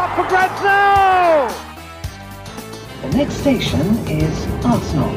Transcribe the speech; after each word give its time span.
up 0.00 0.16
for 0.16 0.24
grabs 0.32 0.62
now! 0.64 1.44
The 3.02 3.10
next 3.18 3.34
station 3.44 3.84
is 4.08 4.36
Arsenal. 4.64 5.12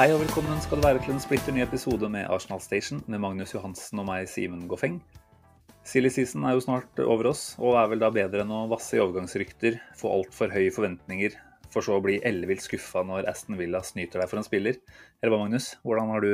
Hei 0.00 0.08
og 0.10 0.18
velkommen 0.24 0.58
skal 0.64 0.80
det 0.80 0.88
være 0.88 1.02
til 1.04 1.14
en 1.14 1.22
splitter 1.22 1.54
ny 1.54 1.62
episode 1.62 2.10
med 2.10 2.26
Arsenal 2.26 2.58
Station 2.64 3.04
med 3.06 3.22
Magnus 3.22 3.54
Johansen 3.54 4.02
og 4.02 4.08
meg, 4.08 4.26
Simen 4.26 4.66
Goffeng. 4.66 4.98
Silly 5.86 6.10
season 6.10 6.42
er 6.42 6.56
jo 6.56 6.64
snart 6.64 6.98
over 7.06 7.30
oss, 7.30 7.52
og 7.62 7.78
er 7.78 7.92
vel 7.92 8.02
da 8.02 8.10
bedre 8.10 8.42
enn 8.42 8.50
å 8.50 8.66
vasse 8.72 8.98
i 8.98 9.02
overgangsrykter, 9.04 9.78
få 9.98 10.10
altfor 10.16 10.50
høye 10.50 10.74
forventninger, 10.74 11.38
for 11.70 11.86
så 11.86 12.00
å 12.00 12.02
bli 12.02 12.18
ellevilt 12.26 12.66
skuffa 12.66 13.06
når 13.06 13.30
Aston 13.30 13.60
Villa 13.62 13.84
snyter 13.86 14.24
deg 14.24 14.32
for 14.32 14.42
en 14.42 14.48
spiller. 14.48 14.82
Eller 15.22 15.36
hva, 15.36 15.44
Magnus? 15.44 15.76
Hvordan 15.86 16.16
har 16.16 16.26
du 16.26 16.32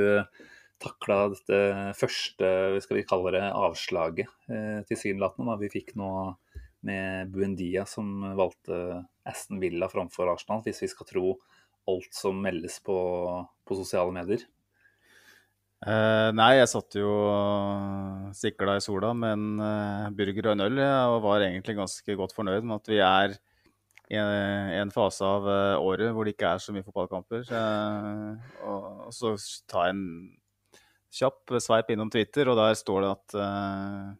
takla 0.82 1.20
dette 1.32 1.60
første, 1.98 2.50
skal 2.84 3.00
vi 3.00 3.06
kalle 3.08 3.34
det, 3.34 3.44
avslaget 3.46 4.28
eh, 4.50 4.80
tilsynelatende, 4.88 5.56
vi 5.62 5.72
fikk 5.72 5.94
nå 5.98 6.12
med 6.86 7.32
Buendia 7.34 7.84
som 7.88 8.22
valgte 8.38 9.02
Aston 9.26 9.58
Villa 9.62 9.88
framfor 9.90 10.30
Arsenal, 10.30 10.62
hvis 10.66 10.84
vi 10.84 10.90
skal 10.92 11.08
tro 11.08 11.32
alt 11.88 12.14
som 12.14 12.38
meldes 12.44 12.78
på, 12.84 12.98
på 13.66 13.78
sosiale 13.78 14.14
medier? 14.14 14.44
Eh, 15.78 16.30
nei, 16.34 16.56
jeg 16.58 16.70
satt 16.72 16.96
jo 16.98 17.10
sikla 18.34 18.78
i 18.78 18.82
sola 18.82 19.12
med 19.14 19.36
en 19.36 19.60
eh, 19.62 20.08
burger 20.18 20.48
og 20.48 20.56
en 20.56 20.64
øl, 20.66 20.80
ja, 20.82 21.04
og 21.12 21.22
var 21.26 21.44
egentlig 21.46 21.78
ganske 21.78 22.18
godt 22.18 22.34
fornøyd 22.34 22.66
med 22.66 22.80
at 22.80 22.90
vi 22.90 22.98
er 22.98 23.36
i 24.08 24.16
en, 24.18 24.72
en 24.80 24.90
fase 24.90 25.22
av 25.26 25.46
eh, 25.52 25.76
året 25.84 26.10
hvor 26.16 26.26
det 26.26 26.34
ikke 26.34 26.50
er 26.50 26.64
så 26.64 26.74
mye 26.74 26.86
fotballkamper. 26.86 27.46
Eh, 27.46 28.52
og, 28.66 29.06
og 29.06 29.14
så 29.14 29.34
ta 29.70 29.86
en 29.92 30.02
kjapp 31.14 31.56
sveip 31.62 31.92
innom 31.92 32.10
Twitter, 32.12 32.50
og 32.50 32.58
der 32.60 32.76
står 32.78 33.04
det 33.04 33.12
at 33.14 33.38
uh, 33.40 34.12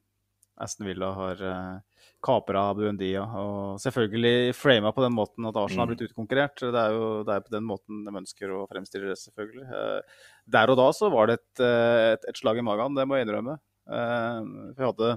Aston 0.64 0.89
Villa 0.89 1.12
har 1.17 1.42
uh, 1.45 1.98
kapra 2.25 2.64
Buendia. 2.75 3.22
Og 3.39 3.80
selvfølgelig 3.83 4.55
frama 4.56 4.92
på 4.95 5.05
den 5.05 5.14
måten 5.14 5.47
at 5.48 5.58
Arsenal 5.58 5.86
har 5.86 5.92
blitt 5.92 6.08
utkonkurrert. 6.08 6.58
Det 6.61 6.80
er 6.83 6.97
jo 6.97 7.11
det 7.27 7.34
er 7.34 7.45
på 7.45 7.55
den 7.55 7.67
måten 7.69 8.03
de 8.06 8.14
ønsker 8.22 8.55
å 8.55 8.64
fremstille 8.70 9.12
det, 9.12 9.19
selvfølgelig. 9.22 9.67
Uh, 9.69 10.25
der 10.48 10.72
og 10.72 10.80
da 10.80 10.89
så 10.97 11.11
var 11.12 11.28
det 11.28 11.39
et, 11.39 11.61
eh, 11.64 12.14
et, 12.14 12.22
et 12.30 12.39
slag 12.41 12.58
i 12.61 12.64
magen, 12.64 12.97
det 12.97 13.05
må 13.05 13.19
jeg 13.19 13.27
innrømme. 13.27 13.58
Eh, 13.84 14.39
vi 14.78 14.86
hadde 14.86 15.11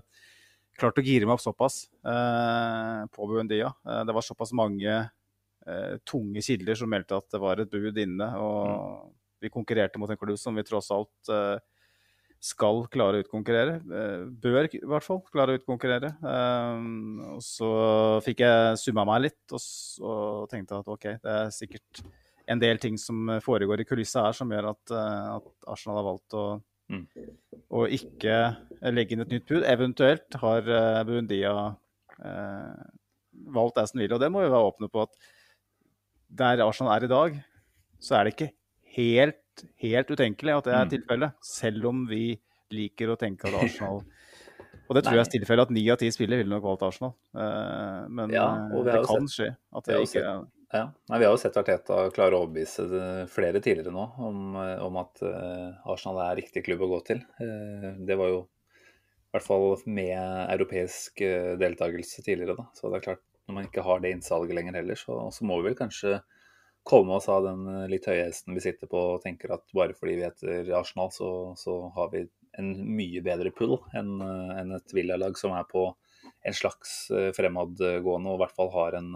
klart 0.82 1.00
å 1.00 1.06
gire 1.06 1.28
meg 1.28 1.38
opp 1.38 1.44
såpass 1.44 1.86
uh, 2.08 3.08
på 3.14 3.28
Buendia. 3.30 3.70
Uh, 3.88 4.02
det 4.08 4.16
var 4.18 4.26
såpass 4.26 4.54
mange 4.58 5.02
tunge 6.10 6.42
kilder 6.42 6.74
som 6.74 6.90
meldte 6.90 7.20
at 7.22 7.28
det 7.30 7.38
var 7.38 7.60
et 7.62 7.70
bud 7.70 8.00
inne. 8.02 8.28
Og 8.42 9.12
vi 9.42 9.52
konkurrerte 9.54 10.00
mot 10.02 10.10
en 10.10 10.20
klubb 10.20 10.40
som 10.40 10.56
vi 10.58 10.66
tross 10.68 10.92
alt 10.94 11.32
skal 12.42 12.88
klare 12.90 13.20
å 13.20 13.24
utkonkurrere. 13.24 13.76
Bør 14.42 14.66
i 14.66 14.80
hvert 14.82 15.06
fall 15.06 15.22
klare 15.30 15.54
å 15.54 15.60
utkonkurrere. 15.60 16.10
Um, 16.26 17.20
og 17.36 17.44
så 17.46 17.70
fikk 18.26 18.42
jeg 18.42 18.80
summa 18.82 19.06
meg 19.08 19.28
litt 19.28 19.54
og, 19.54 19.62
og, 20.02 20.48
tenkte 20.50 20.80
at 20.82 20.90
OK, 20.90 21.06
det 21.22 21.36
er 21.36 21.54
sikkert 21.54 22.02
en 22.50 22.62
del 22.62 22.82
ting 22.82 22.98
som 23.00 23.30
foregår 23.46 23.84
i 23.84 23.88
kulissa 23.88 24.26
her 24.26 24.36
som 24.36 24.50
gjør 24.52 24.72
at, 24.74 24.94
at 25.38 25.70
Arsenal 25.70 26.02
har 26.02 26.08
valgt 26.08 26.36
å, 26.36 26.46
mm. 26.92 27.04
å, 27.70 27.86
ikke 28.00 28.40
legge 28.90 29.16
inn 29.16 29.26
et 29.28 29.36
nytt 29.38 29.46
bud. 29.46 29.62
Eventuelt 29.70 30.40
har 30.42 30.66
uh, 30.66 31.04
Bundia 31.08 31.54
uh, 32.26 32.82
valgt 33.54 33.78
Aston 33.84 34.02
Villa, 34.02 34.18
og 34.18 34.26
det 34.26 34.32
må 34.34 34.42
vi 34.42 34.50
være 34.50 34.74
åpne 34.74 34.90
på 34.92 35.06
at 35.06 35.14
der 36.42 36.66
Arsenal 36.66 36.96
er 36.96 37.06
i 37.06 37.12
dag, 37.12 37.38
så 38.02 38.18
er 38.18 38.26
det 38.26 38.34
ikke 38.34 38.54
helt 38.98 39.42
helt 39.82 40.12
utenkelig 40.12 40.58
at 40.58 40.68
det 40.68 40.74
er 40.74 40.88
mm. 40.88 40.94
tilfellet. 40.96 41.38
Selv 41.46 41.88
om 41.92 42.06
vi 42.10 42.26
liker 42.72 43.12
å 43.12 43.20
tenke 43.20 43.50
at 43.50 43.64
Arsenal 43.66 44.04
Og 44.90 44.98
det 44.98 45.06
tror 45.06 45.16
jeg 45.16 45.24
er 45.24 45.32
tilfellet 45.38 45.70
at 45.70 45.72
ni 45.72 45.82
av 45.92 46.00
ti 46.02 46.10
spillere 46.12 46.42
ville 46.42 46.52
nok 46.52 46.66
valgt 46.66 46.82
Arsenal. 46.84 47.14
Uh, 47.32 48.10
men 48.12 48.34
ja, 48.34 48.48
eh, 48.66 48.74
det 48.84 48.98
kan 49.08 49.28
sett, 49.30 49.36
skje 49.38 49.78
at 49.80 49.86
det 49.88 50.00
ikke 50.04 50.24
er 50.26 50.42
ja. 50.72 50.82
Nei, 51.12 51.20
Vi 51.20 51.28
har 51.28 51.32
jo 51.32 51.40
sett 51.40 51.60
Arteta 51.60 52.00
klare 52.16 52.36
å 52.36 52.46
overbevise 52.46 52.84
flere 53.32 53.60
tidligere 53.64 53.92
nå 53.92 54.04
om, 54.24 54.56
om 54.56 55.00
at 55.02 55.20
Arsenal 55.92 56.22
er 56.24 56.38
riktig 56.40 56.64
klubb 56.64 56.86
å 56.86 56.90
gå 56.94 57.00
til. 57.10 57.20
Det 58.08 58.16
var 58.20 58.32
jo 58.32 58.38
i 58.46 59.34
hvert 59.36 59.48
fall 59.48 59.66
med 59.84 60.16
europeisk 60.46 61.24
deltakelse 61.60 62.24
tidligere. 62.24 62.56
da, 62.56 62.70
så 62.76 62.88
det 62.88 63.02
er 63.02 63.08
klart 63.10 63.26
Når 63.48 63.58
man 63.58 63.68
ikke 63.68 63.84
har 63.84 64.00
det 64.00 64.14
innsalget 64.16 64.56
lenger 64.56 64.80
heller, 64.80 65.00
så, 65.00 65.20
så 65.36 65.48
må 65.48 65.60
vi 65.60 65.68
vel 65.70 65.80
kanskje 65.80 66.22
komme 66.84 67.14
oss 67.14 67.30
av 67.30 67.46
den 67.46 67.68
eh, 67.68 67.88
litt 67.92 68.08
høye 68.10 68.26
hesten 68.26 68.56
vi 68.58 68.64
sitter 68.64 68.90
på 68.90 69.02
og 69.16 69.24
tenker 69.26 69.54
at 69.56 69.66
bare 69.76 69.96
fordi 69.98 70.18
vi 70.20 70.28
heter 70.28 70.72
Arsenal, 70.78 71.12
så, 71.14 71.30
så 71.60 71.78
har 71.96 72.12
vi 72.14 72.26
en 72.60 72.72
mye 72.98 73.22
bedre 73.24 73.54
pull 73.56 73.78
enn 73.98 74.18
eh, 74.26 74.54
en 74.62 74.76
et 74.78 74.96
Villa-lag 74.96 75.38
som 75.40 75.56
er 75.58 75.68
på 75.70 75.88
en 76.48 76.58
slags 76.58 77.10
eh, 77.14 77.30
fremadgående 77.38 78.32
og 78.32 78.40
i 78.40 78.44
hvert 78.44 78.58
fall 78.58 78.74
har 78.74 78.98
en, 78.98 79.14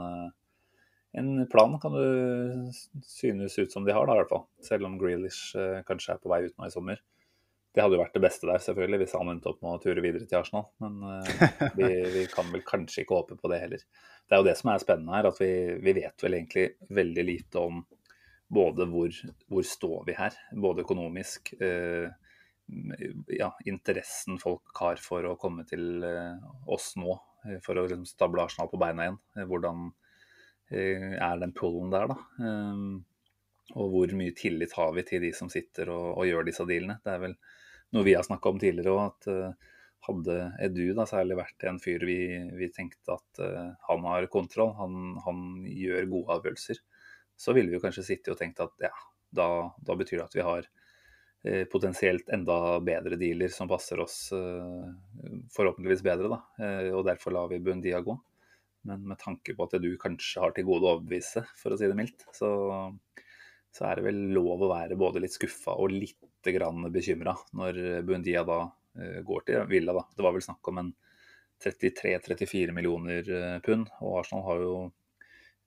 en 1.17 1.33
plan, 1.51 1.77
kan 1.81 1.97
det 1.97 3.03
synes 3.07 3.57
ut 3.57 3.73
som 3.73 3.85
de 3.85 3.95
har, 3.95 4.05
da, 4.05 4.15
i 4.15 4.21
hvert 4.21 4.33
fall. 4.33 4.45
Selv 4.65 4.89
om 4.89 4.99
Grealish 5.01 5.57
kanskje 5.87 6.15
er 6.15 6.21
på 6.21 6.31
vei 6.31 6.43
ut 6.45 6.57
nå 6.57 6.69
i 6.69 6.73
sommer. 6.73 7.01
Det 7.75 7.83
hadde 7.83 7.97
jo 7.97 7.99
vært 7.99 8.13
det 8.15 8.23
beste 8.23 8.47
der, 8.47 8.61
selvfølgelig, 8.63 9.01
hvis 9.01 9.13
han 9.19 9.29
endte 9.33 9.49
opp 9.51 9.57
med 9.59 9.73
å 9.75 9.79
ture 9.83 10.03
videre 10.03 10.23
til 10.29 10.39
Arsenal. 10.39 10.69
Men 10.79 10.93
uh, 11.03 11.71
vi, 11.75 11.89
vi, 12.13 12.21
kan 12.31 12.47
vel 12.53 12.63
kanskje 12.63 13.03
ikke 13.03 13.17
håpe 13.17 13.35
på 13.39 13.49
det 13.51 13.59
heller. 13.65 13.81
Det 14.23 14.35
er 14.35 14.39
jo 14.39 14.47
det 14.47 14.53
som 14.55 14.71
er 14.71 14.83
spennende 14.83 15.17
her, 15.17 15.27
at 15.27 15.41
vi, 15.43 15.49
vi 15.83 15.93
vet 15.97 16.23
vel 16.23 16.37
egentlig 16.37 16.69
veldig 16.95 17.25
lite 17.27 17.63
om 17.67 17.81
både 18.55 18.87
hvor, 18.87 19.17
hvor 19.51 19.65
står 19.67 20.05
vi 20.07 20.15
her, 20.15 20.37
både 20.63 20.85
økonomisk, 20.85 21.51
uh, 21.59 22.07
ja, 23.35 23.49
interessen 23.67 24.39
folk 24.41 24.71
har 24.79 25.01
for 25.03 25.27
å 25.27 25.35
komme 25.41 25.67
til 25.67 26.05
uh, 26.05 26.39
oss 26.71 26.93
nå, 27.01 27.17
for 27.65 27.75
å 27.75 27.83
liksom, 27.89 28.07
stable 28.07 28.45
Arsenal 28.45 28.71
på 28.71 28.79
beina 28.81 29.09
igjen. 29.09 29.19
Hvordan 29.51 29.89
er 30.73 31.35
den 31.37 31.51
pullen 31.53 31.91
der, 31.93 32.09
da? 32.09 32.15
og 33.77 33.91
hvor 33.93 34.13
mye 34.17 34.33
tillit 34.33 34.73
har 34.79 34.95
vi 34.95 35.03
til 35.05 35.21
de 35.21 35.29
som 35.37 35.51
sitter 35.53 35.91
og, 35.93 36.07
og 36.15 36.25
gjør 36.25 36.47
disse 36.47 36.65
dealene? 36.65 36.97
Det 37.05 37.11
er 37.13 37.21
vel 37.21 37.35
noe 37.95 38.05
vi 38.07 38.15
har 38.17 38.25
snakka 38.27 38.51
om 38.51 38.59
tidligere 38.59 38.93
òg, 38.93 39.01
at 39.07 39.29
uh, 39.31 39.73
hadde 40.09 40.37
Edu 40.67 40.85
da 40.97 41.07
særlig 41.09 41.39
vært 41.39 41.67
en 41.69 41.81
fyr 41.81 42.03
vi, 42.07 42.19
vi 42.59 42.69
tenkte 42.73 43.15
at 43.15 43.43
uh, 43.43 43.73
han 43.87 44.07
har 44.11 44.29
kontroll, 44.33 44.73
han, 44.77 45.15
han, 45.25 45.43
gjør 45.65 46.09
gode 46.11 46.39
avgjørelser, 46.39 46.81
så 47.35 47.55
ville 47.55 47.73
vi 47.73 47.81
kanskje 47.83 48.05
sitte 48.11 48.33
og 48.33 48.39
tenkt 48.39 48.61
at 48.63 48.75
ja, 48.83 48.93
da, 49.35 49.47
da 49.79 49.97
betyr 49.97 50.21
det 50.21 50.27
at 50.27 50.37
vi 50.37 50.45
har 50.45 50.67
uh, 50.67 51.63
potensielt 51.71 52.29
enda 52.35 52.77
bedre 52.83 53.19
dealer 53.21 53.53
som 53.53 53.71
passer 53.71 54.01
oss 54.03 54.19
forhåpentligvis 55.55 56.05
bedre, 56.05 56.31
da. 56.31 56.39
og 56.97 57.03
derfor 57.07 57.35
lar 57.35 57.51
vi 57.51 57.61
Bundia 57.63 57.99
gå. 58.03 58.15
Men 58.85 59.05
med 59.09 59.17
tanke 59.21 59.53
på 59.57 59.65
at 59.65 59.75
du 59.81 59.91
kanskje 60.01 60.41
har 60.41 60.53
til 60.53 60.65
gode 60.67 60.85
å 60.85 60.95
overbevise, 60.95 61.45
for 61.57 61.73
å 61.73 61.77
si 61.77 61.87
det 61.89 61.97
mildt, 61.97 62.25
så, 62.33 62.49
så 63.73 63.87
er 63.87 63.97
det 63.97 64.07
vel 64.07 64.19
lov 64.35 64.65
å 64.65 64.71
være 64.73 64.97
både 64.99 65.23
litt 65.23 65.33
skuffa 65.33 65.73
og 65.81 65.93
litt 65.93 66.19
grann 66.53 66.85
bekymra 66.93 67.33
når 67.57 67.79
Buendia 68.05 68.43
da 68.45 68.59
uh, 68.67 69.19
går 69.25 69.47
til 69.47 69.65
Villa. 69.71 69.95
Da. 69.97 70.05
Det 70.15 70.25
var 70.25 70.35
vel 70.35 70.45
snakk 70.45 70.71
om 70.71 70.81
en 70.83 70.91
33-34 71.63 72.75
millioner 72.75 73.31
uh, 73.31 73.57
pund, 73.65 73.89
og 74.01 74.19
Arsenal 74.21 74.45
har 74.49 74.63
jo 74.63 74.75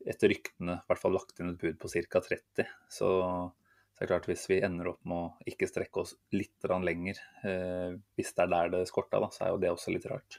etter 0.06 0.31
ryktene 0.31 0.79
i 0.79 0.87
hvert 0.88 1.00
fall 1.00 1.17
lagt 1.17 1.41
inn 1.41 1.53
et 1.53 1.61
bud 1.61 1.79
på 1.81 1.91
ca. 1.91 2.20
30. 2.23 2.69
Så, 2.88 3.08
så 3.08 3.99
er 3.99 4.05
det 4.05 4.11
klart 4.12 4.29
hvis 4.31 4.47
vi 4.50 4.61
ender 4.64 4.93
opp 4.93 5.00
med 5.08 5.25
å 5.25 5.50
ikke 5.50 5.69
strekke 5.70 6.05
oss 6.05 6.14
litt 6.35 6.69
lenger, 6.87 7.19
eh, 7.43 7.97
hvis 8.14 8.31
det 8.37 8.44
er 8.44 8.53
der 8.53 8.70
det 8.76 8.85
skorta, 8.91 9.19
da, 9.19 9.31
så 9.35 9.44
er 9.44 9.50
jo 9.53 9.58
det 9.64 9.73
også 9.73 9.94
litt 9.94 10.06
rart. 10.06 10.38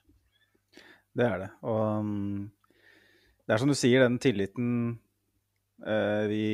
Det 1.11 1.27
er 1.27 1.43
det. 1.43 1.51
Og 1.67 1.83
um, 1.99 2.47
det 3.43 3.55
er 3.55 3.61
som 3.61 3.71
du 3.71 3.75
sier, 3.75 4.05
den 4.05 4.19
tilliten 4.23 4.71
Eh, 4.87 5.08
vi 6.31 6.45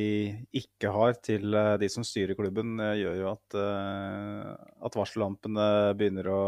ikke 0.60 0.92
har 0.94 1.16
til 1.24 1.54
eh, 1.58 1.72
de 1.82 1.88
som 1.90 2.04
styrer 2.06 2.38
klubben, 2.38 2.76
eh, 2.82 3.00
gjør 3.02 3.16
jo 3.20 3.30
at, 3.32 3.56
at 4.86 4.98
varsellampene 4.98 5.66
begynner 5.98 6.30
å, 6.30 6.44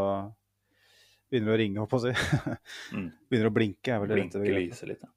begynner 1.30 1.56
å 1.56 1.58
ringe, 1.58 1.82
holdt 1.82 1.96
jeg 1.96 1.96
på 1.96 2.00
å 2.00 2.06
si. 2.06 2.58
Mm. 2.98 3.08
begynner 3.28 3.50
å 3.50 3.54
blinke, 3.54 3.92
er 3.92 4.00
vel 4.00 4.12
det 4.12 4.20
rette 4.22 4.40
begrepet. 4.40 4.82
Litt, 4.88 5.02
ja. 5.04 5.10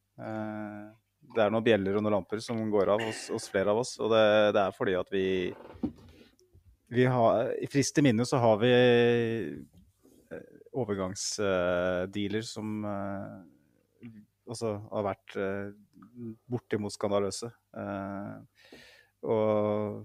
Det 1.31 1.39
er 1.39 1.53
noen 1.53 1.63
bjeller 1.63 1.95
og 1.95 2.03
noen 2.03 2.17
lamper 2.17 2.41
som 2.43 2.57
går 2.73 2.89
av 2.91 3.03
hos, 3.05 3.29
hos 3.31 3.45
flere 3.47 3.71
av 3.71 3.79
oss. 3.79 3.93
Og 4.03 4.11
det, 4.11 4.23
det, 4.57 4.65
er 4.65 4.75
fordi 4.75 4.97
at 4.99 5.13
vi 5.13 5.25
vi 6.91 7.05
har, 7.07 7.53
I 7.55 7.67
frist 7.71 7.97
i 8.01 8.03
minne 8.03 8.25
så 8.27 8.35
har 8.43 8.57
vi 8.59 8.71
eh, 10.35 10.47
overgangsdealer 10.75 12.43
som 12.43 12.83
eh, 12.83 14.09
også 14.51 14.73
har 14.89 15.05
vært 15.05 15.37
eh, 15.39 15.69
bortimot 16.51 16.93
skandaløse. 16.93 17.51
Eh, 17.77 18.79
og 19.31 20.01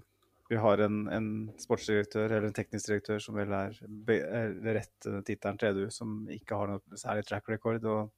vi 0.47 0.59
har 0.63 0.79
en, 0.85 0.99
en, 1.11 1.29
sportsdirektør 1.59 2.29
eller 2.29 2.47
en 2.47 2.55
teknisk 2.55 2.87
direktør 2.87 3.19
som 3.23 3.35
vel 3.35 3.51
er, 3.51 3.75
er 4.15 4.53
rett 4.77 5.07
tittelen 5.27 5.59
til 5.59 5.73
EDU, 5.73 5.87
som 5.91 6.21
ikke 6.31 6.59
har 6.59 6.71
noe 6.71 6.99
særlig 6.99 7.25
track 7.27 7.49
record. 7.51 7.83
og 7.83 8.13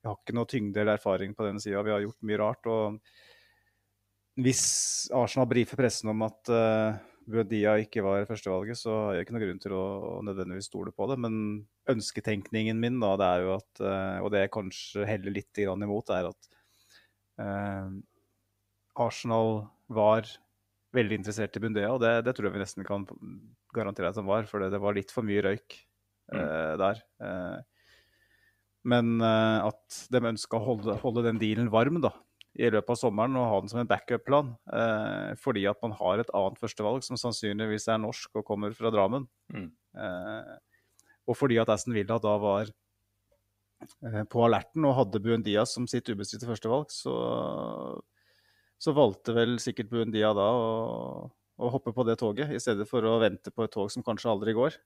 Vi 0.00 0.08
har 0.08 0.16
ikke 0.16 0.36
noe 0.38 0.48
tyngde 0.48 0.80
eller 0.80 0.96
erfaring 0.96 1.34
på 1.36 1.44
den 1.48 1.60
sida. 1.60 1.84
Vi 1.84 1.92
har 1.92 2.04
gjort 2.04 2.24
mye 2.24 2.40
rart. 2.40 2.70
og 2.72 4.40
Hvis 4.40 4.64
Arsenal 5.12 5.50
brifer 5.50 5.80
pressen 5.82 6.14
om 6.14 6.24
at 6.24 6.52
uh, 6.54 6.96
Buedia 7.28 7.76
ikke 7.80 8.04
var 8.04 8.24
førstevalget, 8.28 8.80
så 8.80 8.96
har 9.02 9.18
jeg 9.18 9.26
ikke 9.26 9.36
noen 9.36 9.46
grunn 9.46 9.62
til 9.66 9.76
å, 9.76 9.84
å, 10.08 10.16
nødvendigvis 10.24 10.70
stole 10.72 10.92
på 10.96 11.10
det. 11.12 11.20
Men 11.20 11.36
ønsketenkningen 11.92 12.80
min, 12.80 12.96
da, 13.04 13.12
det 13.20 13.28
er 13.28 13.44
jo 13.44 13.54
at, 13.58 13.70
uh, 13.84 14.18
og 14.24 14.32
det 14.32 14.46
jeg 14.46 14.56
kanskje 14.56 15.08
heller 15.08 15.36
litt 15.36 15.64
imot, 15.66 16.16
er 16.16 16.32
at 16.32 16.53
Arsenal 18.94 19.64
var 19.90 20.28
veldig 20.94 21.20
interessert 21.20 21.56
i 21.58 21.62
Bundea, 21.62 21.92
og 21.92 22.02
det, 22.02 22.16
det, 22.26 22.34
tror 22.36 22.48
jeg 22.48 22.56
vi 22.56 22.62
nesten 22.62 22.86
kan 22.86 23.06
garantere 23.74 24.10
at 24.12 24.18
han 24.20 24.28
var, 24.28 24.46
for 24.50 24.62
det, 24.62 24.70
det 24.74 24.82
var 24.82 24.96
litt 24.96 25.12
for 25.14 25.26
mye 25.26 25.42
røyk 25.44 25.78
mm. 26.32 26.38
uh, 26.38 26.74
der. 26.80 27.00
Uh, 27.22 27.56
men 28.90 29.16
uh, 29.22 29.70
at 29.70 30.04
de 30.12 30.22
ønska 30.30 30.60
å 30.60 30.66
holde, 30.68 30.98
holde, 31.02 31.24
den 31.26 31.40
dealen 31.40 31.72
varm 31.72 31.98
da, 32.04 32.12
i 32.54 32.68
løpet 32.70 32.94
av 32.94 33.00
sommeren 33.00 33.34
og 33.40 33.48
ha 33.50 33.56
den 33.62 33.72
som 33.72 33.80
en 33.82 33.88
backup-plan, 33.90 34.52
fordi 35.42 35.64
at 35.66 35.80
man 35.82 35.96
har 35.98 36.20
et 36.22 36.28
annet 36.38 36.60
førstevalg 36.60 37.02
som 37.02 37.18
sannsynligvis 37.18 37.88
er 37.90 37.98
norsk 37.98 38.38
og 38.38 38.44
kommer 38.46 38.76
fra 38.78 38.92
Drammen. 38.94 39.24
Mm. 39.50 39.72
og 41.26 41.34
fordi 41.34 41.58
at 41.58 41.72
Aston 41.74 41.96
Villa 41.96 42.20
da 42.22 42.36
var 42.38 42.70
på 44.30 44.42
alerten 44.46 44.84
og 44.88 44.96
hadde 44.98 45.22
Buendia 45.22 45.64
som 45.68 45.88
sitt 45.90 46.08
ubestridte 46.10 46.48
førstevalg, 46.48 46.90
så 46.92 47.14
så 48.84 48.92
valgte 48.92 49.34
vel 49.36 49.56
sikkert 49.62 49.90
Buendia 49.92 50.32
da 50.36 50.48
å, 50.52 50.66
å, 51.56 51.70
hoppe 51.72 51.94
på 51.96 52.04
det 52.08 52.18
toget, 52.20 52.52
i 52.52 52.60
stedet 52.60 52.86
for 52.90 53.06
å 53.06 53.16
vente 53.22 53.52
på 53.54 53.64
et 53.64 53.72
tog 53.72 53.90
som 53.92 54.04
kanskje 54.04 54.30
aldri 54.32 54.54
går. 54.56 54.76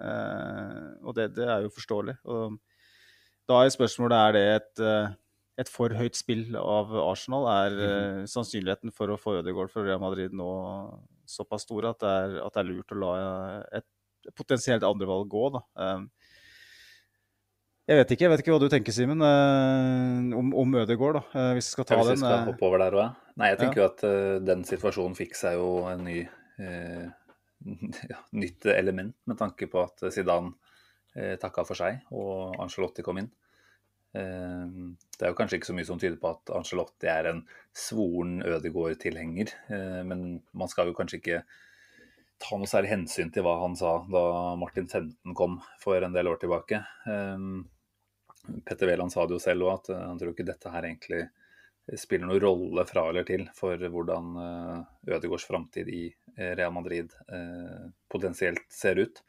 Eh, 0.00 0.88
og 1.04 1.16
det, 1.18 1.30
det, 1.36 1.46
er 1.50 1.66
jo 1.66 1.74
forståelig. 1.74 2.16
Og 2.32 2.56
da 3.50 3.62
er 3.62 3.74
spørsmålet 3.74 4.16
er 4.22 4.36
det 4.36 4.44
et, 4.54 4.84
eh, 4.84 5.10
et 5.64 5.72
for 5.72 5.92
høyt 5.96 6.18
spill 6.18 6.56
av 6.60 6.94
Arsenal. 7.02 7.48
Er 7.50 7.76
mm. 7.76 8.22
sannsynligheten 8.30 8.94
for 8.96 9.12
å 9.12 9.20
få 9.20 9.38
Ødegaard 9.42 9.72
for 9.74 9.88
Real 9.88 10.02
Madrid 10.02 10.36
nå 10.36 10.48
såpass 11.28 11.66
stor 11.66 11.90
at 11.90 12.00
det 12.00 12.16
er, 12.22 12.40
at 12.46 12.54
det 12.54 12.62
er 12.62 12.70
lurt 12.70 12.94
å 12.94 13.00
la 13.02 13.14
et 13.74 13.88
potensielt 14.38 14.86
andrevalg 14.86 15.28
gå? 15.32 15.48
da. 15.58 15.66
Eh, 15.82 16.06
jeg 17.86 18.00
vet 18.00 18.12
ikke 18.14 18.24
jeg 18.26 18.32
vet 18.32 18.42
ikke 18.42 18.54
hva 18.54 18.62
du 18.62 18.70
tenker, 18.72 18.94
Simen, 18.94 19.22
eh, 19.22 20.34
om, 20.38 20.50
om 20.58 20.74
Ødegaard. 20.82 21.20
da, 21.20 21.22
eh, 21.38 21.52
Hvis 21.58 21.70
vi 21.70 21.76
skal 21.76 21.86
ta 21.86 21.98
den. 22.00 22.08
hvis 22.08 22.18
vi 22.18 22.24
skal 22.24 22.48
hoppe 22.50 22.66
over 22.66 22.82
der 22.82 22.96
også, 22.98 23.30
Nei, 23.36 23.52
jeg 23.52 23.60
tenker 23.60 23.80
ja. 23.80 23.84
jo 23.84 23.88
at 23.92 24.44
den 24.48 24.64
situasjonen 24.64 25.16
fikk 25.18 25.36
seg 25.38 25.58
jo 25.60 25.70
en 25.90 26.04
ny 26.06 26.20
eh, 26.24 27.06
ja, 28.12 28.20
nytt 28.36 28.68
element, 28.72 29.16
med 29.28 29.38
tanke 29.40 29.68
på 29.70 29.82
at 29.84 30.06
Zidane 30.14 30.54
eh, 31.16 31.36
takka 31.40 31.66
for 31.68 31.78
seg 31.78 32.00
og 32.16 32.56
Angelotti 32.62 33.04
kom 33.06 33.20
inn. 33.22 33.30
Eh, 34.16 34.64
det 35.18 35.28
er 35.28 35.32
jo 35.32 35.38
kanskje 35.38 35.60
ikke 35.60 35.70
så 35.70 35.76
mye 35.76 35.88
som 35.88 36.00
tyder 36.00 36.18
på 36.22 36.32
at 36.32 36.54
Angelotti 36.56 37.10
er 37.12 37.30
en 37.30 37.44
svoren 37.76 38.40
Ødegaard-tilhenger, 38.46 39.52
men 40.08 40.26
man 40.56 40.72
skal 40.72 40.88
jo 40.90 40.96
kanskje 40.96 41.20
ikke 41.20 41.40
ta 42.42 42.58
noe 42.58 42.68
særlig 42.68 42.92
hensyn 42.92 43.30
til 43.32 43.44
hva 43.46 43.56
han 43.62 43.76
sa 43.78 43.98
da 44.12 44.26
Martin 44.60 44.88
Tenten 44.90 45.36
kom 45.36 45.58
for 45.82 46.02
en 46.04 46.14
del 46.16 46.28
år 46.28 46.40
tilbake. 46.42 46.82
Um, 47.08 47.64
Petter 48.64 48.86
Wæland 48.86 49.12
sa 49.12 49.26
det 49.26 49.36
jo 49.36 49.42
selv 49.42 49.66
òg, 49.66 49.80
at 49.80 49.90
eh, 49.94 50.04
han 50.10 50.20
tror 50.20 50.34
ikke 50.34 50.46
dette 50.46 50.72
her 50.72 50.88
egentlig 50.88 51.26
spiller 51.94 52.26
noen 52.26 52.42
rolle 52.42 52.82
fra 52.88 53.04
eller 53.12 53.26
til 53.26 53.44
for 53.54 53.78
hvordan 53.78 54.38
eh, 54.42 54.78
Ødegårds 55.16 55.46
framtid 55.46 55.90
i 55.92 56.04
eh, 56.36 56.52
Real 56.58 56.74
Madrid 56.74 57.14
potensielt 58.12 58.66
ser 58.72 59.02
ut. 59.02 59.22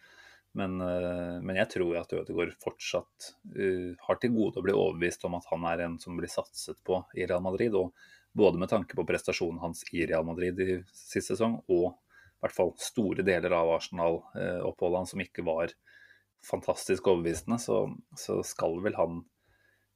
Men, 0.57 0.79
men, 0.79 1.57
jeg 1.59 1.69
tror 1.69 1.99
at 1.99 2.13
Ødegaard 2.17 2.55
fortsatt 2.63 3.27
uh, 3.59 3.91
har 4.07 4.17
til 4.17 4.31
gode 4.33 4.57
å 4.57 4.63
bli 4.65 4.73
overbevist 4.73 5.27
om 5.27 5.35
at 5.37 5.45
han 5.51 5.67
er 5.69 5.83
en 5.85 5.97
som 6.01 6.15
blir 6.17 6.31
satset 6.33 6.79
på 6.87 6.97
i 7.13 7.27
Real 7.29 7.43
Madrid. 7.45 7.75
Og 7.77 7.91
både 8.33 8.57
med 8.57 8.71
tanke 8.71 8.97
på 8.97 9.05
prestasjonen 9.05 9.59
hans 9.61 9.83
i 9.91 10.07
Real 10.09 10.25
Madrid 10.25 10.57
i 10.63 10.79
sist 10.89 11.29
sesong, 11.29 11.59
og 11.67 11.91
i 11.91 12.41
hvert 12.41 12.57
fall 12.57 12.73
store 12.81 13.27
deler 13.27 13.53
av 13.53 13.75
Arsenal-oppholdet 13.75 15.03
hans 15.03 15.13
som 15.13 15.21
ikke 15.21 15.45
var 15.45 15.75
fantastisk 16.45 17.07
overbevisende, 17.07 17.59
så, 17.59 17.83
så 18.17 18.39
skal 18.45 18.79
vel 18.83 18.97
han 18.97 19.21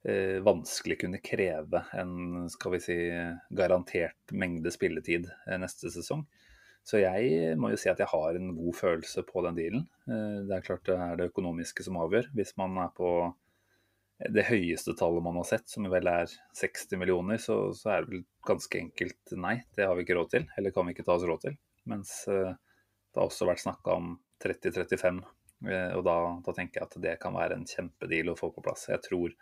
eh, 0.08 0.38
vanskelig 0.44 1.00
kunne 1.02 1.22
kreve 1.24 1.84
en 1.98 2.48
skal 2.52 2.76
vi 2.76 2.80
si, 2.84 2.96
garantert 3.50 4.34
mengde 4.36 4.72
spilletid 4.74 5.30
eh, 5.46 5.58
neste 5.60 5.92
sesong. 5.94 6.24
Så 6.82 6.98
jeg 6.98 7.54
må 7.62 7.70
jo 7.70 7.78
si 7.78 7.90
at 7.92 8.00
jeg 8.02 8.10
har 8.10 8.36
en 8.36 8.56
god 8.56 8.74
følelse 8.74 9.22
på 9.28 9.44
den 9.46 9.58
dealen. 9.58 9.86
Eh, 10.08 10.40
det 10.48 10.56
er 10.56 10.66
klart 10.66 10.88
det 10.88 10.98
er 10.98 11.20
det 11.20 11.30
økonomiske 11.30 11.86
som 11.86 12.00
avgjør. 12.02 12.32
Hvis 12.36 12.56
man 12.60 12.80
er 12.82 12.90
på 12.96 13.12
det 14.32 14.44
høyeste 14.46 14.94
tallet 14.98 15.24
man 15.24 15.38
har 15.40 15.46
sett, 15.48 15.70
som 15.70 15.88
vel 15.90 16.10
er 16.10 16.30
60 16.58 16.98
millioner, 17.00 17.40
så, 17.42 17.64
så 17.74 17.94
er 17.94 18.04
det 18.04 18.12
vel 18.12 18.26
ganske 18.46 18.78
enkelt 18.78 19.36
nei. 19.38 19.60
Det 19.74 19.86
har 19.86 19.96
vi 19.98 20.06
ikke 20.06 20.18
råd 20.18 20.34
til, 20.34 20.50
eller 20.58 20.74
kan 20.74 20.86
vi 20.86 20.94
ikke 20.94 21.06
ta 21.06 21.16
oss 21.16 21.26
råd 21.26 21.46
til. 21.46 21.56
Mens 21.90 22.16
eh, 22.30 22.50
det 22.52 23.18
har 23.20 23.30
også 23.30 23.48
vært 23.48 23.64
snakka 23.64 23.96
om 23.98 24.12
30-35 24.42 25.22
Eh, 25.22 25.41
og 25.62 26.00
da, 26.06 26.14
da, 26.42 26.52
tenker 26.56 26.80
jeg 26.80 26.88
at 26.88 26.96
det 27.04 27.12
kan 27.22 27.36
være 27.36 27.54
en 27.54 27.68
kjempedeal 27.68 28.32
å 28.32 28.38
få 28.38 28.48
på 28.54 28.64
plass. 28.64 28.88
Jeg 28.90 29.02
tror 29.04 29.34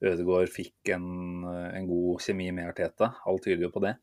Ødegaard 0.00 0.52
fikk 0.52 0.92
en, 0.94 1.42
en 1.44 1.88
god 1.88 2.22
kjemi 2.22 2.46
med 2.54 2.70
Arteta, 2.70 3.10
alt 3.26 3.42
tyder 3.44 3.66
jo 3.66 3.72
på 3.74 3.82
det. 3.84 3.96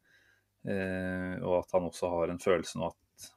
Eh, 0.68 1.36
og 1.46 1.62
at 1.62 1.76
han 1.76 1.86
også 1.88 2.10
har 2.12 2.32
en 2.32 2.42
følelse 2.42 2.80
nå 2.80 2.90
at 2.90 3.28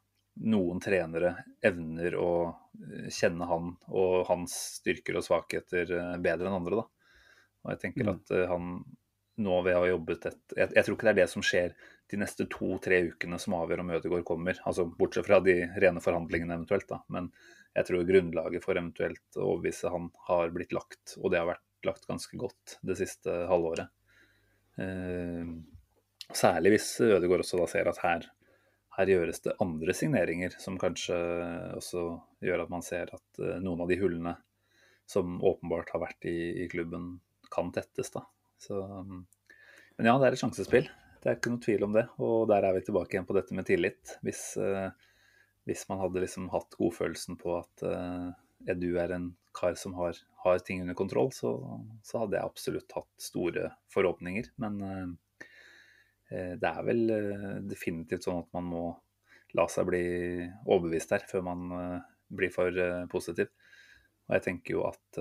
noen 0.51 0.81
trenere 0.83 1.35
evner 1.67 2.17
å 2.19 2.33
eh, 2.49 3.11
kjenne 3.13 3.47
han 3.47 3.75
og 3.89 4.25
hans 4.31 4.57
styrker 4.81 5.21
og 5.21 5.27
svakheter 5.27 5.93
eh, 5.95 6.17
bedre 6.23 6.51
enn 6.51 6.59
andre. 6.59 6.81
da. 6.81 7.15
Og 7.65 7.75
jeg 7.75 7.83
tenker 7.85 8.09
mm. 8.09 8.13
at 8.17 8.35
han 8.51 8.73
nå 9.41 9.61
ved 9.65 9.77
å 9.77 9.85
ha 9.85 9.89
jobbet 9.93 10.27
et 10.29 10.55
jeg, 10.57 10.69
jeg, 10.75 10.85
tror 10.85 10.97
ikke 10.97 11.07
det 11.07 11.13
er 11.13 11.21
det 11.21 11.31
som 11.33 11.45
skjer 11.45 11.77
de 12.11 12.19
neste 12.21 12.45
to-tre 12.51 12.99
ukene 13.13 13.39
som 13.41 13.55
avgjør 13.57 13.85
om 13.85 13.95
Ødegaard 13.95 14.27
kommer. 14.29 14.59
altså 14.67 14.89
Bortsett 14.91 15.29
fra 15.29 15.39
de 15.45 15.57
rene 15.81 16.03
forhandlingene 16.03 16.59
eventuelt. 16.59 16.89
da, 16.91 17.01
Men 17.15 17.31
jeg 17.77 17.87
tror 17.87 18.07
grunnlaget 18.09 18.65
for 18.65 18.79
eventuelt 18.79 19.39
å 19.39 19.47
overbevise 19.53 19.93
han 19.93 20.09
har 20.27 20.53
blitt 20.55 20.75
lagt, 20.75 21.17
og 21.21 21.31
det 21.33 21.41
har 21.41 21.51
vært 21.53 21.87
lagt 21.87 22.09
ganske 22.11 22.37
godt 22.41 22.77
det 22.87 22.97
siste 22.99 23.35
halvåret. 23.51 23.93
Eh, 24.81 25.55
særlig 26.35 26.75
hvis 26.75 26.93
Ødegaard 27.07 27.45
også 27.45 27.61
da 27.61 27.69
ser 27.71 27.91
at 27.91 28.01
her, 28.03 28.27
her, 28.99 29.13
gjøres 29.15 29.43
det 29.47 29.57
andre 29.63 29.95
signeringer 29.97 30.55
som 30.63 30.79
kanskje 30.81 31.19
også 31.79 32.05
gjør 32.45 32.65
at 32.65 32.73
man 32.73 32.85
ser 32.87 33.13
at 33.17 33.43
eh, 33.43 33.61
noen 33.63 33.85
av 33.85 33.91
de 33.91 34.01
hullene 34.01 34.35
som 35.11 35.39
åpenbart 35.43 35.91
har 35.95 36.05
vært 36.05 36.27
i, 36.31 36.65
i 36.65 36.69
klubben, 36.71 37.19
kan 37.51 37.73
tettes. 37.75 38.13
da. 38.15 38.23
Så, 38.63 38.79
men 38.87 40.07
ja, 40.07 40.13
det 40.21 40.29
er 40.29 40.37
et 40.37 40.43
sjansespill. 40.43 40.87
Det 41.21 41.29
er 41.29 41.37
ikke 41.37 41.51
noe 41.51 41.65
tvil 41.65 41.83
om 41.85 41.97
det. 41.97 42.05
Og 42.23 42.45
der 42.47 42.65
er 42.65 42.77
vi 42.77 42.85
tilbake 42.87 43.17
igjen 43.17 43.27
på 43.27 43.35
dette 43.35 43.57
med 43.57 43.67
tillit. 43.67 44.13
Hvis 44.23 44.45
eh, 44.63 44.93
hvis 45.69 45.87
man 45.91 46.01
hadde 46.01 46.23
liksom 46.25 46.49
hatt 46.55 46.77
godfølelsen 46.79 47.39
på 47.41 47.59
at 47.59 47.85
uh, 47.87 48.31
Edu 48.71 48.95
er 49.01 49.15
en 49.17 49.31
kar 49.57 49.77
som 49.79 49.95
har, 49.99 50.17
har 50.45 50.61
ting 50.65 50.83
under 50.85 50.97
kontroll, 50.99 51.31
så, 51.35 51.55
så, 52.07 52.23
hadde 52.23 52.39
jeg 52.39 52.47
absolutt 52.53 52.97
hatt 52.97 53.11
store 53.21 53.71
forhåpninger. 53.93 54.53
Men 54.63 54.81
uh, 54.85 55.47
det 56.31 56.69
er 56.71 56.85
vel 56.87 57.03
uh, 57.11 57.57
definitivt 57.67 58.29
sånn 58.29 58.45
at 58.45 58.53
man 58.57 58.69
må 58.71 58.85
la 59.59 59.67
seg 59.67 59.89
bli 59.89 60.05
overbevist 60.69 61.11
der 61.11 61.25
før 61.27 61.43
man 61.43 61.65
blir 62.31 62.53
for 62.55 62.77
positiv. 63.11 63.49
Og 64.29 64.37
jeg 64.37 64.45
tenker 64.45 64.77
jo 64.77 64.85
at 64.87 65.19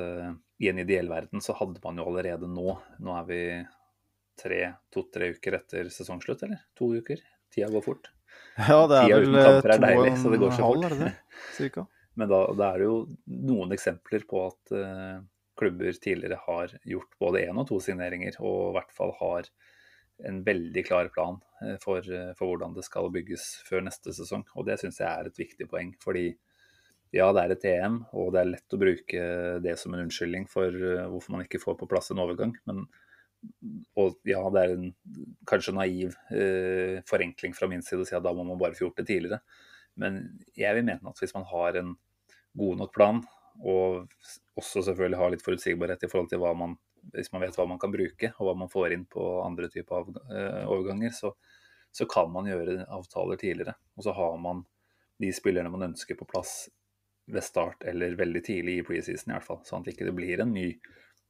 i 0.62 0.69
en 0.69 0.84
ideell 0.84 1.10
verden 1.10 1.41
så 1.41 1.55
hadde 1.58 1.81
man 1.81 1.98
jo 1.98 2.05
allerede 2.12 2.46
nå 2.46 2.75
Nå 3.01 3.15
er 3.17 3.25
vi 3.25 3.39
to-tre 4.93 5.31
uker 5.34 5.58
etter 5.58 5.89
sesongslutt, 5.89 6.46
eller? 6.46 6.62
To 6.77 6.93
uker? 6.93 7.25
Tida 7.50 7.74
går 7.74 7.88
fort. 7.89 8.12
Ja, 8.59 8.83
det 8.91 8.98
er 9.00 9.13
vel 9.13 9.36
to 9.38 9.71
er 9.71 9.81
deilig, 9.81 10.13
og 10.27 10.33
en 10.36 10.55
halv, 10.59 10.86
er 10.86 10.93
det 10.93 11.00
det? 11.05 11.12
Cirka. 11.55 11.86
Men 12.19 12.31
da, 12.31 12.39
da, 12.51 12.71
er 12.74 12.81
det 12.81 12.88
jo 12.89 12.98
noen 13.48 13.71
eksempler 13.75 14.25
på 14.27 14.41
at 14.50 14.74
uh, 14.75 15.21
klubber 15.59 15.95
tidligere 15.95 16.39
har 16.43 16.74
gjort 16.88 17.15
både 17.21 17.45
én 17.48 17.62
og 17.62 17.69
to 17.69 17.79
signeringer, 17.83 18.36
og 18.41 18.71
i 18.71 18.75
hvert 18.79 18.91
fall 18.95 19.13
har 19.21 19.50
en 20.27 20.41
veldig 20.43 20.83
klar 20.83 21.07
plan 21.15 21.39
uh, 21.63 21.77
for, 21.79 22.03
for, 22.03 22.45
hvordan 22.50 22.75
det 22.75 22.83
skal 22.88 23.12
bygges 23.15 23.48
før 23.69 23.86
neste 23.88 24.15
sesong. 24.15 24.43
Og 24.59 24.67
det 24.67 24.79
syns 24.81 25.00
jeg 25.00 25.09
er 25.09 25.29
et 25.29 25.43
viktig 25.45 25.69
poeng. 25.71 25.93
Fordi 26.03 26.27
ja, 27.15 27.29
det 27.33 27.45
er 27.45 27.55
et 27.55 27.69
EM, 27.71 28.01
og 28.12 28.33
det 28.36 28.41
er 28.41 28.51
lett 28.51 28.75
å 28.75 28.81
bruke 28.81 29.29
det 29.63 29.79
som 29.81 29.95
en 29.95 30.03
unnskyldning 30.03 30.43
for 30.51 30.75
hvorfor 31.09 31.33
man 31.33 31.48
ikke 31.48 31.62
får 31.63 31.79
på 31.79 31.88
plass 31.89 32.12
en 32.12 32.21
overgang. 32.21 32.51
men 32.69 32.83
og 34.00 34.19
ja, 34.27 34.41
det 34.53 34.62
er 34.62 34.75
en 34.75 34.89
kanskje 35.48 35.74
naiv 35.77 36.15
eh, 36.36 37.00
forenkling 37.08 37.55
fra 37.55 37.69
min 37.72 37.84
side 37.86 38.03
å 38.03 38.08
si 38.08 38.17
at 38.17 38.25
da 38.25 38.34
må 38.36 38.46
man 38.48 38.60
bare 38.60 38.75
få 38.75 38.88
gjort 38.88 39.01
det 39.01 39.08
tidligere. 39.12 39.39
Men 40.00 40.22
jeg 40.58 40.75
vil 40.77 40.88
mene 40.88 41.12
at 41.12 41.22
hvis 41.22 41.36
man 41.36 41.48
har 41.50 41.79
en 41.79 41.93
god 42.60 42.81
nok 42.81 42.93
plan, 42.96 43.24
og 43.60 44.12
også 44.60 44.84
selvfølgelig 44.88 45.19
har 45.19 45.34
litt 45.34 45.43
forutsigbarhet 45.43 46.03
i 46.03 46.12
forhold 46.12 46.31
til 46.31 46.41
hva 46.43 46.53
man 46.58 46.77
hvis 47.13 47.31
man 47.34 47.43
vet 47.43 47.55
hva 47.58 47.65
man 47.69 47.79
kan 47.81 47.93
bruke, 47.93 48.31
og 48.38 48.48
hva 48.48 48.55
man 48.60 48.72
får 48.72 48.96
inn 48.96 49.05
på 49.10 49.24
andre 49.43 49.69
typer 49.72 50.01
av 50.01 50.10
eh, 50.36 50.65
overganger, 50.69 51.13
så, 51.15 51.31
så, 51.96 52.08
kan 52.10 52.31
man 52.34 52.50
gjøre 52.50 52.84
avtaler 52.91 53.39
tidligere. 53.39 53.75
Og 53.98 54.05
så 54.05 54.15
har 54.17 54.36
man 54.41 54.65
de 55.19 55.31
spillerne 55.36 55.72
man 55.72 55.89
ønsker 55.89 56.19
på 56.19 56.27
plass 56.29 56.67
ved 57.29 57.46
start 57.46 57.84
eller 57.88 58.17
veldig 58.17 58.41
tidlig 58.46 58.79
i 58.79 58.86
preseason 58.86 59.31
i 59.31 59.38
hvert 59.38 59.48
fall. 59.48 59.62
Sånn 59.67 59.84
at 59.84 59.89
det 59.89 59.96
ikke 59.96 60.15
blir 60.17 60.43
en 60.43 60.53
ny 60.55 60.67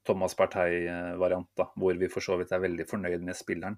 Thomas 0.08 0.36
Partey-variant, 0.38 1.64
hvor 1.76 1.98
vi 2.00 2.10
for 2.12 2.24
så 2.24 2.38
vidt 2.40 2.54
er 2.56 2.64
veldig 2.64 2.86
fornøyd 2.90 3.24
med 3.26 3.38
spilleren, 3.38 3.78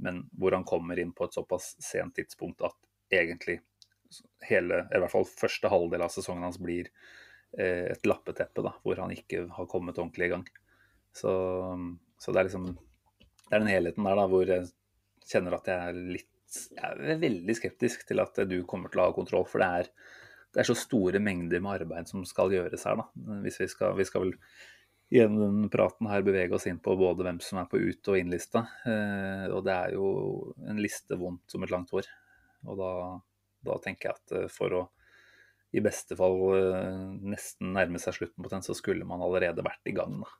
men 0.00 0.22
hvor 0.38 0.56
han 0.56 0.64
kommer 0.66 0.98
inn 0.98 1.12
på 1.16 1.26
et 1.26 1.36
såpass 1.36 1.74
sent 1.84 2.16
tidspunkt 2.16 2.64
at 2.64 2.76
egentlig 3.12 3.60
hele, 4.48 4.84
i 4.90 5.00
hvert 5.00 5.12
fall 5.12 5.26
første 5.28 5.70
halvdel 5.70 6.04
av 6.04 6.12
sesongen 6.12 6.46
hans 6.46 6.58
blir 6.62 6.88
eh, 7.58 7.90
et 7.92 8.08
lappeteppe, 8.08 8.64
da, 8.64 8.74
hvor 8.84 9.02
han 9.02 9.12
ikke 9.14 9.44
har 9.56 9.68
kommet 9.70 9.98
ordentlig 10.00 10.28
i 10.30 10.32
gang. 10.34 10.46
Så, 11.14 11.32
så, 12.22 12.30
det 12.30 12.38
er 12.38 12.46
liksom 12.46 12.68
Det 12.70 13.56
er 13.56 13.62
den 13.64 13.72
helheten 13.72 14.06
der 14.06 14.18
da, 14.18 14.26
hvor 14.30 14.46
jeg 14.46 14.68
kjenner 15.26 15.56
at 15.56 15.66
jeg 15.66 15.90
er 15.90 15.96
litt 16.14 16.58
Jeg 16.76 17.10
er 17.14 17.18
veldig 17.18 17.56
skeptisk 17.58 18.04
til 18.06 18.22
at 18.22 18.38
du 18.46 18.60
kommer 18.66 18.90
til 18.90 19.02
å 19.02 19.08
ha 19.08 19.14
kontroll, 19.14 19.46
for 19.46 19.62
det 19.62 19.70
er, 19.80 19.90
det 20.54 20.62
er 20.62 20.68
så 20.70 20.78
store 20.78 21.20
mengder 21.22 21.62
med 21.62 21.82
arbeid 21.82 22.10
som 22.10 22.24
skal 22.26 22.54
gjøres 22.54 22.86
her, 22.86 22.98
da. 22.98 23.06
Hvis 23.44 23.60
vi 23.62 23.68
skal, 23.70 23.94
vi 23.98 24.06
skal 24.08 24.24
vel 24.26 24.32
gjennom 25.10 25.64
praten 25.72 26.06
her 26.10 26.22
bevege 26.22 26.54
oss 26.54 26.68
inn 26.70 26.78
på 26.82 26.94
både 26.98 27.26
hvem 27.26 27.40
som 27.42 27.58
er 27.60 27.68
på 27.70 27.80
ut- 27.82 28.10
og 28.12 28.18
innlista. 28.18 28.64
Eh, 28.86 29.46
og 29.50 29.64
det 29.66 29.74
er 29.74 29.96
jo 29.96 30.06
en 30.70 30.80
liste 30.82 31.18
vondt 31.18 31.50
som 31.50 31.66
et 31.66 31.72
langt 31.74 31.90
hår. 31.94 32.06
Og 32.68 32.78
da, 32.78 32.92
da 33.66 33.78
tenker 33.82 34.10
jeg 34.10 34.20
at 34.20 34.36
eh, 34.38 34.50
for 34.52 34.76
å 34.78 34.84
i 35.70 35.82
beste 35.82 36.16
fall 36.18 36.38
eh, 36.58 37.02
nesten 37.30 37.74
nærme 37.76 38.00
seg 38.02 38.16
slutten 38.16 38.42
på 38.42 38.52
den, 38.52 38.62
så 38.66 38.74
skulle 38.78 39.06
man 39.06 39.22
allerede 39.22 39.66
vært 39.66 39.90
i 39.90 39.94
gang. 39.98 40.20
da. 40.22 40.30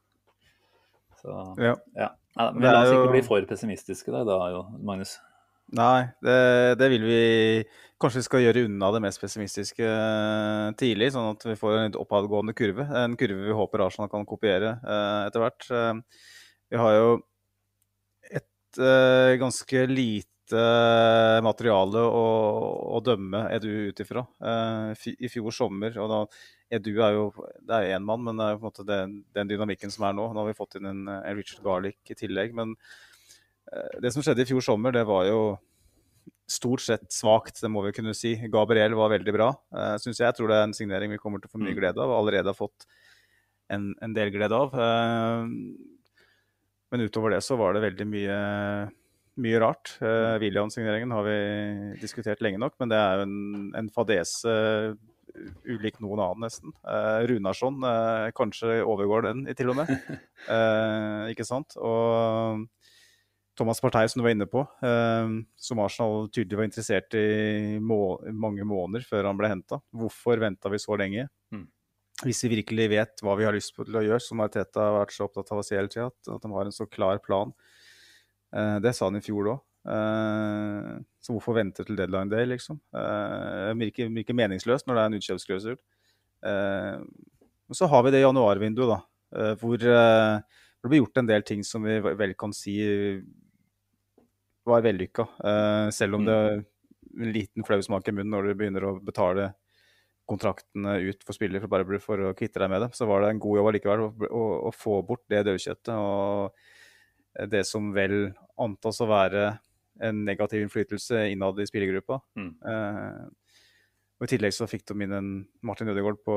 Så, 1.20 1.34
ja. 1.60 1.74
ja. 1.98 2.12
Men 2.54 2.70
la 2.70 2.84
oss 2.84 2.94
ikke 2.94 3.12
bli 3.12 3.26
for 3.26 3.44
pessimistiske 3.50 4.14
da, 4.14 4.22
da 4.24 4.62
Magnus. 4.78 5.18
Nei, 5.70 6.02
det, 6.24 6.36
det, 6.80 6.88
vil 6.90 7.04
vi 7.06 7.22
Kanskje 8.00 8.22
vi 8.22 8.26
skal 8.26 8.42
gjøre 8.42 8.64
unna 8.66 8.88
det 8.94 9.02
mest 9.04 9.20
pessimistiske 9.22 9.86
eh, 9.86 10.68
tidlig, 10.80 11.10
sånn 11.14 11.34
at 11.34 11.44
vi 11.46 11.56
får 11.60 11.74
en 11.76 11.98
oppadgående 12.00 12.54
kurve. 12.56 12.86
En 12.96 13.14
kurve 13.20 13.44
vi 13.44 13.56
håper 13.58 13.84
Arsenal 13.84 14.08
kan 14.10 14.24
kopiere 14.26 14.78
eh, 14.80 15.26
etter 15.28 15.44
hvert. 15.44 15.66
Uh, 15.68 16.24
vi 16.72 16.80
har 16.80 16.94
jo 16.96 17.10
et 18.30 18.80
eh, 18.80 19.34
ganske 19.42 19.84
lite 19.90 20.62
materiale 21.44 22.00
å, 22.08 22.24
å 22.96 23.02
dømme 23.04 23.44
Edu 23.54 23.68
ut 23.90 24.00
ifra. 24.02 24.24
I 24.98 25.30
fjor 25.30 25.54
sommer, 25.54 25.94
og 26.00 26.08
da 26.10 26.22
Edu 26.80 26.92
er 27.04 27.14
jo 27.18 27.28
det 27.66 27.76
er 27.76 27.96
én 27.98 28.06
mann, 28.06 28.24
men 28.24 28.40
det 28.40 28.46
er 28.46 28.56
jo 28.56 28.62
på 28.62 28.64
en 28.64 28.70
måte 28.72 28.86
den, 28.88 29.14
den, 29.36 29.50
dynamikken 29.50 29.92
som 29.94 30.08
er 30.08 30.16
nå. 30.16 30.28
Nå 30.32 30.42
har 30.42 30.48
vi 30.48 30.58
fått 30.58 30.80
inn 30.80 30.88
en, 30.90 31.04
en 31.10 31.38
Richard 31.38 31.62
Garlic 31.66 32.00
i 32.10 32.18
tillegg. 32.18 32.56
Men 32.56 32.74
eh, 32.78 33.09
det 34.02 34.10
som 34.14 34.24
skjedde 34.24 34.42
i 34.42 34.48
fjor 34.48 34.64
sommer, 34.64 34.94
det 34.94 35.04
var 35.06 35.28
jo 35.28 35.40
stort 36.50 36.82
sett 36.82 37.12
svakt, 37.12 37.60
det 37.62 37.70
må 37.70 37.84
vi 37.84 37.94
kunne 37.94 38.14
si. 38.16 38.34
Gabriel 38.50 38.96
var 38.98 39.12
veldig 39.14 39.34
bra, 39.34 39.50
uh, 39.76 39.94
syns 40.02 40.18
jeg. 40.18 40.26
Jeg 40.26 40.38
tror 40.38 40.50
det 40.50 40.58
er 40.58 40.66
en 40.66 40.76
signering 40.76 41.12
vi 41.14 41.20
kommer 41.22 41.42
til 41.42 41.50
å 41.50 41.54
få 41.54 41.62
mye 41.62 41.74
mm. 41.74 41.78
glede 41.78 42.02
av, 42.02 42.10
og 42.10 42.22
allerede 42.22 42.50
har 42.50 42.58
fått 42.58 42.88
en, 43.70 43.92
en 44.02 44.16
del 44.16 44.32
glede 44.34 44.56
av. 44.56 44.74
Uh, 44.74 45.46
men 46.90 47.06
utover 47.06 47.36
det 47.36 47.44
så 47.46 47.58
var 47.60 47.76
det 47.76 47.84
veldig 47.84 48.08
mye, 48.10 48.40
mye 49.44 49.60
rart. 49.62 49.94
Uh, 50.02 50.40
William-signeringen 50.42 51.14
har 51.14 51.28
vi 51.28 51.38
diskutert 52.02 52.42
lenge 52.42 52.60
nok, 52.62 52.74
men 52.82 52.90
det 52.90 52.98
er 52.98 53.20
jo 53.20 53.28
en, 53.28 53.38
en 53.78 53.94
fadese 53.94 54.56
ulik 55.70 56.00
noen 56.02 56.18
annen, 56.18 56.42
nesten. 56.48 56.74
Uh, 56.82 57.22
Runarsson 57.30 57.78
kanskje 58.34 58.80
overgår 58.82 59.28
den, 59.28 59.46
til 59.54 59.70
og 59.70 59.78
med. 59.78 59.94
Ikke 61.30 61.46
sant? 61.46 61.78
Og 61.78 62.66
Thomas 63.58 63.80
Partey, 63.82 64.08
som 64.08 64.20
du 64.20 64.24
var 64.24 64.32
inne 64.34 64.46
på, 64.48 64.62
som 65.60 65.80
Arsenal 65.82 66.28
tydelig 66.32 66.58
var 66.58 66.68
interessert 66.68 67.16
i 67.18 67.78
må 67.82 68.16
mange 68.32 68.64
måneder 68.64 69.04
før 69.04 69.28
han 69.28 69.38
ble 69.40 69.50
henta. 69.52 69.80
Hvorfor 69.92 70.40
venta 70.40 70.70
vi 70.72 70.80
så 70.80 70.96
lenge? 70.96 71.26
Mm. 71.52 71.66
Hvis 72.24 72.44
vi 72.44 72.52
virkelig 72.54 72.86
vet 72.92 73.22
hva 73.24 73.34
vi 73.36 73.46
har 73.48 73.56
lyst 73.56 73.74
til 73.76 73.96
å 73.96 74.04
gjøre, 74.04 74.20
som 74.24 74.40
Arteta 74.44 74.86
har 74.86 74.96
vært 74.98 75.16
så 75.16 75.26
opptatt 75.26 75.52
av 75.52 75.60
å 75.60 75.64
si 75.66 75.76
hele 75.76 75.92
tida, 75.92 76.08
at, 76.08 76.30
de 76.44 76.52
har 76.52 76.68
en 76.68 76.76
så 76.76 76.86
klar 76.88 77.20
plan. 77.24 77.52
det 78.84 78.94
sa 78.96 79.08
han 79.08 79.20
i 79.20 79.24
fjor 79.24 79.54
òg. 79.54 79.66
Uh, 79.80 81.00
så 81.24 81.32
hvorfor 81.32 81.56
vente 81.56 81.84
til 81.84 81.96
deadline 81.96 82.28
day, 82.28 82.44
liksom? 82.48 82.80
Det 82.92 83.76
virker, 83.80 84.10
virker, 84.12 84.36
meningsløst 84.36 84.88
når 84.88 84.96
det 84.96 85.02
er 85.02 85.10
en 85.10 85.20
utkjøpsklausul. 85.20 85.78
Så 87.76 87.88
har 87.92 88.04
vi 88.04 88.12
det 88.12 88.24
januarvinduet, 88.24 88.92
da, 88.92 89.54
hvor 89.60 89.80
det 89.80 90.88
blir 90.88 91.02
gjort 91.02 91.20
en 91.20 91.28
del 91.28 91.44
ting 91.46 91.64
som 91.66 91.84
vi 91.84 91.98
vel 92.00 92.32
kan 92.40 92.52
si 92.56 92.76
var 94.70 94.84
vellykka. 94.86 95.26
selv 95.92 96.18
om 96.18 96.24
det 96.26 96.36
er 96.36 96.60
en 97.20 97.32
liten 97.34 97.66
flau 97.66 97.80
smak 97.82 98.08
i 98.08 98.14
munnen 98.14 98.32
når 98.32 98.48
du 98.48 98.58
begynner 98.58 98.86
å 98.86 98.92
betale 99.02 99.50
kontraktene 100.30 100.96
ut 101.10 101.24
for 101.26 101.34
spillere 101.34 101.64
for 101.64 101.72
bare 101.72 101.98
for 102.02 102.22
å 102.28 102.34
kvitte 102.38 102.62
deg 102.62 102.70
med 102.70 102.84
det, 102.84 102.90
så 102.94 103.08
var 103.10 103.24
det 103.24 103.32
en 103.32 103.42
god 103.42 103.58
jobb 103.58 103.70
allikevel 103.72 104.04
å, 104.04 104.10
å, 104.30 104.44
å 104.68 104.74
få 104.74 105.00
bort 105.06 105.24
det 105.32 105.42
dødkjøttet. 105.48 105.96
og 105.96 106.54
det 107.50 107.64
som 107.68 107.92
vel 107.94 108.32
antas 108.60 109.00
å 109.00 109.08
være 109.10 109.44
en 110.00 110.24
negativ 110.24 110.64
innflytelse 110.64 111.26
innad 111.30 111.60
i 111.60 111.66
spillergruppa. 111.68 112.20
Mm. 112.38 112.52
Eh, 112.72 113.56
og 114.20 114.26
I 114.26 114.30
tillegg 114.34 114.54
så 114.56 114.68
fikk 114.68 114.86
de 114.88 115.04
inn 115.04 115.16
en 115.16 115.30
Martin 115.64 115.90
Ødegaard 115.92 116.20
på, 116.24 116.36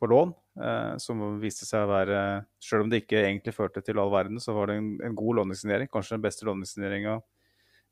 på 0.00 0.10
lån, 0.10 0.34
eh, 0.62 0.92
som 1.02 1.24
viste 1.42 1.68
seg 1.68 1.84
å 1.84 1.90
være 1.90 2.20
Selv 2.62 2.86
om 2.86 2.90
det 2.90 3.04
ikke 3.04 3.24
egentlig 3.24 3.54
førte 3.54 3.82
til 3.84 4.00
all 4.02 4.12
verden, 4.14 4.40
så 4.42 4.54
var 4.56 4.70
det 4.70 4.78
en, 4.80 4.92
en 5.06 5.18
god 5.18 5.42
lånesignering. 5.42 5.90
Kanskje 5.92 6.16
den 6.16 6.26
beste 6.26 6.48
lånesigneringa 6.48 7.18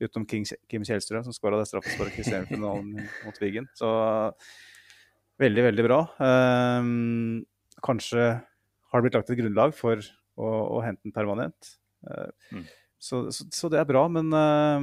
utenom 0.06 0.28
King, 0.30 0.46
Kim 0.70 0.84
Kjellstrøm, 0.86 1.24
som 1.26 1.34
skåra 1.36 1.58
det 1.60 1.68
straffesparket 1.70 2.22
i 2.22 2.28
semifinalen 2.28 2.94
mot 3.24 3.40
Wiggen. 3.42 3.68
Så 3.78 3.90
veldig, 5.40 5.64
veldig 5.70 5.86
bra. 5.86 6.00
Um, 6.20 7.42
kanskje 7.84 8.28
har 8.34 9.02
det 9.02 9.06
blitt 9.08 9.18
lagt 9.18 9.32
et 9.32 9.40
grunnlag 9.40 9.74
for 9.76 9.98
å, 10.38 10.48
å 10.78 10.80
hente 10.84 11.02
den 11.06 11.14
permanent. 11.14 11.74
Uh, 12.06 12.30
mm. 12.54 12.64
Så, 13.04 13.26
så, 13.34 13.46
så, 13.52 13.70
det 13.72 13.80
er 13.80 13.88
bra. 13.88 14.06
Men 14.12 14.30
uh, 14.32 14.80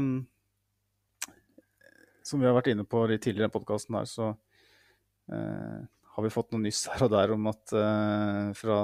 som 2.27 2.41
vi 2.41 2.49
har 2.49 2.57
vært 2.57 2.71
inne 2.73 2.85
på 2.87 3.05
litt 3.09 3.23
tidligere 3.25 3.49
i 3.51 3.55
podkasten 3.55 3.97
her, 3.97 4.09
så 4.09 4.33
uh, 4.35 5.79
har 6.11 6.27
vi 6.27 6.33
fått 6.33 6.51
noe 6.53 6.65
nyss 6.65 6.83
her 6.91 7.07
og 7.07 7.13
der 7.15 7.33
om 7.37 7.47
at 7.49 7.73
uh, 7.73 8.51
fra 8.57 8.77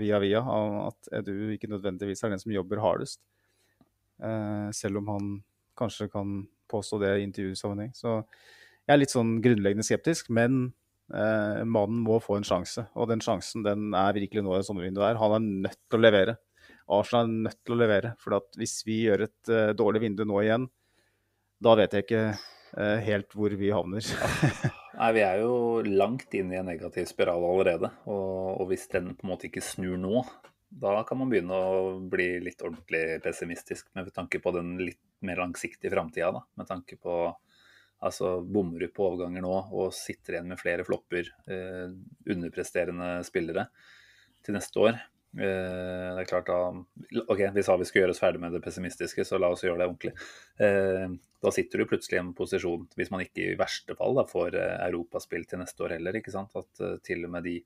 via 0.00 0.18
via 0.22 0.40
at 0.88 1.12
Edu 1.20 1.52
ikke 1.54 1.70
nødvendigvis 1.70 2.24
er 2.24 2.32
den 2.32 2.42
som 2.42 2.54
jobber 2.54 2.82
hardest. 2.82 3.20
selv 4.72 5.00
om 5.00 5.08
han 5.10 5.30
kanskje 5.78 6.10
kan 6.12 6.42
påstå 6.72 7.00
det 7.02 7.16
i 7.18 7.26
intervjusammenheng. 7.26 7.90
Så 7.96 8.20
jeg 8.86 8.94
er 8.94 9.00
litt 9.00 9.14
sånn 9.14 9.36
grunnleggende 9.44 9.86
skeptisk, 9.86 10.30
men 10.34 10.72
mannen 11.12 11.98
må 12.06 12.16
få 12.24 12.38
en 12.38 12.46
sjanse. 12.46 12.86
Og 12.96 13.10
den 13.10 13.20
sjansen 13.20 13.66
den 13.66 13.90
er 13.98 14.14
virkelig 14.16 14.40
nå 14.46 14.54
i 14.56 14.62
sommervinduet 14.64 15.10
her. 15.10 15.18
Han 15.20 15.34
er 15.36 15.66
nødt 15.66 15.80
til 15.90 15.98
å 15.98 16.04
levere. 16.06 16.36
Arsenal 16.90 17.28
er 17.28 17.48
nødt 17.48 17.60
til 17.64 17.76
å 17.76 17.80
levere. 17.80 18.12
For 18.20 18.38
hvis 18.58 18.80
vi 18.86 19.02
gjør 19.06 19.26
et 19.28 19.52
uh, 19.52 19.72
dårlig 19.76 20.04
vindu 20.06 20.24
nå 20.28 20.42
igjen, 20.42 20.68
da 21.62 21.74
vet 21.78 21.94
jeg 21.94 22.06
ikke 22.06 22.22
uh, 22.32 22.98
helt 23.06 23.36
hvor 23.36 23.54
vi 23.58 23.72
havner. 23.74 24.06
Nei, 24.98 25.10
Vi 25.16 25.24
er 25.24 25.42
jo 25.42 25.54
langt 25.86 26.34
inn 26.36 26.52
i 26.52 26.58
en 26.60 26.68
negativ 26.68 27.08
spiral 27.10 27.44
allerede. 27.48 27.92
Og, 28.04 28.58
og, 28.58 28.66
hvis 28.72 28.88
den 28.92 29.12
på 29.16 29.26
en 29.26 29.34
måte 29.34 29.48
ikke 29.48 29.64
snur 29.64 29.96
nå, 30.00 30.24
da 30.80 31.02
kan 31.04 31.20
man 31.20 31.30
begynne 31.32 31.56
å 31.56 31.80
bli 32.10 32.40
litt 32.40 32.62
ordentlig 32.64 33.20
pessimistisk 33.24 33.90
med 33.96 34.08
tanke 34.14 34.40
på 34.42 34.52
den 34.56 34.74
litt 34.80 35.00
mer 35.26 35.42
langsiktige 35.42 35.92
framtida. 35.92 36.32
Med 36.56 36.68
tanke 36.68 36.96
på 36.96 37.16
altså 38.02 38.40
bommer 38.42 38.82
du 38.82 38.88
på 38.90 39.06
overganger 39.06 39.44
nå 39.44 39.54
og 39.70 39.92
sitter 39.94 40.36
igjen 40.36 40.48
med 40.50 40.60
flere 40.60 40.86
flopper, 40.86 41.28
eh, 41.46 41.92
underpresterende 42.32 43.18
spillere 43.26 43.68
til 44.42 44.56
neste 44.56 44.80
år. 44.82 44.96
Eh, 45.32 46.08
det 46.16 46.24
er 46.24 46.28
klart 46.28 46.48
da, 46.50 46.72
ok, 47.22 47.44
Vi 47.54 47.62
sa 47.64 47.76
vi 47.80 47.86
skulle 47.88 48.06
gjøre 48.06 48.16
oss 48.16 48.22
ferdig 48.22 48.42
med 48.42 48.52
det 48.52 48.62
pessimistiske, 48.64 49.24
så 49.24 49.38
la 49.38 49.52
oss 49.52 49.62
gjøre 49.64 49.78
det 49.80 49.88
ordentlig. 49.88 50.14
Eh, 50.58 51.06
da 51.42 51.52
sitter 51.54 51.78
du 51.78 51.88
plutselig 51.90 52.18
i 52.18 52.22
en 52.24 52.34
posisjon, 52.36 52.88
hvis 52.98 53.12
man 53.14 53.22
ikke 53.24 53.52
i 53.52 53.60
verste 53.60 53.96
fall 53.98 54.18
da, 54.18 54.26
får 54.28 54.58
eh, 54.58 54.74
europaspill 54.88 55.46
til 55.48 55.62
neste 55.62 55.86
år 55.86 55.96
heller, 55.96 56.18
ikke 56.18 56.34
sant? 56.34 56.56
at 56.58 57.04
til 57.06 57.24
og 57.28 57.36
med 57.36 57.46
de 57.48 57.60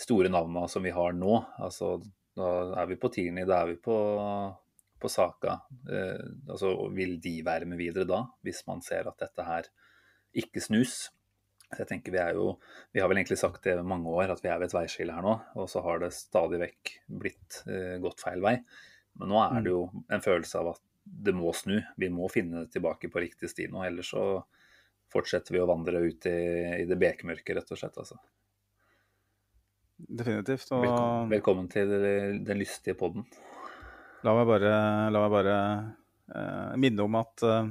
store 0.00 0.32
navnene 0.32 0.66
som 0.72 0.82
vi 0.82 0.94
har 0.96 1.12
nå, 1.12 1.36
altså 1.60 1.98
da 2.38 2.50
er 2.80 2.90
vi 2.90 2.98
på 3.00 3.10
Tierney, 3.12 3.46
da 3.48 3.62
er 3.62 3.72
vi 3.72 3.78
på, 3.82 3.96
på 5.00 5.10
Saka. 5.10 5.58
altså 6.48 6.74
Vil 6.94 7.16
de 7.22 7.40
være 7.46 7.68
med 7.68 7.80
videre 7.80 8.06
da, 8.08 8.24
hvis 8.46 8.62
man 8.68 8.84
ser 8.86 9.10
at 9.10 9.18
dette 9.22 9.46
her 9.46 9.70
ikke 10.38 10.62
snus? 10.62 11.08
Så 11.70 11.84
jeg 11.84 11.90
tenker 11.92 12.14
Vi 12.14 12.18
er 12.18 12.38
jo, 12.38 12.46
vi 12.90 13.02
har 13.02 13.10
vel 13.10 13.20
egentlig 13.20 13.38
sagt 13.38 13.62
det 13.66 13.76
i 13.78 13.86
mange 13.86 14.10
år, 14.10 14.32
at 14.32 14.42
vi 14.42 14.50
er 14.50 14.58
ved 14.58 14.70
et 14.70 14.74
veiskille 14.74 15.14
her 15.14 15.22
nå. 15.22 15.36
Og 15.62 15.68
så 15.70 15.82
har 15.84 16.02
det 16.02 16.10
stadig 16.16 16.58
vekk 16.64 16.94
blitt 17.22 17.60
eh, 17.70 17.98
gått 18.02 18.22
feil 18.24 18.42
vei. 18.42 18.56
Men 19.20 19.30
nå 19.30 19.38
er 19.44 19.60
det 19.60 19.70
mm. 19.70 19.76
jo 19.76 20.06
en 20.10 20.24
følelse 20.24 20.62
av 20.62 20.72
at 20.74 20.82
det 21.04 21.34
må 21.34 21.52
snu. 21.56 21.78
Vi 21.98 22.10
må 22.12 22.26
finne 22.30 22.66
tilbake 22.70 23.10
på 23.10 23.22
riktig 23.22 23.52
sti 23.52 23.68
nå. 23.70 23.84
Ellers 23.86 24.10
så 24.10 24.24
fortsetter 25.10 25.54
vi 25.54 25.62
å 25.62 25.68
vandre 25.70 26.02
ut 26.02 26.26
i, 26.30 26.40
i 26.82 26.88
det 26.90 26.98
bekmørke, 26.98 27.54
rett 27.54 27.70
og 27.70 27.78
slett. 27.78 27.98
Altså. 28.02 28.18
Definitivt. 30.08 30.70
Og 30.72 30.84
Velkommen, 30.84 31.30
velkommen 31.34 31.70
til 31.72 31.92
den 32.46 32.60
lystige 32.60 32.96
podden. 32.98 33.26
la 34.24 34.34
meg 34.36 34.48
bare, 34.48 34.72
la 35.12 35.22
meg 35.22 35.32
bare 35.32 35.54
eh, 36.34 36.74
minne 36.80 37.04
om 37.04 37.16
at 37.20 37.44
eh, 37.46 37.70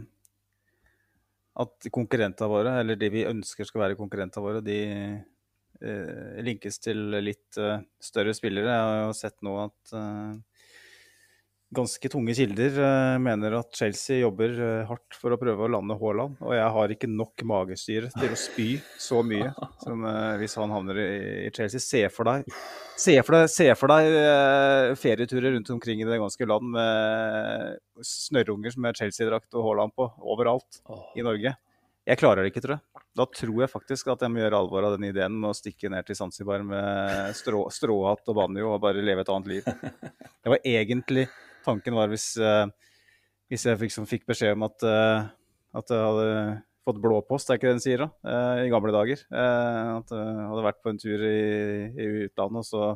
at 1.60 1.90
konkurrentene 1.92 2.50
våre, 2.52 2.78
eller 2.82 3.00
de 3.00 3.10
vi 3.12 3.28
ønsker 3.28 3.68
skal 3.68 3.84
være 3.84 4.00
konkurrentene 4.00 4.46
våre, 4.46 4.62
de 4.64 4.78
eh, 5.82 6.38
linkes 6.46 6.80
til 6.84 7.18
litt 7.20 7.60
eh, 7.60 7.82
større 8.00 8.36
spillere. 8.38 8.72
Jeg 8.72 8.86
har 8.88 9.02
jo 9.04 9.18
sett 9.18 9.38
nå 9.46 9.56
at 9.66 9.96
eh, 9.98 10.38
ganske 11.70 12.10
tunge 12.10 12.34
kilder 12.34 12.78
eh, 12.82 13.16
mener 13.22 13.54
at 13.60 13.76
Chelsea 13.78 14.24
jobber 14.24 14.56
eh, 14.58 14.88
hardt 14.90 15.18
for 15.18 15.34
å 15.34 15.38
prøve 15.40 15.66
å 15.68 15.70
lande 15.70 15.98
Haaland. 16.00 16.40
Og 16.42 16.56
jeg 16.58 16.74
har 16.76 16.94
ikke 16.94 17.10
nok 17.12 17.44
magestyre 17.46 18.10
til 18.16 18.34
å 18.34 18.40
spy 18.40 18.68
så 19.00 19.22
mye 19.26 19.52
som 19.84 20.06
eh, 20.10 20.36
hvis 20.42 20.58
han 20.60 20.74
havner 20.74 21.02
i, 21.04 21.52
Chelsea. 21.56 21.82
Se 21.84 22.04
for 22.14 22.30
deg, 22.30 22.50
se 22.98 23.16
for 23.26 23.38
deg, 23.38 23.48
se 23.54 23.70
for 23.78 23.94
deg 23.94 24.98
ferieturer 25.00 25.56
rundt 25.56 25.70
omkring 25.76 26.02
i 26.02 26.10
det 26.10 26.20
ganske 26.22 26.50
land 26.50 26.74
med 26.74 28.06
snørrunger 28.06 28.74
som 28.74 28.90
er 28.90 29.02
Chelsea-drakt 29.04 29.58
og 29.58 29.68
Haaland 29.68 29.94
på 29.98 30.10
overalt 30.26 30.82
i 31.18 31.26
Norge. 31.26 31.54
Jeg 32.10 32.18
klarer 32.18 32.42
det 32.42 32.50
ikke, 32.50 32.64
tror 32.64 32.80
jeg. 32.80 33.04
Da 33.20 33.26
tror 33.30 33.60
jeg 33.62 33.70
faktisk 33.70 34.08
at 34.10 34.24
jeg 34.24 34.34
må 34.34 34.42
gjøre 34.42 34.62
alvor 34.64 34.88
av 34.88 34.96
den 34.96 35.10
ideen 35.12 35.36
med 35.38 35.52
å 35.52 35.58
stikke 35.58 35.92
ned 35.94 36.08
til 36.08 36.18
Zanzibar 36.18 36.64
med 36.66 37.36
strå, 37.38 37.68
stråhatt 37.74 38.32
og 38.32 38.38
banjo 38.40 38.72
og 38.72 38.82
bare 38.82 39.04
leve 39.06 39.22
et 39.22 39.30
annet 39.34 39.52
liv. 39.52 39.70
Det 40.42 40.54
var 40.56 40.66
egentlig 40.66 41.28
tanken 41.66 41.98
var 41.98 42.10
hvis, 42.12 42.32
eh, 42.38 42.66
hvis 43.52 43.66
jeg 43.68 43.82
liksom 43.82 44.08
fikk 44.10 44.26
beskjed 44.30 44.58
om 44.58 44.68
at, 44.70 44.86
eh, 44.86 45.28
at 45.80 45.94
jeg 45.94 46.08
hadde 46.08 46.32
fått 46.88 47.02
blå 47.04 47.20
post, 47.28 47.50
er 47.50 47.60
ikke 47.60 47.70
det 47.70 47.78
den 47.78 47.84
sier 47.84 48.06
da, 48.06 48.10
eh, 48.26 48.64
i 48.66 48.72
gamle 48.72 48.94
dager. 48.96 49.22
At 49.30 50.16
jeg 50.16 50.50
hadde 50.50 50.66
vært 50.66 50.82
på 50.84 50.94
en 50.94 51.02
tur 51.02 51.28
i, 51.28 51.44
i 51.94 52.10
utlandet 52.26 52.64
og 52.64 52.68
så 52.68 52.90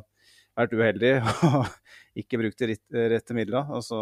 vært 0.54 0.74
uheldig 0.78 1.12
og 1.48 1.64
ikke 2.14 2.38
brukt 2.38 2.62
de 2.62 2.76
rette 3.10 3.34
midlene. 3.34 3.64
Og 3.74 3.82
så 3.82 3.98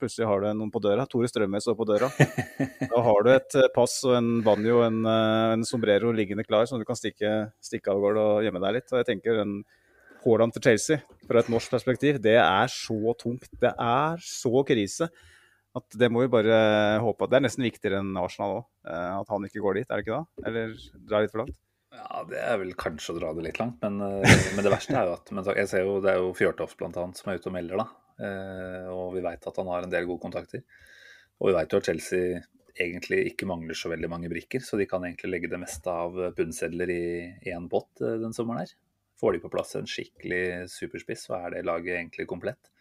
plutselig 0.00 0.26
har 0.26 0.42
du 0.42 0.48
noen 0.50 0.72
på 0.74 0.82
døra. 0.82 1.06
Tore 1.06 1.30
Strømøy 1.30 1.62
står 1.62 1.78
på 1.78 1.86
døra. 1.86 2.10
Da 2.92 3.00
har 3.06 3.22
du 3.24 3.30
et 3.32 3.54
pass 3.74 4.00
og 4.04 4.16
en 4.18 4.32
banjo 4.44 4.80
og 4.80 4.88
en, 4.88 5.06
en 5.06 5.62
sombrero 5.64 6.10
liggende 6.12 6.44
klar, 6.44 6.66
som 6.68 6.82
du 6.82 6.84
kan 6.84 6.98
stikke, 6.98 7.30
stikke 7.62 7.94
av 7.94 8.02
gårde 8.02 8.24
og 8.32 8.42
gjemme 8.46 8.60
deg 8.66 8.76
litt. 8.76 8.90
Og 8.90 9.00
jeg 9.00 9.08
tenker 9.12 9.40
en 9.40 9.54
Haaland 10.22 10.54
til 10.54 10.64
Chelsea, 10.68 11.02
fra 11.28 11.42
et 11.42 11.50
norsk 11.52 11.72
perspektiv, 11.74 12.18
det 12.22 12.38
er 12.38 12.70
så 12.72 13.14
tungt. 13.18 13.50
Det 13.60 13.72
er 13.72 14.22
så 14.24 14.64
krise 14.68 15.10
at 15.72 15.96
det 15.96 16.10
må 16.12 16.20
vi 16.20 16.32
bare 16.32 16.56
håpe 17.00 17.24
at 17.24 17.32
Det 17.32 17.38
er 17.38 17.44
nesten 17.46 17.64
viktigere 17.64 18.02
enn 18.02 18.16
Arsenal 18.20 18.58
òg, 18.58 18.64
at 18.92 19.30
han 19.32 19.46
ikke 19.48 19.62
går 19.64 19.80
dit, 19.80 19.86
er 19.88 20.00
det 20.00 20.04
ikke 20.04 20.18
da? 20.18 20.48
Eller 20.50 20.74
drar 21.08 21.24
litt 21.24 21.32
for 21.32 21.44
langt? 21.44 21.56
Ja, 21.92 22.22
det 22.28 22.40
er 22.40 22.60
vel 22.60 22.72
kanskje 22.78 23.12
å 23.12 23.18
dra 23.18 23.32
det 23.36 23.44
litt 23.46 23.58
langt, 23.60 23.82
men, 23.84 24.00
eh, 24.00 24.36
men 24.56 24.64
det 24.64 24.72
verste 24.72 24.96
er 24.96 25.10
jo 25.10 25.16
at 25.18 25.58
jeg 25.60 25.68
ser 25.68 25.84
jo, 25.84 25.98
Det 26.00 26.12
er 26.12 26.20
jo 26.22 26.32
Fjørtoft 26.36 26.80
annet 26.88 27.20
som 27.20 27.30
er 27.30 27.40
ute 27.40 27.50
og 27.50 27.56
melder, 27.56 27.82
da. 27.82 27.86
Eh, 28.24 28.88
og 28.92 29.12
vi 29.16 29.24
veit 29.24 29.46
at 29.48 29.60
han 29.60 29.68
har 29.68 29.84
en 29.84 29.92
del 29.92 30.08
gode 30.08 30.24
kontakter. 30.24 30.64
Og 31.40 31.50
vi 31.50 31.56
veit 31.56 31.72
jo 31.72 31.80
at 31.82 31.88
Chelsea 31.90 32.40
egentlig 32.80 33.32
ikke 33.32 33.48
mangler 33.48 33.76
så 33.76 33.90
veldig 33.92 34.08
mange 34.08 34.30
brikker, 34.32 34.64
så 34.64 34.78
de 34.80 34.86
kan 34.88 35.04
egentlig 35.04 35.34
legge 35.34 35.52
det 35.52 35.60
meste 35.60 35.92
av 35.92 36.16
pundsedler 36.36 36.92
i 36.92 37.04
én 37.52 37.68
eh, 37.68 38.16
den 38.24 38.32
sommeren 38.32 38.64
her. 38.64 38.72
Får 39.22 39.36
de 39.36 39.40
på 39.44 39.50
plass 39.52 39.76
en 39.78 39.86
skikkelig 39.86 40.68
superspiss, 40.72 41.28
så 41.28 41.38
er 41.38 41.54
det 41.54 41.66
laget 41.68 41.94
egentlig 41.94 42.26
komplett. 42.30 42.72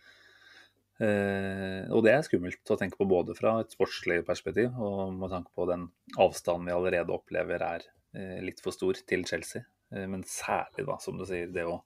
Eh, 1.01 1.85
og 1.93 2.01
det 2.05 2.15
er 2.15 2.25
skummelt 2.25 2.73
å 2.73 2.77
tenke 2.77 2.97
på 2.97 3.09
både 3.09 3.33
fra 3.37 3.55
et 3.61 3.73
sportslig 3.73 4.19
perspektiv 4.27 4.75
og 4.77 5.13
med 5.17 5.31
tanke 5.33 5.49
på 5.57 5.65
den 5.69 5.87
avstanden 6.21 6.67
vi 6.67 6.75
allerede 6.75 7.15
opplever 7.15 7.63
er 7.65 7.85
eh, 8.17 8.39
litt 8.41 8.61
for 8.61 8.75
stor 8.75 8.99
til 9.09 9.25
Chelsea. 9.29 9.63
Eh, 9.93 10.07
men 10.09 10.25
særlig, 10.27 10.85
da, 10.89 10.97
som 11.01 11.17
du 11.17 11.25
sier, 11.29 11.49
det 11.53 11.65
å 11.69 11.79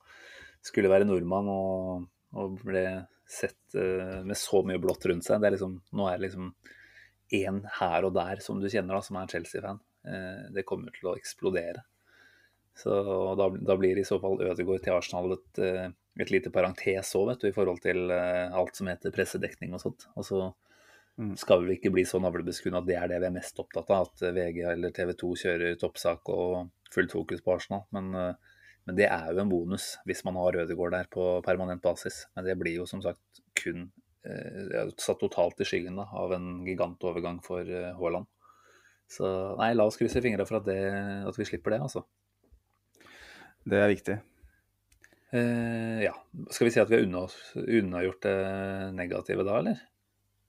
skulle 0.66 0.92
være 0.92 1.08
nordmann 1.08 1.52
og, 1.52 2.08
og 2.36 2.60
ble 2.64 2.86
sett 3.26 3.78
eh, 3.78 4.22
med 4.26 4.38
så 4.40 4.64
mye 4.68 4.82
blått 4.82 5.08
rundt 5.10 5.28
seg. 5.28 5.42
Det 5.42 5.50
er 5.50 5.58
liksom, 5.58 5.80
nå 5.96 6.08
er 6.10 6.20
det 6.20 6.28
liksom 6.28 6.52
én 7.36 7.64
her 7.80 8.08
og 8.08 8.16
der 8.18 8.42
som 8.44 8.62
du 8.62 8.70
kjenner, 8.70 8.98
da, 8.98 9.04
som 9.06 9.20
er 9.20 9.32
Chelsea-fan. 9.32 9.82
Eh, 10.06 10.48
det 10.56 10.68
kommer 10.68 10.94
til 10.96 11.12
å 11.12 11.18
eksplodere. 11.20 11.86
Så 12.76 12.92
da, 13.40 13.50
da 13.56 13.78
blir 13.80 13.98
i 13.98 14.08
så 14.08 14.20
fall 14.20 14.42
Ødegaard 14.44 14.84
til 14.84 14.98
Arsenal 14.98 15.38
et, 15.38 15.62
eh, 15.64 15.88
et 16.20 16.32
lite 16.34 16.52
parentes 16.52 17.14
òg, 17.16 17.30
vet 17.30 17.46
du, 17.46 17.48
i 17.50 17.56
forhold 17.56 17.80
til 17.84 18.12
eh, 18.12 18.52
alt 18.52 18.76
som 18.76 18.90
heter 18.92 19.16
pressedekning 19.16 19.76
og 19.76 19.84
sånt. 19.84 20.08
Og 20.16 20.28
så 20.28 20.46
Mm. 21.16 21.32
skal 21.40 21.62
vi 21.64 21.78
ikke 21.78 21.94
bli 21.96 22.04
så 22.04 22.20
navlebeskuende 22.20 22.82
at 22.82 22.88
det 22.90 22.96
er 23.00 23.08
det 23.08 23.22
vi 23.24 23.28
er 23.30 23.36
mest 23.38 23.60
opptatt 23.62 23.92
av, 23.96 24.10
at 24.10 24.24
VG 24.36 24.58
eller 24.74 24.92
TV 24.92 25.14
2 25.16 25.30
kjører 25.40 25.78
toppsak 25.80 26.28
og 26.34 26.74
fullt 26.92 27.16
fokus 27.16 27.44
på 27.44 27.54
Arsenal. 27.56 27.86
Men, 27.96 28.10
eh, 28.20 28.58
men 28.86 28.98
det 29.00 29.08
er 29.08 29.32
jo 29.32 29.40
en 29.42 29.50
bonus 29.50 29.96
hvis 30.06 30.26
man 30.28 30.36
har 30.36 30.60
Ødegaard 30.66 30.92
der 30.92 31.08
på 31.10 31.42
permanent 31.46 31.82
basis. 31.82 32.26
Men 32.36 32.46
det 32.46 32.58
blir 32.60 32.76
jo 32.82 32.86
som 32.86 33.02
sagt 33.02 33.42
kun 33.56 33.92
eh, 34.26 34.92
satt 34.98 35.22
totalt 35.24 35.62
i 35.62 35.68
skyggen 35.70 35.96
da, 35.96 36.10
av 36.12 36.36
en 36.36 36.66
gigantovergang 36.68 37.40
for 37.46 37.64
eh, 37.64 37.94
Haaland. 37.96 38.28
Så 39.08 39.56
nei, 39.56 39.72
la 39.78 39.86
oss 39.88 39.98
krysse 40.02 40.20
fingra 40.22 40.46
for 40.50 40.60
at, 40.60 40.68
det, 40.68 40.82
at 41.30 41.40
vi 41.40 41.48
slipper 41.48 41.76
det, 41.78 41.84
altså. 41.86 42.04
Det 43.66 43.82
er 43.82 43.92
viktig. 43.92 44.16
Eh, 45.36 46.04
ja. 46.06 46.14
Skal 46.50 46.68
vi 46.68 46.72
si 46.72 46.82
at 46.82 46.92
vi 46.92 47.00
har 47.00 47.06
unna, 47.08 47.26
unnagjort 47.66 48.24
det 48.24 48.38
negative 48.96 49.46
da, 49.48 49.60
eller? 49.60 49.84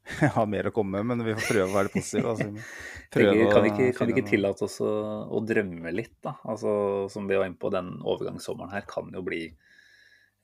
Jeg 0.21 0.31
har 0.37 0.47
mer 0.51 0.69
å 0.69 0.75
komme 0.75 1.01
med, 1.01 1.09
men 1.11 1.27
vi 1.27 1.35
får 1.35 1.49
prøve 1.51 1.71
å 1.71 1.77
være 1.77 1.93
positive. 1.95 2.35
Altså. 2.35 2.67
Tenker, 3.15 3.41
kan 3.51 3.65
vi 3.65 3.73
ikke, 3.73 3.89
kan 3.97 4.11
vi 4.11 4.17
ikke 4.17 4.31
tillate 4.31 4.67
oss 4.67 4.79
å, 4.85 4.91
å 5.35 5.41
drømme 5.47 5.93
litt, 5.95 6.19
da? 6.25 6.37
Altså, 6.47 6.71
som 7.13 7.27
vi 7.27 7.39
var 7.39 7.49
inne 7.49 7.59
på, 7.59 7.73
den 7.75 7.97
overgangssommeren 8.05 8.75
her 8.75 8.87
kan 8.91 9.11
jo 9.15 9.25
bli 9.27 9.43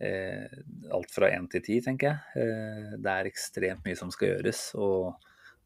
eh, 0.02 0.56
alt 0.96 1.14
fra 1.14 1.30
én 1.30 1.46
til 1.52 1.64
ti, 1.66 1.78
tenker 1.84 2.10
jeg. 2.10 2.42
Eh, 2.42 2.96
det 3.02 3.14
er 3.14 3.30
ekstremt 3.30 3.86
mye 3.86 3.98
som 3.98 4.10
skal 4.14 4.32
gjøres. 4.32 4.64
Og 4.80 5.12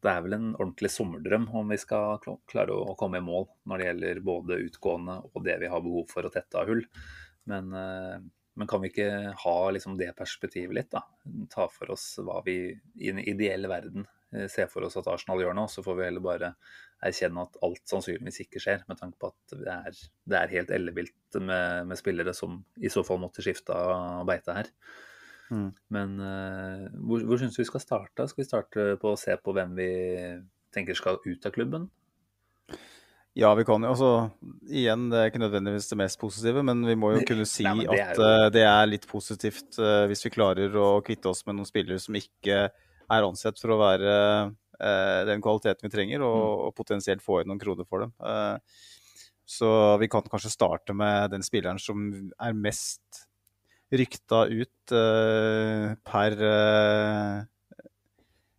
det 0.06 0.12
er 0.12 0.24
vel 0.24 0.36
en 0.36 0.48
ordentlig 0.54 0.90
sommerdrøm 0.94 1.48
om 1.58 1.70
vi 1.72 1.78
skal 1.80 2.20
klare 2.50 2.74
å 2.74 2.96
komme 2.98 3.20
i 3.20 3.24
mål 3.24 3.46
når 3.68 3.80
det 3.80 3.86
gjelder 3.90 4.24
både 4.26 4.58
utgående 4.68 5.20
og 5.32 5.44
det 5.46 5.58
vi 5.62 5.70
har 5.72 5.84
behov 5.84 6.10
for 6.12 6.26
å 6.26 6.32
tette 6.32 6.60
av 6.60 6.70
hull. 6.70 6.84
Men, 7.50 7.72
eh, 7.74 8.18
men 8.56 8.70
kan 8.70 8.82
vi 8.82 8.90
ikke 8.92 9.34
ha 9.42 9.56
liksom 9.74 9.98
det 9.98 10.12
perspektivet 10.18 10.74
litt, 10.74 10.92
da? 10.94 11.02
Ta 11.52 11.66
for 11.72 11.92
oss 11.94 12.14
hva 12.22 12.40
vi 12.46 12.58
i 12.72 13.10
en 13.12 13.20
ideell 13.20 13.68
verden 13.70 14.06
eh, 14.32 14.46
ser 14.52 14.70
for 14.72 14.86
oss 14.86 14.96
at 15.00 15.10
Arsenal 15.12 15.42
gjør 15.42 15.58
nå, 15.58 15.66
så 15.70 15.84
får 15.86 15.98
vi 15.98 16.06
heller 16.08 16.24
bare 16.24 16.54
erkjenne 17.04 17.44
at 17.44 17.58
alt 17.66 17.82
sannsynligvis 17.90 18.40
ikke 18.46 18.62
skjer, 18.62 18.86
med 18.88 19.02
tanke 19.02 19.20
på 19.20 19.32
at 19.32 19.58
det 19.60 19.74
er, 19.74 20.00
det 20.24 20.38
er 20.40 20.54
helt 20.54 20.72
ellevilt 20.72 21.40
med, 21.42 21.90
med 21.90 22.00
spillere 22.00 22.34
som 22.34 22.62
i 22.80 22.92
så 22.92 23.04
fall 23.06 23.20
måtte 23.22 23.44
skifte 23.44 23.76
av 23.76 24.24
beite 24.28 24.56
her. 24.56 24.72
Mm. 25.50 25.68
Men 25.94 26.16
uh, 26.20 26.86
hvor, 27.06 27.22
hvor 27.28 27.40
syns 27.40 27.56
du 27.56 27.62
vi 27.62 27.68
skal 27.68 27.82
starte? 27.84 28.26
Skal 28.30 28.42
vi 28.42 28.48
starte 28.48 28.88
på 29.02 29.12
å 29.12 29.20
se 29.20 29.36
på 29.38 29.54
hvem 29.56 29.76
vi 29.78 29.90
tenker 30.74 30.98
skal 30.98 31.20
ut 31.24 31.46
av 31.46 31.54
klubben? 31.54 31.88
Ja, 33.36 33.50
vi 33.54 33.66
kan 33.68 33.84
jo. 33.84 33.92
Altså, 33.92 34.10
igjen, 34.64 35.10
det 35.12 35.18
er 35.20 35.30
ikke 35.30 35.42
nødvendigvis 35.42 35.90
det 35.90 35.98
mest 36.00 36.18
positive, 36.20 36.62
men 36.64 36.80
vi 36.88 36.96
må 36.96 37.12
jo 37.12 37.24
kunne 37.28 37.44
si 37.48 37.66
Nei, 37.68 37.84
det 37.84 38.00
at 38.00 38.20
eh, 38.24 38.44
det 38.54 38.64
er 38.64 38.88
litt 38.88 39.04
positivt 39.10 39.76
uh, 39.76 40.06
hvis 40.08 40.24
vi 40.24 40.32
klarer 40.32 40.72
å 40.80 41.02
kvitte 41.04 41.28
oss 41.28 41.44
med 41.44 41.58
noen 41.58 41.68
spillere 41.68 42.00
som 42.00 42.16
ikke 42.16 42.62
er 42.72 43.26
ansett 43.26 43.60
for 43.60 43.74
å 43.74 43.80
være 43.82 44.14
uh, 44.48 45.20
den 45.28 45.44
kvaliteten 45.44 45.84
vi 45.84 45.92
trenger, 45.92 46.24
og, 46.24 46.36
Mm. 46.46 46.64
og 46.66 46.76
potensielt 46.80 47.24
få 47.24 47.42
inn 47.42 47.52
noen 47.52 47.60
kroner 47.60 47.86
for 47.88 48.06
dem. 48.06 48.16
Så 49.46 49.68
vi 50.00 50.08
kan 50.10 50.24
kanskje 50.26 50.50
starte 50.50 50.96
med 50.96 51.30
den 51.30 51.44
spilleren 51.46 51.78
som 51.78 52.08
er 52.42 52.56
mest 52.56 53.26
rykta 53.92 54.46
ut 54.50 54.92
uh, 54.94 55.94
per 56.06 56.36
uh, 56.42 57.44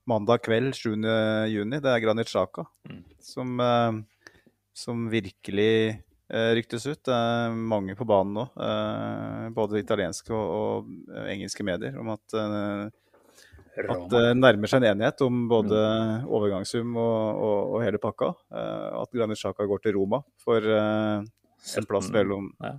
mandag 0.07 0.45
kveld 0.45 0.75
7. 0.77 0.93
juni. 1.51 1.81
Det 1.83 1.91
er 1.91 2.03
Granit 2.03 2.31
Sjaka 2.31 2.67
Mm. 2.87 3.03
som, 3.19 3.59
eh, 3.59 3.91
som 4.73 5.09
virkelig 5.11 6.01
ryktes 6.29 6.85
ut. 6.87 7.03
Det 7.03 7.11
er 7.11 7.51
mange 7.51 7.95
på 7.95 8.05
banen 8.07 8.33
nå, 8.35 8.45
både 9.55 9.79
italienske 9.79 10.31
og, 10.31 10.87
og 10.87 11.27
engelske 11.27 11.63
medier, 11.63 11.99
om 11.99 12.09
at, 12.11 12.35
at 12.35 14.07
det 14.11 14.23
nærmer 14.35 14.67
seg 14.67 14.83
en 14.83 14.89
enighet 14.93 15.23
om 15.23 15.45
både 15.47 15.75
overgangssum 16.23 16.95
og, 16.95 17.43
og, 17.43 17.75
og 17.75 17.83
hele 17.83 17.99
pakka. 17.99 18.33
At 18.51 19.11
Granit 19.15 19.39
Sjaka 19.39 19.67
går 19.67 19.83
til 19.83 19.95
Roma 19.99 20.19
for 20.43 20.63
en 20.67 21.87
plass 21.87 22.11
mellom 22.11 22.51
ja. 22.63 22.77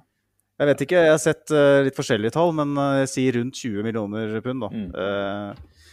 Jeg 0.58 0.70
vet 0.72 0.80
ikke, 0.84 1.02
jeg 1.06 1.14
har 1.14 1.20
sett 1.22 1.52
uh, 1.54 1.80
litt 1.86 1.94
forskjellige 1.94 2.34
tall, 2.34 2.50
men 2.58 2.72
eh, 2.74 3.00
jeg 3.04 3.10
sier 3.12 3.36
rundt 3.38 3.60
20 3.60 3.84
millioner 3.86 4.32
pund. 4.42 4.64
da. 4.64 4.70
Mm. 4.74 4.88
Eh, 5.02 5.84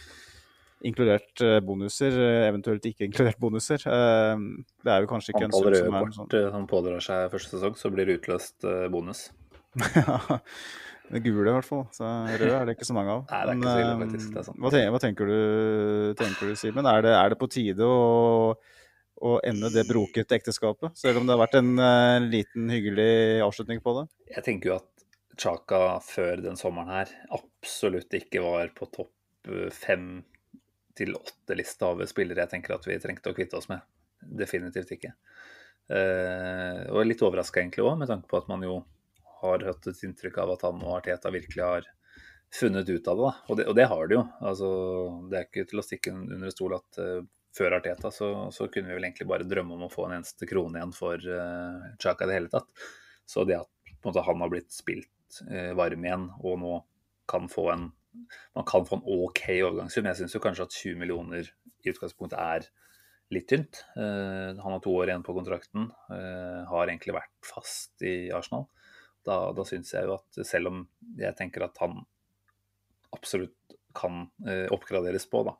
inkludert 0.86 1.42
bonuser, 1.66 2.14
eventuelt 2.46 2.84
ikke 2.86 3.06
inkludert 3.06 3.38
bonuser. 3.42 3.80
Det 3.80 4.92
er 4.92 5.02
jo 5.02 5.08
kanskje 5.10 5.32
ikke 5.32 5.46
en 5.46 5.54
Antall 5.54 5.64
sum 5.72 5.86
som 5.86 5.96
er 5.96 6.12
sånn 6.14 6.28
kort 6.28 6.52
som 6.56 6.66
pådrar 6.70 7.02
seg 7.02 7.30
første 7.32 7.56
sesong, 7.56 7.78
så 7.80 7.90
blir 7.94 8.06
det 8.06 8.18
utløst 8.20 8.66
bonus. 8.92 9.24
ja, 9.96 10.18
Det 11.10 11.22
gule, 11.24 11.48
i 11.48 11.54
hvert 11.56 11.66
fall. 11.66 11.84
Så 11.94 12.04
røde 12.04 12.52
er 12.52 12.68
det 12.68 12.76
ikke 12.76 12.86
så 12.86 12.94
mange 12.94 13.16
av. 13.16 13.24
Nei, 13.32 13.40
det 13.40 13.54
er 13.54 13.58
ikke 13.58 13.72
så 13.72 13.82
ille, 13.82 13.98
faktisk. 14.04 14.30
Det 14.30 14.40
er 14.42 14.46
sant. 14.50 14.60
Hva, 14.60 14.72
tenker, 14.74 14.92
hva 14.92 15.02
tenker 15.06 15.32
du, 15.32 15.38
tenker 16.20 16.50
du 16.52 16.60
Simen? 16.60 16.90
Er 16.92 17.10
er 17.14 17.34
det 17.34 17.40
på 17.40 17.50
tide 17.50 17.86
å 17.86 17.98
å 19.24 19.38
ende 19.46 19.70
det 19.72 19.86
brokete 19.88 20.36
ekteskapet. 20.36 20.96
Selv 20.98 21.20
om 21.20 21.26
det 21.26 21.34
har 21.34 21.42
vært 21.44 21.58
en 21.60 21.72
uh, 21.80 22.20
liten 22.22 22.68
hyggelig 22.72 23.42
avslutning 23.46 23.80
på 23.84 23.94
det. 24.00 24.06
Jeg 24.34 24.46
tenker 24.46 24.72
jo 24.72 24.78
at 24.80 24.92
Chaka 25.36 25.98
før 26.04 26.40
den 26.44 26.56
sommeren 26.56 26.92
her 26.92 27.12
absolutt 27.36 28.14
ikke 28.16 28.40
var 28.44 28.72
på 28.76 28.88
topp 28.92 29.12
fem 29.76 30.24
til 30.96 31.12
åtte-lista 31.14 31.92
av 31.92 32.00
spillere 32.08 32.42
jeg 32.42 32.54
tenker 32.54 32.74
at 32.74 32.86
vi 32.88 32.96
trengte 32.98 33.30
å 33.30 33.36
kvitte 33.36 33.58
oss 33.60 33.68
med. 33.70 33.84
Definitivt 34.40 34.94
ikke. 34.96 35.12
Uh, 35.86 36.88
og 36.90 37.04
litt 37.06 37.22
overraska 37.22 37.62
egentlig 37.62 37.84
òg, 37.86 37.98
med 38.00 38.10
tanke 38.10 38.28
på 38.30 38.40
at 38.40 38.48
man 38.50 38.64
jo 38.66 38.80
har 39.42 39.62
hatt 39.68 39.86
et 39.90 40.02
inntrykk 40.08 40.40
av 40.42 40.56
at 40.56 40.64
han 40.66 40.80
og 40.82 40.96
Arteta 40.96 41.30
virkelig 41.30 41.62
har 41.62 41.86
funnet 42.56 42.88
ut 42.88 43.08
av 43.08 43.18
det. 43.18 43.28
Da. 43.28 43.32
Og, 43.46 43.58
det 43.58 43.66
og 43.70 43.76
det 43.76 43.86
har 43.92 44.08
de 44.08 44.16
jo. 44.16 44.24
Altså, 44.50 44.68
det 45.30 45.38
er 45.38 45.48
ikke 45.48 45.66
til 45.70 45.82
å 45.82 45.84
stikke 45.84 46.14
under 46.16 46.52
stol 46.54 46.76
at 46.78 47.00
før 47.56 47.78
Arteta 47.78 48.10
så, 48.12 48.28
så, 48.52 48.68
kunne 48.72 48.90
vi 48.90 48.98
vel 48.98 49.08
egentlig 49.08 49.28
bare 49.28 49.46
drømme 49.48 49.76
om 49.76 49.86
å 49.86 49.92
få 49.92 50.06
en 50.06 50.18
eneste 50.18 50.48
krone 50.48 50.80
igjen 50.80 50.94
for 50.96 51.20
uh, 51.20 51.92
Chaka 52.02 52.26
i 52.26 52.30
det 52.30 52.38
hele 52.38 52.52
tatt. 52.52 52.68
Så 53.26 53.46
det 53.48 53.58
at 53.58 53.70
måte, 54.06 54.24
han 54.26 54.42
har 54.42 54.52
blitt 54.52 54.72
spilt 54.74 55.40
uh, 55.50 55.72
varm 55.78 56.04
igjen 56.06 56.28
og 56.42 56.58
nå 56.62 56.74
kan 57.30 57.50
få 57.50 57.70
en 57.74 57.92
man 58.56 58.64
kan 58.64 58.86
få 58.88 58.96
en 58.96 59.08
OK 59.12 59.42
overgangssum. 59.58 60.06
Jeg 60.08 60.16
syns 60.22 60.36
kanskje 60.40 60.64
at 60.64 60.72
20 60.72 61.00
millioner 61.02 61.50
i 61.84 61.90
utgangspunktet 61.90 62.38
er 62.40 62.64
litt 63.34 63.44
tynt. 63.50 63.82
Uh, 63.92 64.56
han 64.56 64.72
har 64.72 64.80
to 64.80 64.94
år 64.96 65.10
igjen 65.10 65.26
på 65.26 65.34
kontrakten, 65.36 65.90
uh, 66.08 66.62
har 66.70 66.88
egentlig 66.88 67.12
vært 67.18 67.34
fast 67.44 68.00
i 68.06 68.30
Arsenal. 68.32 68.64
Da, 69.26 69.50
da 69.52 69.66
syns 69.68 69.92
jeg 69.92 70.08
jo 70.08 70.14
at 70.16 70.40
selv 70.48 70.70
om 70.70 70.80
jeg 71.18 71.36
tenker 71.36 71.66
at 71.66 71.76
han 71.82 71.98
absolutt 73.12 73.76
kan 73.96 74.26
oppgraderes 74.72 75.24
på, 75.32 75.40
da, 75.46 75.54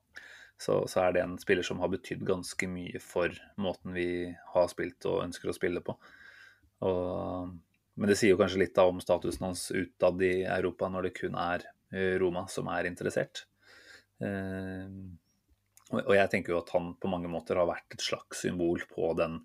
så, 0.59 0.87
så, 0.89 1.03
er 1.05 1.13
det 1.13 1.23
en 1.23 1.37
spiller 1.41 1.67
som 1.67 1.81
har 1.83 1.93
betydd 1.93 2.25
ganske 2.27 2.69
mye 2.71 3.01
for 3.03 3.33
måten 3.61 3.93
vi 3.97 4.09
har 4.55 4.71
spilt 4.73 5.05
og 5.09 5.25
ønsker 5.27 5.53
å 5.53 5.57
spille 5.57 5.83
på. 5.85 5.97
Og, 6.87 7.53
men 7.97 8.11
det 8.11 8.17
sier 8.21 8.33
jo 8.33 8.41
kanskje 8.41 8.63
litt 8.65 8.75
da 8.77 8.87
om 8.89 9.03
statusen 9.03 9.51
hans 9.51 9.69
utad 9.73 10.23
i 10.25 10.39
Europa 10.49 10.89
når 10.93 11.09
det 11.09 11.15
kun 11.19 11.37
er 11.41 11.67
eh, 11.93 12.17
Roma 12.21 12.47
som 12.53 12.71
er 12.73 12.89
interessert. 12.89 13.45
Eh, 14.25 14.89
og 15.93 16.15
jeg 16.17 16.31
tenker 16.33 16.55
jo 16.55 16.63
at 16.63 16.73
han 16.75 16.95
på 16.99 17.11
mange 17.13 17.31
måter 17.31 17.61
har 17.61 17.69
vært 17.69 17.95
et 17.95 18.03
slags 18.03 18.41
symbol 18.47 18.81
på 18.91 19.13
den 19.21 19.43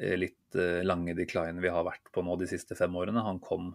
eh, 0.00 0.16
litt 0.18 0.56
lange 0.56 1.12
declinen 1.18 1.60
vi 1.60 1.68
har 1.68 1.84
vært 1.84 2.08
på 2.14 2.22
nå 2.24 2.38
de 2.40 2.48
siste 2.48 2.78
fem 2.78 2.96
årene. 2.96 3.20
Han 3.26 3.42
kom, 3.44 3.74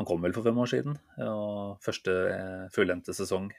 han 0.00 0.08
kom 0.08 0.24
vel 0.24 0.32
for 0.32 0.48
fem 0.48 0.56
år 0.62 0.70
siden, 0.72 0.96
og 1.20 1.76
første 1.84 2.14
fullendte 2.72 3.12
sesong 3.12 3.50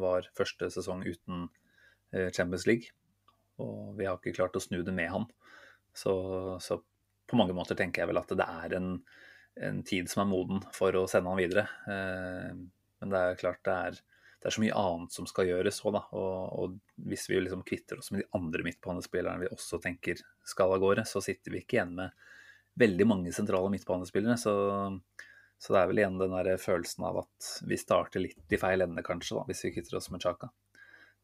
var 0.00 0.30
første 0.38 0.70
sesong 0.72 1.02
uten 1.04 1.44
Eh, 1.44 1.65
Champions 2.12 2.66
League. 2.68 2.92
Og 3.62 3.94
vi 3.96 4.06
har 4.06 4.18
ikke 4.18 4.36
klart 4.36 4.56
å 4.58 4.62
snu 4.62 4.82
det 4.84 4.94
med 4.94 5.10
han. 5.12 5.24
Så, 5.96 6.12
så 6.60 6.80
på 7.26 7.38
mange 7.40 7.56
måter 7.56 7.78
tenker 7.78 8.02
jeg 8.02 8.10
vel 8.10 8.20
at 8.20 8.34
det 8.36 8.46
er 8.46 8.76
en, 8.78 8.90
en, 9.68 9.80
tid 9.86 10.10
som 10.10 10.24
er 10.24 10.30
moden 10.30 10.60
for 10.76 10.96
å 10.98 11.06
sende 11.10 11.32
han 11.32 11.40
videre. 11.40 11.66
Eh, 11.88 12.52
men 13.00 13.12
det 13.12 13.22
er 13.22 13.40
klart 13.40 13.62
det 13.66 13.76
er, 13.88 13.98
det 14.36 14.50
er, 14.50 14.54
så 14.54 14.62
mye 14.62 14.78
annet 14.82 15.16
som 15.16 15.28
skal 15.28 15.50
gjøres 15.50 15.82
òg, 15.84 15.96
da. 15.96 16.04
Og, 16.20 16.34
og, 16.60 16.76
hvis 17.08 17.26
vi 17.30 17.40
liksom 17.40 17.64
kvitter 17.66 18.00
oss 18.00 18.12
med 18.12 18.22
de 18.22 18.28
andre 18.36 18.66
midtbanespillerne 18.66 19.46
vi 19.46 19.52
også 19.52 19.80
tenker 19.82 20.20
skal 20.46 20.76
av 20.76 20.82
gårde, 20.84 21.06
så 21.08 21.24
sitter 21.24 21.54
vi 21.54 21.64
ikke 21.64 21.80
igjen 21.80 21.96
med 21.98 22.28
veldig 22.76 23.08
mange 23.08 23.32
sentrale 23.32 23.72
midtbanespillere. 23.72 24.36
Så, 24.40 24.52
så 25.56 25.72
det 25.72 25.80
er 25.80 25.90
vel 25.90 26.04
igjen 26.04 26.20
den 26.20 26.36
der 26.36 26.60
følelsen 26.60 27.08
av 27.08 27.24
at 27.24 27.50
vi 27.64 27.80
starter 27.80 28.20
litt 28.20 28.52
i 28.52 28.60
feil 28.60 28.84
ende, 28.84 29.04
kanskje, 29.04 29.40
da, 29.40 29.48
hvis 29.48 29.64
vi 29.64 29.74
kvitter 29.78 29.96
oss 29.96 30.12
med 30.12 30.24
Chaka. 30.24 30.52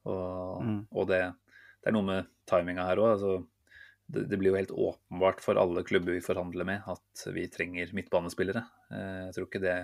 Og, 0.08 0.62
mm. 0.62 0.80
og 0.90 1.08
det, 1.10 1.22
det, 1.80 1.90
er 1.90 1.96
noe 1.96 2.08
med 2.08 2.30
timinga 2.48 2.86
her 2.88 3.02
òg. 3.02 3.14
Altså, 3.16 3.34
det, 4.12 4.26
det, 4.30 4.38
blir 4.40 4.52
jo 4.52 4.58
helt 4.58 4.74
åpenbart 4.74 5.42
for 5.44 5.60
alle 5.60 5.84
klubber 5.86 6.16
vi 6.16 6.24
forhandler 6.24 6.68
med, 6.68 6.88
at 6.90 7.26
vi 7.34 7.46
trenger 7.52 7.94
midtbanespillere. 7.96 8.64
Eh, 8.92 9.20
jeg 9.28 9.36
tror 9.36 9.48
ikke 9.48 9.62
det 9.62 9.76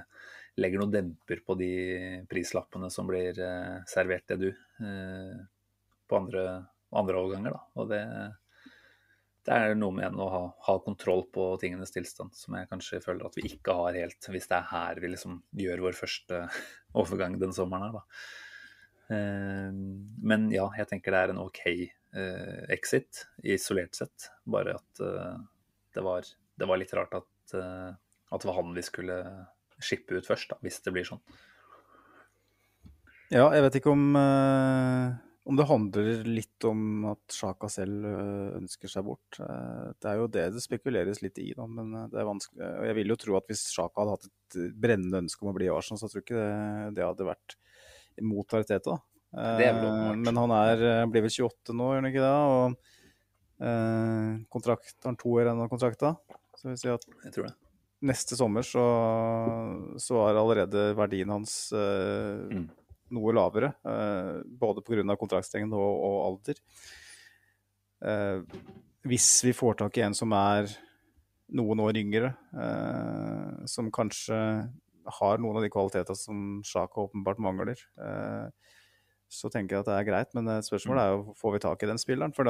legger 0.59 0.83
noen 0.83 0.93
demper 0.95 1.45
på 1.47 1.55
de 1.59 1.73
prislappene 2.31 2.91
som 2.91 3.07
blir 3.09 3.39
eh, 3.39 3.79
servert 3.89 4.27
til 4.29 4.43
du 4.43 4.49
eh, 4.51 5.39
på 6.09 6.19
andre, 6.19 6.45
andre 6.99 7.23
overganger. 7.23 7.55
Da. 7.55 7.63
Og 7.79 7.93
det, 7.93 8.03
det 9.47 9.55
er 9.55 9.79
noe 9.79 9.95
med 9.97 10.19
å 10.19 10.29
ha, 10.33 10.43
ha, 10.67 10.77
kontroll 10.85 11.25
på 11.33 11.51
tingenes 11.63 11.95
tilstand 11.95 12.35
som 12.37 12.59
jeg 12.59 12.69
kanskje 12.73 13.03
føler 13.05 13.29
at 13.29 13.39
vi 13.39 13.47
ikke 13.53 13.77
har 13.79 13.97
helt, 13.97 14.31
hvis 14.35 14.51
det 14.51 14.59
er 14.59 14.69
her 14.73 15.01
vi 15.01 15.15
liksom 15.15 15.41
gjør 15.63 15.87
vår 15.87 15.99
første 16.01 16.45
overgang 17.01 17.39
den 17.41 17.55
sommeren 17.57 17.89
her. 17.89 18.01
da. 18.01 18.48
Eh, 19.09 19.73
men 20.31 20.49
ja, 20.53 20.67
jeg 20.77 20.91
tenker 20.91 21.15
det 21.15 21.21
er 21.23 21.33
en 21.33 21.41
OK 21.47 21.63
eh, 21.69 22.65
exit 22.75 23.25
isolert 23.41 23.97
sett. 23.97 24.31
Bare 24.49 24.77
at 24.79 25.05
eh, 25.05 25.37
det 25.97 26.05
var, 26.05 26.27
det 26.61 26.69
var 26.69 26.81
litt 26.81 26.93
rart 26.97 27.17
at, 27.23 27.55
at, 27.55 28.41
det 28.41 28.51
var 28.51 28.59
han 28.61 28.75
vi 28.77 28.85
skulle 28.85 29.23
shippe 29.81 30.19
ut 30.19 30.27
først, 30.27 30.51
da, 30.53 30.59
hvis 30.65 30.83
det 30.85 30.93
blir 30.95 31.07
sånn. 31.09 31.23
Ja, 33.29 33.47
jeg 33.53 33.65
vet 33.67 33.77
ikke 33.79 33.93
om, 33.93 34.05
om 34.17 35.59
det 35.59 35.67
handler 35.69 36.23
litt 36.25 36.65
om 36.65 37.11
at 37.11 37.35
Sjaka 37.37 37.69
selv 37.71 38.07
ønsker 38.57 38.89
seg 38.89 39.05
bort. 39.05 39.37
Det 39.37 40.09
er 40.09 40.17
jo 40.17 40.31
det 40.33 40.47
det 40.55 40.63
spekuleres 40.65 41.21
litt 41.21 41.37
i, 41.43 41.51
da, 41.57 41.67
men 41.69 41.93
det 42.09 42.23
er 42.23 42.29
vanskelig. 42.29 42.63
Og 42.65 42.89
jeg 42.89 42.97
vil 42.99 43.13
jo 43.13 43.19
tro 43.21 43.37
at 43.37 43.51
hvis 43.53 43.67
Sjaka 43.75 44.01
hadde 44.01 44.17
hatt 44.17 44.31
et 44.31 44.81
brennende 44.81 45.21
ønske 45.27 45.45
om 45.45 45.53
å 45.53 45.57
bli 45.59 45.69
i 45.69 45.73
Arsenal, 45.75 46.01
så 46.01 46.09
tror 46.09 46.23
jeg 46.23 46.27
ikke 46.27 46.41
det, 46.41 46.97
det 46.97 47.07
hadde 47.07 47.29
vært 47.29 47.59
mot 48.25 48.55
Arteta. 48.55 48.99
Eh, 49.37 50.17
men 50.17 50.41
han 50.41 50.55
er, 50.57 50.83
eh, 50.91 51.07
blir 51.11 51.27
vel 51.27 51.35
28 51.35 51.77
nå, 51.77 51.93
gjør 51.93 52.03
han 52.03 52.11
ikke 52.11 52.25
det? 52.25 52.35
Og 52.53 53.69
eh, 53.69 54.35
kontrakt, 54.55 54.97
han 55.05 55.19
to 55.21 55.35
år 55.37 55.47
igjen 55.47 55.65
av 55.65 55.73
kontrakta. 55.73 56.15
Så 56.57 56.71
vil 56.71 56.81
si 56.81 56.93
at 56.93 57.07
jeg 57.27 57.35
tror 57.37 57.51
det. 57.51 57.55
neste 58.09 58.39
sommer 58.39 58.67
så, 58.67 58.85
så 60.01 60.23
er 60.27 60.39
allerede 60.39 60.89
verdien 60.99 61.31
hans 61.31 61.55
mm. 61.75 62.67
noe 63.15 63.35
lavere. 63.37 63.73
Eh, 63.85 64.35
både 64.45 64.85
pga. 64.87 65.17
kontraktstengden 65.17 65.77
og, 65.77 66.03
og, 66.09 66.19
alder. 66.33 66.61
Eh, 68.09 68.43
hvis 69.09 69.31
vi 69.47 69.55
får 69.57 69.81
tak 69.83 69.99
i 69.99 70.07
en 70.07 70.17
som 70.17 70.33
er 70.37 70.71
noen 71.59 71.81
år 71.81 71.97
yngre, 71.97 72.35
eh, 72.61 73.65
som 73.71 73.93
kanskje 73.95 74.39
har 75.19 75.41
noen 75.43 75.59
av 75.59 75.65
de 75.65 75.71
kvalitetene 75.73 76.19
som 76.19 76.43
Sjaka 76.67 77.07
åpenbart 77.07 77.41
mangler, 77.43 77.81
eh, 78.01 78.75
så 79.29 79.51
tenker 79.53 79.77
jeg 79.77 79.85
at 79.85 79.91
det 79.91 79.97
er 79.99 80.09
greit. 80.09 80.31
Men 80.37 80.49
spørsmålet 80.65 81.03
er 81.03 81.15
jo 81.15 81.37
får 81.37 81.55
vi 81.55 81.63
tak 81.65 81.83
i 81.85 81.91
den 81.91 82.01
spilleren. 82.01 82.35
For 82.37 82.49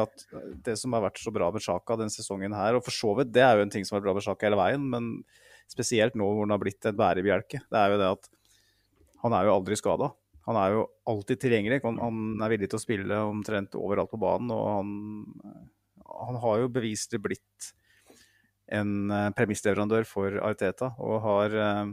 det 0.65 0.77
som 0.79 0.95
har 0.95 1.03
vært 1.09 1.19
så 1.19 1.33
bra 1.35 1.51
med 1.55 1.65
Sjaka 1.65 1.99
denne 1.99 2.15
sesongen 2.15 2.55
her, 2.55 2.79
og 2.79 2.85
for 2.87 2.95
så 2.95 3.17
vidt 3.19 3.33
det 3.35 3.43
er 3.43 3.59
jo 3.59 3.67
en 3.67 3.75
ting 3.75 3.87
som 3.87 3.97
har 3.97 4.03
vært 4.03 4.11
bra 4.11 4.19
med 4.21 4.27
Sjaka 4.29 4.47
hele 4.47 4.61
veien, 4.61 4.87
men 4.95 5.11
spesielt 5.69 6.15
nå 6.17 6.29
hvor 6.31 6.47
han 6.47 6.55
har 6.55 6.63
blitt 6.63 6.87
en 6.89 6.97
bærebjelke, 6.97 7.65
det 7.67 7.81
er 7.81 7.93
jo 7.93 7.99
det 8.01 8.13
at 8.15 8.31
han 9.25 9.35
er 9.35 9.49
jo 9.49 9.57
aldri 9.59 9.79
skada. 9.79 10.13
Han 10.49 10.57
er 10.57 10.73
jo 10.73 10.85
alltid 11.11 11.43
tilgjengelig. 11.43 11.83
Han, 11.85 12.21
er 12.41 12.53
villig 12.55 12.71
til 12.71 12.79
å 12.79 12.81
spille 12.81 13.17
omtrent 13.27 13.75
overalt 13.77 14.13
på 14.13 14.21
banen. 14.23 14.53
Og 14.55 14.69
han, 14.71 14.93
han 16.09 16.39
har 16.41 16.63
jo 16.63 16.71
beviselig 16.73 17.21
blitt 17.21 17.73
en 18.79 19.11
eh, 19.13 19.31
premissleverandør 19.37 20.07
for 20.09 20.39
Ariteta 20.45 20.93
og 21.01 21.21
har 21.25 21.57
eh, 21.57 21.91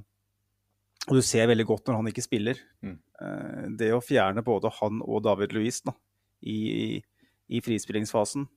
og 1.05 1.19
du 1.19 1.21
ser 1.25 1.49
veldig 1.51 1.65
godt 1.69 1.89
når 1.89 1.99
han 1.99 2.09
ikke 2.09 2.25
spiller. 2.25 2.61
Mm. 2.85 2.95
Eh, 3.21 3.65
det 3.81 3.91
å 3.93 4.03
fjerne 4.03 4.43
både 4.45 4.71
han 4.79 5.01
og 5.05 5.21
David 5.25 5.53
Louis 5.53 5.77
da, 5.85 5.93
i, 6.41 6.97
i, 7.47 7.61
frispillingsfasen, 7.65 8.47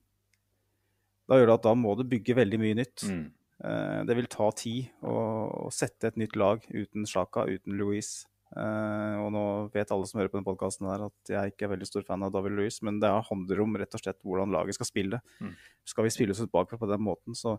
da 1.29 1.37
gjør 1.37 1.51
det 1.51 1.59
at 1.59 1.67
da 1.67 1.75
må 1.77 1.93
du 1.99 2.07
bygge 2.09 2.39
veldig 2.39 2.61
mye 2.63 2.79
nytt. 2.79 3.05
Mm. 3.05 3.27
Eh, 3.69 4.01
det 4.09 4.17
vil 4.17 4.31
ta 4.33 4.49
tid 4.57 4.89
å, 5.05 5.15
å, 5.67 5.69
sette 5.75 6.09
et 6.09 6.19
nytt 6.21 6.39
lag 6.41 6.65
uten 6.73 7.05
Sjaka, 7.09 7.45
uten 7.51 7.77
Louis. 7.81 8.11
Uh, 8.49 9.21
og 9.21 9.27
nå 9.35 9.41
vet 9.75 9.91
alle 9.93 10.07
som 10.09 10.23
hører 10.23 10.31
på 10.33 10.39
denne 10.39 10.47
podkasten 10.47 10.87
at 10.89 11.29
jeg 11.29 11.51
ikke 11.51 11.67
er 11.67 11.73
veldig 11.75 11.89
stor 11.91 12.07
fan 12.07 12.23
av 12.25 12.31
David 12.33 12.55
Louis, 12.57 12.79
men 12.81 12.97
det 13.03 13.11
handler 13.29 13.61
om 13.61 13.77
rett 13.77 13.93
og 13.93 14.01
slett 14.01 14.17
hvordan 14.25 14.55
laget 14.55 14.79
skal 14.79 14.89
spille. 14.89 15.19
Mm. 15.45 15.51
Skal 15.85 16.07
vi 16.07 16.13
spille 16.15 16.33
oss 16.33 16.41
bakfra 16.49 16.79
på 16.81 16.89
den 16.89 17.03
måten, 17.05 17.37
så 17.37 17.59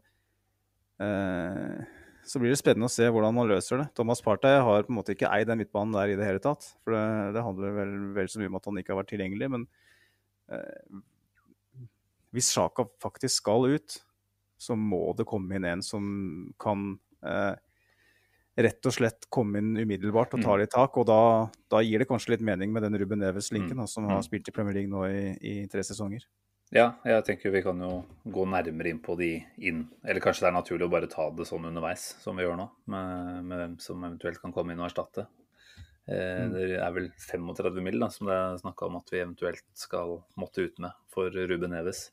uh, 0.97 1.99
så 2.26 2.40
blir 2.42 2.54
det 2.54 2.60
spennende 2.60 2.90
å 2.90 2.94
se 2.94 3.08
hvordan 3.10 3.36
man 3.36 3.48
løser 3.50 3.82
det. 3.82 3.88
Thomas 3.98 4.22
Partey 4.26 4.60
har 4.62 4.84
på 4.86 4.94
en 4.94 4.98
måte 5.00 5.16
ikke 5.16 5.30
eid 5.34 5.50
den 5.50 5.62
midtbanen 5.62 5.96
der 5.96 6.12
i 6.14 6.18
det 6.20 6.28
hele 6.28 6.42
tatt. 6.44 6.68
For 6.84 6.96
det, 6.96 7.06
det 7.36 7.46
handler 7.46 7.78
vel, 7.78 7.96
vel, 8.18 8.30
så 8.32 8.42
mye 8.42 8.52
om 8.52 8.60
at 8.60 8.70
han 8.70 8.82
ikke 8.82 8.94
har 8.94 9.00
vært 9.02 9.12
tilgjengelig. 9.14 9.50
Men 9.56 9.66
eh, 10.54 11.00
hvis 12.36 12.52
Sjaka 12.54 12.86
faktisk 13.02 13.42
skal 13.42 13.70
ut, 13.74 13.98
så 14.60 14.76
må 14.76 15.02
det 15.18 15.28
komme 15.30 15.58
inn 15.58 15.68
en 15.70 15.84
som 15.86 16.04
kan 16.62 16.92
eh, 17.24 17.56
rett 18.60 18.90
og 18.90 18.96
slett 18.96 19.30
komme 19.32 19.62
inn 19.62 19.72
umiddelbart 19.80 20.36
og 20.36 20.44
ta 20.44 20.52
mm. 20.54 20.60
litt 20.62 20.74
tak. 20.76 21.00
Og 21.00 21.08
da, 21.10 21.22
da 21.72 21.82
gir 21.86 22.04
det 22.04 22.10
kanskje 22.10 22.36
litt 22.36 22.46
mening 22.46 22.76
med 22.76 22.86
den 22.86 23.00
Ruben 23.00 23.24
Neves-linken, 23.24 23.80
mm. 23.80 23.90
som 23.90 24.10
har 24.10 24.20
mm. 24.20 24.28
spilt 24.28 24.52
i 24.52 24.56
Premier 24.56 24.82
League 24.82 24.92
nå 24.92 25.08
i, 25.08 25.24
i 25.40 25.56
tre 25.72 25.86
sesonger. 25.88 26.28
Ja, 26.70 27.00
jeg 27.02 27.24
tenker 27.26 27.50
vi 27.50 27.64
kan 27.66 27.80
jo 27.82 28.04
gå 28.30 28.44
nærmere 28.46 28.92
inn 28.94 29.02
på 29.02 29.16
de 29.18 29.32
inn. 29.66 29.88
Eller 30.06 30.22
kanskje 30.22 30.46
det 30.46 30.50
er 30.52 30.58
naturlig 30.60 30.86
å 30.86 30.94
bare 30.94 31.10
ta 31.10 31.26
det 31.34 31.48
sånn 31.50 31.66
underveis, 31.66 32.04
som 32.22 32.38
vi 32.38 32.46
gjør 32.46 32.60
nå. 32.60 32.68
Med, 32.94 33.40
med 33.50 33.62
hvem 33.62 33.78
som 33.82 34.04
eventuelt 34.04 34.42
kan 34.44 34.54
komme 34.54 34.76
inn 34.76 34.84
og 34.84 34.86
erstatte. 34.92 35.26
Eh, 36.06 36.44
mm. 36.46 36.54
Det 36.54 36.68
er 36.78 36.94
vel 36.94 37.10
35 37.26 37.82
mill. 37.86 38.06
som 38.14 38.30
det 38.30 38.38
er 38.38 38.62
snakka 38.62 38.86
om 38.86 39.00
at 39.00 39.10
vi 39.14 39.24
eventuelt 39.24 39.66
skal 39.74 40.20
måtte 40.38 40.68
ut 40.68 40.78
med 40.86 40.94
for 41.10 41.34
Ruben 41.34 41.74
Neves. 41.74 42.12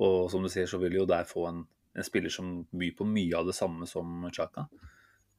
Og 0.00 0.30
som 0.32 0.40
du 0.40 0.48
sier, 0.48 0.70
så 0.70 0.80
vil 0.80 0.96
jo 0.96 1.04
der 1.08 1.28
få 1.28 1.44
en, 1.50 1.60
en 1.92 2.08
spiller 2.08 2.32
som 2.32 2.62
byr 2.72 2.96
på 2.96 3.04
mye 3.08 3.36
av 3.36 3.50
det 3.50 3.58
samme 3.58 3.88
som 3.90 4.24
Chaka. 4.32 4.70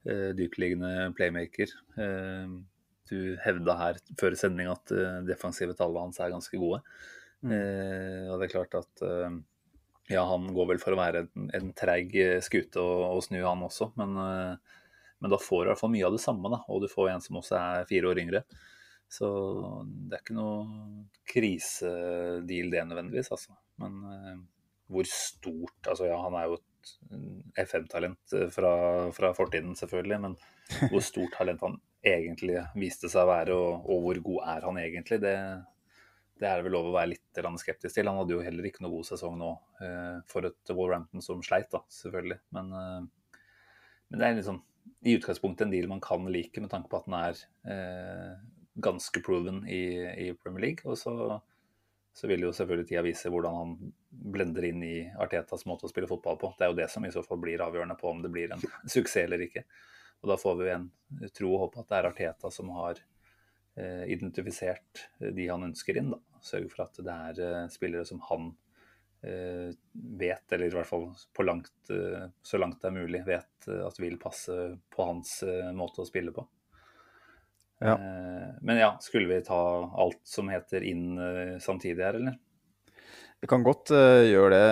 Eh, 0.06 0.30
Dyptliggende 0.38 1.10
playmaker. 1.18 1.74
Eh, 1.98 2.54
du 3.10 3.18
hevda 3.44 3.80
her 3.82 4.00
før 4.20 4.38
sending 4.38 4.70
at 4.72 4.94
eh, 4.94 5.20
defensive 5.26 5.74
tallene 5.80 6.06
hans 6.06 6.22
er 6.22 6.34
ganske 6.34 6.62
gode. 6.62 6.84
Eh, 7.44 8.30
og 8.32 8.40
det 8.40 8.48
er 8.48 8.54
klart 8.54 8.78
at 8.80 9.04
eh, 9.04 9.40
ja, 10.12 10.24
han 10.28 10.50
går 10.56 10.74
vel 10.74 10.82
for 10.82 10.96
å 10.96 11.00
være 11.00 11.26
en, 11.26 11.50
en 11.56 11.72
treig 11.78 12.16
eh, 12.20 12.40
skute 12.44 12.82
å, 12.82 13.16
å 13.16 13.22
snu, 13.24 13.40
han 13.44 13.64
også. 13.66 13.92
Men, 14.00 14.16
eh, 14.20 14.80
men 15.24 15.34
da 15.34 15.40
får 15.40 15.64
du 15.64 15.68
i 15.68 15.72
hvert 15.72 15.84
fall 15.84 15.94
mye 15.96 16.08
av 16.08 16.16
det 16.16 16.24
samme, 16.24 16.52
da. 16.52 16.64
Og 16.72 16.84
du 16.84 16.90
får 16.92 17.14
en 17.14 17.24
som 17.24 17.40
også 17.40 17.60
er 17.60 17.90
fire 17.90 18.12
år 18.12 18.24
yngre. 18.26 18.44
Så 19.12 19.28
det 20.10 20.18
er 20.18 20.24
ikke 20.24 20.36
noe 20.40 21.06
krisedeal 21.30 22.74
det 22.74 22.88
nødvendigvis, 22.90 23.32
altså. 23.36 23.56
Men 23.82 24.00
hvor 24.92 25.08
stort 25.10 25.90
Altså 25.90 26.08
ja, 26.08 26.18
han 26.22 26.36
er 26.38 26.50
jo 26.50 26.58
et 26.58 26.92
FM-talent 27.64 28.36
fra, 28.54 28.74
fra 29.16 29.32
fortiden, 29.38 29.78
selvfølgelig. 29.80 30.20
Men 30.26 30.36
hvor 30.92 31.06
stort 31.12 31.38
talent 31.38 31.64
han 31.64 31.78
egentlig 32.04 32.58
viste 32.76 33.12
seg 33.12 33.24
å 33.24 33.30
være, 33.30 33.56
og, 33.56 33.86
og 33.88 34.02
hvor 34.08 34.20
god 34.26 34.50
er 34.56 34.68
han 34.68 34.80
egentlig, 34.82 35.22
det, 35.24 35.36
det 36.42 36.50
er 36.50 36.60
det 36.60 36.68
vel 36.68 36.76
lov 36.76 36.90
å 36.90 36.98
være 36.98 37.14
litt 37.14 37.23
grann 37.42 37.58
skeptisk 37.60 37.96
til. 37.96 38.10
Han 38.10 38.20
hadde 38.22 38.36
jo 38.36 38.44
heller 38.44 38.68
ikke 38.68 38.84
noe 38.86 38.94
god 38.94 39.08
sesong 39.08 39.38
nå 39.40 39.50
eh, 39.84 40.20
for 40.30 40.48
et 40.48 40.72
Wolverhampton 40.74 41.24
som 41.24 41.42
sleit, 41.46 41.70
da, 41.74 41.84
selvfølgelig. 41.94 42.40
Men, 42.56 42.74
eh, 42.80 43.40
men 44.12 44.22
det 44.22 44.28
er 44.28 44.38
liksom 44.40 44.62
i 45.08 45.16
utgangspunktet 45.18 45.66
en 45.66 45.72
deal 45.74 45.88
man 45.92 46.04
kan 46.04 46.26
like, 46.32 46.60
med 46.62 46.72
tanke 46.72 46.92
på 46.92 47.00
at 47.00 47.08
den 47.08 47.18
er 47.20 47.42
eh, 47.74 48.36
ganske 48.84 49.24
proven 49.26 49.64
i, 49.68 49.84
i 50.28 50.28
Premier 50.36 50.68
League. 50.68 50.90
Og 50.90 51.00
så, 51.00 51.40
så 52.14 52.30
vil 52.32 52.46
jo 52.46 52.54
selvfølgelig 52.56 52.90
tida 52.92 53.06
vise 53.06 53.32
hvordan 53.32 53.58
han 53.60 53.94
blender 54.34 54.68
inn 54.70 54.84
i 54.86 54.98
Artetas 55.24 55.66
måte 55.70 55.88
å 55.88 55.94
spille 55.94 56.10
fotball 56.12 56.38
på. 56.42 56.52
Det 56.60 56.68
er 56.68 56.74
jo 56.74 56.80
det 56.84 56.90
som 56.94 57.08
i 57.08 57.14
så 57.14 57.24
fall 57.26 57.42
blir 57.44 57.64
avgjørende 57.64 57.98
på 58.00 58.12
om 58.12 58.22
det 58.24 58.34
blir 58.34 58.54
en 58.56 58.64
suksess 58.96 59.26
eller 59.26 59.48
ikke. 59.48 59.66
Og 60.24 60.30
da 60.32 60.40
får 60.40 60.60
vi 60.62 60.70
en 60.72 60.92
tro 61.36 61.50
og 61.56 61.66
håpe 61.66 61.82
at 61.82 61.90
det 61.90 61.98
er 62.00 62.12
Arteta 62.12 62.54
som 62.54 62.70
har 62.78 63.02
identifisert 64.06 65.00
de 65.34 65.48
han 65.50 65.64
ønsker 65.66 65.98
inn. 65.98 66.12
da. 66.14 66.33
Sørge 66.44 66.72
for 66.72 66.86
at 66.86 67.00
det 67.00 67.14
er 67.14 67.42
eh, 67.48 67.70
spillere 67.72 68.06
som 68.08 68.20
han 68.30 68.50
eh, 69.24 69.70
vet, 69.94 70.46
eller 70.52 70.68
i 70.68 70.76
hvert 70.76 70.90
fall 70.90 71.08
på 71.36 71.46
langt, 71.48 71.74
eh, 71.94 72.28
så 72.44 72.60
langt 72.60 72.82
det 72.82 72.92
er 72.92 72.98
mulig, 72.98 73.24
vet 73.28 73.70
at 73.74 74.00
vil 74.02 74.20
passe 74.20 74.58
på 74.92 75.08
hans 75.08 75.38
måte 75.76 76.04
å 76.04 76.08
spille 76.10 76.36
på. 76.36 76.44
Ja. 77.84 77.96
Eh, 77.96 78.50
men 78.62 78.82
ja, 78.82 78.96
skulle 79.04 79.32
vi 79.32 79.44
ta 79.48 79.62
alt 79.88 80.22
som 80.28 80.52
heter 80.52 80.84
inn 80.88 81.16
samtidig 81.64 82.04
her, 82.04 82.20
eller? 82.20 82.42
Vi 83.44 83.48
kan 83.52 83.60
godt 83.60 83.92
uh, 83.92 84.24
gjøre 84.24 84.56
det. 84.56 84.68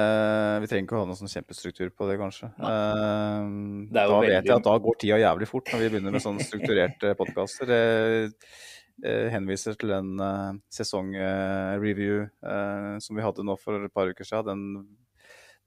Vi 0.64 0.68
trenger 0.72 0.86
ikke 0.86 0.96
å 0.96 1.02
ha 1.02 1.08
noen 1.10 1.18
sånn 1.20 1.32
kjempestruktur 1.34 1.90
på 1.92 2.06
det, 2.08 2.14
kanskje. 2.22 2.48
Eh, 2.56 3.50
Det 3.92 3.98
da 3.98 4.06
veldig... 4.08 4.30
vet 4.30 4.48
jeg 4.48 4.56
at 4.56 4.68
da 4.70 4.76
går 4.86 4.96
tida 5.02 5.18
jævlig 5.20 5.48
fort 5.50 5.72
når 5.74 5.82
vi 5.82 5.90
begynner 5.92 6.16
med 6.16 6.24
sånne 6.24 6.46
strukturerte 6.48 7.12
podkaster. 7.20 7.74
Eh, 7.76 8.54
henviser 9.34 9.78
til 9.80 9.90
den 9.94 10.14
uh, 10.22 10.52
sesongreview 10.74 12.26
som 13.02 13.18
vi 13.18 13.24
hadde 13.26 13.46
nå 13.48 13.56
for 13.60 13.86
et 13.88 13.94
par 13.94 14.12
uker 14.12 14.28
siden. 14.28 14.46
Den, 14.52 14.98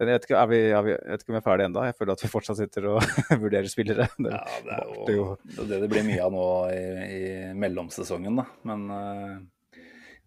den 0.00 0.10
jeg, 0.10 0.18
vet 0.18 0.28
ikke, 0.28 0.38
er 0.42 0.50
vi, 0.50 0.60
jeg 0.70 0.84
vet 0.86 1.22
ikke 1.24 1.32
om 1.32 1.36
vi 1.36 1.40
er 1.40 1.46
ferdig 1.48 1.66
ennå. 1.68 1.86
Jeg 1.88 1.96
føler 1.98 2.16
at 2.16 2.24
vi 2.24 2.30
fortsatt 2.32 2.60
sitter 2.60 2.88
og 2.92 3.08
vurderer 3.44 3.70
spillere. 3.70 4.08
Det, 4.18 4.30
Ja, 4.34 4.44
det 4.66 4.76
er 4.76 4.86
jo 4.90 5.18
jo- 5.18 5.26
det, 5.44 5.58
er 5.58 5.72
det 5.72 5.80
det 5.84 5.90
blir 5.92 6.06
mye 6.06 6.22
av 6.24 6.34
nå 6.34 6.46
i, 6.74 6.86
i 7.04 7.24
mellomsesongen, 7.58 8.40
da. 8.42 8.46
Men 8.70 8.86
eh, 8.98 9.34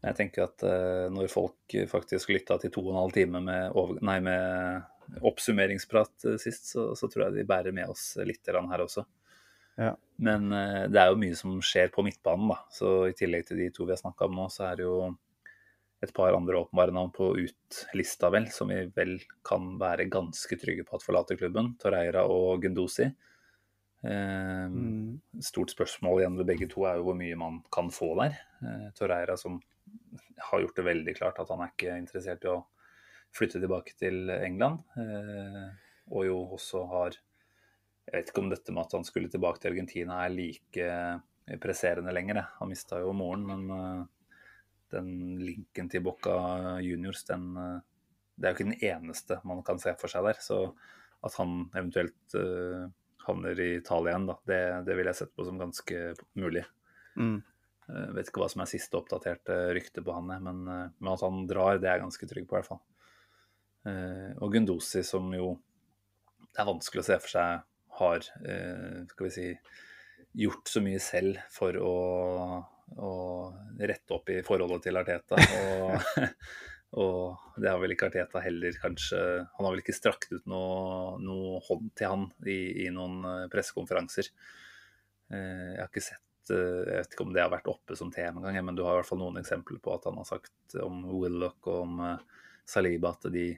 jeg 0.07 0.17
tenker 0.19 0.45
at 0.45 0.63
eh, 0.67 1.07
når 1.13 1.31
folk 1.31 1.77
faktisk 1.89 2.31
lytta 2.35 2.59
til 2.61 2.71
to 2.73 2.83
og 2.85 2.93
en 2.93 3.01
halv 3.01 3.15
time 3.15 3.41
med, 3.43 3.71
over, 3.77 3.99
nei, 4.05 4.19
med 4.23 5.21
oppsummeringsprat 5.25 6.27
eh, 6.31 6.39
sist, 6.41 6.71
så, 6.73 6.91
så 6.97 7.09
tror 7.11 7.27
jeg 7.27 7.39
de 7.39 7.47
bærer 7.49 7.75
med 7.75 7.89
oss 7.91 8.11
litt 8.27 8.45
her 8.47 8.83
også. 8.85 9.03
Ja. 9.77 9.93
Men 10.17 10.51
eh, 10.55 10.87
det 10.89 10.99
er 11.01 11.11
jo 11.11 11.19
mye 11.21 11.37
som 11.37 11.55
skjer 11.61 11.91
på 11.93 12.03
midtbanen, 12.05 12.49
da. 12.49 12.57
Så 12.73 12.97
i 13.09 13.15
tillegg 13.17 13.45
til 13.47 13.61
de 13.61 13.69
to 13.73 13.85
vi 13.85 13.93
har 13.93 14.01
snakka 14.01 14.25
om 14.27 14.37
nå, 14.39 14.47
så 14.53 14.71
er 14.71 14.79
det 14.79 14.87
jo 14.87 14.97
et 16.05 16.13
par 16.13 16.35
andre 16.37 16.59
åpenbare 16.59 16.93
navn 16.93 17.09
på 17.13 17.31
ut-lista, 17.41 18.29
vel, 18.33 18.49
som 18.53 18.69
vi 18.69 18.83
vel 18.93 19.15
kan 19.45 19.75
være 19.81 20.05
ganske 20.13 20.57
trygge 20.61 20.85
på 20.85 20.97
at 20.97 21.05
forlater 21.05 21.39
klubben. 21.39 21.71
Torreira 21.81 22.25
og 22.29 22.61
Gundosi. 22.65 23.07
Eh, 23.07 24.67
Mm. 24.67 25.19
Stort 25.41 25.71
spørsmål 25.73 26.21
igjen 26.21 26.37
ved 26.37 26.47
begge 26.51 26.67
to 26.69 26.83
er 26.85 26.97
jo 26.99 27.07
hvor 27.07 27.17
mye 27.17 27.37
man 27.39 27.61
kan 27.73 27.89
få 27.93 28.13
der. 28.19 28.37
Eh, 28.61 28.89
Torreira 28.97 29.37
som 29.37 29.61
har 30.49 30.61
gjort 30.61 30.75
det 30.75 30.85
veldig 30.85 31.15
klart 31.17 31.39
at 31.39 31.49
han 31.49 31.61
er 31.63 31.71
ikke 31.73 31.97
interessert 31.97 32.45
i 32.45 32.51
å 32.51 32.65
flytte 33.35 33.61
tilbake 33.61 33.95
til 33.97 34.29
England. 34.29 34.83
Eh, 34.97 35.65
og 36.11 36.25
jo 36.25 36.37
også 36.57 36.85
har 36.91 37.17
Jeg 38.07 38.21
vet 38.21 38.29
ikke 38.31 38.43
om 38.43 38.51
dette 38.51 38.71
med 38.71 38.85
at 38.85 38.93
han 38.95 39.05
skulle 39.07 39.31
tilbake 39.31 39.59
til 39.59 39.73
Argentina 39.73 40.21
er 40.23 40.31
like 40.31 40.91
presserende 41.61 42.11
lenger. 42.11 42.41
Han 42.59 42.71
mista 42.71 42.99
jo 42.99 43.13
moren, 43.15 43.43
men 43.47 43.67
eh, 43.71 44.05
den 44.95 45.11
linken 45.43 45.89
til 45.91 46.03
Bocca 46.03 46.77
Juniors, 46.83 47.23
den 47.27 47.49
eh, 47.57 47.77
Det 48.37 48.45
er 48.45 48.53
jo 48.53 48.57
ikke 48.57 48.69
den 48.69 48.85
eneste 48.85 49.39
man 49.49 49.63
kan 49.65 49.79
se 49.81 49.95
for 49.97 50.11
seg 50.11 50.27
der. 50.27 50.39
Så 50.43 50.59
at 51.25 51.33
han 51.39 51.63
eventuelt 51.73 52.35
uh, 52.37 52.83
havner 53.25 53.57
i 53.57 53.79
Italia 53.79 54.11
igjen, 54.11 54.27
da, 54.29 54.35
det, 54.45 54.59
det 54.85 54.97
vil 54.99 55.07
jeg 55.09 55.17
sette 55.17 55.33
på 55.33 55.45
som 55.47 55.57
ganske 55.57 56.01
mulig. 56.37 56.61
Mm. 57.17 57.39
Jeg 57.87 58.11
vet 58.13 58.29
ikke 58.29 58.43
hva 58.43 58.49
som 58.53 58.61
er 58.61 58.69
siste 58.69 58.99
oppdaterte 58.99 59.55
rykte 59.73 60.03
på 60.05 60.13
han, 60.13 60.29
men, 60.45 60.59
uh, 60.69 60.83
men 60.99 61.09
at 61.15 61.23
han 61.25 61.47
drar, 61.49 61.81
det 61.81 61.89
er 61.89 61.97
jeg 61.97 62.03
ganske 62.03 62.29
trygg 62.29 62.45
på, 62.45 62.53
i 62.53 62.59
hvert 62.59 62.69
fall. 62.69 62.83
Uh, 63.89 64.37
Og 64.37 64.53
Gundosi, 64.53 65.01
som 65.01 65.33
jo 65.33 65.55
det 66.53 66.61
er 66.61 66.69
vanskelig 66.69 67.01
å 67.01 67.09
se 67.09 67.17
for 67.25 67.33
seg 67.33 67.65
har 67.99 68.23
eh, 68.45 69.03
skal 69.09 69.27
vi 69.27 69.33
si, 69.33 69.47
gjort 70.37 70.69
så 70.69 70.81
mye 70.85 70.99
selv 71.01 71.39
for 71.53 71.77
å, 71.81 71.93
å 73.01 73.11
rette 73.79 74.15
opp 74.15 74.29
i 74.33 74.41
forholdet 74.45 74.87
til 74.87 74.99
Arteta. 74.99 75.39
Og, 75.39 76.27
og 77.03 77.59
det 77.61 77.71
har 77.71 77.81
vel 77.81 77.95
ikke 77.95 78.11
Arteta 78.11 78.43
heller, 78.43 78.77
kanskje. 78.81 79.19
Han 79.57 79.67
har 79.67 79.73
vel 79.75 79.83
ikke 79.83 79.97
strakt 79.97 80.31
ut 80.33 80.45
noe, 80.49 81.17
noe 81.23 81.59
hånd 81.67 81.91
til 81.97 82.13
han 82.13 82.29
i, 82.45 82.85
i 82.85 82.87
noen 82.93 83.19
eh, 83.25 83.43
pressekonferanser. 83.53 84.31
Eh, 85.33 85.67
Jeg 85.75 85.83
har 85.83 85.91
ikke 85.91 86.07
sett 86.07 86.23
Jeg 86.53 87.01
vet 87.01 87.11
ikke 87.11 87.25
om 87.25 87.33
det 87.35 87.41
har 87.43 87.51
vært 87.51 87.67
oppe 87.67 87.97
som 87.99 88.11
tema 88.13 88.39
engang, 88.39 88.69
men 88.69 88.77
du 88.77 88.85
har 88.85 88.95
i 88.95 89.01
hvert 89.01 89.09
fall 89.09 89.19
noen 89.19 89.41
eksempler 89.41 89.81
på 89.83 89.97
at 89.97 90.05
han 90.07 90.19
har 90.21 90.29
sagt 90.29 90.77
om 90.79 91.01
Willoch 91.09 91.65
og 91.67 91.81
om 91.81 91.97
Saliba 92.67 93.11
at 93.15 93.27
de, 93.33 93.49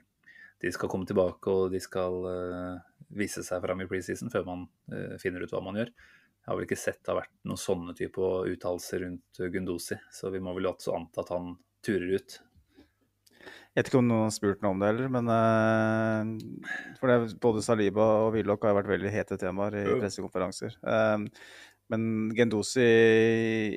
de 0.60 0.72
skal 0.74 0.90
komme 0.92 1.08
tilbake 1.08 1.52
og 1.52 1.72
de 1.72 1.80
skal 1.82 2.18
eh, 2.30 2.80
vise 3.16 3.44
seg 3.46 3.62
fram 3.64 3.80
i 3.82 3.88
preseason 3.90 4.32
før 4.32 4.46
man 4.48 4.66
eh, 4.92 5.16
finner 5.22 5.44
ut 5.44 5.54
hva 5.54 5.62
man 5.64 5.80
gjør. 5.80 5.92
Jeg 6.40 6.48
har 6.48 6.56
vel 6.56 6.66
ikke 6.68 6.80
sett 6.80 7.00
det 7.04 7.12
har 7.12 7.20
vært 7.22 7.34
noen 7.48 7.60
sånne 7.60 7.96
type 7.96 8.28
uttalelser 8.50 9.04
rundt 9.04 9.40
Gundosi, 9.52 9.98
så 10.12 10.32
vi 10.32 10.40
må 10.42 10.54
vel 10.56 10.70
også 10.70 10.94
anta 10.96 11.24
at 11.24 11.32
han 11.34 11.52
turer 11.84 12.16
ut. 12.16 12.38
Jeg 13.70 13.84
vet 13.84 13.90
ikke 13.90 14.00
om 14.00 14.08
noen 14.08 14.26
har 14.26 14.32
spurt 14.34 14.64
noe 14.64 14.74
om 14.74 14.80
det 14.82 14.88
heller, 14.90 15.10
men 15.14 15.28
uh, 15.30 16.94
for 16.98 17.12
det, 17.12 17.36
både 17.40 17.62
Saliba 17.62 18.06
og 18.24 18.32
Willoch 18.34 18.64
har 18.66 18.74
vært 18.80 18.90
veldig 18.90 19.12
hete 19.14 19.38
temaer 19.40 19.76
i 19.78 19.84
pressekonferanser. 20.00 20.74
Eh, 20.80 21.28
men 21.90 22.02
Gendosi, 22.34 22.82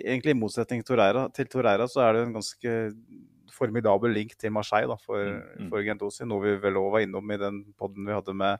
egentlig 0.01 0.33
i 0.33 0.39
motsetning 0.39 0.81
til 0.81 0.95
Torreira, 0.95 1.27
til 1.33 1.49
Torreira, 1.49 1.85
så 1.89 2.03
er 2.07 2.15
det 2.15 2.25
en 2.25 2.35
ganske 2.35 2.73
formidabel 3.53 4.13
link 4.15 4.35
til 4.39 4.51
Marseille 4.55 4.89
da, 4.89 4.97
for, 4.99 5.21
Mm, 5.23 5.65
mm. 5.65 5.69
for 5.71 5.85
Gendosi. 5.85 6.25
Noe 6.27 6.43
vi 6.43 6.57
vel 6.63 6.79
òg 6.81 6.91
var 6.97 7.05
innom 7.05 7.31
i 7.31 7.37
den 7.41 7.63
podden 7.79 8.05
vi 8.09 8.15
hadde 8.15 8.35
med 8.35 8.59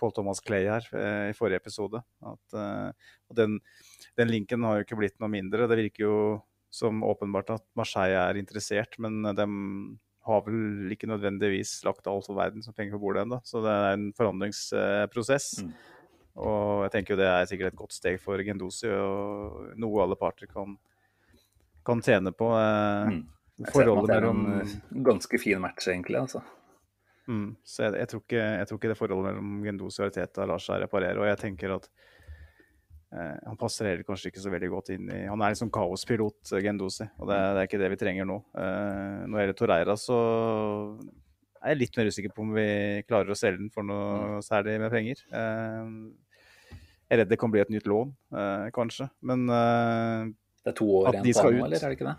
Paul 0.00 0.12
Thomas 0.16 0.40
Clay 0.42 0.64
her 0.66 0.86
eh, 0.98 1.30
i 1.30 1.36
forrige 1.36 1.60
episode. 1.62 2.00
At, 2.26 2.56
eh, 2.58 3.10
den, 3.38 3.60
den 4.18 4.32
linken 4.32 4.64
har 4.66 4.80
jo 4.80 4.86
ikke 4.86 4.98
blitt 4.98 5.18
noe 5.22 5.30
mindre. 5.30 5.68
Det 5.70 5.78
virker 5.78 6.06
jo 6.06 6.16
som 6.72 7.02
åpenbart 7.04 7.50
at 7.52 7.64
Marseille 7.76 8.16
er 8.16 8.38
interessert, 8.40 8.96
men 8.98 9.20
de 9.36 9.44
har 10.24 10.44
vel 10.46 10.92
ikke 10.94 11.08
nødvendigvis 11.10 11.82
lagt 11.84 12.06
alt 12.08 12.24
for 12.28 12.38
verden 12.38 12.62
som 12.64 12.72
penger 12.72 12.94
på 12.96 13.02
bordet 13.02 13.26
ennå. 13.26 13.40
Så 13.44 13.60
det 13.64 13.72
er 13.74 13.96
en 13.98 14.06
forandringsprosess. 14.16 15.48
Mm. 15.66 15.72
Og 16.42 16.84
jeg 16.86 16.92
tenker 16.94 17.12
jo 17.12 17.20
det 17.20 17.26
er 17.28 17.48
sikkert 17.50 17.74
et 17.74 17.80
godt 17.82 17.92
steg 17.92 18.16
for 18.22 18.40
Gendosi, 18.40 18.88
og 18.88 19.74
noe 19.76 20.00
alle 20.06 20.16
parter 20.16 20.48
kan, 20.48 20.78
kan 21.84 22.00
tjene 22.04 22.32
på. 22.32 22.48
Eh, 22.56 23.12
Mm. 23.12 23.22
Forholdet 23.70 24.10
mellom 24.16 24.60
eh, 24.60 24.74
ganske 25.06 25.38
fin 25.38 25.60
match, 25.60 25.86
egentlig. 25.88 26.16
altså. 26.18 26.42
Mm, 27.28 27.52
så 27.64 27.84
jeg, 27.84 27.94
jeg, 28.00 28.08
tror 28.08 28.20
ikke, 28.24 28.42
jeg 28.58 28.66
tror 28.66 28.78
ikke 28.80 28.88
det 28.90 28.98
forholdet 28.98 29.28
mellom 29.30 29.62
Gendosi 29.64 30.00
og 30.02 30.08
Arteta 30.10 30.44
lar 30.50 30.58
seg 30.58 30.80
reparere. 30.82 31.20
Og 31.22 31.28
jeg 31.30 31.38
tenker 31.38 31.74
at 31.76 31.86
eh, 33.14 33.36
han 33.46 33.56
passer 33.60 33.86
heller 33.86 34.02
kanskje 34.08 34.32
ikke 34.32 34.42
så 34.42 34.50
veldig 34.50 34.70
godt 34.72 34.90
inn 34.96 35.06
i 35.12 35.20
Han 35.30 35.40
er 35.44 35.52
liksom 35.54 35.70
kaospilot, 35.70 36.40
eh, 36.52 36.62
Gendosi, 36.64 37.06
og 37.20 37.28
det, 37.30 37.36
er- 37.38 37.52
det 37.54 37.60
er 37.62 37.68
ikke 37.70 37.82
det 37.84 37.90
vi 37.94 38.00
trenger 38.02 38.26
nå. 38.26 38.40
Eh, 38.58 39.20
når 39.28 39.36
det 39.38 39.44
gjelder 39.46 39.60
Torreira, 39.60 39.94
så 40.00 40.18
er 41.62 41.76
jeg 41.76 41.78
litt 41.84 41.96
mer 42.00 42.10
usikker 42.10 42.34
på 42.34 42.42
om 42.42 42.52
vi 42.56 42.66
klarer 43.06 43.30
å 43.30 43.38
selge 43.38 43.60
den 43.62 43.70
for 43.70 43.86
noe 43.86 44.40
særlig 44.42 44.80
med 44.82 44.90
penger. 44.90 45.22
Eh, 45.30 45.94
jeg 47.06 47.18
er 47.18 47.22
redd 47.22 47.28
det 47.30 47.38
kan 47.38 47.52
bli 47.52 47.60
et 47.60 47.70
nytt 47.70 47.86
lån, 47.86 48.10
eh, 48.34 48.66
kanskje. 48.74 49.06
Men 49.22 49.46
Det 49.46 50.70
er 50.72 50.76
to 50.78 50.86
år 50.88 51.12
igjen 51.12 51.26
på 51.36 51.42
han 51.44 51.58
eller 51.68 51.76
er 51.76 51.92
det 51.92 51.98
ikke 52.00 52.08
det? 52.10 52.16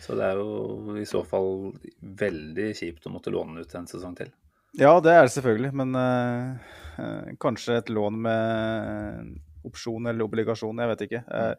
Så 0.00 0.16
det 0.16 0.30
er 0.30 0.40
jo 0.40 0.96
i 0.96 1.06
så 1.08 1.22
fall 1.28 1.74
veldig 2.00 2.70
kjipt 2.76 3.06
å 3.06 3.12
måtte 3.12 3.32
låne 3.34 3.64
ut 3.64 3.74
en 3.76 3.88
sesong 3.90 4.16
til. 4.18 4.30
Ja, 4.78 4.94
det 5.02 5.12
er 5.12 5.26
det 5.26 5.34
selvfølgelig, 5.34 5.72
men 5.80 5.96
uh, 5.98 6.54
uh, 6.96 7.30
kanskje 7.42 7.80
et 7.80 7.90
lån 7.90 8.20
med 8.26 9.32
opsjon 9.66 10.06
eller 10.08 10.24
obligasjon, 10.24 10.78
jeg 10.80 10.92
vet 10.92 11.04
ikke. 11.08 11.22
Uh, 11.26 11.54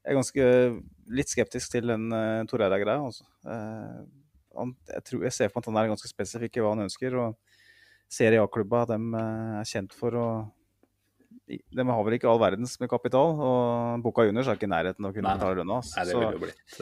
jeg 0.00 0.12
er 0.14 0.16
ganske 0.16 0.46
litt 1.18 1.32
skeptisk 1.32 1.74
til 1.74 1.90
den 1.90 2.06
uh, 2.14 2.46
Torreira-greia. 2.48 3.02
Altså. 3.10 3.26
jeg, 3.44 5.02
tror, 5.08 5.24
jeg 5.26 5.36
ser 5.36 5.50
på 5.50 5.60
at 5.60 5.68
han 5.68 5.80
er 5.80 5.90
ganske 5.90 6.08
spesifikk 6.08 6.56
i 6.56 6.64
hva 6.64 6.72
han 6.76 6.86
ønsker. 6.86 7.18
og 7.18 7.36
Serie 8.10 8.40
A-klubba 8.42 8.86
er 8.88 9.68
kjent 9.68 9.92
for 9.94 10.16
å 10.18 10.30
de 11.50 11.82
har 11.82 12.04
vel 12.06 12.14
ikke 12.14 12.28
all 12.30 12.38
verdens 12.38 12.76
med 12.78 12.86
kapital, 12.90 13.32
og 13.42 14.04
Boca 14.04 14.22
Juniors 14.22 14.46
er 14.46 14.58
ikke 14.58 14.68
i 14.68 14.70
nærheten 14.70 15.02
av 15.02 15.10
å 15.10 15.16
kunne 15.16 15.32
betale 15.34 15.58
lønna. 15.58 15.80
Nei, 15.82 16.04
det 16.06 16.14
ville 16.14 16.30
jo 16.36 16.42
blitt 16.44 16.76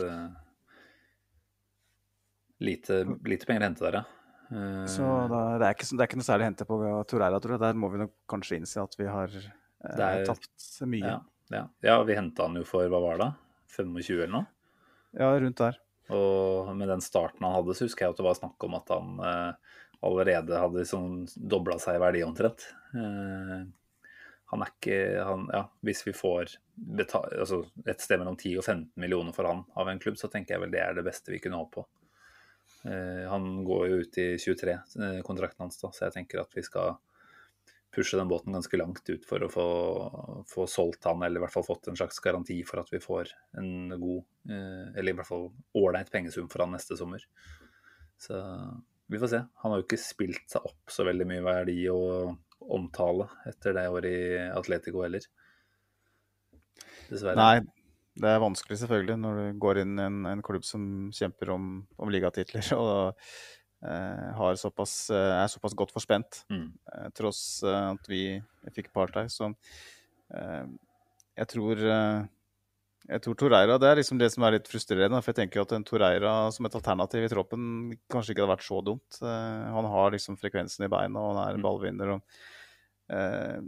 lite, 2.64 3.02
lite, 3.28 3.48
penger 3.48 3.64
å 3.64 3.68
hente 3.68 3.86
der, 3.86 3.98
ja. 4.00 4.04
Uh, 4.48 4.84
så 4.88 5.06
da, 5.28 5.40
det, 5.60 5.66
er 5.66 5.76
ikke, 5.76 5.88
det, 5.90 6.00
er 6.00 6.08
ikke, 6.08 6.20
noe 6.20 6.28
særlig 6.28 6.46
å 6.46 6.48
hente 6.48 6.68
på 6.68 6.78
Torreira, 7.10 7.40
tror 7.44 7.56
jeg. 7.56 7.62
Der 7.66 7.80
må 7.80 7.90
vi 7.92 8.02
nok 8.04 8.14
kanskje 8.30 8.60
innse 8.60 8.84
at 8.84 8.96
vi 8.98 9.08
har 9.10 9.34
uh, 9.34 9.90
er, 9.92 10.22
tapt 10.28 10.68
mye. 10.88 11.04
Ja, 11.04 11.18
ja. 11.52 11.64
ja 11.84 11.98
vi 12.08 12.16
henta 12.16 12.48
han 12.48 12.56
jo 12.56 12.64
for 12.68 12.88
hva 12.88 13.02
var 13.04 13.20
det? 13.22 13.32
25 13.76 14.22
eller 14.22 14.34
noe? 14.38 14.48
Ja, 15.18 15.32
rundt 15.36 15.60
der. 15.60 15.76
Og 16.16 16.70
med 16.76 16.88
den 16.88 17.04
starten 17.04 17.44
han 17.44 17.52
hadde, 17.58 17.76
så 17.76 17.84
husker 17.84 18.06
jeg 18.06 18.14
at 18.14 18.20
det 18.20 18.24
var 18.24 18.38
snakk 18.38 18.64
om 18.64 18.78
at 18.78 18.94
han 18.94 19.18
allerede 20.00 20.58
hadde 20.58 20.80
liksom 20.80 21.26
dobla 21.36 21.78
seg 21.82 21.98
i 21.98 22.02
verdi 22.02 22.22
omtrent. 22.24 22.64
Uh, 22.94 23.66
han 24.48 24.64
er 24.64 24.70
ikke 24.72 24.98
han, 25.28 25.44
ja, 25.52 25.66
Hvis 25.84 26.06
vi 26.06 26.14
får 26.16 26.54
betal, 26.74 27.26
altså 27.42 27.62
et 27.84 28.00
sted 28.00 28.20
mellom 28.20 28.38
10 28.38 28.60
og 28.60 28.64
15 28.64 28.92
millioner 29.02 29.34
for 29.36 29.48
han 29.48 29.64
av 29.76 29.90
en 29.90 30.00
klubb, 30.00 30.16
så 30.20 30.30
tenker 30.32 30.54
jeg 30.54 30.64
vel 30.64 30.72
det 30.72 30.80
er 30.84 30.96
det 30.96 31.04
beste 31.08 31.34
vi 31.34 31.40
kunne 31.42 31.60
håpe 31.60 31.80
på. 31.80 31.86
Uh, 32.86 33.26
han 33.30 33.64
går 33.66 33.84
jo 33.90 34.00
ut 34.04 34.18
i 34.22 34.28
23, 34.38 34.74
uh, 35.02 35.20
kontrakten 35.26 35.66
hans, 35.66 35.80
da, 35.82 35.90
så 35.94 36.06
jeg 36.06 36.14
tenker 36.18 36.42
at 36.42 36.54
vi 36.54 36.64
skal 36.66 36.98
pushe 37.94 38.18
den 38.20 38.28
båten 38.30 38.54
ganske 38.54 38.78
langt 38.78 39.08
ut 39.08 39.24
for 39.26 39.42
å 39.42 39.48
få, 39.50 39.66
få, 40.46 40.66
solgt 40.70 41.08
han, 41.08 41.24
eller 41.24 41.40
i 41.40 41.44
hvert 41.46 41.54
fall 41.54 41.66
fått 41.66 41.88
en 41.90 41.98
slags 41.98 42.20
garanti 42.22 42.60
for 42.68 42.82
at 42.82 42.92
vi 42.92 43.00
får 43.02 43.32
en 43.58 43.94
god, 43.96 44.28
uh, 44.52 44.86
eller 44.94 45.10
i 45.10 45.16
hvert 45.18 45.30
fall 45.30 45.48
ålreit 45.80 46.12
pengesum 46.14 46.50
for 46.52 46.64
han 46.64 46.76
neste 46.76 46.98
sommer. 47.00 47.24
Så 48.18 48.38
vi 49.08 49.18
får 49.18 49.30
se. 49.32 49.40
Han 49.62 49.72
har 49.72 49.80
jo 49.80 49.86
ikke 49.86 50.00
spilt 50.02 50.46
seg 50.50 50.64
opp 50.68 50.92
så 50.92 51.06
veldig 51.06 51.26
mye 51.30 51.44
verdi 51.46 51.80
og 51.92 52.34
omtale 52.74 53.28
etter 53.48 53.76
det 53.76 53.86
året 53.88 54.10
i 54.10 54.48
Atletico 54.52 55.04
heller. 55.04 55.24
Dessverre. 57.08 57.38
Nei, 57.38 57.77
det 58.18 58.32
er 58.32 58.42
vanskelig 58.42 58.80
selvfølgelig 58.80 59.18
når 59.22 59.38
du 59.38 59.60
går 59.62 59.82
inn 59.82 59.94
i 59.98 60.06
en, 60.06 60.18
en 60.30 60.42
klubb 60.44 60.66
som 60.66 60.82
kjemper 61.14 61.52
om, 61.54 61.68
om 61.98 62.10
ligatitler 62.12 62.72
og 62.82 63.14
eh, 63.86 64.48
såpass, 64.60 64.96
eh, 65.14 65.34
er 65.42 65.52
såpass 65.52 65.76
godt 65.78 65.94
forspent, 65.94 66.42
mm. 66.50 66.66
eh, 66.94 67.06
tross 67.18 67.62
eh, 67.66 67.92
at 67.94 68.10
vi 68.10 68.22
fikk 68.74 68.90
Partey. 68.96 69.30
Så 69.32 69.52
eh, 70.34 70.66
jeg 71.38 71.52
tror 71.54 71.86
eh, 71.86 72.26
jeg 73.08 73.22
tror 73.24 73.36
Torreira, 73.40 73.78
Det 73.80 73.88
er 73.88 73.96
liksom 73.96 74.18
det 74.20 74.26
som 74.34 74.44
er 74.44 74.58
litt 74.58 74.66
frustrerende. 74.68 75.22
for 75.22 75.32
jeg 75.32 75.38
tenker 75.38 75.62
at 75.62 75.70
en 75.72 75.84
Torreira 75.86 76.32
som 76.52 76.66
et 76.68 76.74
alternativ 76.76 77.24
i 77.24 77.30
troppen 77.32 77.62
kanskje 78.12 78.34
ikke 78.34 78.42
hadde 78.44 78.52
vært 78.52 78.66
så 78.66 78.82
dumt. 78.84 79.20
han 79.22 79.88
har 79.94 80.12
liksom 80.12 80.36
frekvensen 80.36 80.84
i 80.84 80.90
beina, 80.92 81.22
og 81.22 81.30
han 81.32 81.40
er 81.46 81.56
en 81.56 81.62
mm. 81.62 81.64
ballvinner. 81.64 82.16
og 82.18 82.40
Eh, 83.08 83.60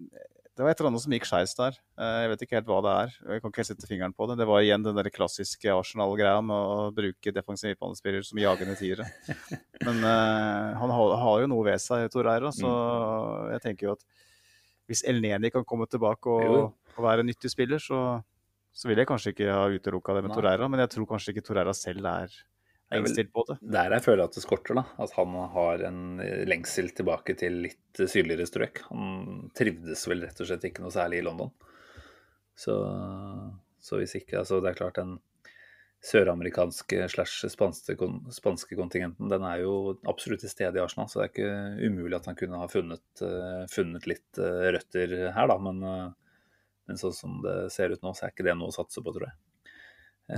det 0.60 0.64
var 0.66 0.74
et 0.74 0.80
eller 0.82 0.90
annet 0.90 1.00
som 1.00 1.12
gikk 1.14 1.24
skeis 1.24 1.54
der. 1.56 1.76
Eh, 1.96 2.16
jeg 2.20 2.30
vet 2.34 2.42
ikke 2.44 2.56
helt 2.58 2.66
hva 2.68 2.78
det 2.84 2.90
er. 2.92 3.12
Jeg 3.32 3.40
kan 3.40 3.52
ikke 3.52 3.62
helt 3.62 3.68
sette 3.70 3.88
fingeren 3.88 4.12
på 4.12 4.26
det. 4.28 4.34
Det 4.36 4.46
var 4.50 4.60
igjen 4.60 4.82
den 4.84 4.98
der 4.98 5.08
klassiske 5.08 5.72
Arsenal-greia 5.72 6.42
med 6.44 6.52
å 6.52 6.90
bruke 6.92 7.32
defensiv 7.32 7.70
midtbanespillere 7.70 8.26
som 8.28 8.42
jagende 8.42 8.74
tiere. 8.76 9.06
Men 9.86 10.04
uh, 10.04 10.76
han 10.82 10.92
har, 10.92 11.14
har, 11.22 11.38
jo 11.40 11.48
noe 11.48 11.64
ved 11.64 11.80
seg, 11.80 12.04
Tor 12.12 12.28
Eira, 12.28 12.52
så 12.52 12.68
mm. 12.68 13.48
jeg 13.54 13.64
tenker 13.64 13.88
jo 13.88 13.94
at 13.96 14.04
hvis 14.92 15.06
Elneni 15.08 15.48
kan 15.54 15.64
komme 15.64 15.88
tilbake 15.88 16.28
og, 16.28 16.76
og 16.92 17.02
være 17.08 17.24
en 17.24 17.32
nyttig 17.32 17.54
spiller, 17.54 17.80
så, 17.80 18.20
så 18.68 18.92
vil 18.92 19.00
jeg 19.00 19.08
kanskje 19.08 19.32
ikke 19.32 19.48
ha 19.48 19.64
utelukka 19.72 20.18
det 20.18 20.26
med 20.26 20.36
Torreira, 20.36 20.68
men 20.68 20.84
jeg 20.84 20.92
tror 20.92 21.08
kanskje 21.14 21.32
ikke 21.32 21.46
Torreira 21.48 21.72
selv 21.72 22.12
er 22.12 22.36
er 22.90 23.00
innstilt 23.02 23.32
på 23.32 23.44
det. 23.48 23.56
Der 23.76 23.94
jeg 23.96 24.04
føler 24.04 24.24
at 24.26 24.36
det 24.36 24.42
skorter, 24.44 24.76
da. 24.80 24.84
At 25.02 25.14
han 25.16 25.34
har 25.54 25.86
en 25.88 26.02
lengsel 26.50 26.90
tilbake 26.96 27.36
til 27.38 27.62
litt 27.68 28.02
sydligere 28.02 28.48
strøk. 28.48 28.82
Han 28.90 29.50
trivdes 29.56 30.04
vel 30.10 30.26
rett 30.26 30.42
og 30.42 30.50
slett 30.50 30.66
ikke 30.68 30.84
noe 30.84 30.94
særlig 30.94 31.20
i 31.22 31.26
London. 31.26 31.52
Så, 32.58 32.76
så 33.80 34.00
hvis 34.00 34.18
ikke 34.18 34.42
Altså, 34.42 34.60
det 34.60 34.72
er 34.72 34.80
klart 34.82 35.00
den 35.00 35.18
søramerikanske 36.00 37.08
slash 37.12 37.48
spanske, 37.52 38.76
kontingenten, 38.76 39.28
den 39.28 39.44
er 39.44 39.60
jo 39.66 39.98
absolutt 40.08 40.40
til 40.44 40.52
stede 40.52 40.80
i 40.80 40.82
Arsenal. 40.82 41.10
Så 41.12 41.20
det 41.20 41.26
er 41.26 41.32
ikke 41.34 41.90
umulig 41.90 42.16
at 42.16 42.30
han 42.30 42.38
kunne 42.40 42.60
ha 42.62 42.68
funnet, 42.72 43.04
uh, 43.20 43.66
funnet 43.72 44.08
litt 44.08 44.40
uh, 44.40 44.70
røtter 44.72 45.12
her, 45.36 45.50
da. 45.52 45.58
Men, 45.60 45.84
uh, 45.84 46.40
men 46.88 47.00
sånn 47.00 47.16
som 47.16 47.38
det 47.44 47.58
ser 47.74 47.92
ut 47.92 48.02
nå, 48.04 48.14
så 48.16 48.26
er 48.26 48.34
ikke 48.34 48.48
det 48.48 48.56
noe 48.56 48.72
å 48.72 48.76
satse 48.80 49.04
på, 49.04 49.12
tror 49.12 49.28
jeg. 49.28 49.36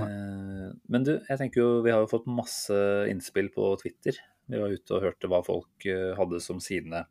Eh, 0.01 0.67
men 0.89 1.05
du, 1.05 1.15
jeg 1.27 1.39
tenker 1.39 1.61
jo 1.61 1.69
vi 1.85 1.93
har 1.93 2.03
jo 2.03 2.11
fått 2.11 2.29
masse 2.29 2.77
innspill 3.11 3.51
på 3.53 3.73
Twitter. 3.81 4.17
Vi 4.49 4.59
var 4.59 4.73
ute 4.73 4.97
og 4.97 5.05
hørte 5.05 5.29
hva 5.31 5.39
folk 5.45 5.87
eh, 5.87 6.11
hadde 6.17 6.41
som 6.43 6.59
sine 6.63 7.05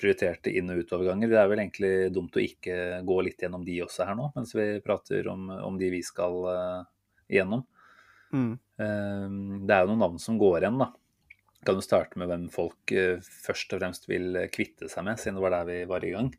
prioriterte 0.00 0.52
inn- 0.56 0.70
og 0.72 0.84
utoverganger. 0.84 1.30
Det 1.30 1.40
er 1.40 1.50
vel 1.50 1.62
egentlig 1.62 1.92
dumt 2.14 2.36
å 2.36 2.42
ikke 2.42 2.76
gå 3.06 3.18
litt 3.26 3.42
gjennom 3.44 3.66
de 3.66 3.80
også 3.84 4.06
her 4.08 4.16
nå, 4.16 4.30
mens 4.36 4.54
vi 4.56 4.66
prater 4.84 5.28
om, 5.32 5.50
om 5.50 5.76
de 5.80 5.90
vi 5.92 6.00
skal 6.06 6.38
uh, 6.46 6.86
gjennom. 7.28 7.66
Mm. 8.32 8.54
Uh, 8.80 9.26
det 9.66 9.76
er 9.76 9.84
jo 9.84 9.90
noen 9.92 10.04
navn 10.06 10.22
som 10.22 10.38
går 10.40 10.62
igjen, 10.62 10.80
da. 10.80 10.90
Kan 11.66 11.76
du 11.76 11.84
starte 11.84 12.16
med 12.20 12.30
hvem 12.30 12.46
folk 12.54 12.94
uh, 12.96 13.20
først 13.44 13.76
og 13.76 13.82
fremst 13.82 14.08
vil 14.08 14.40
kvitte 14.54 14.88
seg 14.88 15.04
med, 15.04 15.20
siden 15.20 15.36
det 15.36 15.44
var 15.44 15.58
der 15.58 15.68
vi 15.68 15.78
var 15.90 16.06
i 16.06 16.14
gang. 16.14 16.32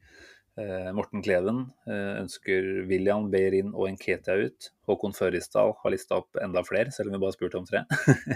Eh, 0.59 0.93
Morten 0.93 1.21
Kleven 1.23 1.61
eh, 1.87 2.17
ønsker 2.19 2.65
William 2.89 3.29
Behrin 3.31 3.71
og 3.71 3.87
Enketia 3.87 4.35
ut. 4.35 4.71
Håkon 4.89 5.15
Førisdal 5.15 5.71
har 5.79 5.93
lista 5.93 6.17
opp 6.19 6.39
enda 6.43 6.63
flere, 6.67 6.91
selv 6.91 7.09
om 7.09 7.15
vi 7.15 7.21
bare 7.23 7.35
spurte 7.37 7.59
om 7.61 7.67
tre. 7.67 7.85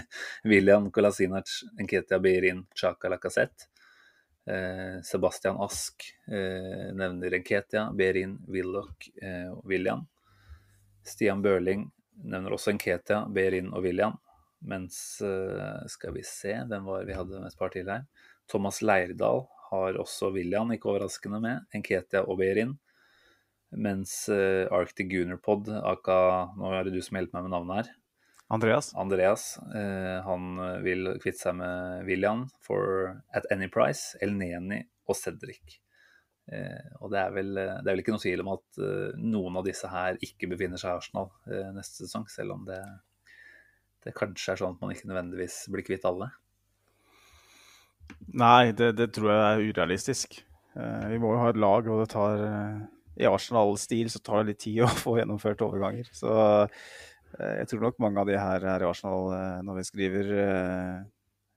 William 0.50 0.88
Kolasinac, 0.90 1.58
Enketia 1.80 2.18
Behrin, 2.24 2.64
Chaka 2.74 3.12
Lacassette. 3.12 3.68
Eh, 4.48 5.02
Sebastian 5.04 5.60
Ask 5.60 6.06
nevner 6.26 7.36
Enketia, 7.36 7.90
Behrin, 7.96 8.38
Willoch 8.48 9.10
og 9.52 9.66
William. 9.68 10.06
Stian 11.06 11.42
Børling 11.44 11.84
nevner 12.24 12.56
også 12.56 12.72
Enketia, 12.72 13.26
Behrin 13.28 13.74
og 13.74 13.84
William. 13.84 14.16
Mens 14.66 15.20
skal 15.92 16.14
vi 16.14 16.22
se, 16.24 16.54
hvem 16.66 16.86
var 16.88 17.04
vi 17.06 17.14
hadde 17.14 17.42
med 17.42 17.52
et 17.52 17.58
par 17.58 17.74
til 17.74 17.90
her? 17.90 18.06
Thomas 18.50 18.80
Leirdal 18.82 19.44
har 19.70 19.98
også 20.00 20.30
William, 20.34 20.70
ikke 20.74 20.90
overraskende, 20.92 21.40
med. 21.42 21.64
Enketia 21.74 22.22
og 22.24 22.38
Beirin. 22.40 22.76
Mens 23.76 24.28
uh, 24.30 24.66
Arctic 24.72 25.08
Gunnerpod, 25.10 25.68
aka 25.82 26.18
Nå 26.56 26.70
er 26.72 26.86
det 26.86 26.94
du 26.94 27.00
som 27.02 27.18
hjelper 27.18 27.38
meg 27.38 27.48
med 27.48 27.54
navnet 27.56 27.80
her. 27.80 27.94
Andreas. 28.54 28.92
Andreas 28.94 29.46
uh, 29.72 30.22
han 30.22 30.60
vil 30.84 31.16
kvitte 31.22 31.48
seg 31.48 31.58
med 31.58 32.06
William 32.06 32.46
for 32.62 33.16
at 33.34 33.48
any 33.50 33.68
price. 33.72 34.14
El 34.22 34.36
Neni 34.38 34.84
og 35.10 35.18
Cedric. 35.18 35.80
Uh, 36.46 37.02
og 37.02 37.10
det 37.10 37.24
er, 37.24 37.34
vel, 37.34 37.52
det 37.58 37.66
er, 37.66 37.90
vel, 37.90 38.04
ikke 38.04 38.14
noe 38.14 38.22
tvil 38.22 38.44
om 38.44 38.54
at 38.54 38.80
noen 39.18 39.58
av 39.58 39.66
disse 39.66 39.90
her 39.90 40.20
ikke 40.22 40.52
befinner 40.52 40.78
seg 40.78 40.94
i 40.94 41.00
Arsenal 41.00 41.74
neste 41.74 42.04
sesong, 42.04 42.28
selv 42.30 42.54
om 42.54 42.62
det, 42.68 42.78
det 44.06 44.14
kanskje 44.14 44.54
er 44.54 44.62
sånn 44.62 44.76
at 44.76 44.84
man 44.84 44.94
ikke 44.94 45.10
nødvendigvis 45.10 45.64
blir 45.74 45.86
kvitt 45.90 46.06
alle. 46.06 46.30
Nei, 48.36 48.72
det, 48.76 48.92
det, 48.98 49.10
tror 49.16 49.32
jeg 49.32 49.40
er 49.46 49.64
urealistisk. 49.70 50.38
Uh, 50.76 51.08
vi 51.12 51.18
må 51.22 51.32
jo 51.32 51.40
ha 51.40 51.50
et 51.52 51.60
lag, 51.60 51.88
og 51.88 52.02
det 52.02 52.10
tar 52.12 52.42
uh, 52.42 52.78
I 53.16 53.28
Arsenal-stil 53.30 54.10
så 54.12 54.20
tar 54.20 54.42
det 54.42 54.52
litt 54.52 54.62
tid 54.66 54.82
å 54.84 54.92
få 55.04 55.18
gjennomført 55.20 55.64
overganger. 55.64 56.08
Så 56.16 56.30
uh, 56.32 56.88
jeg 57.40 57.68
tror 57.70 57.86
nok 57.86 58.00
mange 58.02 58.22
av 58.22 58.30
de 58.30 58.38
her 58.38 58.64
er 58.76 58.84
i 58.84 58.88
Arsenal 58.88 59.30
når 59.66 59.80
vi 59.80 59.86
skriver 59.88 60.32
uh, 60.36 61.04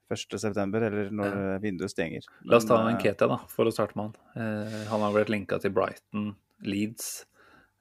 1.9., 0.10 0.64
eller 0.74 1.12
når 1.14 1.34
vinduet 1.62 1.92
stenger. 1.94 2.26
La 2.50 2.58
oss 2.58 2.66
ta 2.66 2.80
en 2.82 2.98
Ketia, 2.98 3.28
da, 3.30 3.38
for 3.52 3.70
å 3.70 3.74
starte 3.74 3.94
med 4.00 4.08
han. 4.10 4.88
han 4.90 5.04
har 5.06 5.14
blitt 5.14 5.30
linka 5.30 5.60
til 5.62 5.70
Brighton, 5.76 6.32
Leeds. 6.66 7.12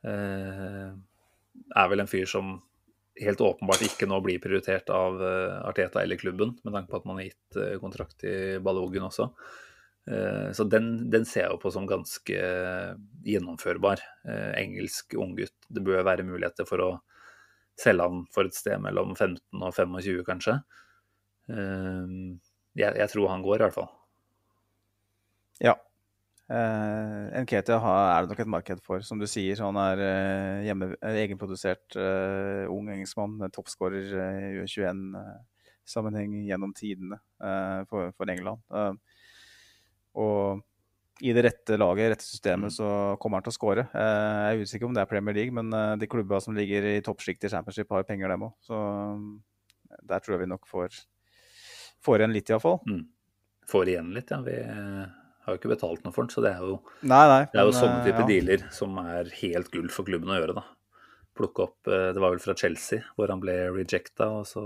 er 0.05 1.89
vel 1.89 2.05
en 2.05 2.11
fyr 2.11 2.29
som 2.29 2.59
helt 3.23 3.41
åpenbart 3.41 3.83
ikke 3.87 4.09
nå 4.09 4.21
blir 4.25 4.41
prioritert 4.43 4.91
av 4.95 5.19
uh, 5.21 5.61
Arteta 5.69 6.03
eller 6.03 6.21
klubben, 6.21 6.55
med 6.65 6.75
tanke 6.75 6.91
på 6.93 7.01
at 7.01 7.09
man 7.09 7.21
har 7.21 7.29
gitt 7.29 7.59
uh, 7.59 7.75
kontrakt 7.83 8.25
i 8.29 8.37
Ballogen 8.63 9.09
også. 9.09 9.29
Uh, 10.09 10.51
så 10.57 10.67
den, 10.71 11.11
den, 11.13 11.27
ser 11.29 11.47
jeg 11.47 11.55
jo 11.55 11.61
på 11.63 11.73
som 11.75 11.89
ganske 11.89 12.43
gjennomførbar. 13.27 14.03
engelsk 14.59 15.15
unggutt. 15.19 15.57
Det 15.69 15.85
bør 15.85 16.07
være 16.07 16.27
muligheter 16.27 16.69
for 16.69 16.85
å 16.85 16.91
selge 17.79 18.07
han 18.09 18.25
for 18.35 18.49
et 18.49 18.57
sted 18.57 18.81
mellom 18.83 19.15
15 19.15 19.39
og 19.61 19.75
25, 19.75 20.25
kanskje. 20.27 20.59
Jeg, 21.49 22.95
jeg, 22.99 23.09
tror 23.13 23.31
han 23.31 23.45
går, 23.45 23.61
i 23.61 23.65
hvert 23.67 23.77
fall. 23.77 23.93
Ja. 25.63 25.75
Uh, 26.49 27.29
Nketia 27.43 27.77
er 27.77 28.25
det 28.25 28.31
nok 28.31 28.39
et 28.41 28.49
marked 28.49 28.79
for, 28.85 29.03
som 29.05 29.21
du 29.21 29.27
sier. 29.29 29.59
Han 29.61 29.77
er 29.83 30.01
uh, 30.01 30.63
hjemme, 30.65 30.95
egenprodusert 31.11 31.99
uh, 32.01 32.65
ung 32.73 32.89
engelskmann, 32.95 33.37
toppskårer 33.53 34.15
i 34.17 34.55
U21-sammenheng 34.63 36.39
gjennom 36.49 36.73
tidene 36.77 37.21
for, 37.91 38.15
for, 38.17 38.33
England. 38.33 38.65
og 40.19 40.65
i 41.19 41.33
det 41.35 41.43
rette 41.45 41.77
laget, 41.77 42.13
rette 42.13 42.25
systemet, 42.25 42.71
mm. 42.71 42.75
så 42.77 42.89
kommer 43.21 43.41
han 43.41 43.47
til 43.47 43.53
å 43.53 43.57
skåre. 43.57 43.85
jeg 43.91 44.59
er 44.59 44.63
usikker 44.63 44.87
om 44.87 44.95
det 44.95 45.03
er 45.03 45.11
Premier 45.11 45.35
League, 45.35 45.55
men 45.55 45.99
de 45.99 46.09
klubba 46.11 46.39
som 46.41 46.55
ligger 46.55 46.85
i 46.93 46.99
toppsjiktet 47.05 47.49
i 47.49 47.53
Championship, 47.57 47.91
har 47.91 48.07
penger, 48.07 48.31
dem 48.31 48.47
òg. 48.47 48.55
Så 48.63 48.79
der 50.07 50.23
tror 50.23 50.37
jeg 50.37 50.45
vi 50.45 50.51
nok 50.53 50.69
får, 50.71 51.01
får 52.07 52.23
igjen 52.23 52.37
litt, 52.37 52.53
iallfall. 52.53 52.79
Mm. 52.87 53.03
Får 53.69 53.91
igjen 53.93 54.13
litt, 54.15 54.31
ja. 54.31 54.39
Vi 54.47 54.59
har 55.49 55.57
jo 55.57 55.61
ikke 55.63 55.73
betalt 55.73 56.05
noe 56.05 56.15
for 56.15 56.25
den, 56.25 56.33
så 56.33 56.43
det 56.45 56.51
er 56.53 56.65
jo, 56.65 56.75
nei, 57.09 57.23
nei, 57.31 57.41
det 57.53 57.61
er 57.61 57.67
jo 57.67 57.73
men, 57.73 57.81
sånne 57.81 58.03
type 58.05 58.25
ja. 58.25 58.29
dealer 58.29 58.67
som 58.75 58.99
er 59.03 59.31
helt 59.41 59.71
gull 59.73 59.89
for 59.93 60.09
klubben 60.09 60.33
å 60.33 60.37
gjøre. 60.39 60.57
da. 60.61 60.65
Plukke 61.39 61.65
opp 61.69 61.91
eh, 61.91 62.11
Det 62.15 62.23
var 62.23 62.35
vel 62.35 62.43
fra 62.43 62.57
Chelsea, 62.59 63.05
hvor 63.17 63.33
han 63.33 63.43
ble 63.43 63.57
rejecta, 63.75 64.31
og 64.41 64.47
så 64.49 64.65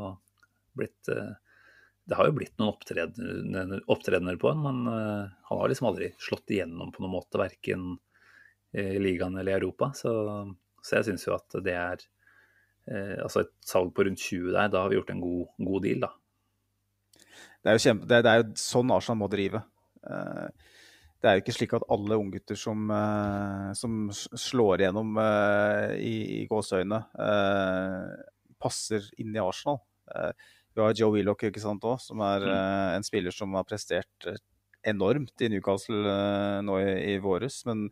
blitt 0.78 1.10
eh, 1.12 1.34
Det 2.08 2.18
har 2.18 2.28
jo 2.28 2.36
blitt 2.38 2.56
noen 2.58 2.72
opptredener, 2.72 3.84
opptredener 3.92 4.40
på 4.40 4.50
han, 4.52 4.64
men 4.64 4.94
eh, 4.94 5.36
han 5.50 5.60
har 5.60 5.70
liksom 5.70 5.90
aldri 5.92 6.12
slått 6.22 6.50
igjennom 6.54 6.90
på 6.94 7.04
noen 7.04 7.16
måte, 7.18 7.40
verken 7.40 7.94
i 8.72 8.96
ligaen 8.96 9.34
eller 9.36 9.52
i 9.52 9.56
Europa. 9.58 9.90
Så, 9.92 10.10
så 10.80 10.94
jeg 10.96 11.10
syns 11.10 11.26
jo 11.26 11.34
at 11.36 11.58
det 11.60 11.74
er 11.76 12.06
Altså 13.20 13.42
et 13.44 13.50
salg 13.62 13.90
på 13.94 14.06
rundt 14.08 14.18
20 14.18 14.48
der, 14.56 14.70
da 14.72 14.80
har 14.80 14.88
vi 14.90 14.96
gjort 14.96 15.10
en 15.12 15.20
god, 15.20 15.50
god 15.68 15.84
deal, 15.84 16.00
da. 16.02 16.08
Det 17.62 17.70
er 17.70 17.76
jo, 17.76 17.82
kjempe, 17.84 18.08
det, 18.10 18.18
det 18.24 18.30
er 18.32 18.40
jo 18.40 18.46
sånn 18.58 18.90
Arsenal 18.90 19.20
må 19.20 19.28
drive. 19.30 19.60
Uh, 20.02 20.48
det 21.22 21.30
er 21.30 21.36
jo 21.38 21.42
ikke 21.44 21.54
slik 21.54 21.74
at 21.76 21.84
alle 21.94 22.18
unggutter 22.18 22.58
som, 22.58 22.88
uh, 22.90 23.70
som 23.78 24.08
slår 24.10 24.82
igjennom 24.82 25.14
uh, 25.20 25.92
i, 25.94 26.42
i 26.42 26.46
gåseøyne, 26.50 26.98
uh, 27.14 28.48
passer 28.62 29.06
inn 29.22 29.36
i 29.36 29.42
Arsenal. 29.42 29.78
vi 30.74 30.82
har 30.82 30.96
Joe 30.98 31.14
Willoch 31.14 31.42
ikke 31.46 31.62
sant, 31.62 31.84
også, 31.84 32.12
som 32.12 32.22
er 32.26 32.44
mm. 32.46 32.96
en 32.98 33.06
spiller 33.06 33.34
som 33.34 33.54
har 33.58 33.66
prestert 33.66 34.28
enormt 34.86 35.42
i 35.42 35.48
Newcastle 35.50 36.14
nå 36.62 36.76
i, 36.78 36.92
i 37.12 37.16
våres. 37.22 37.60
Men 37.66 37.88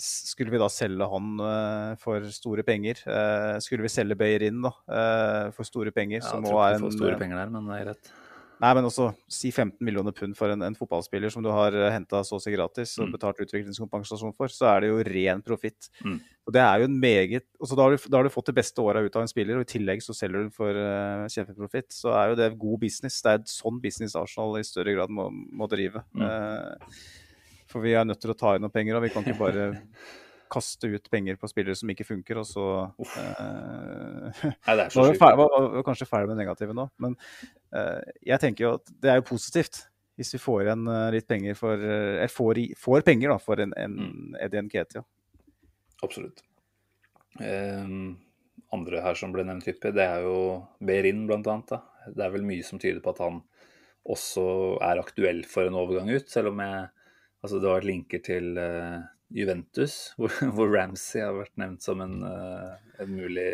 skulle 0.00 0.54
vi 0.54 0.60
da 0.62 0.70
selge 0.72 1.10
han 1.12 1.44
for 2.00 2.24
store 2.32 2.64
penger? 2.64 3.04
skulle 3.60 3.84
vi 3.84 3.92
selge 3.92 4.16
Beirin 4.16 4.64
da, 4.64 4.72
for 5.52 5.68
store 5.68 5.92
penger? 5.92 6.22
Ja, 6.24 6.32
jeg 6.40 6.48
tror 6.48 6.64
ikke 6.64 6.80
vi 6.80 6.86
får 6.86 6.96
store 6.96 7.20
penger 7.20 7.42
der, 7.42 7.52
men 7.52 7.68
det 7.68 7.78
er 7.82 7.92
rett. 7.92 8.12
Nei, 8.58 8.70
men 8.74 8.86
også 8.88 9.12
si 9.30 9.52
15 9.52 9.78
millioner 9.86 10.14
pund 10.16 10.34
for 10.38 10.50
en, 10.50 10.64
en 10.66 10.76
fotballspiller 10.76 11.30
som 11.30 11.44
du 11.44 11.50
har 11.52 11.74
eh, 11.76 11.92
henta 11.94 12.24
så 12.26 12.38
å 12.38 12.42
si 12.42 12.50
gratis 12.50 12.96
og 12.98 13.06
mm. 13.06 13.12
betalt 13.14 13.42
utviklingskompensasjon 13.44 14.34
for, 14.34 14.50
så 14.50 14.66
er 14.72 14.82
det 14.82 14.90
jo 14.90 15.04
ren 15.06 15.42
profitt. 15.46 15.90
Mm. 16.02 16.16
Og 16.48 16.54
det 16.56 16.64
er 16.64 16.82
jo 16.82 16.88
en 16.88 16.98
meget 16.98 17.46
og 17.60 17.70
så 17.70 17.78
da 17.78 17.86
har, 17.86 17.94
du, 17.94 18.10
da 18.10 18.18
har 18.18 18.26
du 18.26 18.34
fått 18.34 18.50
det 18.50 18.56
beste 18.58 18.82
åra 18.82 19.04
ut 19.04 19.18
av 19.18 19.22
en 19.22 19.30
spiller, 19.30 19.60
og 19.60 19.66
i 19.66 19.72
tillegg 19.76 20.02
så 20.02 20.16
selger 20.16 20.48
du 20.48 20.54
for 20.54 20.74
uh, 20.74 21.28
kjempeprofitt. 21.30 21.90
Så 21.94 22.12
er 22.16 22.32
jo 22.32 22.38
det 22.38 22.52
god 22.58 22.82
business. 22.82 23.20
Det 23.22 23.32
er 23.32 23.42
et 23.42 23.52
sånn 23.52 23.80
business 23.82 24.16
Arsenal 24.18 24.58
i 24.58 24.66
større 24.66 24.94
grad 24.96 25.12
må, 25.12 25.28
må 25.30 25.68
drive. 25.70 26.02
Mm. 26.16 26.24
Uh, 26.24 27.02
for 27.68 27.84
vi 27.84 27.94
er 27.98 28.06
nødt 28.08 28.22
til 28.22 28.32
å 28.32 28.38
ta 28.38 28.56
inn 28.56 28.64
noen 28.64 28.74
penger, 28.74 28.98
og 28.98 29.04
vi 29.04 29.12
kan 29.12 29.26
ikke 29.26 29.38
bare 29.42 29.68
kaste 30.50 30.88
ut 30.90 31.10
penger 31.12 31.38
på 31.40 31.50
spillere 31.50 31.76
som 31.78 31.90
ikke 31.92 32.06
funker, 32.06 32.40
og 32.40 32.46
så 32.48 32.64
uh, 32.88 34.42
Nei, 34.66 34.74
det 34.74 34.86
er 34.86 34.92
så 34.94 35.04
sjukt. 35.06 35.20
Var, 35.20 35.38
var, 35.38 35.84
kanskje 35.86 36.08
ferdig 36.08 36.32
med 36.32 36.40
negative 36.42 36.76
nå, 36.76 36.88
men 37.04 37.16
uh, 37.76 38.00
jeg 38.26 38.42
tenker 38.42 38.66
jo 38.66 38.74
at 38.78 38.92
det 39.02 39.12
er 39.12 39.20
jo 39.20 39.28
positivt 39.30 39.84
hvis 40.18 40.34
vi 40.34 40.42
får 40.42 40.64
igjen 40.64 40.88
uh, 40.90 41.08
litt 41.14 41.28
penger 41.30 41.54
for 41.58 41.78
Eller 41.78 42.32
får, 42.32 42.62
får, 42.78 43.04
penger 43.06 43.34
da, 43.34 43.38
for 43.42 43.62
en, 43.62 43.74
en 43.78 43.98
mm. 43.98 44.38
Eddie 44.46 44.64
Nketia. 44.66 45.04
Absolutt. 46.02 46.42
Um, 47.38 48.16
andre 48.74 49.02
her 49.04 49.18
som 49.18 49.30
ble 49.34 49.44
nevnt 49.46 49.68
hyppig, 49.68 49.94
det 49.94 50.04
er 50.04 50.26
jo 50.26 50.38
Behrin. 50.84 51.24
Da. 51.30 51.80
Det 52.08 52.24
er 52.24 52.34
vel 52.34 52.46
mye 52.46 52.66
som 52.66 52.82
tyder 52.82 53.00
på 53.04 53.14
at 53.14 53.22
han 53.22 53.40
også 54.08 54.44
er 54.84 55.00
aktuell 55.00 55.44
for 55.48 55.68
en 55.68 55.78
overgang 55.78 56.10
ut, 56.10 56.30
selv 56.30 56.52
om 56.54 56.64
jeg 56.64 56.86
Altså, 57.38 57.60
det 57.60 57.68
har 57.70 57.78
vært 57.78 57.86
linker 57.86 58.22
til 58.26 58.56
Juventus, 59.34 59.96
hvor, 60.16 60.32
hvor, 60.54 60.70
Ramsey 60.72 61.22
har 61.24 61.36
vært 61.36 61.56
nevnt 61.60 61.84
som 61.84 62.02
en, 62.04 62.20
uh, 62.24 62.76
en 63.02 63.10
mulig 63.12 63.50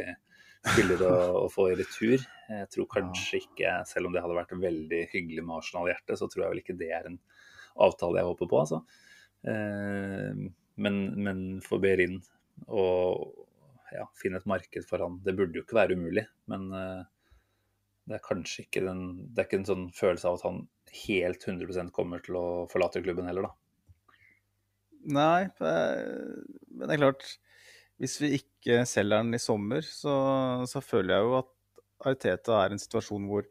spiller 0.65 1.03
å, 1.07 1.15
å, 1.45 1.47
få 1.53 1.71
i 1.73 1.79
retur. 1.81 2.21
Jeg 2.49 2.69
tror 2.73 2.91
kanskje 2.93 3.43
ikke, 3.43 3.79
selv 3.91 4.09
om 4.09 4.15
det 4.15 4.25
hadde 4.25 4.39
vært 4.39 4.55
veldig 4.61 5.03
hyggelig 5.13 5.47
med 5.47 5.59
Arsenal-hjertet, 5.61 6.19
så 6.21 6.29
tror 6.31 6.45
jeg 6.45 6.55
vel 6.55 6.63
ikke 6.65 6.79
det 6.81 6.93
er 6.95 7.09
en 7.11 7.19
avtale 7.85 8.21
jeg 8.21 8.31
håper 8.31 8.51
på, 8.51 8.61
altså. 8.63 8.85
Uh, 9.45 10.47
men, 10.75 11.03
men 11.23 11.43
for 11.63 11.83
Behrin 11.83 12.21
å 12.71 12.85
ja, 13.95 14.07
finne 14.19 14.41
et 14.41 14.49
marked 14.49 14.87
for 14.89 15.03
han, 15.03 15.21
det 15.25 15.37
burde 15.39 15.59
jo 15.59 15.65
ikke 15.67 15.79
være 15.79 15.99
umulig. 15.99 16.25
Men 16.51 16.71
uh, 16.75 17.03
det 18.05 18.19
er 18.19 18.25
kanskje 18.25 18.67
ikke 18.67 18.85
den 18.85 19.05
Det 19.33 19.43
er 19.43 19.49
ikke 19.49 19.61
en 19.63 19.69
sånn 19.69 19.85
følelse 19.97 20.29
av 20.29 20.39
at 20.39 20.47
han 20.49 20.65
helt 21.05 21.47
100% 21.49 21.93
kommer 21.95 22.23
til 22.25 22.39
å 22.39 22.47
forlate 22.71 23.03
klubben 23.05 23.29
heller, 23.31 23.49
da. 23.49 23.64
Nei, 25.05 25.51
men 25.61 26.87
det 26.89 26.95
er 26.95 27.01
klart 27.03 27.27
Hvis 28.01 28.17
vi 28.23 28.31
ikke 28.39 28.83
selger 28.89 29.21
den 29.21 29.37
i 29.37 29.43
sommer, 29.43 29.85
så, 29.85 30.15
så 30.71 30.81
føler 30.83 31.15
jeg 31.15 31.27
jo 31.27 31.37
at 31.43 31.51
Ariteta 32.05 32.57
er 32.63 32.75
en 32.75 32.81
situasjon 32.81 33.29
hvor, 33.29 33.47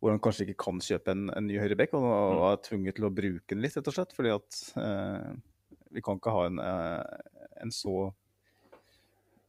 hvor 0.00 0.12
han 0.12 0.22
kanskje 0.22 0.48
ikke 0.48 0.64
kan 0.64 0.80
kjøpe 0.82 1.14
en, 1.14 1.28
en 1.32 1.46
ny 1.46 1.60
høyreback, 1.60 1.94
og, 1.96 2.04
og, 2.08 2.32
mm. 2.32 2.46
er 2.48 2.64
tvunget 2.66 2.98
til 2.98 3.06
å 3.08 3.12
bruke 3.14 3.54
den 3.54 3.62
litt, 3.64 3.76
rett 3.78 3.92
og 3.92 3.96
slett. 3.96 4.16
Fordi 4.16 4.32
at 4.34 4.58
eh, 4.82 5.30
vi 5.94 6.02
kan 6.04 6.18
ikke 6.18 6.34
ha 6.34 6.48
en, 6.48 6.58
eh, 6.64 7.46
en 7.62 7.72
så 7.74 8.10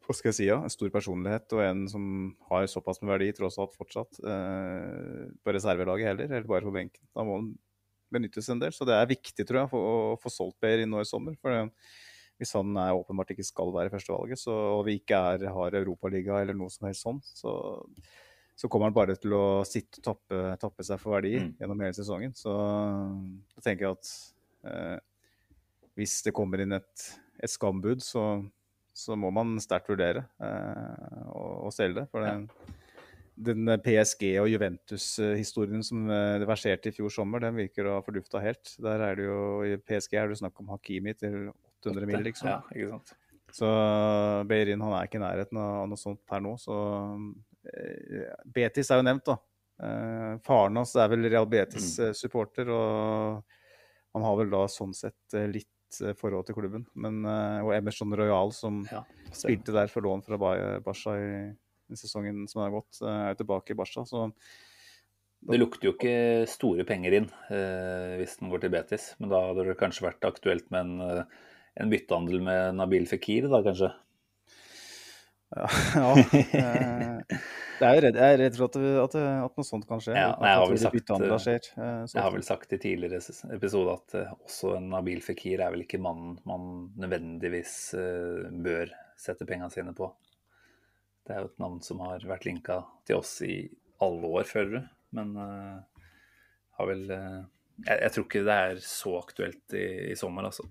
hva 0.03 0.15
skal 0.15 0.29
jeg 0.33 0.35
si, 0.35 0.47
ja, 0.49 0.57
en 0.59 0.71
stor 0.71 0.89
personlighet 0.91 1.53
og 1.55 1.61
en 1.63 1.85
som 1.87 2.05
har 2.49 2.65
såpass 2.67 2.99
med 3.01 3.13
verdi 3.13 3.29
tross 3.37 3.55
alt 3.61 3.75
fortsatt, 3.77 4.19
eh, 4.27 5.29
på 5.39 5.53
reservelaget 5.55 6.11
heller, 6.11 6.27
eller 6.27 6.49
bare 6.49 6.67
på 6.67 6.75
benken. 6.75 7.05
Da 7.15 7.23
må 7.23 7.37
han 7.39 7.53
benyttes 8.13 8.49
en 8.51 8.61
del. 8.61 8.73
Så 8.75 8.87
det 8.87 8.95
er 8.97 9.09
viktig 9.09 9.45
tror 9.47 9.63
jeg, 9.63 9.71
for 9.71 9.91
å 9.93 10.17
få 10.21 10.31
solgt 10.31 10.59
Per 10.63 10.83
nå 10.87 11.01
i 11.01 11.07
sommer. 11.07 11.37
for 11.41 11.69
Hvis 12.41 12.53
han 12.57 12.75
er 12.79 12.97
åpenbart 12.97 13.33
ikke 13.33 13.45
skal 13.47 13.73
være 13.75 13.93
førstevalget, 13.93 14.41
så, 14.41 14.55
og 14.79 14.85
vi 14.87 14.99
ikke 15.01 15.19
er, 15.35 15.47
har 15.55 15.79
Europaliga 15.79 16.41
eller 16.41 16.57
noe 16.57 16.73
som 16.73 16.87
helst 16.87 17.05
sånn, 17.05 17.21
så, 17.23 17.55
så, 18.55 18.67
kommer 18.67 18.89
han 18.89 18.97
bare 18.97 19.17
til 19.19 19.35
å 19.37 19.45
sitte 19.67 20.01
og 20.01 20.07
tappe, 20.09 20.43
tappe 20.61 20.85
seg 20.87 21.01
for 21.01 21.17
verdi 21.17 21.37
mm. 21.39 21.49
gjennom 21.61 21.85
hele 21.85 21.97
sesongen. 21.97 22.35
Så 22.37 22.53
da 22.53 23.65
tenker 23.65 23.87
jeg 23.87 23.97
at 23.97 24.13
eh, 24.69 24.99
hvis 25.99 26.19
det 26.25 26.35
kommer 26.35 26.63
inn 26.63 26.77
et, 26.79 27.09
et 27.37 27.51
skambud, 27.51 28.01
så, 28.05 28.43
så, 28.97 29.17
må 29.19 29.29
man 29.35 29.59
sterkt 29.61 29.93
vurdere 29.93 30.25
eh, 30.41 31.27
å, 31.29 31.67
å 31.69 31.75
selge 31.75 32.01
det. 32.01 32.09
For 32.13 32.25
det, 32.25 32.37
ja 32.37 32.79
den 33.35 33.65
PSG- 33.81 34.35
og 34.41 34.49
Juventus-historien 34.51 35.83
som 35.85 36.05
eh, 36.11 36.45
verserte 36.47 36.91
i 36.91 36.95
fjor 36.95 37.11
sommer, 37.13 37.41
den 37.41 37.57
virker 37.57 37.89
å 37.89 37.97
ha 37.97 38.03
fordufta 38.05 38.41
helt. 38.43 38.75
Der 38.83 39.01
er 39.07 39.17
det 39.17 39.25
jo, 39.25 39.39
I 39.65 39.77
PSG 39.81 40.19
er 40.21 40.29
det 40.29 40.39
snakk 40.41 40.59
om 40.61 40.69
Hakimi 40.73 41.15
til 41.17 41.47
800 41.81 42.09
mil, 42.09 42.21
liksom. 42.27 42.51
Ja, 42.51 42.59
ikke 42.73 42.91
sant? 42.93 43.15
Så 43.53 43.69
Beirin 44.49 44.81
han 44.81 44.95
er 44.97 45.07
ikke 45.07 45.19
i 45.19 45.21
nærheten 45.21 45.59
av 45.61 45.87
noe 45.89 45.99
sånt 45.99 46.21
per 46.29 46.41
nå. 46.45 46.55
Så 46.61 46.77
eh, 47.69 48.29
Betis 48.53 48.93
er 48.93 49.01
jo 49.01 49.07
nevnt, 49.09 49.25
da. 49.29 49.37
Eh, 49.83 50.29
faren 50.45 50.81
hans 50.81 50.93
er 50.97 51.09
vel 51.13 51.25
Real 51.25 51.49
Betis-supporter, 51.49 52.69
mm. 52.69 52.77
og 52.77 54.17
han 54.17 54.27
har 54.29 54.39
vel 54.41 54.53
da 54.53 54.67
sånn 54.69 54.93
sett 54.97 55.37
litt 55.49 55.69
forhold 56.17 56.45
til 56.47 56.57
klubben. 56.57 56.85
Men, 56.97 57.19
og 57.61 57.69
Emerson 57.75 58.13
Royal, 58.17 58.49
som 58.53 58.79
ja, 58.89 59.03
spilte 59.33 59.73
der 59.75 59.89
for 59.93 60.05
lån 60.05 60.23
fra 60.25 60.39
Barca 60.41 61.13
i 61.21 61.27
sesongen 61.91 62.45
som 62.47 62.63
har 62.63 62.73
gått, 62.73 63.01
eh, 63.01 63.31
er 63.31 63.39
tilbake 63.39 63.73
i 63.73 63.79
Barca. 63.79 64.05
Så 64.07 64.29
det 65.43 65.59
lukter 65.59 65.89
jo 65.89 65.95
ikke 65.95 66.47
store 66.47 66.85
penger 66.87 67.17
inn 67.19 67.27
eh, 67.51 68.15
hvis 68.21 68.37
den 68.39 68.53
går 68.53 68.63
til 68.63 68.71
Betis, 68.73 69.09
men 69.19 69.33
da 69.33 69.41
hadde 69.49 69.67
det 69.67 69.79
kanskje 69.79 70.07
vært 70.07 70.29
aktuelt 70.29 70.69
med 70.71 70.85
en, 70.85 71.01
eh, 71.01 71.51
en 71.83 71.91
byttehandel 71.91 72.45
med 72.45 72.79
Nabil 72.79 73.09
Fikir, 73.09 73.49
da 73.51 73.63
kanskje? 73.65 73.91
Ja, 75.53 75.67
ja. 76.57 76.71
Jeg 77.83 77.99
er 77.99 78.05
redd, 78.05 78.15
jeg 78.15 78.35
er 78.35 78.39
redd 78.39 78.55
for 78.55 78.71
at, 78.71 78.77
at, 78.79 79.15
at, 79.19 79.55
noe 79.59 79.67
sånt 79.67 79.85
kan 79.89 79.99
skje. 80.01 80.13
Ja, 80.15 80.31
jeg, 80.31 80.61
har 80.61 80.77
sagt, 80.79 81.11
jeg, 81.75 82.21
har 82.23 82.31
vel 82.33 82.45
sagt, 82.47 82.73
i 82.73 82.79
tidligere 82.79 83.19
episode 83.53 83.97
at 83.97 84.15
også 84.37 84.77
en 84.77 84.87
Nabil 84.93 85.19
Fikir 85.25 85.61
er 85.61 85.73
vel 85.73 85.83
ikke 85.83 85.99
mannen 86.01 86.37
man 86.47 86.69
nødvendigvis 87.03 87.75
bør 88.63 88.93
sette 89.19 89.45
pengene 89.49 89.73
sine 89.73 89.93
på. 89.97 90.07
Det 91.23 91.33
er 91.33 91.43
jo 91.43 91.51
et 91.51 91.61
navn 91.63 91.79
som 91.83 92.01
har 92.03 92.23
vært 92.27 92.45
linka 92.47 92.81
til 93.07 93.21
oss 93.21 93.37
i 93.45 93.55
alle 94.03 94.29
år, 94.39 94.47
føler 94.47 94.75
du. 94.75 94.87
Men 95.15 95.35
uh, 95.37 96.07
har 96.79 96.89
vel 96.89 97.03
uh, 97.11 97.43
jeg, 97.85 97.97
jeg, 97.97 98.13
tror 98.15 98.25
ikke 98.27 98.45
det 98.47 98.57
er 98.67 98.81
så 98.83 99.13
aktuelt 99.21 99.77
i, 99.77 99.85
i 100.11 100.17
sommer, 100.19 100.49
altså. 100.49 100.67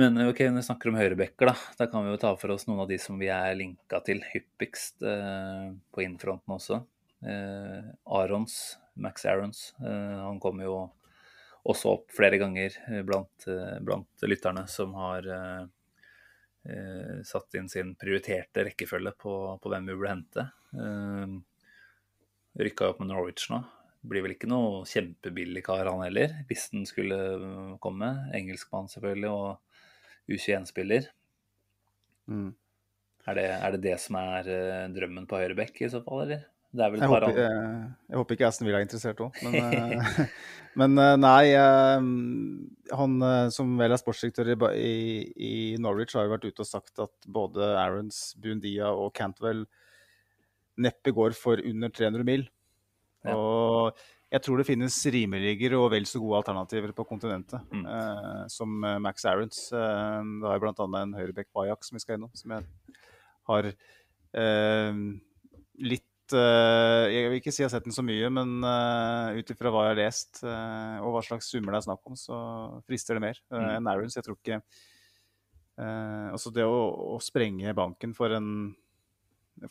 Men 0.00 0.16
ok, 0.24 0.40
når 0.46 0.62
vi 0.62 0.64
snakker 0.70 0.88
om 0.88 0.96
høyrebekker, 0.96 1.50
da, 1.50 1.56
da 1.76 1.86
kan 1.92 2.06
vi 2.06 2.14
jo 2.14 2.22
ta 2.22 2.30
for 2.40 2.54
oss 2.54 2.64
noen 2.64 2.80
av 2.86 2.88
de 2.88 2.96
som 3.02 3.18
vi 3.20 3.28
er 3.28 3.58
linka 3.58 4.00
til 4.06 4.22
hyppigst 4.30 5.04
uh, 5.04 5.68
på 5.92 6.06
innfronten 6.06 6.56
også. 6.58 6.82
Arons, 7.22 8.54
Max 8.98 9.22
Arons, 9.30 9.58
han 9.78 10.40
kommer 10.42 10.66
jo 10.66 10.78
også 11.70 11.92
opp 11.92 12.08
flere 12.10 12.40
ganger 12.40 12.74
blant, 13.06 13.44
blant 13.86 14.24
lytterne 14.26 14.64
som 14.66 14.96
har 14.98 15.28
satt 17.26 17.56
inn 17.58 17.66
sin 17.70 17.96
prioriterte 17.98 18.62
rekkefølge 18.68 19.10
på, 19.18 19.32
på 19.58 19.70
hvem 19.72 19.88
vi 19.88 19.96
burde 19.96 20.12
hente. 20.12 20.44
Rykka 22.62 22.92
opp 22.92 23.00
med 23.02 23.10
Norwich 23.10 23.48
nå. 23.50 23.58
Blir 24.06 24.24
vel 24.24 24.34
ikke 24.34 24.50
noe 24.50 24.84
kjempebillig 24.86 25.62
kar, 25.66 25.86
han 25.90 26.04
heller, 26.04 26.36
hvis 26.48 26.68
den 26.72 26.86
skulle 26.86 27.18
komme. 27.82 28.12
Engelskmann 28.34 28.90
selvfølgelig, 28.90 29.30
og 29.30 30.30
U21-spiller. 30.30 31.10
Mm. 32.30 32.50
Er, 33.26 33.38
det, 33.38 33.46
er, 33.50 33.74
det, 33.74 33.82
det 33.86 33.98
som 34.02 34.18
er 34.18 34.50
drømmen 34.94 35.28
på 35.30 35.38
høyrebekk 35.38 35.84
i 35.84 35.90
så 35.92 36.02
fall, 36.06 36.24
eller? 36.26 36.46
Jeg 36.72 37.04
håper, 37.04 37.34
jeg, 37.36 37.56
jeg, 38.08 38.16
håper, 38.16 38.36
ikke 38.36 38.46
Aston 38.48 38.64
Villa 38.64 38.78
er 38.80 38.86
interessert 38.86 39.18
òg, 39.20 39.34
men, 39.44 39.56
eh, 39.60 40.20
men, 40.80 40.94
eh, 41.02 41.16
nei. 41.20 41.50
Eh, 41.52 42.06
han 42.96 43.26
som 43.52 43.74
vel 43.76 43.92
er 43.92 44.00
sportsdirektør 44.00 44.54
i, 44.72 44.94
i, 45.36 45.52
Norwich, 45.80 46.16
har 46.16 46.24
jo 46.24 46.32
vært 46.32 46.46
ute 46.48 46.64
og 46.64 46.68
sagt 46.68 47.02
at 47.04 47.28
både 47.28 47.74
Aarons, 47.76 48.22
Buendia 48.40 48.88
og 48.88 49.12
Cantwell 49.16 49.66
neppe 50.80 51.12
går 51.12 51.36
for 51.36 51.60
under 51.60 51.92
300 51.92 52.24
mil. 52.24 52.46
Ja. 53.22 53.36
Og 53.36 54.00
jeg 54.32 54.40
tror 54.46 54.62
det 54.62 54.66
finnes 54.66 54.96
rimeligere 55.12 55.76
og 55.76 55.90
vel 55.92 56.06
så 56.08 56.20
gode 56.22 56.38
alternativer 56.40 56.94
på 56.96 57.04
kontinentet, 57.04 57.60
mm. 57.68 57.82
eh, 57.84 58.44
som 58.52 58.80
Max 59.04 59.26
Aarons. 59.28 59.66
Eh, 59.76 60.30
det 60.40 60.48
har 60.48 60.62
bl.a. 60.62 60.88
en 61.02 61.12
høyrebekk 61.18 61.50
Bajak 61.52 61.84
som 61.84 61.98
vi 61.98 62.04
skal 62.04 62.16
innom, 62.16 62.32
som 62.38 62.56
jeg 62.56 62.64
har 63.50 63.68
eh, 64.40 65.02
litt 65.84 66.08
Jeg 66.30 67.28
vil 67.30 67.40
ikke 67.40 67.52
si 67.52 67.62
jeg 67.62 67.68
har 67.68 67.74
sett 67.74 67.88
den 67.88 67.94
så 67.94 68.04
mye, 68.06 68.28
men 68.32 68.62
uh, 68.64 69.34
ut 69.34 69.52
ifra 69.52 69.72
hva 69.72 69.86
jeg 69.86 69.94
har 69.94 69.98
lest 69.98 70.42
uh, 70.46 71.02
og 71.02 71.16
hva 71.16 71.22
slags 71.26 71.50
summer 71.50 71.74
det 71.74 71.80
er 71.82 71.86
snakk 71.88 72.08
om, 72.08 72.16
så 72.18 72.38
frister 72.86 73.18
det 73.18 73.24
mer 73.24 73.40
uh, 73.50 73.58
mm. 73.58 73.68
enn 73.76 73.90
Aarons. 73.90 74.18
Jeg 74.18 74.28
tror 74.28 74.38
ikke 74.40 74.62
Altså 75.82 76.50
det 76.54 76.62
å, 76.68 76.80
å, 77.14 77.16
sprenge 77.24 77.72
banken 77.74 78.12
for 78.14 78.30
en, 78.36 78.68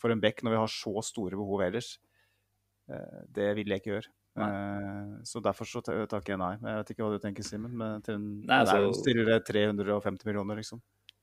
for 0.02 0.12
en 0.12 0.20
bekk 0.20 0.42
når 0.42 0.52
vi 0.52 0.58
har 0.58 0.72
så 0.74 0.92
store 1.06 1.38
behov 1.38 1.62
ellers, 1.64 1.92
det 3.32 3.46
vil 3.56 3.70
jeg 3.70 3.80
ikke 3.80 3.92
gjøre. 3.92 4.10
så 5.24 5.40
derfor 5.46 5.70
så 5.70 5.80
takker 5.80 6.34
jeg 6.34 6.40
nei. 6.42 6.50
Jeg 6.58 6.80
vet 6.80 6.90
ikke 6.92 7.06
hva 7.06 7.14
du 7.14 7.22
tenker, 7.22 7.46
Simen. 7.46 7.78
Men 7.78 8.02
til 8.04 8.18
en, 8.18 8.26
nei, 8.50 8.58
altså, 8.66 9.14
det 9.30 9.38
350 9.46 10.28
millioner, 10.28 10.58
liksom. 10.60 10.82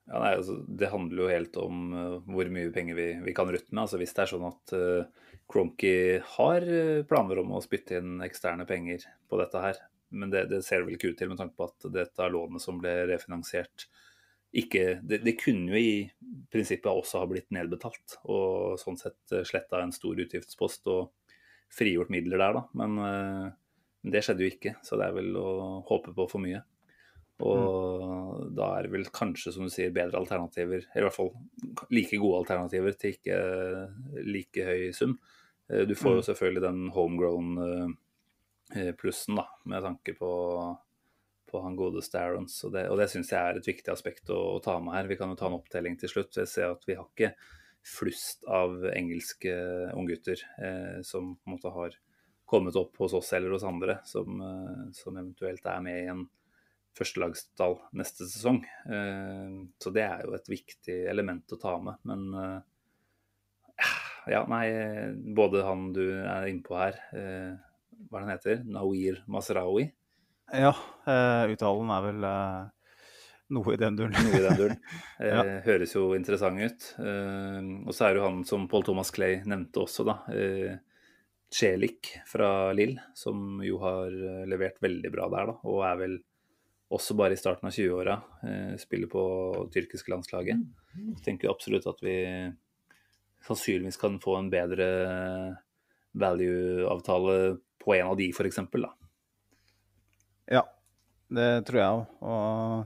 Ja, 0.09 0.19
nei, 0.23 0.31
altså, 0.39 0.55
Det 0.67 0.89
handler 0.89 1.23
jo 1.23 1.29
helt 1.29 1.57
om 1.61 1.93
uh, 1.93 2.15
hvor 2.25 2.49
mye 2.49 2.71
penger 2.73 2.97
vi, 2.97 3.07
vi 3.27 3.33
kan 3.37 3.49
rutte 3.51 3.69
med. 3.69 3.83
Altså, 3.83 3.99
hvis 4.01 4.15
det 4.17 4.23
er 4.23 4.31
sånn 4.31 4.47
at 4.47 4.73
uh, 4.73 5.29
Cronky 5.49 5.93
har 6.37 6.65
uh, 6.65 7.05
planer 7.09 7.41
om 7.43 7.53
å 7.53 7.61
spytte 7.61 7.99
inn 7.99 8.17
eksterne 8.25 8.65
penger 8.69 9.05
på 9.29 9.39
dette 9.41 9.61
her, 9.61 9.81
men 10.09 10.33
det, 10.33 10.47
det 10.49 10.63
ser 10.65 10.81
det 10.81 10.87
vel 10.87 10.97
ikke 10.97 11.11
ut 11.13 11.19
til 11.21 11.29
med 11.29 11.37
tanke 11.37 11.53
på 11.59 11.67
at 11.69 11.89
dette 11.93 12.29
lånet 12.33 12.63
som 12.63 12.81
ble 12.81 12.95
refinansiert, 13.11 13.85
ikke 14.49 14.97
det, 15.05 15.21
det, 15.21 15.35
kunne 15.37 15.75
jo 15.75 15.77
i 15.77 16.39
prinsippet 16.49 16.89
også 16.89 17.21
ha 17.21 17.29
blitt 17.29 17.51
nedbetalt, 17.53 18.17
og 18.25 18.81
sånn 18.81 18.97
sett 18.97 19.37
uh, 19.37 19.45
sletta 19.45 19.83
en 19.83 19.93
stor 19.93 20.17
utgiftspost 20.25 20.89
og 20.89 21.13
frigjort 21.69 22.09
midler 22.09 22.41
der, 22.41 22.57
da. 22.57 22.65
Men, 22.81 22.95
men 22.97 24.13
det 24.15 24.23
skjedde 24.25 24.41
jo 24.41 24.49
ikke, 24.49 24.71
så 24.81 24.97
det 24.97 25.05
er 25.05 25.13
vel 25.19 25.35
å 25.37 25.49
håpe 25.85 26.15
på 26.17 26.25
for 26.31 26.41
mye. 26.41 26.63
Og 27.39 28.03
mm. 28.03 28.55
da 28.57 28.67
er 28.75 28.85
det 28.85 28.93
vel 28.93 29.07
kanskje, 29.15 29.53
som 29.55 29.67
du 29.67 29.71
sier, 29.71 29.93
bedre 29.95 30.19
alternativer, 30.19 30.83
eller 30.91 31.05
i 31.05 31.07
hvert 31.07 31.15
fall 31.15 31.31
like 31.95 32.19
gode 32.19 32.41
alternativer 32.43 32.97
til 32.99 33.15
ikke 33.15 33.39
like 34.27 34.65
høy 34.67 34.89
sum. 34.95 35.15
Eh, 35.71 35.85
du 35.87 35.95
får 35.95 36.17
jo 36.17 36.23
mm. 36.23 36.27
selvfølgelig 36.31 36.65
den 36.65 36.81
homegrown 36.95 37.63
eh, 38.75 38.91
plussen, 38.99 39.39
da, 39.39 39.47
med 39.71 39.87
tanke 39.87 40.15
på, 40.19 40.31
på 41.49 41.63
han 41.63 41.77
godeste 41.79 42.11
Starons 42.11 42.57
Og 42.67 42.75
det, 42.75 42.89
og 42.91 42.99
det 42.99 43.07
syns 43.13 43.31
jeg 43.33 43.39
er 43.39 43.61
et 43.61 43.71
viktig 43.71 43.93
aspekt 43.93 44.33
å, 44.33 44.41
å, 44.57 44.59
ta 44.63 44.75
med 44.83 44.97
her. 44.97 45.09
Vi 45.11 45.19
kan 45.19 45.31
jo 45.31 45.39
ta 45.39 45.47
en 45.47 45.57
opptelling 45.61 45.95
til 46.01 46.11
slutt. 46.11 46.41
Jeg 46.41 46.51
ser 46.51 46.73
at 46.73 46.83
vi 46.89 46.99
har 46.99 47.07
ikke 47.07 47.33
flust 47.87 48.43
av 48.51 48.83
engelske 48.91 49.53
unggutter 49.95 50.41
eh, 50.59 50.99
som 51.07 51.37
på 51.37 51.47
en 51.47 51.55
måte 51.55 51.71
har 51.73 51.95
kommet 52.49 52.75
opp 52.75 52.97
hos 52.99 53.13
oss 53.13 53.31
eller 53.37 53.53
hos 53.55 53.63
andre, 53.63 53.99
som, 54.09 54.41
eh, 54.41 54.83
som 54.97 55.17
eventuelt 55.17 55.65
er 55.65 55.81
med 55.85 56.01
i 56.01 56.11
en 56.11 56.25
førstelagstall 56.97 57.77
neste 57.97 58.27
sesong. 58.27 58.63
Eh, 58.63 59.53
så 59.81 59.93
det 59.95 60.05
er 60.05 60.25
jo 60.25 60.35
et 60.37 60.49
viktig 60.51 60.97
element 61.11 61.55
å 61.55 61.59
ta 61.61 61.75
med. 61.83 61.99
Men 62.09 62.25
eh, 62.41 63.85
ja, 64.35 64.43
nei, 64.51 64.65
både 65.35 65.63
han 65.67 65.89
du 65.95 66.03
er 66.19 66.49
innpå 66.49 66.79
her, 66.79 66.99
eh, 67.15 67.53
hva 68.09 68.19
er 68.19 68.19
det 68.19 68.25
han 68.25 68.35
heter, 68.35 68.67
Nawir 68.67 69.23
Masraoui? 69.31 69.89
Ja, 70.49 70.71
uttalen 71.05 71.91
er 71.93 72.05
vel 72.07 72.23
noe 73.53 73.73
i 73.75 73.77
den 73.77 73.97
duren. 73.99 74.15
Noe 74.15 74.39
i 74.39 74.45
den 74.47 74.55
duren. 74.57 74.79
ja. 75.29 75.43
Høres 75.67 75.93
jo 75.93 76.07
interessant 76.17 76.63
ut. 76.63 76.87
Og 76.97 77.91
så 77.93 78.07
er 78.07 78.15
det 78.15 78.21
jo 78.21 78.23
han 78.25 78.39
som 78.49 78.65
Paul 78.71 78.87
Thomas 78.87 79.13
Clay 79.13 79.43
nevnte 79.45 79.83
også, 79.83 80.07
da. 80.07 80.15
Celik 81.53 82.15
fra 82.31 82.71
Lill, 82.73 82.95
som 83.13 83.59
jo 83.61 83.77
har 83.83 84.15
levert 84.49 84.81
veldig 84.81 85.13
bra 85.13 85.29
der, 85.35 85.51
da, 85.51 85.57
og 85.69 85.85
er 85.85 86.01
vel 86.01 86.17
også 86.89 87.13
bare 87.17 87.33
i 87.35 87.39
starten 87.39 87.67
av 87.69 87.73
20-åra, 87.75 88.15
eh, 88.43 88.75
spiller 88.81 89.07
på 89.11 89.21
tyrkiske 89.73 90.11
landslaget. 90.11 90.57
Jeg 90.97 91.23
tenker 91.25 91.51
absolutt 91.51 91.87
at 91.89 91.99
vi 92.01 92.15
sannsynligvis 93.45 93.97
kan 94.01 94.19
få 94.21 94.35
en 94.39 94.51
bedre 94.51 94.87
value-avtale 96.17 97.35
på 97.79 97.95
en 97.95 98.07
av 98.09 98.17
de, 98.17 98.29
f.eks. 98.33 98.59
Ja, 100.49 100.63
det 101.29 101.65
tror 101.69 101.79
jeg 101.79 101.89
òg. 101.93 102.05
Og 102.25 102.85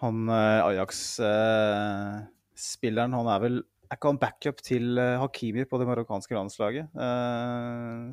han 0.00 0.16
eh, 0.32 0.68
Ajax-spilleren, 0.72 3.16
han 3.20 3.28
er 3.36 3.40
vel 3.44 3.56
er 3.92 3.96
ikke 3.98 4.10
han 4.10 4.18
backup 4.18 4.58
til 4.64 4.98
eh, 4.98 5.20
Hakimi 5.20 5.64
på 5.68 5.78
det 5.78 5.86
marokkanske 5.86 6.34
landslaget? 6.34 6.86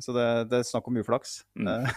Så 0.04 0.10
det, 0.14 0.26
det 0.52 0.58
er 0.60 0.68
snakk 0.68 0.86
om 0.92 0.98
uflaks. 1.00 1.30
Mm. 1.56 1.88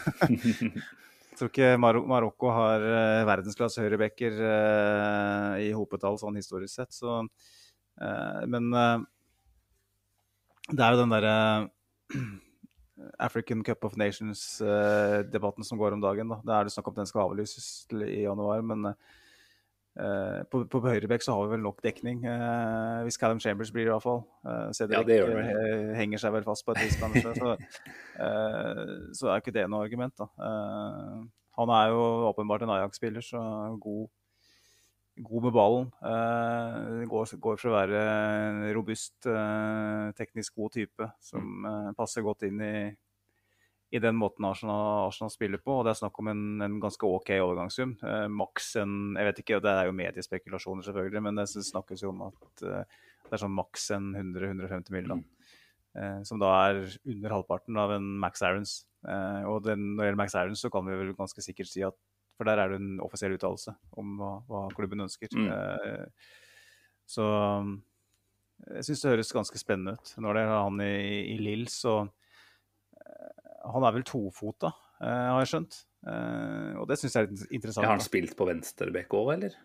Jeg 1.36 1.40
tror 1.42 1.50
ikke 1.52 1.80
Mar 1.84 1.98
Marokko 2.08 2.48
har 2.56 2.80
uh, 2.80 3.26
verdensklasse 3.28 3.84
høyrebacker 3.84 4.38
uh, 4.40 5.58
i 5.60 5.68
hopetall 5.76 6.16
sånn 6.22 6.38
historisk 6.40 6.72
sett. 6.78 6.96
Så, 6.96 7.18
uh, 8.00 8.40
men 8.48 8.72
det 10.72 10.80
er 10.80 10.96
jo 10.96 11.02
den 11.02 11.12
derre 11.12 11.34
African 13.28 13.66
Cup 13.68 13.84
of 13.84 14.00
Nations-debatten 14.00 15.68
som 15.68 15.76
går 15.82 15.98
om 15.98 16.08
dagen. 16.08 16.32
Da. 16.32 16.40
Det 16.40 16.56
er 16.56 16.70
det 16.70 16.76
snakk 16.78 16.88
om 16.94 16.96
den 17.02 17.12
skal 17.12 17.26
avlyses 17.28 17.68
i 18.00 18.24
januar, 18.24 18.64
men 18.64 18.96
Uh, 18.96 18.96
på, 19.96 20.62
på 20.68 20.82
høyrebekk 20.84 21.24
så 21.24 21.36
har 21.36 21.46
vi 21.46 21.54
vel 21.54 21.64
nok 21.64 21.80
dekning. 21.84 22.26
Uh, 22.28 23.06
hvis 23.06 23.20
Callum 23.20 23.40
Chambers 23.40 23.72
blir, 23.72 23.88
i 23.88 23.94
hvert 23.94 24.04
fall. 24.04 24.26
Uh, 24.44 24.68
Cedric 24.76 25.08
ja, 25.08 25.30
henger 25.96 26.22
seg 26.22 26.36
vel 26.36 26.44
fast 26.48 26.66
på 26.68 26.76
et 26.76 26.84
vis, 26.84 26.98
kanskje. 27.00 27.32
så, 27.40 27.56
så, 29.20 29.30
er 29.32 29.40
ikke 29.40 29.56
det 29.56 29.66
noe 29.72 29.86
argument, 29.88 30.16
da. 30.20 30.28
han 31.56 31.74
er 31.78 31.94
jo 31.94 32.04
åpenbart 32.32 32.66
en 32.66 32.76
Ajax-spiller, 32.76 33.24
så 33.24 33.40
god, 33.80 34.10
god 35.30 35.48
med 35.48 35.56
ballen. 35.56 35.90
Går, 37.08 37.36
går, 37.48 37.62
for 37.62 37.72
å 37.72 37.78
være 37.78 38.04
en 38.50 38.62
robust, 38.76 39.16
teknisk 40.20 40.60
god 40.60 40.76
type 40.76 41.12
som 41.24 41.72
passer 41.96 42.26
godt 42.26 42.50
inn 42.50 42.60
i 42.64 42.76
i 43.94 44.00
den 44.02 44.18
måten 44.18 44.46
Arsenal, 44.48 45.08
Arsenal, 45.08 45.32
spiller 45.32 45.62
på. 45.62 45.80
og 45.80 45.86
Det 45.86 45.94
er 45.94 46.00
snakk 46.02 46.18
om 46.20 46.30
en, 46.32 46.46
en 46.66 46.80
ganske 46.84 47.06
OK 47.08 47.30
overgangssum. 47.38 47.94
Eh, 48.02 48.26
maks 48.34 48.74
en 48.82 49.14
jeg 49.16 49.30
vet 49.30 49.42
ikke, 49.44 49.60
Det 49.64 49.72
er 49.72 49.90
jo 49.90 50.00
mediespekulasjoner, 50.00 50.88
selvfølgelig, 50.88 51.22
men 51.28 51.40
det 51.40 51.48
snakkes 51.54 52.04
jo 52.04 52.12
om 52.12 52.26
at 52.32 52.66
eh, 52.66 52.98
det 53.26 53.38
er 53.38 53.42
sånn 53.42 53.56
maks 53.56 53.90
en 53.96 54.12
100-150 54.18 54.94
mill. 54.94 55.14
Eh, 55.96 56.20
som 56.28 56.42
da 56.42 56.52
er 56.66 56.82
under 57.08 57.38
halvparten 57.38 57.78
av 57.80 57.96
en 57.96 58.10
Max 58.20 58.44
Aarons. 58.44 58.82
Eh, 59.08 59.44
og 59.48 59.64
den, 59.68 59.94
når 59.94 60.02
det 60.02 60.10
gjelder 60.10 60.22
Max 60.24 60.36
Aarons, 60.36 60.66
så 60.66 60.72
kan 60.74 60.88
vi 60.88 60.98
vel 61.00 61.16
ganske 61.18 61.46
sikkert 61.46 61.72
si 61.72 61.86
at 61.88 61.98
For 62.36 62.44
der 62.44 62.60
er 62.60 62.68
det 62.68 62.82
en 62.82 62.98
offisiell 63.00 63.32
uttalelse 63.38 63.72
om 63.96 64.18
hva, 64.20 64.32
hva, 64.50 64.66
klubben 64.76 65.06
ønsker. 65.06 65.32
Mm. 65.32 65.46
Eh, 65.56 66.34
så 67.08 67.28
jeg 68.74 68.88
syns 68.88 69.04
det 69.04 69.14
høres 69.14 69.32
ganske 69.32 69.62
spennende 69.62 69.94
ut. 69.96 70.12
Når 70.20 70.36
det 70.36 70.42
er 70.44 70.52
han 70.52 70.82
i, 70.84 70.98
i 71.32 71.38
Lill, 71.40 71.64
så 71.72 72.02
han 73.74 73.86
er 73.88 73.96
vel 73.96 74.06
tofota, 74.08 74.72
uh, 75.02 75.30
har 75.36 75.40
jeg 75.44 75.54
skjønt. 75.54 75.80
Uh, 76.06 76.82
og 76.82 76.90
det 76.90 77.00
syns 77.02 77.16
jeg 77.16 77.26
er 77.26 77.32
litt 77.32 77.56
interessant. 77.58 77.88
Har 77.88 77.96
han 77.98 78.04
spilt 78.04 78.36
på 78.38 78.48
venstreback 78.50 79.16
òg, 79.18 79.32
eller? 79.38 79.56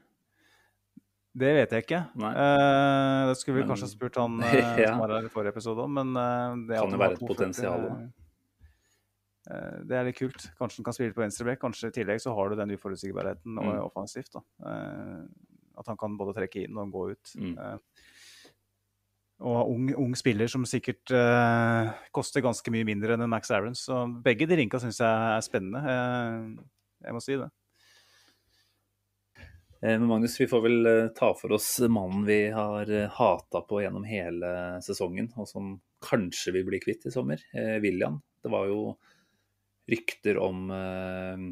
Det 1.41 1.51
vet 1.55 1.75
jeg 1.77 1.85
ikke. 1.85 2.01
Uh, 2.19 3.29
det 3.31 3.37
skulle 3.39 3.61
vi 3.61 3.65
men, 3.65 3.71
kanskje 3.71 3.91
spurt 3.93 4.19
han 4.19 4.41
ja. 4.81 4.89
som 4.91 5.03
var 5.05 5.15
her 5.19 5.29
i 5.29 5.33
forrige 5.33 5.55
episode 5.55 5.85
om, 5.85 6.01
men 6.01 6.17
det 6.67 6.81
kan 6.81 6.97
jo 6.97 7.03
være 7.05 7.19
et 7.19 7.29
potensial. 7.29 7.87
det 9.87 9.99
er 9.99 10.09
litt 10.09 10.19
kult. 10.19 10.49
Kanskje 10.59 10.81
han 10.81 10.89
kan 10.89 10.97
spille 10.97 11.15
på 11.17 11.23
venstreback. 11.23 11.61
Kanskje 11.63 11.93
i 11.93 11.97
tillegg 12.01 12.23
så 12.25 12.35
har 12.35 12.51
du 12.51 12.59
den 12.59 12.75
uforutsigbarheten 12.75 13.61
mm. 13.61 13.71
offensivt. 13.87 14.35
da. 14.35 14.43
at 15.81 15.89
han 15.89 15.99
kan 16.01 16.19
både 16.19 16.35
trekke 16.41 16.67
inn 16.67 16.81
og 16.81 16.93
gå 16.95 17.07
ut. 17.15 17.37
Mm 17.39 17.55
og 19.41 19.71
ung, 19.73 19.89
ung, 19.97 20.13
spiller 20.19 20.51
som 20.53 20.67
sikkert 20.69 21.13
uh, 21.17 21.89
koster 22.13 22.45
ganske 22.45 22.73
mye 22.75 22.85
mindre 22.85 23.17
enn 23.17 23.25
Max 23.31 23.51
Aarons. 23.51 23.87
Så 23.89 24.03
begge 24.25 24.49
de 24.51 24.61
rinka 24.61 24.81
syns 24.83 25.01
jeg 25.01 25.09
er 25.09 25.47
spennende. 25.47 25.81
Uh, 25.81 26.69
Jeg 27.05 27.17
må 27.17 27.23
si 27.25 27.37
det. 27.41 27.49
Eh, 29.81 29.97
Men 29.97 30.09
Magnus, 30.11 30.37
vi 30.41 30.49
får 30.51 30.65
vel 30.67 30.87
eh, 30.87 31.07
ta 31.17 31.33
for 31.37 31.57
oss 31.57 31.79
mannen 31.89 32.27
vi 32.29 32.43
har 32.53 32.91
eh, 32.93 33.09
hata 33.17 33.63
på 33.69 33.81
gjennom 33.83 34.05
hele 34.09 34.53
sesongen, 34.85 35.31
og 35.41 35.49
som 35.49 35.79
kanskje 36.05 36.55
vil 36.59 36.69
bli 36.69 36.81
kvitt 36.83 37.09
i 37.09 37.15
sommer. 37.15 37.41
Eh, 37.57 37.79
William. 37.85 38.21
Det 38.41 38.53
var 38.53 38.69
jo 38.69 38.95
rykter 39.91 40.39
om 40.41 40.69
eh, 40.73 41.47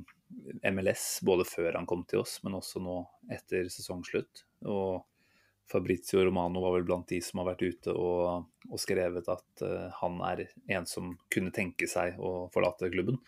MLS 0.73 1.07
både 1.25 1.47
før 1.49 1.81
han 1.81 1.89
kom 1.89 2.05
til 2.09 2.23
oss, 2.23 2.39
men 2.45 2.59
også 2.59 2.83
nå 2.85 3.01
etter 3.33 3.71
sesongslutt. 3.73 4.45
Og 4.69 5.01
Fabrizio 5.69 6.25
Romano 6.25 6.61
var 6.61 6.79
vel 6.79 6.87
blant 6.89 7.09
de 7.11 7.21
som 7.25 7.43
har 7.43 7.51
vært 7.51 7.67
ute 7.67 7.93
og, 7.93 8.49
og 8.71 8.81
skrevet 8.81 9.29
at 9.29 9.65
uh, 9.65 9.89
han 10.01 10.17
er 10.25 10.47
en 10.79 10.89
som 10.89 11.13
kunne 11.33 11.53
tenke 11.55 11.89
seg 11.91 12.17
å 12.17 12.49
forlate 12.55 12.91
klubben. 12.93 13.21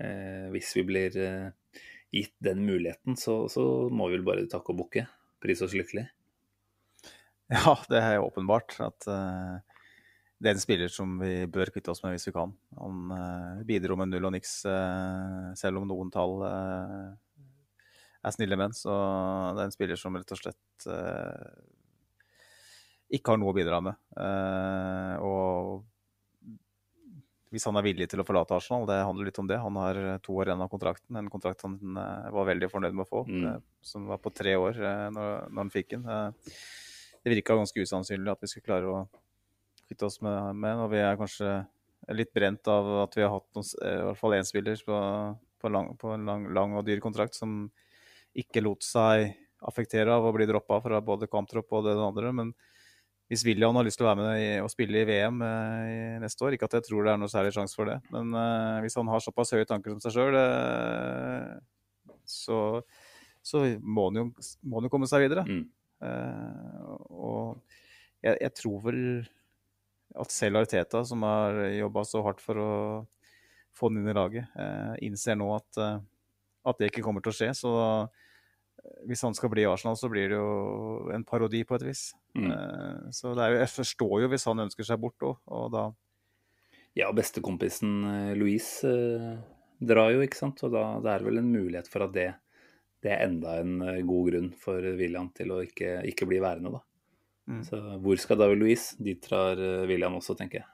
Uh, 0.00 0.48
hvis 0.54 0.72
vi 0.76 0.86
blir 0.88 1.16
uh, 1.20 1.80
gitt 2.14 2.34
den 2.44 2.64
muligheten, 2.64 3.18
så, 3.20 3.44
så 3.52 3.62
må 3.92 4.08
vi 4.08 4.16
vel 4.16 4.26
bare 4.28 4.48
takke 4.50 4.72
og 4.72 4.84
bukke. 4.84 5.04
Pris 5.42 5.60
oss 5.64 5.76
lykkelig. 5.76 6.06
Ja, 7.52 7.76
det 7.92 8.00
er 8.02 8.24
åpenbart 8.24 8.72
at 8.82 9.04
det 9.06 10.48
er 10.48 10.56
en 10.56 10.58
spiller 10.58 10.90
som 10.90 11.12
vi 11.20 11.44
bør 11.46 11.70
kvitte 11.70 11.92
oss 11.92 12.00
med 12.02 12.16
hvis 12.16 12.26
vi 12.26 12.32
kan. 12.34 12.50
Han 12.80 13.12
bidro 13.68 13.94
med 14.00 14.10
null 14.10 14.26
og 14.26 14.32
niks, 14.34 14.56
selv 15.60 15.78
om 15.78 15.86
noen 15.86 16.10
tall 16.10 16.42
er 18.24 18.34
snille 18.34 18.56
menn. 18.60 18.72
Så 18.76 18.92
det 19.56 19.60
er 19.64 19.68
en 19.68 19.74
spiller 19.74 19.96
som 20.00 20.16
rett 20.16 20.32
og 20.32 20.40
slett 20.40 20.86
eh, 20.92 21.50
ikke 23.16 23.34
har 23.34 23.38
noe 23.42 23.52
å 23.52 23.56
bidra 23.56 23.78
med. 23.84 23.98
Eh, 24.18 25.14
og 25.22 25.84
hvis 27.54 27.64
han 27.68 27.78
er 27.78 27.84
villig 27.86 28.08
til 28.10 28.20
å 28.20 28.26
forlate 28.26 28.56
Arsenal, 28.56 28.86
det 28.88 28.96
handler 29.06 29.28
litt 29.28 29.38
om 29.38 29.46
det. 29.48 29.58
Han 29.62 29.76
har 29.78 30.00
to 30.24 30.34
år 30.40 30.50
igjen 30.50 30.64
av 30.64 30.70
kontrakten, 30.72 31.16
en 31.20 31.30
kontrakt 31.32 31.62
han 31.64 31.76
eh, 32.02 32.26
var 32.34 32.48
veldig 32.50 32.68
fornøyd 32.72 32.96
med 32.96 33.06
å 33.06 33.10
få, 33.12 33.22
Mm. 33.28 33.44
eh, 33.52 33.60
som 33.86 34.08
var 34.10 34.18
på 34.18 34.32
tre 34.34 34.56
år 34.58 34.80
eh, 34.82 35.06
når, 35.14 35.46
når 35.52 35.62
han 35.62 35.70
fikk 35.70 35.94
den. 35.94 36.08
Eh, 36.10 36.58
det 37.22 37.32
virka 37.32 37.56
ganske 37.58 37.80
usannsynlig 37.82 38.30
at 38.34 38.42
vi 38.42 38.50
skulle 38.50 38.66
klare 38.66 38.90
å 38.90 38.98
kvitte 39.86 40.06
oss 40.06 40.20
med, 40.22 40.54
med 40.58 40.82
og 40.82 40.90
vi 40.92 40.98
er 41.02 41.16
kanskje 41.18 41.54
litt 42.14 42.32
brent 42.34 42.66
av 42.70 42.86
at 43.06 43.16
vi 43.18 43.22
har 43.24 43.32
hatt 43.32 43.46
noen, 43.54 43.66
i 43.82 44.04
hvert 44.10 44.18
fall 44.20 44.34
én 44.36 44.46
spiller 44.46 44.82
på, 44.86 44.98
på, 45.62 45.70
lang, 45.74 45.88
på 45.98 46.12
en 46.14 46.26
lang, 46.26 46.44
lang 46.54 46.74
og 46.78 46.84
dyr 46.86 47.00
kontrakt 47.02 47.34
som 47.38 47.64
ikke 48.42 48.62
lot 48.64 48.84
seg 48.84 49.32
affektere 49.66 50.12
av 50.12 50.26
å 50.26 50.32
bli 50.36 50.46
droppa 50.48 50.80
fra 50.84 51.00
både 51.04 51.28
kamptropp 51.30 51.72
og 51.78 51.86
det 51.86 51.94
andre. 51.96 52.32
Men 52.36 52.52
hvis 53.30 53.42
William 53.48 53.74
har 53.78 53.86
lyst 53.86 53.98
til 53.98 54.06
å 54.06 54.10
være 54.12 54.22
med 54.22 54.64
og 54.64 54.70
spille 54.70 55.00
i 55.02 55.06
VM 55.08 55.40
eh, 55.42 56.18
neste 56.22 56.46
år, 56.46 56.54
ikke 56.54 56.68
at 56.68 56.76
jeg 56.78 56.86
tror 56.88 57.06
det 57.06 57.14
er 57.14 57.22
noe 57.22 57.32
særlig 57.32 57.54
sjanse 57.56 57.78
for 57.78 57.90
det, 57.90 57.96
men 58.14 58.30
eh, 58.38 58.82
hvis 58.84 58.98
han 59.00 59.10
har 59.10 59.24
såpass 59.24 59.54
høye 59.56 59.66
tanker 59.66 59.96
som 59.96 60.04
seg 60.04 60.14
sjøl, 60.14 60.36
så, 62.26 62.60
så 63.42 63.64
må 63.82 64.10
han 64.10 64.20
jo, 64.20 64.28
må 64.62 64.78
han 64.78 64.86
jo 64.86 64.92
komme 64.92 65.10
seg 65.10 65.26
videre. 65.26 65.46
Mm. 65.48 65.64
Eh, 66.06 66.86
og 67.16 67.56
jeg, 68.22 68.36
jeg 68.44 68.54
tror 68.60 68.78
vel 68.84 69.02
at 70.16 70.32
selv 70.32 70.62
Arteta, 70.62 71.02
som 71.04 71.24
har 71.26 71.58
jobba 71.74 72.04
så 72.06 72.22
hardt 72.24 72.42
for 72.44 72.60
å 72.60 72.70
få 73.76 73.90
den 73.90 74.02
inn 74.02 74.12
i 74.12 74.16
laget, 74.16 74.46
eh, 74.56 74.94
innser 75.06 75.36
nå 75.36 75.50
at, 75.56 75.80
eh, 75.82 75.98
at 76.66 76.78
det 76.78 76.90
ikke 76.90 77.04
kommer 77.04 77.24
til 77.24 77.34
å 77.34 77.36
skje. 77.36 77.50
Så 77.56 77.72
eh, 77.76 78.24
hvis 79.06 79.22
han 79.26 79.34
skal 79.36 79.50
bli 79.52 79.64
i 79.64 79.68
Arsenal, 79.68 79.96
så 79.98 80.08
blir 80.10 80.30
det 80.30 80.38
jo 80.38 81.10
en 81.14 81.24
parodi 81.26 81.62
på 81.66 81.76
et 81.78 81.84
vis. 81.88 82.08
Mm. 82.36 82.50
Eh, 82.50 83.12
så 83.14 83.34
det 83.36 83.44
er 83.44 83.54
jo, 83.54 83.60
jeg 83.62 83.72
forstår 83.74 84.16
jo 84.24 84.30
hvis 84.32 84.46
han 84.50 84.64
ønsker 84.66 84.88
seg 84.88 85.00
bort 85.02 85.26
òg, 85.26 85.38
og 85.46 85.70
da 85.74 85.84
Ja, 86.96 87.10
bestekompisen 87.12 87.94
eh, 88.08 88.34
Louise 88.38 88.88
eh, 88.88 89.36
drar 89.84 90.14
jo, 90.14 90.22
ikke 90.24 90.40
sant. 90.40 90.62
Og 90.66 90.74
da 90.74 90.84
det 91.04 91.12
er 91.12 91.26
vel 91.26 91.42
en 91.42 91.52
mulighet 91.52 91.90
for 91.92 92.06
at 92.06 92.14
det, 92.16 92.30
det 93.04 93.12
er 93.12 93.26
enda 93.28 93.58
en 93.60 93.74
god 94.08 94.30
grunn 94.30 94.52
for 94.60 94.80
William 94.98 95.28
til 95.36 95.52
å 95.52 95.60
ikke, 95.64 96.00
ikke 96.12 96.28
bli 96.30 96.40
værende, 96.42 96.78
da. 96.78 96.82
Mm. 97.46 97.60
Så 97.62 97.78
hvor 98.02 98.18
skal 98.18 98.40
David 98.40 98.58
Louise? 98.58 98.96
Dit 98.98 99.28
drar 99.28 99.60
William 99.86 100.16
også, 100.18 100.34
tenker 100.38 100.64
jeg. 100.64 100.70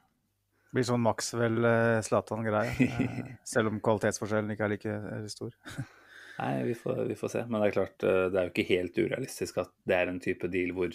blir 0.73 0.87
sånn 0.89 1.03
Maxwell-Zlatan-greie. 1.05 2.87
Selv 3.53 3.75
om 3.75 3.83
kvalitetsforskjellen 3.85 4.55
ikke 4.55 4.65
er 4.65 4.73
like 4.73 4.95
stor. 5.35 5.53
Nei, 6.39 6.63
vi 6.65 6.75
får, 6.75 7.05
vi 7.05 7.15
får 7.15 7.29
se. 7.29 7.45
Men 7.49 7.61
det 7.61 7.71
er 7.71 7.77
klart, 7.79 8.03
eh, 8.03 8.27
det 8.33 8.39
er 8.39 8.47
jo 8.49 8.53
ikke 8.55 8.69
helt 8.71 8.99
urealistisk 8.99 9.59
at 9.63 9.73
det 9.89 9.99
er 9.99 10.13
en 10.13 10.23
type 10.23 10.49
deal 10.53 10.73
hvor 10.77 10.95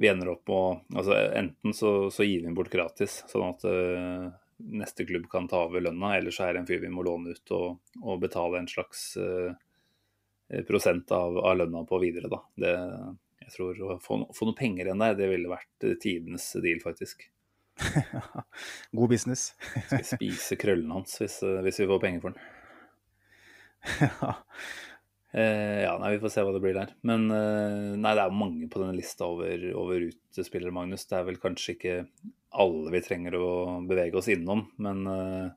vi 0.00 0.08
ender 0.08 0.30
opp 0.32 0.48
med 0.48 0.96
altså 0.96 1.16
Enten 1.36 1.74
så, 1.76 1.90
så 2.10 2.24
gir 2.24 2.46
vi 2.46 2.54
bort 2.56 2.70
gratis, 2.72 3.18
sånn 3.28 3.50
at 3.50 3.66
uh, 3.68 4.30
neste 4.80 5.04
klubb 5.04 5.26
kan 5.28 5.48
ta 5.48 5.66
over 5.66 5.84
lønna, 5.84 6.14
eller 6.16 6.32
så 6.32 6.46
er 6.46 6.54
det 6.56 6.62
en 6.62 6.68
fyr 6.70 6.80
vi 6.80 6.92
må 6.92 7.04
låne 7.04 7.34
ut 7.36 7.52
og, 7.52 7.82
og 8.00 8.22
betale 8.22 8.62
en 8.62 8.70
slags 8.70 9.02
uh, 9.20 9.52
prosent 10.68 11.12
av, 11.12 11.36
av 11.44 11.58
lønna 11.60 11.84
på 11.84 12.00
videre, 12.00 12.30
da. 12.32 12.40
Det, 12.64 12.72
jeg 13.44 13.52
tror 13.58 13.82
å 13.84 13.98
få, 14.00 14.22
få 14.36 14.48
noe 14.48 14.56
penger 14.56 14.88
igjen 14.88 15.04
der, 15.04 15.18
det 15.18 15.28
ville 15.34 15.52
vært 15.52 15.90
tidenes 16.00 16.48
deal, 16.64 16.80
faktisk. 16.80 17.28
God 18.96 19.12
business. 19.12 19.50
Skal 19.84 20.06
spise 20.14 20.56
krøllene 20.60 20.96
hans 20.96 21.20
hvis, 21.20 21.42
hvis 21.64 21.82
vi 21.82 21.90
får 21.92 22.02
penger 22.06 22.24
for 22.24 22.32
den. 22.32 22.48
Eh, 25.30 25.84
ja, 25.84 25.92
nei, 26.02 26.08
Vi 26.16 26.18
får 26.24 26.32
se 26.34 26.42
hva 26.42 26.50
det 26.50 26.58
blir 26.58 26.74
der. 26.74 26.90
Men 27.06 27.28
eh, 27.30 27.92
nei, 27.94 28.14
det 28.18 28.22
er 28.24 28.32
mange 28.34 28.66
på 28.66 28.80
denne 28.82 28.96
lista 28.96 29.28
over, 29.30 29.62
over 29.78 30.08
utespillere, 30.08 30.74
Magnus. 30.74 31.04
Det 31.06 31.20
er 31.20 31.28
vel 31.28 31.38
kanskje 31.38 31.76
ikke 31.76 31.92
alle 32.50 32.90
vi 32.94 33.02
trenger 33.04 33.36
å 33.38 33.50
bevege 33.86 34.18
oss 34.18 34.30
innom, 34.32 34.64
men, 34.82 35.04
eh, 35.06 35.52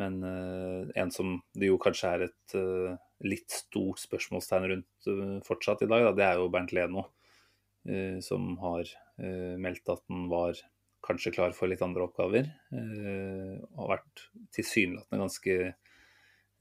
men 0.00 0.16
eh, 0.24 0.88
en 1.02 1.12
som 1.12 1.36
det 1.58 1.68
jo 1.68 1.78
kanskje 1.82 2.14
er 2.14 2.24
et 2.28 2.56
eh, 2.56 2.96
litt 3.28 3.52
stort 3.52 4.00
spørsmålstegn 4.00 4.68
rundt 4.72 5.44
fortsatt 5.46 5.84
i 5.84 5.90
dag, 5.90 6.08
da, 6.08 6.14
det 6.16 6.26
er 6.26 6.40
jo 6.40 6.50
Bernt 6.52 6.74
Leno, 6.76 7.08
som 8.22 8.50
har 8.60 8.90
meldt 9.58 9.88
at 9.88 10.02
han 10.10 10.26
var 10.28 10.58
kanskje 11.06 11.32
klar 11.32 11.54
for 11.56 11.70
litt 11.70 11.80
andre 11.82 12.04
oppgaver. 12.04 12.50
og 12.68 13.78
har 13.80 13.90
vært 13.94 14.22
tilsynelatende 14.54 15.22
ganske 15.22 15.56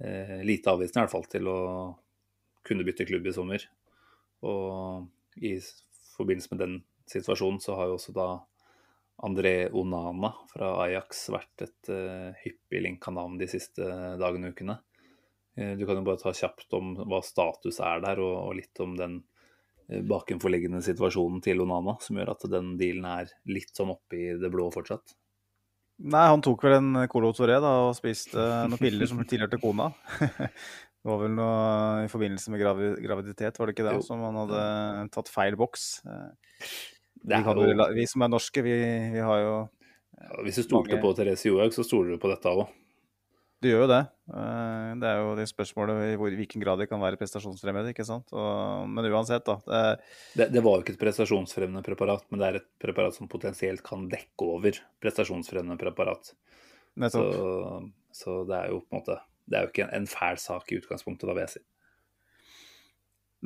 eh, 0.03 0.39
lite 0.45 0.73
avvisende, 0.73 1.01
i 1.01 1.05
hvert 1.05 1.15
fall, 1.15 1.27
til 1.31 1.49
å 1.51 1.59
kunne 2.67 2.85
bytte 2.87 3.07
klubb 3.07 3.27
i 3.29 3.35
sommer. 3.35 3.63
Og 4.45 5.07
i 5.41 5.55
forbindelse 6.17 6.53
med 6.53 6.63
den 6.63 6.77
situasjonen 7.07 7.61
så 7.63 7.77
har 7.77 7.89
jo 7.89 7.97
også 7.97 8.13
da 8.15 8.27
André 9.25 9.69
Onana 9.73 10.33
fra 10.51 10.75
Ajax 10.83 11.23
vært 11.33 11.63
et 11.65 11.89
eh, 11.89 12.35
hyppig 12.43 12.83
linka 12.83 13.13
navn 13.13 13.39
de 13.39 13.47
siste 13.49 13.85
dagene 14.21 14.51
og 14.51 14.57
ukene. 14.57 14.77
Eh, 15.57 15.73
du 15.77 15.87
kan 15.87 15.97
jo 15.97 16.05
bare 16.05 16.21
ta 16.21 16.33
kjapt 16.37 16.75
om 16.77 16.93
hva 17.01 17.23
status 17.25 17.81
er 17.81 18.03
der, 18.03 18.21
og, 18.21 18.35
og 18.43 18.57
litt 18.59 18.83
om 18.83 18.93
den 18.99 19.17
eh, 19.89 20.03
bakenforliggende 20.05 20.83
situasjonen 20.85 21.41
til 21.45 21.65
Onana, 21.65 21.97
som 22.03 22.19
gjør 22.19 22.35
at 22.35 22.45
den 22.53 22.75
dealen 22.77 23.09
er 23.09 23.33
litt 23.49 23.73
sånn 23.73 23.95
oppe 23.95 24.19
i 24.19 24.27
det 24.37 24.53
blå 24.53 24.69
fortsatt. 24.75 25.17
Nei, 25.97 26.25
han 26.29 26.43
tok 26.45 26.61
vel 26.67 26.75
en 26.77 27.07
Colo 27.09 27.31
Toré 27.33 27.55
da, 27.63 27.71
og 27.87 27.95
spiste 27.97 28.37
noen 28.69 28.77
piller 28.77 29.09
som 29.09 29.21
tilhørte 29.25 29.57
kona. 29.61 29.89
Det 31.07 31.13
var 31.13 31.21
vel 31.23 31.31
noe 31.37 32.03
i 32.03 32.09
forbindelse 32.11 32.51
med 32.51 32.59
gravi 32.59 32.87
graviditet, 33.05 33.55
var 33.57 33.69
det 33.69 33.75
ikke 33.77 33.85
det? 33.87 33.93
Jo. 33.95 34.03
Som 34.03 34.21
han 34.25 34.35
hadde 34.41 34.63
tatt 35.15 35.29
feil 35.31 35.55
boks. 35.55 35.85
Eh, 36.05 36.73
Vi, 37.23 37.33
jo, 37.41 37.53
jo- 37.71 37.87
vi 37.95 38.05
som 38.11 38.21
er 38.25 38.29
norske, 38.33 38.61
vi, 38.65 38.73
vi 39.13 39.21
har 39.23 39.39
jo 39.41 39.53
ja, 40.17 40.41
hvis 40.43 40.59
du 40.59 40.63
stolte 40.65 40.91
mange- 40.97 41.01
på 41.05 41.13
Therese 41.15 41.45
Johaug, 41.47 41.71
så 41.73 41.85
stoler 41.85 42.11
du 42.13 42.19
på 42.21 42.29
dette 42.33 42.49
òg. 42.51 42.67
Du 43.61 43.67
gjør 43.71 43.85
jo 43.85 43.89
det. 43.89 44.01
Eh, 44.29 44.89
Det 45.01 45.07
er 45.09 45.17
jo 45.23 45.35
det 45.35 45.47
spørsmålet 45.49 46.13
i 46.13 46.17
hvor- 46.17 46.35
hvilken 46.37 46.61
grad 46.61 46.77
det 46.79 46.89
kan 46.89 46.99
være 47.01 47.17
prestasjonsfremmende, 47.17 47.89
ikke 47.93 48.05
sant. 48.05 48.27
Og, 48.33 48.87
men 48.89 49.05
uansett, 49.11 49.45
da. 49.45 49.55
Det, 49.65 49.99
Det, 50.37 50.51
det 50.53 50.61
var 50.63 50.77
jo 50.77 50.83
ikke 50.83 50.93
et 50.93 50.99
prestasjonsfremmende 51.01 51.81
preparat, 51.85 52.23
men 52.29 52.39
det 52.39 52.47
er 52.47 52.55
et 52.61 52.67
preparat 52.79 53.13
som 53.17 53.27
potensielt 53.27 53.81
kan 53.83 54.07
dekke 54.09 54.45
over 54.45 54.77
prestasjonsfremmende 55.01 55.77
preparat. 55.81 56.33
Så, 56.33 56.35
nettopp. 57.01 57.89
så 58.11 58.47
det 58.49 58.55
er 58.57 58.69
jo 58.73 58.79
på 58.81 58.93
en 58.95 59.01
måte 59.01 59.19
Det 59.47 59.57
er 59.57 59.65
jo 59.65 59.69
ikke 59.71 59.83
en, 59.87 59.93
en 60.01 60.07
fæl 60.07 60.37
sak 60.41 60.71
i 60.71 60.77
utgangspunktet, 60.81 61.27
da 61.29 61.33
vil 61.33 61.45
jeg 61.45 61.49
si. 61.57 61.59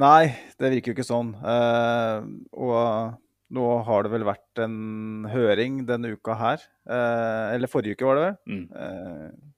Nei, 0.01 0.31
det 0.57 0.71
virker 0.71 0.91
jo 0.91 0.95
ikke 0.95 1.05
sånn. 1.07 1.33
Eh, 1.35 2.23
og 2.57 3.17
nå 3.51 3.65
har 3.85 4.03
det 4.07 4.11
vel 4.13 4.23
vært 4.23 4.61
en 4.63 5.25
høring 5.29 5.81
denne 5.85 6.13
uka 6.15 6.33
her. 6.39 6.63
Eh, 6.87 7.55
eller 7.55 7.67
forrige 7.71 7.97
uke, 7.99 8.07
var 8.07 8.15
det 8.17 8.23
vel. 8.23 8.37
Mm. 8.55 9.51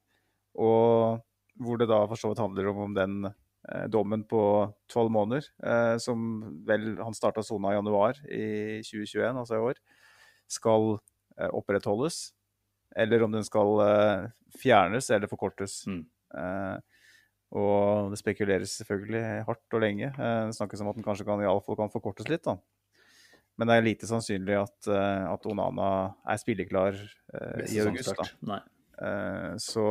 Og 0.60 1.22
hvor 1.62 1.80
det 1.80 1.90
da 1.90 2.04
for 2.10 2.20
så 2.20 2.32
vidt 2.32 2.42
handler 2.42 2.70
om, 2.72 2.84
om 2.88 2.96
den 2.96 3.18
eh, 3.28 3.86
dommen 3.92 4.24
på 4.30 4.44
tolv 4.92 5.12
måneder, 5.14 5.48
eh, 5.66 5.96
som 6.02 6.42
vel 6.68 6.96
han 7.02 7.18
starta 7.18 7.44
sona 7.46 7.74
i 7.74 7.78
januar 7.78 8.22
i 8.28 8.46
2021, 8.86 9.42
altså 9.44 9.60
i 9.60 9.68
år, 9.70 9.82
skal 10.52 10.96
eh, 11.38 11.50
opprettholdes. 11.50 12.26
Eller 12.96 13.24
om 13.26 13.34
den 13.34 13.46
skal 13.46 13.80
eh, 13.86 14.26
fjernes 14.62 15.10
eller 15.14 15.30
forkortes. 15.32 15.84
Mm. 15.90 16.04
Eh, 16.38 16.76
og 17.54 18.10
det 18.10 18.18
spekuleres 18.18 18.78
selvfølgelig 18.82 19.46
hardt 19.48 19.78
og 19.78 19.82
lenge. 19.82 20.10
Eh, 20.10 20.44
det 20.50 20.58
snakkes 20.58 20.82
om 20.82 20.92
at 20.94 20.98
den 20.98 21.06
kanskje 21.06 21.26
kan, 21.30 21.42
fall 21.66 21.80
kan 21.80 21.94
forkortes 21.94 22.30
litt. 22.30 22.46
da. 22.46 22.58
Men 23.58 23.70
det 23.70 23.76
er 23.78 23.86
lite 23.86 24.10
sannsynlig 24.10 24.56
at, 24.58 24.88
at 24.90 25.44
Onana 25.46 25.90
er 26.26 26.40
spilleklar 26.42 26.96
i 27.70 27.78
august. 27.84 28.18
da. 28.18 28.64
Eh, 29.02 29.54
så 29.62 29.86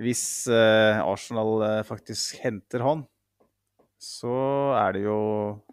hvis 0.00 0.24
eh, 0.50 1.00
Arsenal 1.02 1.62
eh, 1.62 1.82
faktisk 1.86 2.40
henter 2.42 2.82
han, 2.84 3.04
så 4.04 4.34
er 4.76 4.96
det 4.96 5.04
jo 5.06 5.18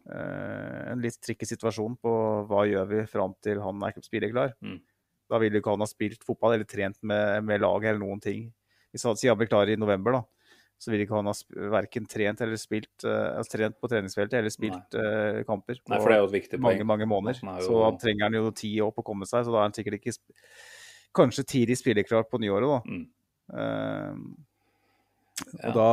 eh, 0.08 0.92
en 0.92 1.02
litt 1.04 1.18
tricky 1.24 1.48
situasjon 1.50 1.98
på 2.00 2.14
hva 2.48 2.66
gjør 2.70 2.90
vi 2.92 3.06
fram 3.10 3.34
til 3.44 3.62
han 3.64 3.82
er 3.88 3.98
spilleklar. 4.06 4.54
Mm. 4.64 4.78
Da 5.32 5.40
vil 5.42 5.56
jo 5.56 5.62
ikke 5.64 5.74
han 5.74 5.84
ha 5.84 5.90
spilt 5.90 6.24
fotball 6.28 6.56
eller 6.56 6.70
trent 6.70 7.00
med, 7.08 7.42
med 7.48 7.64
laget 7.64 7.92
eller 7.92 8.04
noen 8.04 8.22
ting. 8.24 8.46
Hvis 8.92 9.08
han 9.08 9.18
sier 9.20 9.34
han 9.34 9.40
blir 9.40 9.50
klar 9.52 9.70
i 9.72 9.80
november, 9.80 10.20
da, 10.20 10.52
så 10.82 10.92
vil 10.92 11.06
ikke 11.06 11.18
han 11.18 11.30
ha 11.30 11.36
verken 11.72 12.08
trent 12.10 12.42
eller 12.44 12.60
spilt 12.60 13.06
altså 13.06 13.56
trent 13.56 13.78
på 13.80 13.90
treningsfeltet 13.92 14.40
eller 14.40 14.54
spilt 14.54 14.98
eh, 15.00 15.42
kamper 15.48 15.80
på 15.80 15.94
Nei, 15.94 16.02
for 16.02 16.12
det 16.12 16.18
er 16.18 16.24
jo 16.24 16.30
et 16.30 16.36
viktig 16.36 16.60
poeng. 16.60 16.66
mange, 16.68 16.88
mange 16.92 17.08
måneder. 17.10 17.42
Er 17.48 17.64
Så 17.64 17.80
han 17.86 18.00
trenger 18.02 18.28
han 18.28 18.38
jo 18.40 18.52
ti 18.56 18.74
år 18.84 18.92
på 18.96 19.04
å 19.04 19.08
komme 19.12 19.28
seg, 19.30 19.46
så 19.48 19.54
da 19.54 19.62
er 19.62 19.70
han 19.70 19.78
sikkert 19.78 20.02
ikke 20.02 20.20
Kanskje 21.12 21.44
tidlig 21.44 21.76
spilleklar 21.76 22.24
på 22.24 22.40
nyåret, 22.40 22.70
da. 22.72 22.78
Mm. 22.88 23.02
Ja. 23.52 25.68
og 25.68 25.76
da, 25.76 25.88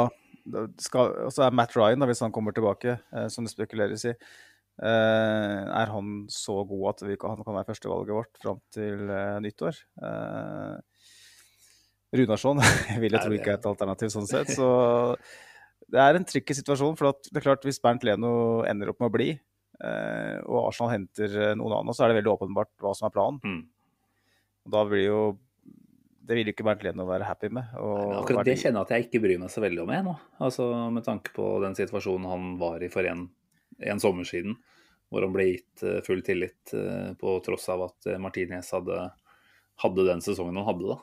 da 0.47 0.67
skal, 0.83 1.15
også 1.29 1.47
er 1.47 1.57
Matt 1.57 1.75
Ryan, 1.77 2.03
da, 2.03 2.09
hvis 2.11 2.23
han 2.25 2.35
kommer 2.35 2.55
tilbake, 2.55 2.99
uh, 3.15 3.27
som 3.33 3.47
det 3.47 3.55
spekuleres 3.55 4.05
i, 4.09 4.13
eh, 4.13 5.63
er 5.67 5.91
han 5.91 6.21
så 6.31 6.61
god 6.69 6.85
at 6.93 7.03
vi, 7.09 7.17
han 7.19 7.43
kan 7.43 7.57
være 7.57 7.71
førstevalget 7.73 8.15
vårt 8.15 8.43
fram 8.43 8.61
til 8.75 9.11
eh, 9.11 9.41
nyttår? 9.43 9.81
Runarsson 12.15 12.63
vil 13.03 13.13
jeg 13.13 13.25
tro 13.25 13.35
ikke 13.35 13.57
er 13.57 13.59
et 13.59 13.69
alternativ 13.69 14.13
sånn 14.15 14.31
sett. 14.31 14.55
Så 14.55 14.69
det 15.93 16.05
er 16.05 16.17
en 16.17 16.29
tricky 16.29 16.55
situasjon. 16.57 16.95
For 16.97 17.19
det 17.27 17.41
er 17.41 17.47
klart 17.49 17.67
hvis 17.67 17.83
Bernt 17.83 18.07
Leno 18.07 18.63
ender 18.71 18.93
opp 18.93 19.03
med 19.03 19.11
å 19.11 19.17
bli, 19.19 19.29
og 20.47 20.63
Arsenal 20.63 20.95
henter 20.95 21.35
noen 21.59 21.77
annen, 21.77 21.95
så 21.95 22.07
er 22.07 22.13
det 22.13 22.21
veldig 22.21 22.37
åpenbart 22.37 22.71
hva 22.83 22.95
som 22.95 23.11
er 23.11 23.17
planen. 23.19 23.43
Mm. 23.43 23.61
Og 24.67 24.75
da 24.75 24.87
blir 24.89 25.05
jo 25.05 25.21
Det 26.29 26.37
vil 26.37 26.51
jo 26.51 26.53
ikke 26.53 26.65
Bernt 26.67 26.83
Leno 26.85 27.07
være 27.09 27.25
happy 27.25 27.49
med. 27.57 27.71
Og 27.81 28.11
Men 28.11 28.19
akkurat 28.19 28.45
det 28.45 28.59
kjenner 28.61 28.83
jeg 28.83 28.85
at 28.85 28.91
jeg 28.93 29.07
ikke 29.07 29.21
bryr 29.25 29.39
meg 29.41 29.53
så 29.53 29.63
veldig 29.65 29.81
om, 29.87 29.93
jeg 29.95 30.05
nå. 30.05 30.13
Altså 30.45 30.67
Med 30.93 31.07
tanke 31.07 31.33
på 31.33 31.47
den 31.65 31.77
situasjonen 31.79 32.29
han 32.29 32.51
var 32.61 32.85
i 32.85 32.91
for 32.93 33.09
en, 33.09 33.23
en 33.81 34.03
sommer 34.03 34.29
siden, 34.29 34.59
hvor 35.09 35.25
han 35.25 35.33
ble 35.33 35.47
gitt 35.55 35.87
eh, 35.89 36.03
full 36.05 36.21
tillit 36.27 36.75
eh, 36.77 37.15
på 37.17 37.39
tross 37.47 37.65
av 37.73 37.87
at 37.87 38.11
eh, 38.13 38.21
Martinez 38.21 38.69
hadde, 38.77 39.07
hadde 39.81 40.09
den 40.11 40.21
sesongen 40.25 40.61
han 40.61 40.69
hadde, 40.69 40.93
da. 40.93 41.01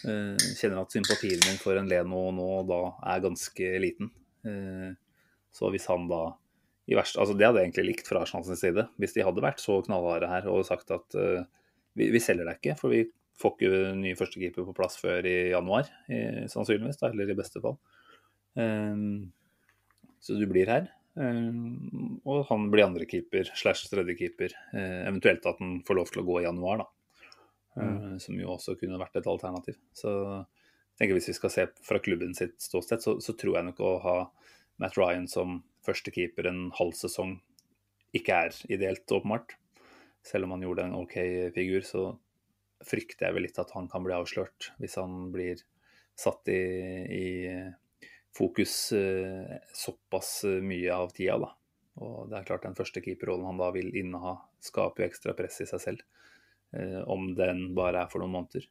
Kjenner 0.00 0.78
at 0.80 0.94
sympatien 0.94 1.42
min 1.44 1.58
for 1.60 1.76
en 1.76 1.90
Leno 1.90 2.22
nå 2.32 2.46
da 2.70 2.78
er 3.10 3.20
ganske 3.20 3.66
liten. 3.82 4.08
Så 5.52 5.68
hvis 5.74 5.84
han 5.90 6.06
da 6.08 6.22
i 6.88 6.96
verste, 6.96 7.20
altså 7.20 7.34
Det 7.36 7.44
hadde 7.44 7.60
jeg 7.60 7.68
egentlig 7.68 7.84
likt 7.90 8.08
fra 8.08 8.22
Arsenals 8.24 8.48
side, 8.62 8.86
hvis 8.96 9.12
de 9.12 9.26
hadde 9.26 9.44
vært 9.44 9.60
så 9.60 9.76
knallharde 9.84 10.30
her 10.30 10.48
og 10.48 10.64
sagt 10.64 10.88
at 10.96 11.18
vi, 11.18 12.08
vi 12.14 12.22
selger 12.22 12.48
deg 12.48 12.62
ikke, 12.62 12.78
for 12.80 12.94
vi 12.94 13.02
får 13.40 13.56
ikke 13.56 13.82
ny 13.98 14.14
førstekeeper 14.18 14.68
på 14.68 14.76
plass 14.76 14.98
før 15.00 15.26
i 15.28 15.50
januar, 15.54 15.90
i, 16.12 16.46
sannsynligvis, 16.52 17.00
da, 17.00 17.10
eller 17.10 17.32
i 17.32 17.38
beste 17.38 17.62
fall. 17.64 17.78
Um, 18.54 19.30
så 20.20 20.36
du 20.36 20.46
blir 20.50 20.68
her. 20.70 20.90
Um, 21.16 22.20
og 22.28 22.46
han 22.50 22.68
blir 22.72 22.86
andrekeeper 22.86 23.50
slash 23.56 23.88
tredjekeeper. 23.90 24.54
Uh, 24.74 25.08
eventuelt 25.08 25.48
at 25.48 25.60
han 25.62 25.80
får 25.86 25.98
lov 25.98 26.12
til 26.12 26.22
å 26.22 26.26
gå 26.28 26.40
i 26.42 26.46
januar, 26.46 26.84
da. 26.84 26.90
Eh, 27.78 28.16
som 28.18 28.38
jo 28.40 28.54
også 28.56 28.74
kunne 28.80 28.98
vært 29.00 29.20
et 29.20 29.28
alternativ. 29.30 29.78
Så 29.96 30.10
jeg 30.10 30.98
tenker 30.98 31.16
hvis 31.16 31.30
vi 31.30 31.36
skal 31.38 31.52
se 31.54 31.66
fra 31.86 32.00
klubben 32.02 32.34
sitt 32.36 32.58
ståsted, 32.62 33.02
så, 33.04 33.16
så 33.22 33.34
tror 33.38 33.58
jeg 33.58 33.68
nok 33.68 33.82
å 33.84 33.92
ha 34.04 34.16
Matt 34.82 34.98
Ryan 34.98 35.28
som 35.30 35.60
førstekeeper 35.86 36.48
en 36.50 36.66
halv 36.76 36.96
sesong 36.98 37.38
ikke 38.16 38.40
er 38.46 38.56
ideelt, 38.72 39.06
åpenbart. 39.14 39.54
Selv 40.26 40.48
om 40.48 40.56
han 40.56 40.64
gjorde 40.66 40.88
en 40.88 40.98
OK 40.98 41.14
figur, 41.54 41.84
så 41.86 42.02
frykter 42.86 43.28
jeg 43.28 43.36
vel 43.36 43.46
litt 43.46 43.60
at 43.60 43.72
han 43.76 43.88
kan 43.92 44.04
bli 44.06 44.16
avslørt 44.16 44.70
hvis 44.80 44.96
han 45.00 45.30
blir 45.34 45.62
satt 46.18 46.48
i, 46.52 46.60
i 47.16 47.26
fokus 48.36 48.92
eh, 48.96 49.56
såpass 49.74 50.44
mye 50.64 50.94
av 50.94 51.12
tida, 51.16 51.38
da. 51.40 51.54
Og 52.00 52.30
det 52.30 52.38
er 52.38 52.48
klart 52.48 52.64
den 52.64 52.78
første 52.78 53.02
keeperrollen 53.04 53.48
han 53.48 53.60
da 53.60 53.70
vil 53.74 53.90
inneha, 53.96 54.36
skaper 54.64 55.04
jo 55.04 55.10
ekstra 55.10 55.34
press 55.36 55.60
i 55.64 55.68
seg 55.68 55.82
selv. 55.82 56.04
Eh, 56.72 57.00
om 57.08 57.32
den 57.34 57.74
bare 57.74 58.04
er 58.04 58.12
for 58.12 58.22
noen 58.22 58.36
måneder. 58.36 58.66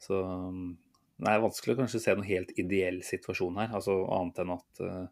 Så 0.00 0.18
det 1.16 1.32
er 1.32 1.44
vanskelig 1.44 1.76
å 1.76 1.80
kanskje 1.82 2.00
se 2.02 2.14
noen 2.16 2.28
helt 2.28 2.52
ideell 2.60 3.02
situasjon 3.04 3.60
her. 3.60 3.74
altså 3.76 3.98
Annet 4.16 4.42
enn 4.42 4.54
at 4.56 4.82
eh, 4.84 5.04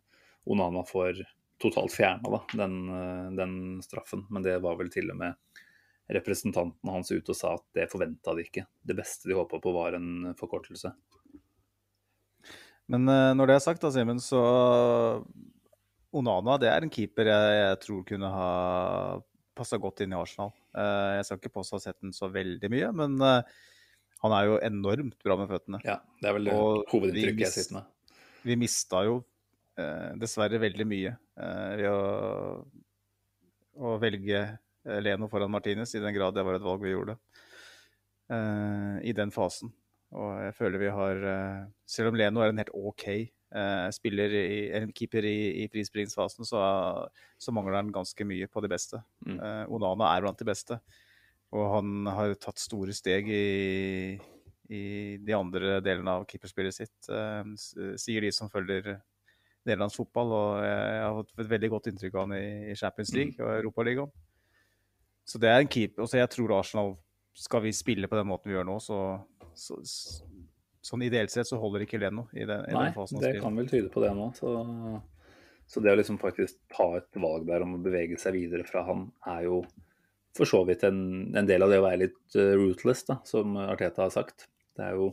Onana 0.52 0.84
får 0.88 1.22
totalt 1.62 1.94
fjerna 1.94 2.42
den, 2.52 2.78
eh, 2.92 3.28
den 3.38 3.54
straffen. 3.84 4.26
Men 4.30 4.46
det 4.46 4.58
var 4.64 4.80
vel 4.80 4.92
til 4.92 5.12
og 5.12 5.20
med 5.20 5.62
representanten 6.12 6.90
hans 6.90 7.10
ut 7.12 7.28
og 7.32 7.36
sa 7.36 7.54
at 7.56 7.64
det 7.76 7.88
forventa 7.92 8.34
de 8.36 8.44
ikke. 8.44 8.66
Det 8.84 8.96
beste 8.98 9.28
de 9.28 9.36
håpa 9.38 9.60
på 9.62 9.72
var 9.72 9.96
en 9.96 10.34
forkortelse. 10.38 10.92
Men 12.92 13.08
eh, 13.08 13.32
når 13.36 13.48
det 13.48 13.56
er 13.56 13.64
sagt, 13.64 13.84
da, 13.84 13.90
Simen, 13.92 14.20
så 14.20 14.40
Onana 16.14 16.58
det 16.60 16.68
er 16.70 16.84
en 16.84 16.92
keeper 16.92 17.30
jeg, 17.30 17.54
jeg 17.58 17.78
tror 17.86 18.02
kunne 18.08 18.32
ha 18.34 18.48
passa 19.56 19.78
godt 19.80 20.02
inn 20.04 20.12
i 20.12 20.18
Arsenal. 20.18 20.52
Eh, 20.76 21.10
jeg 21.18 21.28
skal 21.28 21.40
ikke 21.40 21.54
påstå 21.56 21.76
å 21.76 21.80
ha 21.80 21.84
sett 21.86 22.00
den 22.04 22.14
så 22.14 22.28
veldig 22.32 22.70
mye, 22.74 22.90
men 23.00 23.16
eh, 23.24 23.54
han 24.24 24.34
er 24.36 24.50
jo 24.50 24.58
enormt 24.66 25.16
bra 25.24 25.38
med 25.40 25.48
føttene. 25.52 25.80
Ja, 25.86 26.00
det 26.20 26.28
er 26.28 26.36
vel 26.36 26.52
Og 26.52 26.84
hovedinntrykket 26.92 27.46
jeg 27.46 27.54
sitter 27.54 27.78
med. 27.80 28.18
Vi 28.44 28.58
mista 28.60 29.06
jo 29.06 29.22
dessverre 29.74 30.60
veldig 30.62 30.84
mye 30.86 31.10
ved 31.34 31.88
å, 31.90 32.60
å 33.74 33.94
velge 33.98 34.42
Leno 34.84 35.28
foran 35.32 35.52
Martinez, 35.52 35.94
i 35.94 36.02
den 36.02 36.14
grad 36.16 36.36
det 36.36 36.44
var 36.44 36.58
et 36.58 36.66
valg 36.66 36.84
vi 36.84 36.94
gjorde 36.96 37.18
Uh, 38.32 38.96
i 39.04 39.12
den 39.12 39.28
fasen. 39.28 39.68
Og 40.16 40.30
jeg 40.40 40.54
føler 40.56 40.80
vi 40.80 40.92
har 40.96 41.18
uh, 41.28 41.66
Selv 41.84 42.08
om 42.08 42.16
Leno 42.16 42.40
er 42.40 42.54
en 42.54 42.60
helt 42.62 42.70
OK 42.72 43.02
uh, 43.54 43.88
spiller, 43.94 44.32
i, 44.32 44.60
en 44.74 44.92
keeper 44.96 45.26
i, 45.28 45.64
i 45.64 45.68
frispillingsfasen, 45.72 46.46
så, 46.48 46.60
så 47.38 47.54
mangler 47.54 47.78
han 47.80 47.92
ganske 47.94 48.26
mye 48.26 48.48
på 48.50 48.62
de 48.64 48.70
beste. 48.70 49.00
Mm. 49.26 49.38
Eh, 49.38 49.64
Onana 49.74 50.10
er 50.12 50.24
blant 50.24 50.40
de 50.40 50.48
beste. 50.48 50.78
Og 51.54 51.68
han 51.76 52.10
har 52.10 52.34
tatt 52.40 52.58
store 52.58 52.94
steg 52.96 53.28
i, 53.30 54.16
i 54.74 54.84
de 55.22 55.36
andre 55.36 55.78
delene 55.84 56.18
av 56.18 56.26
keeperspillet 56.30 56.74
sitt, 56.74 57.10
eh, 57.12 57.44
sier 58.00 58.26
de 58.26 58.32
som 58.34 58.50
følger 58.50 58.96
nederlandsk 59.64 60.02
fotball. 60.02 60.34
Og 60.34 60.66
jeg 60.66 61.02
har 61.04 61.18
fått 61.20 61.34
et 61.46 61.52
veldig 61.54 61.74
godt 61.76 61.90
inntrykk 61.92 62.16
av 62.16 62.26
han 62.26 62.38
i, 62.40 62.46
i 62.72 62.78
Champions 62.78 63.14
League 63.16 63.38
og 63.38 63.54
Europaligaen. 63.60 64.14
Så 65.24 65.40
det 65.40 65.50
er 65.50 65.62
en 65.62 65.70
keeper. 65.70 66.04
Og 66.04 66.10
så 66.10 66.20
jeg 66.20 66.30
tror 66.34 66.58
Arsenal 66.58 66.94
Skal 67.34 67.64
vi 67.64 67.72
spille 67.74 68.06
på 68.06 68.18
den 68.18 68.28
måten 68.30 68.50
vi 68.50 68.54
gjør 68.54 68.66
nå, 68.68 68.76
så, 68.82 68.98
så 69.58 69.80
så 69.82 70.28
Sånn 70.84 71.02
ideelt 71.06 71.32
sett 71.32 71.48
så 71.48 71.56
holder 71.56 71.86
ikke 71.86 71.96
Leno 71.96 72.26
i 72.36 72.44
den, 72.44 72.60
i 72.68 72.74
Nei, 72.74 72.90
den 72.90 72.92
fasen. 72.92 73.16
han 73.16 73.24
det 73.24 73.40
kan 73.40 73.54
vel 73.56 73.68
tyde 73.70 73.88
på 73.88 74.02
det 74.02 74.10
nå. 74.12 74.26
Så, 74.36 74.50
så 75.64 75.80
det 75.80 75.94
å 75.94 75.96
liksom 75.96 76.18
faktisk 76.20 76.58
ta 76.74 76.90
et 76.98 77.16
valg 77.16 77.46
der 77.48 77.64
om 77.64 77.78
å 77.78 77.80
bevege 77.80 78.18
seg 78.20 78.36
videre 78.36 78.66
fra 78.68 78.82
han, 78.84 79.06
er 79.32 79.46
jo 79.46 79.62
for 80.36 80.50
så 80.50 80.60
vidt 80.68 80.84
en, 80.84 80.98
en 81.32 81.48
del 81.48 81.64
av 81.64 81.72
det 81.72 81.78
å 81.80 81.86
være 81.86 82.02
litt 82.02 82.36
uh, 82.36 82.52
rootless, 82.58 83.06
da, 83.08 83.16
som 83.24 83.56
Arteta 83.62 84.04
har 84.04 84.12
sagt. 84.12 84.44
Det 84.76 84.84
er 84.84 84.98
jo 84.98 85.08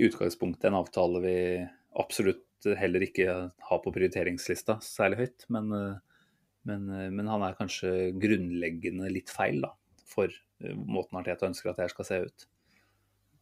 i 0.00 0.08
utgangspunktet 0.08 0.70
en 0.70 0.80
avtale 0.80 1.20
vi 1.20 1.36
absolutt 2.00 2.70
heller 2.80 3.04
ikke 3.04 3.28
har 3.68 3.84
på 3.84 3.92
prioriteringslista 3.92 4.78
særlig 4.80 5.20
høyt. 5.20 5.48
Men, 5.52 5.68
uh, 5.74 6.13
men, 6.68 6.88
uh, 6.90 7.08
men 7.12 7.30
han 7.30 7.44
er 7.46 7.58
kanskje 7.58 7.92
grunnleggende 8.20 9.10
litt 9.12 9.32
feil 9.32 9.62
da, 9.66 9.74
for 10.08 10.32
uh, 10.32 10.74
måten 10.74 11.20
Arteta 11.20 11.48
ønsker 11.50 11.72
at 11.72 11.84
her 11.84 11.92
skal 11.92 12.08
se 12.08 12.20
ut. 12.26 12.48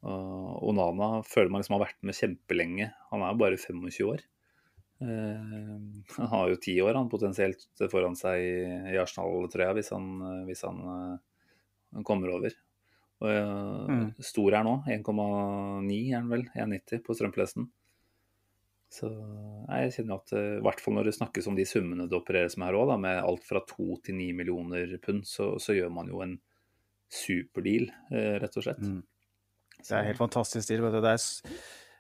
Og 0.03 0.71
Onana 0.73 1.21
føler 1.23 1.51
man 1.53 1.63
liksom 1.63 1.77
har 1.77 1.85
vært 1.85 2.01
med 2.03 2.17
kjempelenge. 2.19 2.89
Han 3.13 3.23
er 3.23 3.35
jo 3.35 3.39
bare 3.45 3.59
25 3.61 4.09
år. 4.11 4.25
Eh, 5.03 5.79
han 6.17 6.29
har 6.31 6.51
jo 6.51 6.59
ti 6.63 6.77
år 6.83 6.95
han 6.99 7.11
potensielt 7.11 7.65
foran 7.91 8.15
seg 8.19 8.43
i, 8.43 8.57
i 8.95 8.99
Arsenal, 9.01 9.49
tror 9.51 9.67
jeg, 9.67 9.79
hvis 9.81 9.93
han, 9.95 10.09
eh, 10.29 10.43
hvis 10.49 10.63
han 10.67 10.83
eh, 10.95 12.03
kommer 12.07 12.35
over. 12.37 12.59
Og 13.23 13.31
eh, 13.31 13.51
Mm. 13.93 14.07
Stor 14.23 14.55
er 14.59 14.67
nå. 14.67 14.75
1,9 14.91 15.97
er 15.99 16.19
han 16.19 16.31
vel. 16.31 16.45
1,90 16.55 17.03
på 17.07 17.17
strømplesten. 17.19 17.69
Så 18.93 19.09
nei, 19.09 19.87
jeg 19.87 19.95
kjenner 19.97 20.21
at 20.21 20.33
eh, 20.37 20.59
i 20.59 20.65
hvert 20.67 20.81
fall 20.85 20.99
når 20.99 21.09
det 21.09 21.15
snakkes 21.17 21.47
om 21.49 21.57
de 21.57 21.65
summene 21.69 22.05
det 22.11 22.19
opereres 22.19 22.59
med 22.61 22.69
her 22.69 22.77
òg, 22.77 22.91
med 23.01 23.23
alt 23.25 23.47
fra 23.47 23.63
2 23.65 23.87
til 24.05 24.19
9 24.19 24.27
millioner 24.37 24.91
pund, 25.01 25.23
så, 25.29 25.55
så 25.63 25.77
gjør 25.77 25.95
man 25.95 26.11
jo 26.13 26.21
en 26.25 26.35
superdeal, 27.13 27.89
eh, 28.13 28.35
rett 28.43 28.59
og 28.61 28.67
slett. 28.67 28.83
Mm. 28.85 29.01
Det 29.83 29.95
er 29.97 30.11
helt 30.11 30.21
fantastisk 30.21 30.69
deal. 30.69 30.85
Vet 30.85 30.99
du. 30.99 31.01
Det, 31.05 31.15
er, 31.17 31.57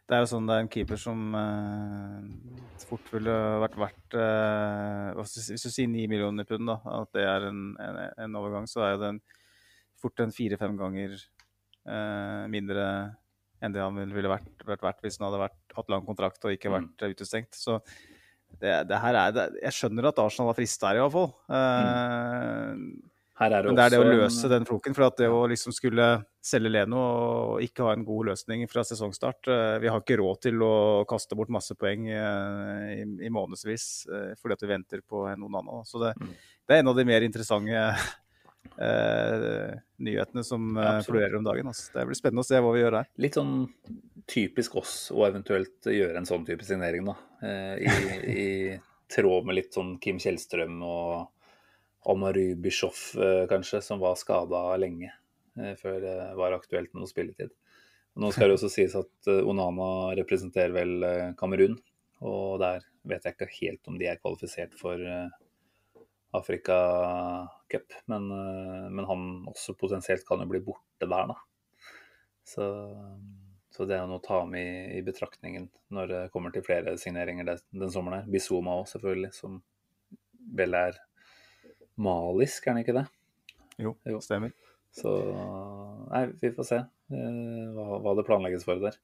det 0.08 0.16
er 0.16 0.22
jo 0.22 0.28
sånn 0.34 0.50
det 0.50 0.58
er 0.58 0.66
en 0.66 0.70
keeper 0.72 1.00
som 1.00 1.38
eh, 1.38 2.84
fort 2.84 3.08
ville 3.14 3.38
vært 3.64 3.78
verdt 3.80 4.18
eh, 4.20 5.22
Hvis 5.22 5.64
du 5.64 5.70
sier 5.72 5.88
9 5.88 6.04
millioner 6.12 6.48
pund, 6.48 6.68
da, 6.68 6.76
at 7.00 7.16
det 7.16 7.24
er 7.24 7.48
en, 7.48 7.64
en, 7.80 8.02
en 8.26 8.38
overgang, 8.42 8.68
så 8.70 8.84
er 8.84 8.94
jo 8.98 9.02
den 9.06 9.22
fort 10.02 10.20
en 10.20 10.34
fire-fem 10.34 10.76
ganger 10.76 11.16
eh, 11.16 12.44
mindre 12.52 12.86
enn 13.62 13.72
det 13.72 13.80
han 13.80 13.94
ville- 13.94 14.28
vært, 14.34 14.50
vært, 14.66 14.82
vært 14.82 15.00
hvis 15.06 15.18
han 15.20 15.28
hadde 15.30 15.44
vært, 15.46 15.60
hatt 15.76 15.88
lang 15.94 16.04
kontrakt 16.06 16.44
og 16.44 16.50
ikke 16.56 16.68
Mm. 16.70 16.76
vært 16.80 17.06
mm. 17.06 17.14
utestengt. 17.14 17.54
Så 17.54 17.78
det, 18.60 18.88
det 18.88 18.98
her 19.00 19.14
er 19.14 19.32
det, 19.32 19.46
Jeg 19.62 19.72
skjønner 19.78 20.08
at 20.10 20.18
Arsenal 20.18 20.50
var 20.50 20.58
frista 20.58 20.88
her, 20.90 20.96
i 21.00 21.04
hvert 21.06 21.14
fall. 21.14 21.32
Mm. 21.48 22.92
Her 23.40 23.48
er 23.56 23.62
det 23.64 23.70
Men 23.72 23.78
det 23.78 23.84
er 23.86 23.90
det 23.94 24.00
å 24.02 24.10
løse 24.12 24.44
en- 24.44 24.50
den 24.52 24.64
floken. 24.68 24.94
For 24.94 25.04
at 25.06 25.16
det 25.16 25.28
å 25.32 25.48
liksom 25.48 25.72
skulle 25.72 26.24
selge 26.44 26.70
Leno 26.70 26.98
og 27.00 27.60
ikke 27.64 27.82
ha 27.86 27.92
en 27.96 28.04
god 28.04 28.26
løsning 28.26 28.68
fra 28.68 28.82
sesongstart 28.84 29.48
uh, 29.48 29.78
Vi 29.80 29.88
har 29.88 30.00
ikke 30.02 30.18
råd 30.20 30.40
til 30.42 30.58
å 30.62 31.06
kaste 31.08 31.34
bort 31.38 31.48
masse 31.48 31.74
poeng 31.74 32.06
uh, 32.12 32.92
i, 32.92 33.02
i 33.26 33.30
månedsvis 33.32 34.06
eh, 34.10 34.34
fordi 34.38 34.52
at 34.58 34.62
vi 34.62 34.68
venter 34.74 35.00
på 35.08 35.24
noen 35.38 35.54
annen. 35.62 35.84
Så 35.86 35.98
det, 36.02 36.12
Mm. 36.20 36.34
det 36.68 36.74
er 36.76 36.80
en 36.82 36.88
av 36.92 36.96
de 36.96 37.04
mer 37.04 37.22
interessante 37.22 37.94
eh, 38.76 39.74
nyhetene 40.02 40.44
som 40.46 40.72
eh, 40.76 40.86
Absolutt. 40.86 41.08
florerer 41.08 41.36
om 41.40 41.50
dagen. 41.50 41.72
Altså. 41.72 41.90
Det 41.94 42.06
blir 42.10 42.18
spennende 42.18 42.44
å 42.44 42.48
se 42.48 42.62
hva 42.62 42.72
vi 42.74 42.82
gjør 42.84 42.98
her. 43.00 43.10
Litt 43.26 43.38
sånn 43.38 43.54
typisk 44.30 44.78
oss 44.80 44.96
å 45.14 45.26
eventuelt 45.26 45.90
gjøre 45.90 46.20
en 46.20 46.28
sånn 46.28 46.46
type 46.48 46.66
signering, 46.66 47.10
da. 47.10 47.16
Eh, 47.42 47.84
I, 47.84 47.92
I 48.46 48.48
tråd 49.12 49.48
med 49.48 49.58
litt 49.58 49.76
sånn 49.76 49.96
Kim 50.02 50.20
Kjellstrøm 50.22 50.80
og 50.86 51.30
Amary 52.08 52.54
Bischoff, 52.54 53.14
eh, 53.16 53.46
kanskje, 53.48 53.82
som 53.82 54.00
var 54.02 54.16
skada 54.18 54.64
lenge 54.76 55.12
eh, 55.58 55.74
før 55.78 56.00
det 56.02 56.16
var 56.38 56.56
aktuelt 56.56 56.92
med 56.92 57.04
noe 57.04 57.10
spilletid. 57.10 57.52
Nå 58.18 58.32
skal 58.34 58.50
det 58.50 58.58
også 58.58 58.72
sies 58.76 58.96
at 58.98 59.30
eh, 59.30 59.44
Onana 59.46 60.14
representerer 60.18 60.74
vel 60.74 61.06
Kamerun, 61.38 61.78
og 62.22 62.58
der 62.62 62.82
vet 63.08 63.26
jeg 63.26 63.36
ikke 63.36 63.52
helt 63.60 63.90
om 63.90 63.98
de 63.98 64.08
er 64.10 64.20
kvalifisert 64.22 64.74
for 64.78 64.98
eh, 66.32 66.38
Afrika 66.38 67.48
Cup, 67.68 67.92
men, 68.10 68.30
eh, 68.32 68.88
men 68.90 69.04
han 69.08 69.24
også 69.52 69.74
potensielt 69.78 70.24
kan 70.28 70.40
jo 70.40 70.48
bli 70.50 70.60
borte 70.64 71.08
der, 71.08 71.32
da. 71.32 71.36
Så, 72.44 72.64
så 73.70 73.86
det 73.86 73.96
er 73.96 74.08
noe 74.10 74.18
å 74.18 74.24
ta 74.24 74.40
med 74.48 74.64
i, 74.64 74.98
i 74.98 75.04
betraktningen 75.06 75.68
når 75.94 76.08
det 76.10 76.22
kommer 76.34 76.52
til 76.52 76.64
flere 76.66 76.96
signeringer 76.98 77.46
den, 77.46 77.62
den 77.84 77.92
sommeren 77.94 78.22
her. 78.22 78.32
Bizuma 78.32 78.80
òg, 78.80 78.88
selvfølgelig, 78.90 79.32
som 79.36 79.60
vel 80.56 80.74
er 80.76 80.98
malisk, 82.02 82.66
er 82.66 82.74
han 82.74 82.82
ikke 82.82 82.96
det? 82.98 83.06
Jo, 83.80 83.94
Jo. 84.08 84.20
stemmer. 84.24 84.52
Så 84.92 85.08
nei, 86.10 86.26
vi 86.42 86.50
får 86.52 86.66
se 86.68 86.78
eh, 86.82 87.68
hva, 87.76 88.00
hva 88.04 88.12
det 88.18 88.26
planlegges 88.28 88.66
for 88.68 88.82
der. 88.82 88.98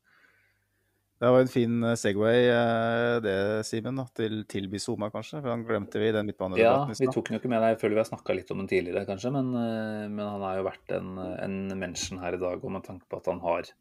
Det 1.19 1.31
var 1.35 1.43
en 1.43 1.51
fin 1.51 1.83
eh, 1.83 1.97
Segway, 1.99 2.45
eh, 2.53 3.17
det, 3.25 3.37
Simen, 3.67 3.99
til, 4.15 4.45
til 4.51 4.69
Bizuma, 4.71 5.09
kanskje. 5.11 5.41
For 5.41 5.51
han 5.51 5.65
glemte 5.67 5.99
vi 5.99 6.13
i 6.13 6.15
den 6.15 6.29
midtbanedebatten 6.31 6.95
Ja, 6.95 7.01
vi 7.01 7.11
tok 7.11 7.29
den 7.31 7.39
jo 7.39 7.43
ikke 7.43 7.51
med 7.51 7.65
deg. 7.65 7.75
Jeg 7.75 7.81
føler 7.83 7.99
vi 7.99 8.03
har 8.05 8.11
snakka 8.13 8.37
litt 8.39 8.53
om 8.55 8.63
den 8.63 8.71
tidligere, 8.71 9.03
kanskje. 9.09 9.33
Men, 9.35 9.51
eh, 9.59 10.05
men 10.07 10.23
han 10.23 10.47
har 10.47 10.61
jo 10.61 10.69
vært 10.69 10.95
en, 11.01 11.19
en 11.19 11.59
mention 11.81 12.23
her 12.23 12.39
i 12.39 12.43
dag, 12.43 12.63
og 12.63 12.75
med 12.77 12.87
tanke 12.87 13.09
på 13.11 13.19
at 13.19 13.33
han 13.33 13.43
har 13.43 13.73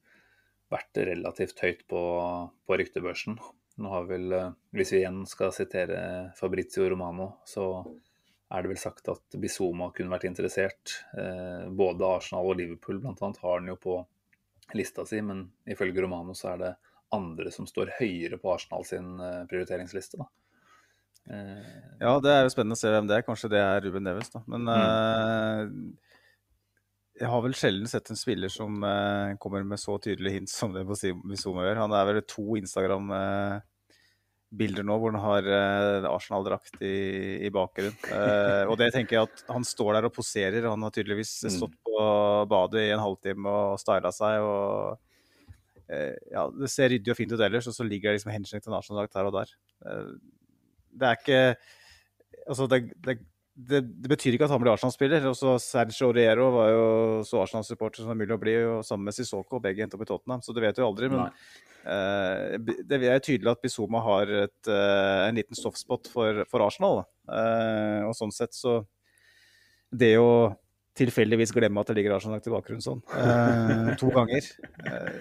vært 0.73 1.03
relativt 1.11 1.61
høyt 1.63 1.85
på, 1.88 2.01
på 2.67 2.81
ryktebørsen. 2.81 3.38
Nå 3.77 3.93
har 3.93 4.09
vel, 4.09 4.33
hvis 4.73 4.95
vi 4.95 5.03
igjen 5.03 5.21
skal 5.29 5.53
sitere 5.53 6.01
Fabrizio 6.35 6.89
Romano, 6.89 7.35
så 7.45 7.69
er 8.49 8.63
det 8.63 8.71
vel 8.71 8.79
sagt 8.79 9.09
at 9.11 9.38
Bizoma 9.41 9.89
kunne 9.95 10.13
vært 10.13 10.27
interessert. 10.29 11.01
Eh, 11.19 11.67
både 11.69 12.07
Arsenal 12.07 12.47
og 12.47 12.59
Liverpool 12.59 13.01
blant 13.03 13.21
annet 13.23 13.41
har 13.43 13.59
han 13.59 13.71
jo 13.71 13.77
på 13.81 13.97
lista 14.75 15.05
si, 15.07 15.19
men 15.23 15.45
ifølge 15.67 16.03
Romano 16.03 16.35
så 16.35 16.53
er 16.53 16.61
det 16.63 16.73
andre 17.15 17.51
som 17.51 17.65
står 17.69 17.87
høyere 17.99 18.37
på 18.41 18.53
Arsenal 18.53 18.83
sin 18.85 19.19
eh, 19.19 19.45
prioriteringsliste. 19.49 20.17
da. 20.17 20.25
Eh, 21.29 21.63
Ja, 22.01 22.19
det 22.23 22.31
er 22.31 22.43
jo 22.43 22.49
spennende 22.53 22.75
å 22.77 22.81
se 22.81 22.89
hvem 22.91 23.07
det 23.07 23.15
er. 23.17 23.21
Kanskje 23.27 23.49
det 23.51 23.59
er 23.63 23.81
Ruben 23.85 24.03
Neves, 24.03 24.29
da. 24.33 24.39
Men 24.47 24.61
Mm. 24.67 24.77
eh, 24.77 25.63
jeg 27.19 27.27
har 27.31 27.41
vel 27.41 27.53
sjelden 27.57 27.87
sett 27.89 28.09
en 28.11 28.15
spiller 28.19 28.49
som 28.53 28.83
uh, 28.83 29.33
kommer 29.41 29.63
med 29.65 29.79
så 29.81 29.97
tydelige 29.99 30.33
hint 30.37 30.49
som 30.51 30.73
det 30.75 30.83
Bizuma 30.85 31.63
gjør. 31.65 31.77
Han 31.81 31.91
er 31.97 32.05
vel 32.05 32.21
to 32.29 32.43
Instagram-bilder 32.61 34.83
nå 34.85 34.97
hvor 35.01 35.11
han 35.15 35.23
har 35.23 35.41
uh, 35.49 36.05
Arsenal-drakt 36.13 36.77
i, 36.85 37.41
i 37.47 37.49
bakgrunnen. 37.49 37.97
Og 38.69 38.77
det 38.77 38.91
tenker 38.93 39.15
jeg 39.17 39.25
at 39.31 39.41
han 39.49 39.63
står 39.65 39.93
der 39.97 40.05
og 40.05 40.13
poserer. 40.13 40.69
Han 40.69 40.83
har 40.85 40.91
tydeligvis 40.93 41.33
Mm. 41.47 41.51
stått 41.57 41.73
på 41.83 41.97
badet 42.53 42.81
i 42.85 42.91
en 42.93 43.01
halvtime 43.01 43.49
og 43.49 43.79
styla 43.81 44.11
seg. 44.13 44.37
og 44.45 44.99
ja, 45.88 46.47
Det 46.51 46.69
ser 46.71 46.91
ryddig 46.93 47.13
og 47.13 47.19
fint 47.19 47.33
ut 47.33 47.41
ellers, 47.43 47.69
og 47.69 47.75
så 47.75 47.85
ligger 47.88 48.11
det 48.11 48.19
liksom 48.19 48.33
henslengt 48.33 48.67
en 48.67 48.77
Arsenal-drakt 48.77 49.17
her 49.19 49.29
og 49.29 49.35
der. 49.39 49.55
Eh, 49.85 50.13
det 50.97 51.09
er 51.09 51.19
ikke 51.21 51.41
Altså, 52.47 52.63
det, 52.71 52.93
det, 53.03 53.17
det, 53.55 53.79
det 54.03 54.09
betyr 54.11 54.35
ikke 54.35 54.45
at 54.47 54.51
han 54.53 54.61
blir 54.61 54.71
Arsenal-spiller. 54.71 55.25
Også 55.27 55.57
Sergio 55.59 56.13
Riero 56.15 56.45
var 56.53 56.69
jo 56.71 56.83
så 57.27 57.41
Arsenal-supporter 57.41 58.03
som 58.03 58.11
det 58.11 58.15
er 58.15 58.21
mulig 58.21 58.35
å 58.35 58.39
bli, 58.39 58.53
og 58.69 58.85
sammen 58.88 59.09
med 59.09 59.15
Sissoko, 59.17 59.59
begge 59.63 59.83
endte 59.83 59.97
opp 59.97 60.05
i 60.05 60.07
Tottenham, 60.07 60.43
så 60.45 60.55
det 60.55 60.63
vet 60.63 60.77
du 60.77 60.85
aldri. 60.85 61.09
Men 61.11 61.25
eh, 61.27 62.55
det 62.88 63.01
er 63.01 63.23
tydelig 63.23 63.51
at 63.51 63.63
Bizoma 63.63 64.03
har 64.05 64.31
et, 64.45 64.69
uh, 64.69 65.25
en 65.25 65.39
liten 65.39 65.59
softspot 65.59 66.07
for, 66.13 66.45
for 66.51 66.63
Arsenal. 66.67 67.03
Eh, 67.27 68.07
og 68.07 68.15
sånn 68.15 68.31
sett 68.31 68.55
så 68.55 68.79
Det 69.91 70.13
å 70.19 70.55
tilfeldigvis 70.97 71.53
glemme 71.55 71.81
at 71.81 71.91
det 71.91 71.97
ligger 71.99 72.15
Arsenal 72.15 72.41
i 72.41 72.51
bakgrunnen 72.51 72.83
sånn, 72.83 73.03
eh, 73.13 73.91
to 73.99 74.09
ganger, 74.13 74.47
eh, 74.88 75.11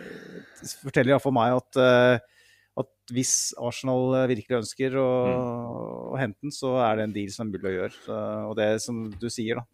forteller 0.83 1.15
iallfall 1.15 1.35
meg 1.37 1.59
at 1.59 1.81
eh, 1.83 2.33
at 2.77 3.15
hvis 3.15 3.55
Arsenal 3.57 4.11
virkelig 4.29 4.59
ønsker 4.59 4.99
å, 5.01 5.09
å 6.13 6.19
hente 6.21 6.37
den, 6.45 6.53
så 6.53 6.75
er 6.85 6.99
det 6.99 7.07
en 7.07 7.15
deal 7.15 7.31
som 7.33 7.47
er 7.47 7.55
mulig 7.55 7.71
å 7.71 7.77
gjøre. 7.77 7.97
Så, 8.05 8.19
og 8.51 8.53
det 8.59 8.67
som 8.85 8.99
du 9.17 9.31
sier, 9.33 9.63
da. 9.63 9.65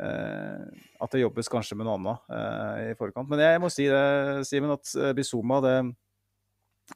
Uh, 0.00 0.64
at 1.04 1.12
det 1.12 1.20
jobbes 1.20 1.50
kanskje 1.52 1.76
med 1.76 1.84
noe 1.84 1.98
annet 1.98 2.30
uh, 2.32 2.76
i 2.88 2.96
forkant. 2.96 3.28
Men 3.28 3.42
jeg 3.42 3.60
må 3.60 3.68
si 3.72 3.84
det, 3.90 4.46
Simen, 4.48 4.72
at 4.72 4.92
uh, 4.96 5.10
Bizuma 5.16 5.58
det, 5.64 5.74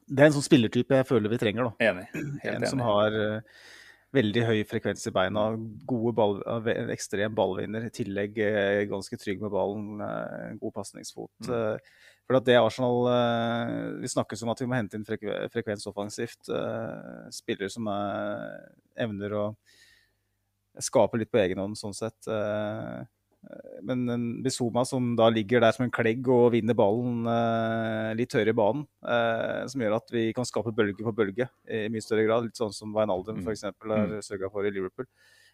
det 0.07 0.23
er 0.23 0.29
en 0.31 0.37
sånn 0.39 0.47
spillertype 0.47 1.01
jeg 1.01 1.07
føler 1.09 1.29
vi 1.29 1.41
trenger. 1.41 1.69
da. 1.69 1.89
Enig. 1.91 2.07
Helt 2.15 2.47
En 2.49 2.57
enig. 2.57 2.71
som 2.71 2.81
har 2.85 3.19
veldig 4.15 4.45
høy 4.47 4.57
frekvens 4.65 5.05
i 5.09 5.13
beina, 5.13 5.43
gode 5.85 6.15
ball, 6.15 6.37
ekstrem 6.93 7.33
ballvinner, 7.35 7.89
i 7.89 7.93
tillegg 7.93 8.37
ganske 8.87 9.19
trygg 9.19 9.41
med 9.43 9.51
ballen, 9.51 9.99
god 10.61 10.75
pasningsfot. 10.77 11.49
Mm. 11.49 11.81
Eh, 12.25 12.27
For 12.27 12.37
at 12.39 12.45
det 12.45 12.55
Arsenal 12.57 13.05
eh, 13.07 14.01
Vi 14.01 14.07
snakkes 14.09 14.41
om 14.43 14.49
at 14.49 14.59
vi 14.61 14.65
må 14.67 14.75
hente 14.75 14.97
inn 14.97 15.05
frekve, 15.05 15.45
frekvens 15.53 15.85
offensivt. 15.87 16.49
eh, 16.49 17.29
Spillere 17.31 17.69
som 17.69 17.87
er, 17.87 18.71
evner 18.97 19.31
å 19.33 19.55
skape 20.81 21.17
litt 21.17 21.31
på 21.31 21.39
egen 21.39 21.57
hånd, 21.61 21.77
sånn 21.77 21.93
sett. 21.95 22.27
eh, 22.27 23.05
Men 23.85 24.09
en 24.09 24.25
Bizuma 24.43 24.83
som 24.85 25.15
da 25.15 25.29
ligger 25.29 25.61
der 25.61 25.71
som 25.71 25.85
en 25.85 25.91
klegg 25.93 26.25
og 26.27 26.51
vinner 26.55 26.73
ballen 26.75 27.25
eh, 27.29 28.13
litt 28.17 28.33
høyere 28.33 28.49
i 28.49 28.57
banen, 28.57 28.87
eh, 29.05 29.67
som 29.69 29.81
gjør 29.81 29.95
at 29.99 30.09
vi 30.11 30.33
kan 30.33 30.45
skape 30.45 30.73
bølge 30.75 31.05
på 31.05 31.13
bølge 31.15 31.47
i 31.69 31.85
mye 31.93 32.01
større 32.03 32.25
grad. 32.25 32.43
Litt 32.49 32.57
sånn 32.57 32.73
som 32.73 32.91
Wijnaldum 32.91 33.37
Mm. 33.37 33.45
f.eks. 33.45 33.63
har 33.63 34.21
sørga 34.25 34.49
for 34.51 34.65
i 34.65 34.71
Liverpool. 34.73 35.05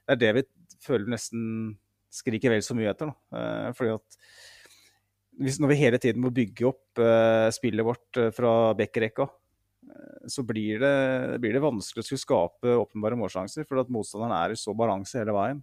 Det 0.08 0.16
er 0.16 0.22
det 0.24 0.34
vi 0.40 0.44
føler 0.82 1.06
nesten 1.12 1.76
skriker 2.12 2.50
vel 2.50 2.62
så 2.64 2.74
mye 2.76 2.90
etter. 2.96 3.12
Da. 3.12 3.38
Eh, 3.38 3.72
fordi 3.74 3.94
at 3.94 4.18
når 5.40 5.72
vi 5.72 5.80
hele 5.80 6.00
tiden 6.02 6.22
må 6.24 6.32
bygge 6.34 6.68
opp 6.70 7.02
eh, 7.02 7.48
spillet 7.56 7.86
vårt 7.86 8.20
eh, 8.20 8.32
fra 8.36 8.74
backrekka, 8.78 9.28
eh, 9.88 10.28
så 10.30 10.44
blir 10.46 10.82
det, 10.84 10.96
blir 11.44 11.56
det 11.56 11.64
vanskelig 11.64 12.04
å 12.04 12.08
skulle 12.08 12.26
skape 12.26 12.76
åpenbare 12.84 13.20
målsjanser. 13.20 13.66
For 13.68 13.82
at 13.82 13.92
motstanderen 13.94 14.36
er 14.38 14.54
i 14.54 14.60
så 14.60 14.76
balanse 14.78 15.22
hele 15.22 15.36
veien. 15.36 15.62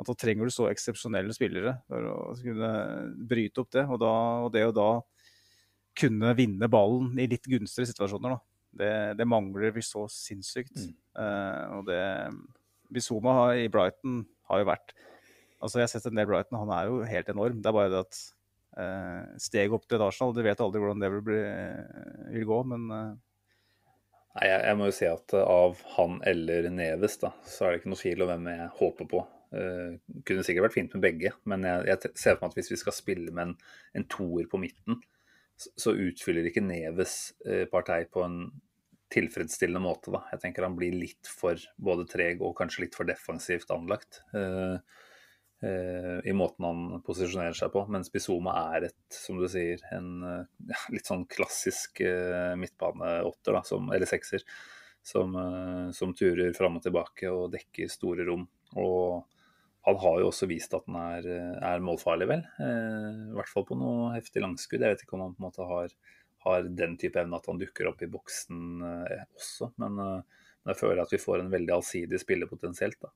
At 0.00 0.08
da 0.08 0.16
trenger 0.16 0.48
du 0.48 0.54
så 0.54 0.70
eksepsjonelle 0.70 1.34
spillere 1.36 1.76
for 1.90 2.08
å 2.08 2.16
kunne 2.40 2.70
bryte 3.28 3.62
opp 3.62 3.72
det. 3.74 3.84
Og, 3.88 4.00
da, 4.02 4.14
og 4.46 4.54
det 4.54 4.64
å 4.68 4.74
da 4.76 4.88
kunne 5.98 6.32
vinne 6.38 6.70
ballen 6.72 7.18
i 7.20 7.28
litt 7.28 7.44
gunstigere 7.50 7.90
situasjoner, 7.90 8.36
da. 8.36 8.42
Det, 8.72 8.92
det 9.18 9.28
mangler 9.28 9.74
vi 9.76 9.82
så 9.84 10.06
sinnssykt. 10.08 10.78
Mm. 10.80 10.92
Uh, 11.12 11.64
og 11.76 11.82
det 11.90 12.00
Bizuma 12.92 13.34
i 13.60 13.66
Brighton 13.72 14.22
har 14.48 14.62
jo 14.62 14.68
vært 14.70 14.94
Altså, 15.62 15.78
jeg 15.78 15.84
har 15.84 15.90
sett 15.92 16.06
en 16.08 16.16
del 16.18 16.26
Brighton, 16.26 16.58
han 16.58 16.72
er 16.74 16.88
jo 16.88 16.96
helt 17.06 17.28
enorm. 17.30 17.60
Det 17.62 17.68
er 17.70 17.74
bare 17.76 17.90
det 17.92 18.00
at 18.02 18.16
steg 19.42 19.74
opp 19.76 19.84
til 19.84 19.98
et 19.98 20.06
Arsenal, 20.06 20.32
du 20.32 20.42
vet 20.44 20.60
aldri 20.64 20.80
hvordan 20.80 21.02
det 21.02 21.10
vil, 21.12 21.22
bli, 21.26 21.42
vil 22.32 22.48
gå, 22.48 22.62
men 22.72 22.88
eh, 22.96 23.12
Nei, 24.32 24.46
jeg, 24.48 24.60
jeg 24.64 24.76
må 24.80 24.88
jo 24.88 24.96
si 24.96 25.08
at 25.10 25.34
eh, 25.36 25.44
av 25.44 25.80
han 25.98 26.18
eller 26.24 26.70
Neves, 26.72 27.18
da, 27.20 27.34
så 27.44 27.66
er 27.66 27.74
det 27.74 27.82
ikke 27.82 27.92
noe 27.92 28.00
tvil 28.00 28.24
om 28.24 28.30
hvem 28.32 28.50
jeg 28.54 28.74
håper 28.80 29.08
på. 29.12 29.24
Uh, 29.52 29.98
kunne 30.24 30.40
sikkert 30.46 30.64
vært 30.70 30.76
fint 30.78 30.94
med 30.96 31.02
begge, 31.04 31.34
men 31.52 31.66
jeg, 31.68 31.82
jeg 31.90 32.12
ser 32.16 32.38
for 32.38 32.46
meg 32.46 32.54
at 32.54 32.62
hvis 32.62 32.70
vi 32.72 32.78
skal 32.80 32.94
spille 32.96 33.34
med 33.36 33.50
en, 33.50 33.50
en 34.00 34.06
toer 34.08 34.46
på 34.48 34.60
midten, 34.62 35.02
så, 35.60 35.68
så 35.76 35.92
utfyller 35.92 36.48
ikke 36.48 36.64
Neves 36.64 37.16
uh, 37.44 37.66
partei 37.68 38.06
på 38.08 38.24
en 38.24 38.38
tilfredsstillende 39.12 39.82
måte. 39.84 40.12
da. 40.14 40.22
Jeg 40.32 40.42
tenker 40.44 40.66
han 40.66 40.76
blir 40.78 40.94
litt 40.96 41.28
for 41.28 41.60
både 41.76 42.06
treg 42.10 42.42
og 42.44 42.56
kanskje 42.58 42.86
litt 42.86 42.96
for 42.98 43.08
defensivt 43.08 43.72
anlagt. 43.74 44.22
eh, 44.32 44.40
eh, 44.40 45.01
I 45.62 46.32
måten 46.34 46.64
han 46.66 47.02
posisjonerer 47.06 47.54
seg 47.54 47.70
på. 47.74 47.84
Mens 47.92 48.10
Bizoma 48.10 48.54
er 48.74 48.88
et, 48.88 49.02
som 49.14 49.38
du 49.38 49.46
sier, 49.50 49.82
en 49.94 50.24
eh, 50.26 50.62
litt 50.94 51.08
sånn 51.08 51.26
klassisk 51.30 52.02
eh, 52.02 52.54
midtbaneåtter, 52.58 53.60
eller 53.94 54.08
sekser, 54.10 54.42
som, 55.06 55.36
eh, 55.38 55.92
som 55.94 56.14
turer 56.18 56.54
fram 56.58 56.80
og 56.80 56.86
tilbake 56.86 57.30
og 57.30 57.52
dekker 57.54 57.92
store 57.92 58.26
rom. 58.26 58.48
Og 58.74 59.22
han 59.86 59.98
har 59.98 60.20
jo 60.22 60.28
også 60.30 60.46
vist 60.50 60.74
at 60.76 60.86
han 60.86 60.98
er, 61.00 61.26
eh, 61.26 61.54
er 61.72 61.82
målfarlig, 61.82 62.28
vel. 62.30 62.44
Eh, 62.62 63.22
I 63.30 63.38
hvert 63.38 63.50
fall 63.50 63.66
på 63.66 63.78
noe 63.78 64.12
heftig 64.14 64.44
langskudd. 64.44 64.82
Jeg 64.82 64.94
vet 64.94 65.02
ikke 65.06 65.18
om 65.18 65.26
han 65.26 65.34
på 65.34 65.42
en 65.42 65.48
måte 65.48 65.66
har, 65.66 65.96
har 66.46 66.68
den 66.82 66.94
type 67.00 67.18
evne 67.18 67.38
at 67.38 67.48
han 67.50 67.58
dukker 67.58 67.90
opp 67.90 68.02
i 68.02 68.10
boksen 68.10 68.62
eh, 68.86 69.26
også, 69.38 69.72
eh, 69.72 69.82
men 69.82 70.22
jeg 70.70 70.78
føler 70.78 71.02
at 71.02 71.10
vi 71.10 71.18
får 71.18 71.42
en 71.42 71.50
veldig 71.50 71.74
allsidig 71.74 72.20
spiller 72.22 72.50
potensielt. 72.50 73.00
da. 73.02 73.10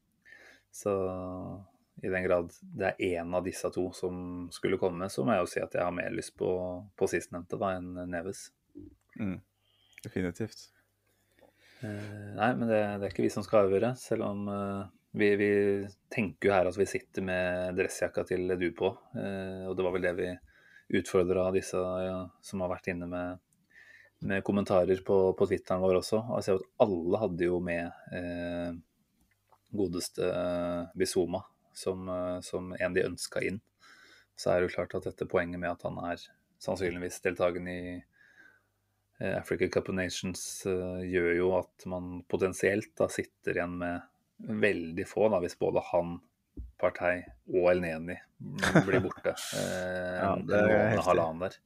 Så 0.74 0.92
i 2.03 2.09
den 2.09 2.24
grad 2.26 2.53
det 2.61 2.90
er 2.90 3.20
én 3.20 3.34
av 3.34 3.44
disse 3.47 3.68
to 3.72 3.88
som 3.97 4.47
skulle 4.53 4.78
komme, 4.80 5.09
så 5.09 5.24
må 5.24 5.32
jeg 5.32 5.44
jo 5.44 5.53
si 5.53 5.62
at 5.64 5.76
jeg 5.76 5.84
har 5.86 5.94
mer 5.97 6.12
lyst 6.12 6.34
på, 6.36 6.49
på 6.97 7.09
sistnevnte 7.09 7.59
enn 7.70 7.94
Neves. 8.12 8.51
Mm. 9.16 9.38
Definitivt. 10.05 10.68
Eh, 11.80 12.34
nei, 12.36 12.51
men 12.59 12.68
det, 12.68 12.82
det, 13.01 13.07
er 13.07 13.14
ikke 13.14 13.24
vi 13.24 13.32
som 13.32 13.44
skal 13.47 13.66
avgjøre, 13.66 13.94
selv 14.01 14.28
om 14.28 14.44
eh, 14.53 14.82
vi, 15.16 15.30
vi, 15.40 15.51
tenker 16.12 16.51
jo 16.51 16.55
her 16.55 16.68
at 16.68 16.76
vi 16.76 16.88
sitter 16.88 17.24
med 17.24 17.80
dressjakka 17.80 18.26
til 18.28 18.53
du 18.61 18.68
på. 18.76 18.92
Eh, 19.16 19.64
og 19.64 19.76
det 19.76 19.88
var 19.88 19.97
vel 19.97 20.07
det 20.09 20.14
vi 20.20 20.30
utfordra 21.01 21.49
disse 21.55 21.80
ja, 21.80 22.20
som 22.44 22.62
har 22.62 22.70
vært 22.76 22.92
inne 22.92 23.09
med, 23.11 23.40
med 24.28 24.44
kommentarer 24.47 25.01
på, 25.05 25.18
på 25.38 25.49
Twitteren 25.49 25.82
vår 25.82 26.03
også. 26.03 26.20
Og 26.28 26.38
jeg 26.38 26.51
ser 26.51 26.61
at 26.61 26.70
alle 26.84 27.24
hadde 27.24 27.49
jo 27.49 27.59
med 27.64 27.88
eh, 28.12 28.72
godeste 29.76 30.28
Bizuma 30.97 31.40
som, 31.77 32.09
eh, 32.09 32.41
som, 32.41 32.72
en 32.81 32.97
de 32.97 33.05
ønska 33.05 33.43
inn. 33.45 33.61
Så 34.37 34.51
er 34.51 34.61
det 34.61 34.70
jo 34.70 34.77
klart 34.77 34.97
at 34.99 35.09
dette 35.09 35.29
poenget 35.29 35.61
med 35.61 35.74
at 35.74 35.85
han 35.87 35.99
er 36.09 36.20
sannsynligvis 36.62 37.20
deltakende 37.24 37.72
i 37.72 37.95
eh, 39.20 39.35
Africa 39.37 39.68
Cup 39.72 39.91
of 39.93 39.97
Nations 39.97 40.41
uh, 40.68 41.03
gjør 41.05 41.33
jo 41.37 41.51
at 41.59 41.87
man 41.89 42.22
potensielt 42.29 42.95
da 42.99 43.09
sitter 43.12 43.59
igjen 43.59 43.77
med 43.81 44.05
veldig 44.64 45.07
få, 45.09 45.29
da, 45.33 45.41
hvis 45.45 45.59
både 45.61 45.85
han, 45.93 46.18
Partei 46.81 47.18
og 47.53 47.66
El 47.68 47.83
Neni 47.85 48.14
blir 48.87 49.03
borte. 49.05 49.35
Eh, 49.57 50.14
ja, 50.16 50.31
det 50.41 50.61
er 50.61 50.95
en 50.95 51.03
halvannen 51.05 51.43
der. 51.45 51.57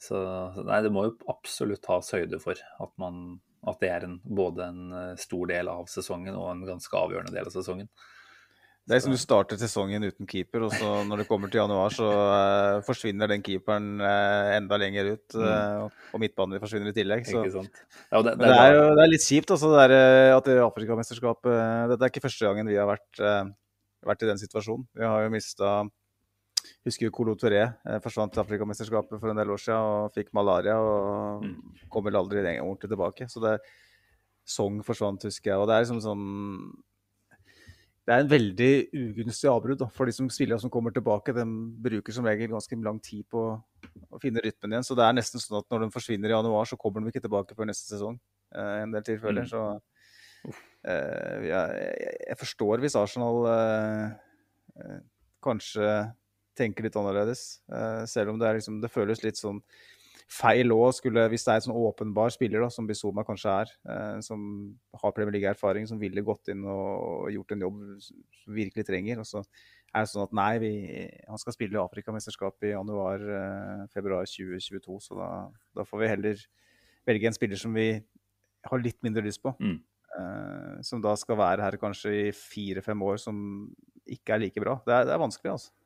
Så 0.00 0.16
nei, 0.64 0.78
det 0.84 0.90
må 0.92 1.04
jo 1.06 1.12
absolutt 1.30 1.82
tas 1.84 2.08
høyde 2.16 2.40
for 2.42 2.56
at, 2.56 2.92
man, 3.00 3.36
at 3.68 3.80
det 3.84 3.90
er 3.92 4.06
en, 4.08 4.16
både 4.24 4.68
en 4.72 4.96
stor 5.20 5.44
del 5.52 5.68
av 5.72 5.88
sesongen 5.92 6.36
og 6.36 6.48
en 6.50 6.64
ganske 6.66 6.96
avgjørende 6.98 7.32
del 7.36 7.48
av 7.48 7.54
sesongen. 7.54 7.92
Det 8.82 8.96
er 8.96 9.02
som 9.04 9.12
du 9.14 9.18
starter 9.20 9.58
sesongen 9.60 10.02
uten 10.02 10.26
keeper, 10.26 10.64
og 10.66 10.72
så 10.74 10.88
når 11.06 11.22
det 11.22 11.26
kommer 11.28 11.50
til 11.50 11.60
januar, 11.60 11.92
så 11.94 12.08
uh, 12.10 12.80
forsvinner 12.82 13.30
den 13.30 13.44
keeperen 13.46 14.02
uh, 14.02 14.50
enda 14.56 14.78
lenger 14.82 15.12
ut. 15.14 15.36
Uh, 15.38 15.86
og 16.10 16.22
midtbanen 16.22 16.58
forsvinner 16.62 16.90
i 16.90 16.96
tillegg. 16.96 17.22
Så. 17.28 17.44
Ja, 17.46 18.22
det, 18.26 18.34
det, 18.40 18.42
det, 18.42 18.56
er 18.56 18.74
jo 18.74 18.82
det 18.98 19.04
er 19.04 19.12
litt 19.12 19.28
kjipt 19.28 19.54
altså, 19.54 19.70
det 19.70 19.84
der, 19.84 20.34
at 20.34 20.50
det 20.50 20.58
Afrikamesterskapet 20.64 21.92
Dette 21.92 22.08
er 22.08 22.10
ikke 22.10 22.24
første 22.26 22.48
gangen 22.48 22.72
vi 22.72 22.80
har 22.80 22.90
vært, 22.90 23.22
vært 24.10 24.26
i 24.26 24.32
den 24.32 24.42
situasjonen. 24.42 24.88
Vi 24.98 25.06
har 25.06 25.28
jo 25.28 25.32
mista 25.36 25.78
Husker 26.82 27.14
Colo 27.14 27.36
Touré 27.38 27.62
forsvant 28.02 28.34
til 28.34 28.42
Afrikamesterskapet 28.42 29.20
for 29.22 29.30
en 29.30 29.38
del 29.38 29.50
år 29.54 29.62
siden 29.62 29.78
og 29.78 30.14
fikk 30.18 30.34
malaria. 30.34 30.74
Og 30.82 31.46
mm. 31.46 31.86
kom 31.86 32.10
vel 32.10 32.18
aldri 32.18 32.42
ordentlig 32.58 32.90
tilbake. 32.90 33.30
Så 33.30 33.42
det 33.46 33.60
Song 34.42 34.80
forsvant, 34.82 35.22
husker 35.22 35.52
jeg. 35.52 35.62
Og 35.62 35.68
det 35.70 35.76
er 35.76 35.84
liksom 35.84 36.00
sånn 36.02 36.22
det 38.02 38.14
er 38.14 38.24
en 38.24 38.30
veldig 38.30 38.70
ugunstig 38.98 39.46
avbrudd 39.46 39.84
for 39.94 40.10
de 40.10 40.14
som 40.16 40.26
spiller 40.32 40.58
som 40.58 40.70
kommer 40.74 40.90
tilbake. 40.94 41.34
De 41.36 41.44
bruker 41.84 42.14
som 42.16 42.26
regel 42.26 42.50
ganske 42.50 42.78
lang 42.82 42.98
tid 43.02 43.22
på 43.30 43.44
å 43.54 44.20
finne 44.22 44.42
rytmen 44.42 44.74
igjen. 44.74 44.86
Så 44.88 44.96
det 44.98 45.04
er 45.06 45.14
nesten 45.14 45.42
sånn 45.42 45.60
at 45.60 45.68
når 45.70 45.84
de 45.84 45.94
forsvinner 45.94 46.32
i 46.32 46.34
januar, 46.34 46.66
så 46.66 46.78
kommer 46.80 46.98
de 46.98 47.12
ikke 47.12 47.22
tilbake 47.22 47.54
før 47.54 47.70
neste 47.70 47.94
sesong. 47.94 48.18
Eh, 48.56 48.74
en 48.82 48.96
del 48.96 49.06
tilfeller. 49.06 49.46
Mm. 49.46 49.52
Så 49.52 50.58
eh, 50.90 51.46
jeg, 51.46 51.86
jeg, 52.26 52.40
forstår 52.42 52.82
hvis 52.82 52.98
Arsenal 52.98 53.46
eh, 53.52 54.04
eh, 54.82 54.98
kanskje 55.46 55.94
tenker 56.58 56.88
litt 56.88 56.98
annerledes. 56.98 57.62
Eh, 57.70 58.02
selv 58.10 58.34
om 58.34 58.42
det, 58.42 58.50
liksom, 58.58 58.82
det 58.82 58.90
føles 58.92 59.22
litt 59.22 59.38
sånn 59.38 59.62
feil 60.32 60.72
òg, 60.72 60.96
hvis 61.30 61.44
det 61.44 61.52
er 61.52 61.60
en 61.60 61.66
sånn 61.66 61.76
åpenbar 61.76 62.32
spiller 62.32 62.64
da, 62.64 62.70
som 62.72 62.86
Bizuma 62.88 63.24
kanskje 63.26 63.52
er, 63.62 63.72
eh, 63.92 64.18
som 64.24 64.40
har 65.02 65.12
Premier 65.12 65.34
League-erfaring, 65.36 65.86
som 65.88 66.00
ville 66.00 66.24
gått 66.24 66.48
inn 66.52 66.64
og 66.64 67.28
gjort 67.34 67.52
en 67.52 67.64
jobb 67.66 67.82
som 68.00 68.56
virkelig 68.56 68.86
trenger. 68.88 69.20
Og 69.20 69.28
så 69.28 69.42
er 69.42 70.06
det 70.06 70.12
sånn 70.12 70.24
at 70.24 70.34
nei, 70.36 70.52
vi, 70.62 70.72
han 71.28 71.40
skal 71.40 71.56
spille 71.56 71.76
i 71.76 71.82
Afrikamesterskapet 71.82 72.70
i 72.70 72.74
januar-februar 72.74 74.24
eh, 74.24 74.34
2022, 74.34 74.98
så 75.04 75.20
da, 75.20 75.30
da, 75.76 75.86
får 75.88 76.02
vi 76.02 76.12
heller 76.14 76.46
velge 77.08 77.28
en 77.28 77.36
spiller 77.36 77.60
som 77.60 77.76
vi 77.76 77.88
har 78.70 78.82
litt 78.82 79.00
mindre 79.04 79.26
lyst 79.26 79.42
på. 79.44 79.52
Mm. 79.60 79.78
Eh, 80.12 80.80
som 80.86 81.02
da 81.04 81.12
skal 81.20 81.40
være 81.40 81.66
her 81.66 81.78
kanskje 81.82 82.16
i 82.22 82.24
fire-fem 82.36 83.04
år, 83.04 83.20
som 83.20 83.36
ikke 84.08 84.34
er 84.34 84.46
like 84.46 84.64
bra. 84.64 84.78
Det 84.86 84.96
er, 84.96 85.06
det 85.10 85.14
er 85.14 85.22
vanskelig, 85.22 85.54
altså. 85.58 85.76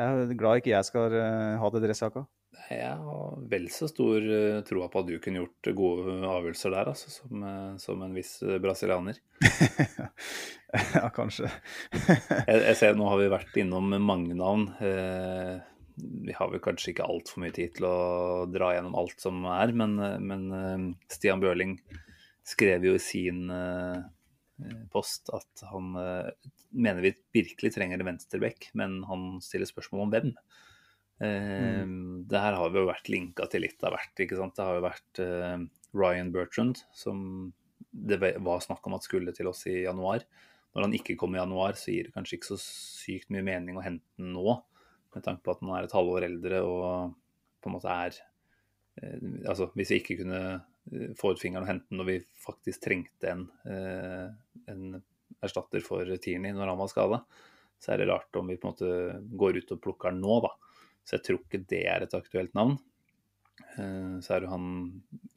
Jeg 0.00 0.22
er 0.24 0.38
glad 0.40 0.60
ikke 0.60 0.72
jeg 0.72 0.88
skal 0.88 1.12
uh, 1.12 1.58
ha 1.60 1.68
det 1.74 1.82
dressjakka. 1.84 2.22
Jeg 2.72 2.96
har 3.00 3.40
vel 3.48 3.66
så 3.72 3.88
stor 3.88 4.24
tro 4.68 4.84
på 4.88 5.00
at 5.00 5.08
du 5.08 5.16
kunne 5.22 5.42
gjort 5.42 5.70
gode 5.76 6.14
avgjørelser 6.28 6.74
der, 6.74 6.90
altså, 6.92 7.10
som, 7.12 7.42
uh, 7.44 7.74
som 7.80 8.04
en 8.04 8.14
viss 8.16 8.34
uh, 8.44 8.58
brasilianer. 8.62 9.18
ja, 10.96 11.08
kanskje. 11.14 11.50
jeg, 12.48 12.58
jeg, 12.58 12.76
ser 12.78 12.96
Nå 12.96 13.08
har 13.10 13.20
vi 13.20 13.32
vært 13.32 13.58
innom 13.60 13.92
mange 14.04 14.36
navn. 14.38 14.70
vi 16.26 16.36
har 16.36 16.48
vel 16.52 16.62
kanskje 16.64 16.92
ikke 16.92 17.08
altfor 17.08 17.42
mye 17.42 17.54
tid 17.56 17.76
til 17.76 17.88
å 17.88 17.96
dra 18.52 18.72
gjennom 18.76 18.96
alt 19.00 19.20
som 19.20 19.44
er, 19.48 19.74
men, 19.76 19.98
men 20.24 20.94
Stian 21.12 21.42
Bøhling 21.42 21.76
skrev 22.48 22.84
jo 22.88 22.96
i 22.96 23.02
sin 23.02 23.44
post 24.92 25.28
at 25.34 25.64
han 25.68 25.92
mener 26.72 27.04
vi 27.04 27.12
virkelig 27.36 27.74
trenger 27.74 28.00
en 28.00 28.12
venstrebekk, 28.12 28.70
men 28.78 29.02
han 29.08 29.36
stiller 29.44 29.68
spørsmål 29.68 30.06
om 30.06 30.14
hvem. 30.14 30.32
Mm. 31.22 31.82
Ehm, 31.82 32.24
det 32.26 32.40
her 32.42 32.56
har 32.58 32.70
vi 32.70 32.80
jo 32.80 32.88
vært 32.88 33.10
linka 33.12 33.46
til 33.50 33.62
litt 33.64 33.82
av 33.86 33.94
hvert. 33.94 34.14
ikke 34.24 34.38
sant? 34.38 34.56
Det 34.56 34.66
har 34.66 34.78
jo 34.78 34.86
vært 34.86 35.20
uh, 35.22 35.66
Ryan 35.94 36.32
Bertrand, 36.34 36.82
som 36.96 37.52
det 37.92 38.18
var 38.18 38.64
snakk 38.64 38.86
om 38.88 38.96
at 38.96 39.06
skulle 39.06 39.34
til 39.36 39.50
oss 39.50 39.66
i 39.70 39.82
januar. 39.84 40.24
Når 40.72 40.86
han 40.86 40.96
ikke 40.96 41.16
kom 41.20 41.36
i 41.36 41.40
januar, 41.40 41.76
så 41.76 41.92
gir 41.92 42.08
det 42.08 42.14
kanskje 42.14 42.38
ikke 42.38 42.54
så 42.54 42.58
sykt 42.62 43.32
mye 43.34 43.44
mening 43.44 43.76
å 43.76 43.84
hente 43.84 44.06
den 44.18 44.32
nå, 44.34 44.56
med 45.12 45.24
tanke 45.26 45.44
på 45.44 45.52
at 45.52 45.60
han 45.60 45.74
er 45.76 45.86
et 45.86 45.94
halvår 45.94 46.26
eldre 46.30 46.62
og 46.64 47.16
på 47.62 47.68
en 47.68 47.74
måte 47.76 47.92
er 47.92 48.16
uh, 48.16 49.48
Altså, 49.48 49.70
hvis 49.78 49.92
vi 49.92 50.00
ikke 50.00 50.18
kunne 50.24 50.42
uh, 50.56 51.12
få 51.20 51.34
ut 51.34 51.42
fingeren 51.42 51.66
og 51.66 51.70
hente 51.70 51.90
den 51.90 52.00
når 52.00 52.08
vi 52.08 52.18
faktisk 52.42 52.82
trengte 52.88 53.30
en, 53.30 53.46
en 53.62 54.82
erstatter 55.42 55.84
for 55.84 56.08
Tierney 56.22 56.54
når 56.56 56.72
han 56.72 56.80
var 56.80 56.90
skada, 56.90 57.20
så 57.82 57.92
er 57.92 58.02
det 58.02 58.08
rart 58.10 58.36
om 58.38 58.50
vi 58.50 58.58
på 58.60 58.68
en 58.68 58.74
måte 58.74 58.90
går 59.38 59.60
ut 59.60 59.72
og 59.74 59.80
plukker 59.84 60.14
den 60.14 60.22
nå, 60.24 60.40
da. 60.44 60.52
Så 61.02 61.18
jeg 61.18 61.26
tror 61.26 61.40
ikke 61.42 61.62
det 61.70 61.82
er 61.90 62.04
et 62.04 62.16
aktuelt 62.16 62.54
navn. 62.56 62.76
Eh, 63.76 64.18
så 64.24 64.36
er 64.36 64.44
det 64.44 64.52
han 64.52 64.66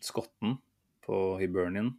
skotten 0.03 0.57
på 1.05 1.22
Hibernian, 1.41 1.93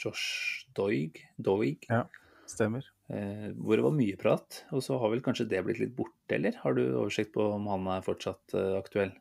Josh 0.00 0.66
Doig. 0.76 1.22
Doig. 1.36 1.86
Ja, 1.90 2.04
stemmer. 2.50 2.86
Eh, 3.12 3.50
hvor 3.58 3.78
det 3.78 3.86
var 3.86 3.96
mye 3.96 4.18
prat. 4.20 4.64
Og 4.74 4.84
så 4.86 4.98
har 5.00 5.12
vel 5.12 5.22
kanskje 5.24 5.48
det 5.50 5.62
blitt 5.66 5.82
litt 5.82 5.94
borte, 5.96 6.36
eller? 6.36 6.56
Har 6.62 6.76
du 6.76 6.84
oversikt 6.86 7.34
på 7.36 7.46
om 7.56 7.68
han 7.72 7.86
er 7.96 8.06
fortsatt 8.06 8.56
eh, 8.58 8.74
aktuell? 8.78 9.14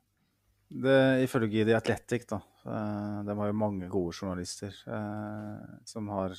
Det, 0.73 0.97
ifølge 1.27 1.67
The 1.67 1.77
Athletic, 1.77 2.25
da. 2.31 2.39
De 2.63 3.33
har 3.37 3.49
jo 3.49 3.55
mange 3.59 3.89
gode 3.91 4.15
journalister 4.15 4.71
som 5.85 6.07
har 6.09 6.33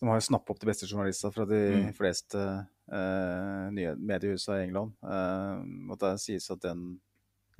de 0.00 0.08
har 0.08 0.18
jo 0.18 0.26
snappa 0.26 0.52
opp 0.52 0.60
de 0.60 0.68
beste 0.68 0.88
journalistene 0.88 1.32
fra 1.32 1.46
de 1.48 1.60
mm. 1.72 1.92
fleste 1.96 2.40
uh, 2.40 3.68
nye 3.72 3.94
mediehusene 3.96 4.58
i 4.60 4.66
England. 4.66 4.92
Uh, 5.00 5.62
og 5.88 6.00
det 6.02 6.16
sies 6.22 6.50
at 6.52 6.60
den 6.64 6.98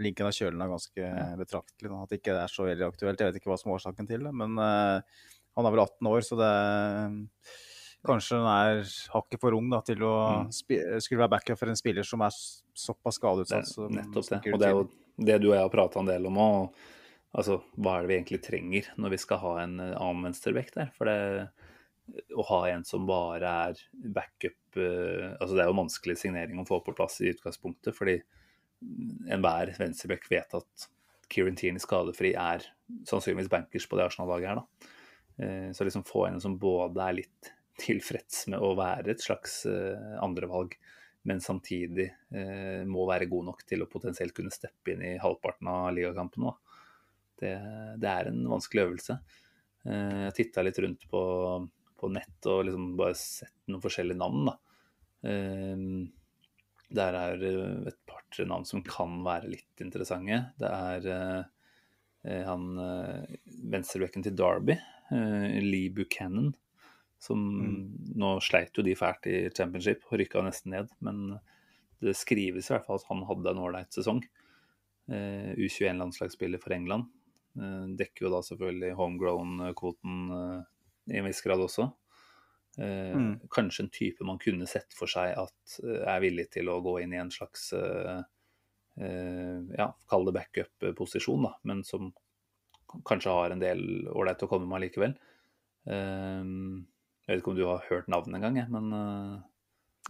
linken 0.02 0.28
av 0.28 0.34
kjølen 0.36 0.60
er 0.60 0.68
ganske 0.68 1.12
betraktelig. 1.40 1.92
At 1.96 2.12
det 2.12 2.20
ikke 2.20 2.34
er 2.36 2.52
så 2.52 2.66
veldig 2.66 2.84
aktuelt. 2.90 3.22
Jeg 3.22 3.32
vet 3.32 3.40
ikke 3.40 3.52
hva 3.52 3.56
som 3.60 3.72
er 3.72 3.78
årsaken 3.78 4.10
til 4.10 4.28
det. 4.28 4.34
Men 4.36 4.60
uh, 4.60 5.00
han 5.56 5.68
er 5.68 5.72
vel 5.72 5.86
18 5.86 6.12
år, 6.12 6.26
så 6.26 6.40
det 6.42 6.52
Kanskje 8.06 8.36
han 8.38 8.46
er 8.46 8.90
hakket 9.10 9.40
for 9.42 9.56
ung 9.56 9.66
da, 9.72 9.80
til 9.82 10.04
å 10.06 10.12
mm. 10.46 10.50
skulle 11.02 11.22
være 11.24 11.32
backup 11.32 11.58
for 11.58 11.72
en 11.72 11.78
spiller 11.78 12.06
som 12.06 12.20
er 12.22 12.34
såpass 12.76 13.16
skadeutsatt. 13.18 13.66
Så, 13.66 13.88
nettopp 13.90 14.28
det. 14.28 14.52
Og 14.52 14.60
det 14.62 14.68
er 14.68 14.76
jo 14.76 14.84
det 15.26 15.38
du 15.42 15.48
og 15.48 15.56
jeg 15.56 15.64
har 15.64 15.72
prata 15.72 15.98
en 15.98 16.10
del 16.12 16.28
om 16.28 16.38
òg. 16.38 16.84
Altså, 17.36 17.58
hva 17.74 17.96
er 17.96 18.04
det 18.04 18.10
vi 18.12 18.16
egentlig 18.20 18.40
trenger 18.44 18.92
når 19.00 19.16
vi 19.16 19.18
skal 19.24 19.40
ha 19.42 19.54
en 19.64 19.74
annen 19.80 20.28
venstrebekk 20.28 20.70
der? 20.76 20.92
For 20.94 21.10
det, 21.10 21.48
å 22.36 22.44
ha 22.50 22.60
en 22.70 22.84
som 22.86 23.06
bare 23.08 23.52
er 23.68 23.80
backup 24.14 24.78
uh, 24.78 25.34
altså 25.40 25.54
Det 25.56 25.62
er 25.62 25.70
jo 25.70 25.80
vanskelig 25.80 26.18
signering 26.20 26.60
å 26.62 26.66
få 26.68 26.80
på 26.84 26.94
plass 26.96 27.20
i 27.22 27.32
utgangspunktet, 27.32 27.96
fordi 27.96 28.20
enhver 29.32 29.72
venstreback 29.78 30.26
vet 30.30 30.52
at 30.58 30.88
Kieran 31.32 31.56
Tierney 31.58 31.82
skadefri 31.82 32.34
er 32.38 32.64
sannsynligvis 33.08 33.50
bankers 33.50 33.88
på 33.88 33.98
det 33.98 34.06
Arsenal-laget 34.06 34.52
her. 34.52 34.60
da. 34.60 34.92
Uh, 35.36 35.70
så 35.76 35.86
liksom 35.86 36.06
få 36.08 36.28
en 36.28 36.42
som 36.42 36.58
både 36.60 37.02
er 37.02 37.18
litt 37.22 37.52
tilfreds 37.80 38.46
med 38.52 38.62
å 38.62 38.70
være 38.78 39.12
et 39.12 39.24
slags 39.24 39.64
uh, 39.68 40.16
andrevalg, 40.24 40.76
men 41.26 41.42
samtidig 41.42 42.04
må 42.86 43.02
være 43.08 43.26
god 43.26 43.48
nok 43.48 43.64
til 43.66 43.80
å 43.82 43.88
potensielt 43.90 44.30
kunne 44.36 44.52
steppe 44.54 44.92
inn 44.92 45.00
i 45.02 45.16
halvparten 45.18 45.66
av 45.66 45.88
ligakampene. 45.96 46.52
Det, 47.34 47.50
det 47.98 48.12
er 48.12 48.28
en 48.30 48.44
vanskelig 48.46 48.84
øvelse. 48.84 49.16
Jeg 49.82 50.36
titta 50.36 50.62
litt 50.62 50.78
rundt 50.84 51.08
på 51.10 51.24
på 51.98 52.10
nett 52.12 52.48
og 52.50 52.66
liksom 52.68 52.92
bare 52.98 53.16
sett 53.18 53.56
noen 53.70 53.82
forskjellige 53.84 54.20
navn. 54.20 54.50
da. 54.50 54.56
Um, 55.26 55.86
der 56.96 57.16
er 57.18 57.40
eh, 57.42 57.88
et 57.90 57.98
par-tre 58.06 58.44
navn 58.46 58.66
som 58.68 58.84
kan 58.86 59.16
være 59.26 59.50
litt 59.50 59.82
interessante. 59.82 60.38
Det 60.60 60.70
er 60.70 61.08
uh, 61.10 62.44
han 62.46 62.68
uh, 62.78 63.24
venstrebekken 63.72 64.22
til 64.26 64.36
Derby, 64.38 64.78
Lee 65.62 65.92
Buchanan, 65.94 66.52
Som 67.22 67.42
Nå 68.18 68.30
sleit 68.42 68.74
jo 68.76 68.82
de 68.82 68.96
fælt 68.98 69.28
i 69.30 69.36
championship 69.54 70.02
og 70.10 70.18
rykka 70.20 70.42
nesten 70.42 70.74
ned, 70.74 70.90
men 71.00 71.38
det 72.02 72.16
skrives 72.18 72.68
i 72.68 72.74
hvert 72.74 72.86
fall 72.86 72.98
at 72.98 73.06
han 73.08 73.22
hadde 73.28 73.52
en 73.52 73.62
ålreit 73.62 73.94
sesong. 73.94 74.20
Eh, 75.08 75.54
U21-landslagsspiller 75.54 76.58
for 76.58 76.74
England. 76.74 77.04
Eh, 77.56 77.84
dekker 77.98 78.26
jo 78.26 78.32
da 78.34 78.42
selvfølgelig 78.44 78.96
homegrown-kvoten 78.98 80.16
eh, 80.36 80.64
i 81.10 81.18
en 81.20 81.26
viss 81.28 81.42
grad 81.44 81.62
også. 81.62 81.90
Eh, 82.78 83.12
Mm. 83.16 83.40
Kanskje 83.48 83.84
en 83.86 83.90
type 83.90 84.24
man 84.28 84.38
kunne 84.42 84.66
sett 84.68 84.92
for 84.92 85.08
seg 85.08 85.32
at 85.40 85.76
eh, 85.82 86.02
er 86.04 86.20
villig 86.20 86.50
til 86.52 86.68
å 86.68 86.80
gå 86.84 86.98
inn 87.02 87.14
i 87.14 87.20
en 87.22 87.30
slags 87.32 87.70
eh, 87.72 88.18
eh, 89.00 89.60
ja, 89.78 89.86
kall 90.10 90.26
det 90.28 90.34
backup-posisjon, 90.36 91.46
da, 91.48 91.54
men 91.64 91.80
som 91.88 92.12
kanskje 93.08 93.32
har 93.32 93.54
en 93.54 93.62
del 93.62 93.80
ålreit 94.12 94.44
å 94.44 94.50
komme 94.50 94.68
med 94.68 94.84
likevel. 94.84 95.16
Eh, 95.88 96.44
jeg 96.44 97.32
vet 97.32 97.40
ikke 97.40 97.54
om 97.54 97.58
du 97.58 97.64
har 97.66 97.86
hørt 97.88 98.12
navnet 98.12 98.38
engang, 98.38 98.60
jeg, 98.60 98.68
men 98.70 98.92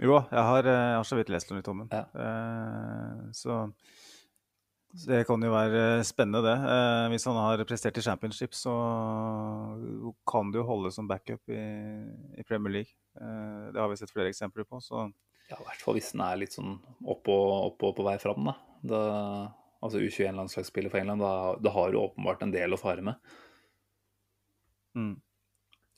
Jo, 0.03 0.19
jeg 0.29 0.43
har, 0.51 0.67
jeg 0.69 0.97
har 0.99 1.07
så 1.09 1.17
vidt 1.17 1.31
lest 1.33 1.51
litt 1.55 1.71
om 1.73 1.79
den. 1.81 1.89
Ja. 1.95 3.31
Så 3.33 3.55
det 5.05 5.25
kan 5.29 5.43
jo 5.43 5.53
være 5.53 6.05
spennende, 6.07 6.41
det. 6.47 6.55
Eh, 6.73 7.07
hvis 7.13 7.27
han 7.29 7.37
har 7.37 7.63
prestert 7.69 7.99
i 8.01 8.05
championship, 8.05 8.55
så 8.57 8.73
kan 10.29 10.53
det 10.53 10.63
jo 10.63 10.69
holde 10.69 10.93
som 10.95 11.09
backup 11.11 11.53
i, 11.53 11.63
i 12.39 12.47
Premier 12.49 12.79
League. 12.79 12.97
Eh, 13.21 13.73
det 13.75 13.83
har 13.83 13.91
vi 13.93 13.99
sett 14.01 14.15
flere 14.15 14.33
eksempler 14.33 14.65
på. 14.65 14.81
Så 14.81 15.05
ja, 15.51 15.59
i 15.59 15.67
hvert 15.69 15.85
fall 15.85 15.99
hvis 15.99 16.13
den 16.15 16.25
er 16.27 16.41
litt 16.41 16.57
sånn 16.57 16.79
opp 17.05 17.29
og, 17.31 17.51
opp 17.69 17.87
og 17.91 17.95
på 17.99 18.07
vei 18.07 18.17
fram, 18.23 18.49
da. 18.49 18.57
da 18.95 19.03
altså 19.85 20.01
U21-landslagsspiller 20.01 20.93
for 20.93 21.03
England, 21.03 21.23
da, 21.23 21.35
da 21.61 21.75
har 21.77 21.93
du 21.93 22.01
åpenbart 22.01 22.43
en 22.47 22.55
del 22.55 22.75
å 22.75 22.81
fare 22.81 23.05
med. 23.07 23.37
mm. 24.99 25.15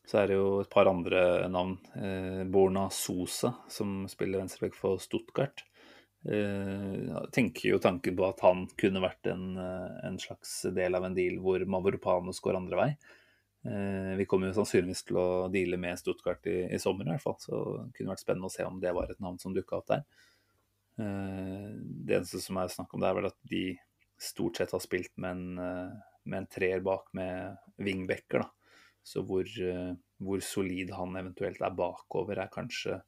Så 0.09 0.23
er 0.23 0.31
det 0.31 0.39
jo 0.39 0.63
et 0.63 0.71
par 0.73 0.89
andre 0.89 1.21
navn. 1.53 1.75
Eh, 1.93 2.45
Borna 2.49 2.87
Sosa, 2.89 3.53
som 3.69 4.07
spiller 4.09 4.41
venstreback 4.41 4.77
for 4.77 4.97
Stuttgart. 5.05 5.68
Eh, 6.29 7.29
tenker 7.33 7.71
jo 7.71 7.79
tanken 7.81 8.17
på 8.17 8.27
at 8.27 8.43
han 8.45 8.67
kunne 8.77 9.01
vært 9.01 9.31
en, 9.33 9.57
eh, 9.57 9.95
en 10.05 10.19
slags 10.21 10.67
del 10.77 10.99
av 10.99 11.07
en 11.07 11.15
deal 11.17 11.39
hvor 11.41 11.63
Mavropanos 11.65 12.43
går 12.45 12.59
andre 12.59 12.77
vei. 12.77 12.89
Eh, 13.65 14.13
vi 14.19 14.27
kommer 14.29 14.51
jo 14.51 14.59
sannsynligvis 14.59 15.07
til 15.09 15.17
å 15.17 15.29
deale 15.53 15.79
med 15.81 15.97
Stuttgart 15.97 16.45
i, 16.47 16.59
i 16.75 16.81
sommer 16.83 17.09
i 17.09 17.15
hvert 17.15 17.25
fall, 17.25 17.39
så 17.41 17.63
det 17.87 17.97
kunne 17.97 18.13
vært 18.13 18.25
spennende 18.27 18.51
å 18.51 18.53
se 18.53 18.67
om 18.67 18.77
det 18.83 18.93
var 18.93 19.09
et 19.09 19.23
navn 19.25 19.41
som 19.41 19.57
dukka 19.57 19.81
opp 19.81 19.89
der. 19.95 20.05
Det 20.99 22.15
eneste 22.17 22.41
som 22.43 22.59
er 22.59 22.73
snakk 22.73 22.93
om, 22.93 23.01
det 23.01 23.07
er 23.07 23.15
vel 23.15 23.29
at 23.29 23.37
de 23.47 23.65
stort 24.19 24.59
sett 24.59 24.73
har 24.75 24.81
spilt 24.83 25.13
med 25.23 25.31
en, 25.31 25.93
med 26.27 26.39
en 26.41 26.49
treer 26.51 26.83
bak 26.83 27.13
med 27.15 27.55
wingbacker, 27.79 28.43
da. 28.43 28.49
Så 29.07 29.23
hvor, 29.23 29.47
hvor 30.19 30.43
solid 30.43 30.91
han 30.91 31.15
eventuelt 31.21 31.63
er 31.63 31.77
bakover, 31.79 32.43
er 32.43 32.51
kanskje 32.51 32.99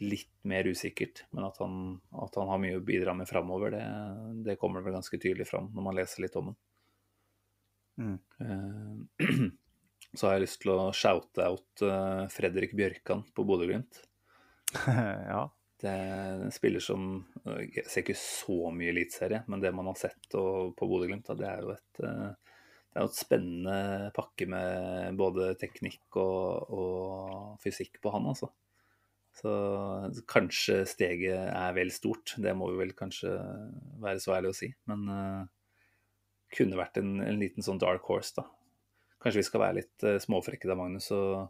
litt 0.00 0.32
mer 0.48 0.66
usikkert. 0.66 1.24
Men 1.30 1.46
at 1.48 1.60
han, 1.62 2.00
at 2.24 2.36
han 2.40 2.50
har 2.50 2.60
mye 2.62 2.80
å 2.80 2.84
bidra 2.84 3.14
med 3.16 3.28
framover, 3.28 3.76
det, 3.76 3.84
det 4.46 4.58
kommer 4.60 4.84
vel 4.84 4.96
ganske 4.98 5.20
tydelig 5.20 5.48
fram 5.50 5.70
når 5.74 5.86
man 5.86 5.98
leser 5.98 6.24
litt 6.24 6.36
om 6.40 6.50
den. 6.50 6.60
Mm. 8.00 8.18
Eh, 8.40 9.48
Så 10.18 10.26
har 10.26 10.36
jeg 10.36 10.46
lyst 10.48 10.58
til 10.64 10.72
å 10.74 10.90
shoute 10.96 11.44
out 11.46 11.82
eh, 11.86 12.24
Fredrik 12.32 12.72
Bjørkan 12.74 13.22
på 13.34 13.46
Bodø-Glimt. 13.46 14.02
ja. 15.30 15.44
Det 15.80 15.88
er 15.88 16.42
en 16.44 16.52
spiller 16.52 16.82
som 16.84 17.22
Jeg 17.64 17.86
ser 17.88 18.02
ikke 18.02 18.16
så 18.18 18.68
mye 18.74 18.90
eliteserie, 18.92 19.38
men 19.48 19.62
det 19.62 19.70
man 19.72 19.88
har 19.88 19.96
sett 19.96 20.34
og, 20.36 20.74
på 20.76 20.88
Bodø-Glimt, 20.90 21.30
det 21.38 21.46
er 21.48 21.62
jo 21.64 21.72
et 21.76 22.02
eh, 22.04 22.56
det 22.90 22.98
er 22.98 23.04
jo 23.04 23.10
et 23.12 23.20
spennende 23.20 24.08
pakke 24.16 24.48
med 24.50 25.18
både 25.18 25.52
teknikk 25.60 26.16
og, 26.18 26.72
og 26.74 27.60
fysikk 27.62 28.00
på 28.02 28.10
han, 28.10 28.26
altså. 28.32 28.48
Så 29.40 29.52
kanskje 30.28 30.82
steget 30.88 31.46
er 31.48 31.72
vel 31.76 31.88
stort, 31.94 32.34
det 32.36 32.52
må 32.56 32.68
vi 32.72 32.82
vel 32.82 32.90
kanskje 32.96 33.30
være 34.02 34.20
så 34.20 34.34
ærlige 34.36 34.52
å 34.52 34.58
si. 34.58 34.68
Men 34.90 35.06
uh, 35.08 35.46
kunne 36.52 36.80
vært 36.80 37.00
en, 37.00 37.14
en 37.24 37.40
liten 37.40 37.64
sånn 37.64 37.80
dark 37.80 38.04
horse, 38.10 38.34
da. 38.36 38.44
Kanskje 39.20 39.40
vi 39.40 39.46
skal 39.48 39.64
være 39.64 39.78
litt 39.78 40.04
uh, 40.04 40.18
småfrekke 40.20 40.68
da, 40.68 40.76
Magnus, 40.76 41.08
og, 41.16 41.48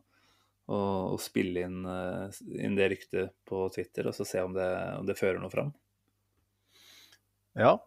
og, 0.70 1.16
og 1.16 1.18
spille 1.24 1.66
inn, 1.66 1.82
uh, 1.82 2.40
inn 2.62 2.78
det 2.78 2.92
ryktet 2.94 3.34
på 3.48 3.66
Twitter, 3.74 4.10
og 4.10 4.14
så 4.14 4.28
se 4.28 4.44
om 4.46 4.54
det, 4.54 4.70
om 5.00 5.10
det 5.10 5.18
fører 5.18 5.42
noe 5.42 5.52
fram. 5.52 5.74
ja. 7.58 7.78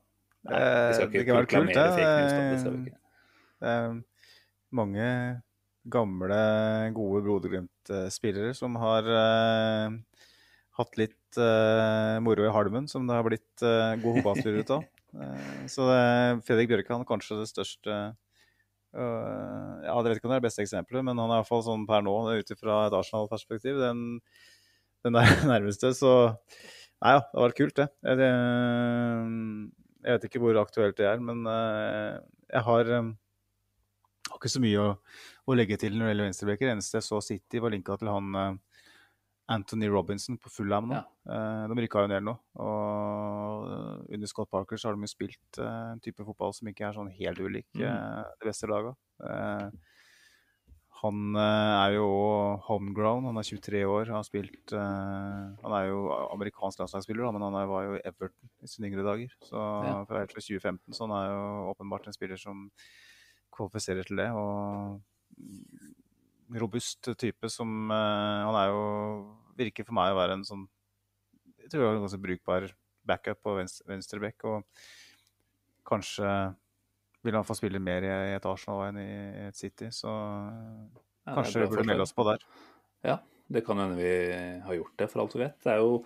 Nei, 0.43 0.60
vi 0.60 0.95
skal 0.97 1.08
ikke 1.08 1.20
det 1.22 1.28
kan 1.30 1.38
være 1.38 1.47
kult, 1.54 1.70
det. 1.72 1.84
fake 1.95 2.08
news, 2.20 2.34
da. 2.34 2.39
Det 2.43 2.60
skal 2.60 2.74
vi 2.76 2.89
ikke. 2.89 2.97
Det 3.64 3.70
er 3.72 3.93
mange 4.76 5.06
gamle, 5.92 6.40
gode 6.96 7.24
Bodø-Glimt-spillere 7.26 8.54
som 8.56 8.78
har 8.80 9.08
eh, 9.10 9.96
hatt 10.80 11.00
litt 11.00 11.40
eh, 11.42 12.18
moro 12.24 12.48
i 12.48 12.54
halmen, 12.54 12.88
som 12.90 13.08
det 13.08 13.18
har 13.18 13.26
blitt 13.28 13.66
uh, 13.66 13.94
god 14.02 14.20
fotballspillere 14.20 14.66
ut 14.66 14.76
av. 14.80 14.90
Eh, 15.14 15.66
så 15.70 15.86
det, 15.86 15.98
Fredrik 16.42 16.72
Bjørkan 16.72 17.04
kanskje 17.06 17.36
det 17.38 17.44
største 17.46 17.92
eh, 17.94 18.16
Ja, 18.98 19.92
jeg 19.94 20.08
vet 20.08 20.18
ikke 20.18 20.26
om 20.26 20.32
det 20.32 20.40
er 20.40 20.42
det 20.42 20.48
beste 20.48 20.64
eksempelet, 20.64 21.06
men 21.06 21.22
han 21.22 21.30
er 21.30 21.44
iallfall 21.44 21.62
sånn 21.68 21.84
per 21.86 22.02
nå, 22.02 22.16
ut 22.34 22.50
ifra 22.50 22.80
et 22.88 22.96
Arsenal-perspektiv, 22.98 23.78
den, 23.78 24.02
den 25.06 25.20
nærmeste. 25.54 25.94
Så 25.94 26.16
nei 26.98 27.14
ja, 27.14 27.22
det 27.30 27.44
var 27.46 27.54
kult, 27.60 27.78
det. 27.78 27.88
Jeg, 28.10 28.34
jeg 30.02 30.18
vet 30.18 30.28
ikke 30.28 30.42
hvor 30.44 30.60
aktuelt 30.64 30.98
det 30.98 31.08
er, 31.12 31.22
men 31.22 31.46
eh, 31.46 32.18
jeg 32.50 32.60
eh, 32.60 32.68
har 32.72 32.92
ikke 34.44 34.52
så 34.58 34.62
mye 34.64 34.84
å, 34.84 34.89
å 35.48 35.56
legge 35.58 35.80
til 35.82 35.96
når 35.96 36.06
det 36.06 36.12
gjelder 36.14 36.30
venstrebacker. 36.32 36.74
Eneste 36.76 37.00
jeg 37.00 37.08
så 37.08 37.22
City, 37.24 37.62
var 37.64 37.72
linka 37.74 37.96
til 38.02 38.12
han 38.12 38.36
eh, 38.36 38.58
Anthony 39.54 39.89
Robinson 39.91 40.38
på 40.39 40.52
Fulham 40.52 40.88
nå. 40.91 41.00
Eh, 41.28 41.64
de 41.72 41.80
rykka 41.84 42.04
jo 42.06 42.12
ned 42.14 42.24
nå. 42.28 42.36
Og 42.64 43.66
eh, 43.72 44.14
under 44.18 44.30
Scott 44.32 44.52
Parker 44.54 44.80
så 44.80 44.89
har 44.91 44.96
de 45.00 45.08
jo 45.08 45.12
spilt 45.12 45.60
en 45.64 46.00
type 46.04 46.24
fotball 46.28 46.54
som 46.56 46.70
ikke 46.72 46.88
er 46.89 46.96
sånn 47.00 47.12
helt 47.18 47.41
ulik 47.44 47.68
Mm. 47.76 48.24
de 48.39 48.48
beste. 48.48 48.70
Eh, 49.24 49.68
han 51.04 51.36
er 51.36 51.98
jo 51.98 52.06
homegrown, 52.64 53.26
han 53.28 53.36
er 53.41 53.44
23 53.44 53.82
år. 53.84 54.06
Han, 54.08 54.22
Har 54.22 54.24
spilt 54.24 54.72
Han 54.72 55.74
er 55.76 55.89
jo 55.89 56.06
amerikansk 56.32 56.80
landslagsspiller, 56.80 57.28
men 57.36 57.44
han 57.44 57.58
var 57.68 57.84
jo 57.89 57.98
Everton 58.08 58.48
i 58.64 58.68
sine 58.72 58.88
yngre 58.88 59.04
dager. 59.04 59.34
Så 59.44 59.58
Ja. 59.84 60.06
fra 60.08 60.24
2015, 60.26 60.94
så 60.96 61.04
han 61.10 61.12
er 61.18 61.28
jo 61.34 61.74
åpenbart 61.76 62.08
en 62.08 62.14
spiller 62.16 62.38
som 62.39 62.70
kvalifiserer 63.54 64.08
til 64.08 64.20
det. 64.22 64.30
Og 64.34 65.01
robust 66.60 67.10
type 67.18 67.49
som 67.49 67.91
eh, 67.91 68.41
Han 68.45 68.58
er 68.60 68.68
jo 68.70 68.82
Virker 69.58 69.88
for 69.88 69.97
meg 69.97 70.14
å 70.14 70.18
være 70.20 70.38
en 70.38 70.45
sånn 70.45 70.68
Jeg 71.62 71.72
tror 71.72 71.82
jeg 71.82 71.89
er 71.89 71.97
en 71.97 72.06
ganske 72.06 72.22
brukbar 72.22 72.68
backup 73.04 73.39
på 73.43 73.56
venstre, 73.58 73.86
venstreback. 73.89 74.45
Og 74.47 74.84
kanskje 75.88 76.28
vil 77.24 77.36
han 77.36 77.47
få 77.47 77.56
spille 77.56 77.82
mer 77.84 78.06
i, 78.06 78.12
et 78.36 78.45
Arsenal 78.47 78.86
enn 78.89 78.99
i 79.01 79.10
et 79.47 79.60
City. 79.60 79.89
Så 79.91 80.12
Ja, 80.12 81.36
kanskje 81.38 81.64
vi 81.64 81.70
burde 81.72 81.88
melde 81.88 82.06
oss 82.08 82.16
på 82.16 82.26
der. 82.28 82.43
Ja, 83.04 83.18
det 83.51 83.64
kan 83.68 83.80
hende 83.80 83.99
vi 83.99 84.12
har 84.64 84.78
gjort 84.78 84.95
det, 84.99 85.10
for 85.12 85.24
alt 85.24 85.36
vi 85.36 85.43
vet. 85.43 85.58
Det 85.64 85.74
er 85.74 85.84
jo 85.84 85.99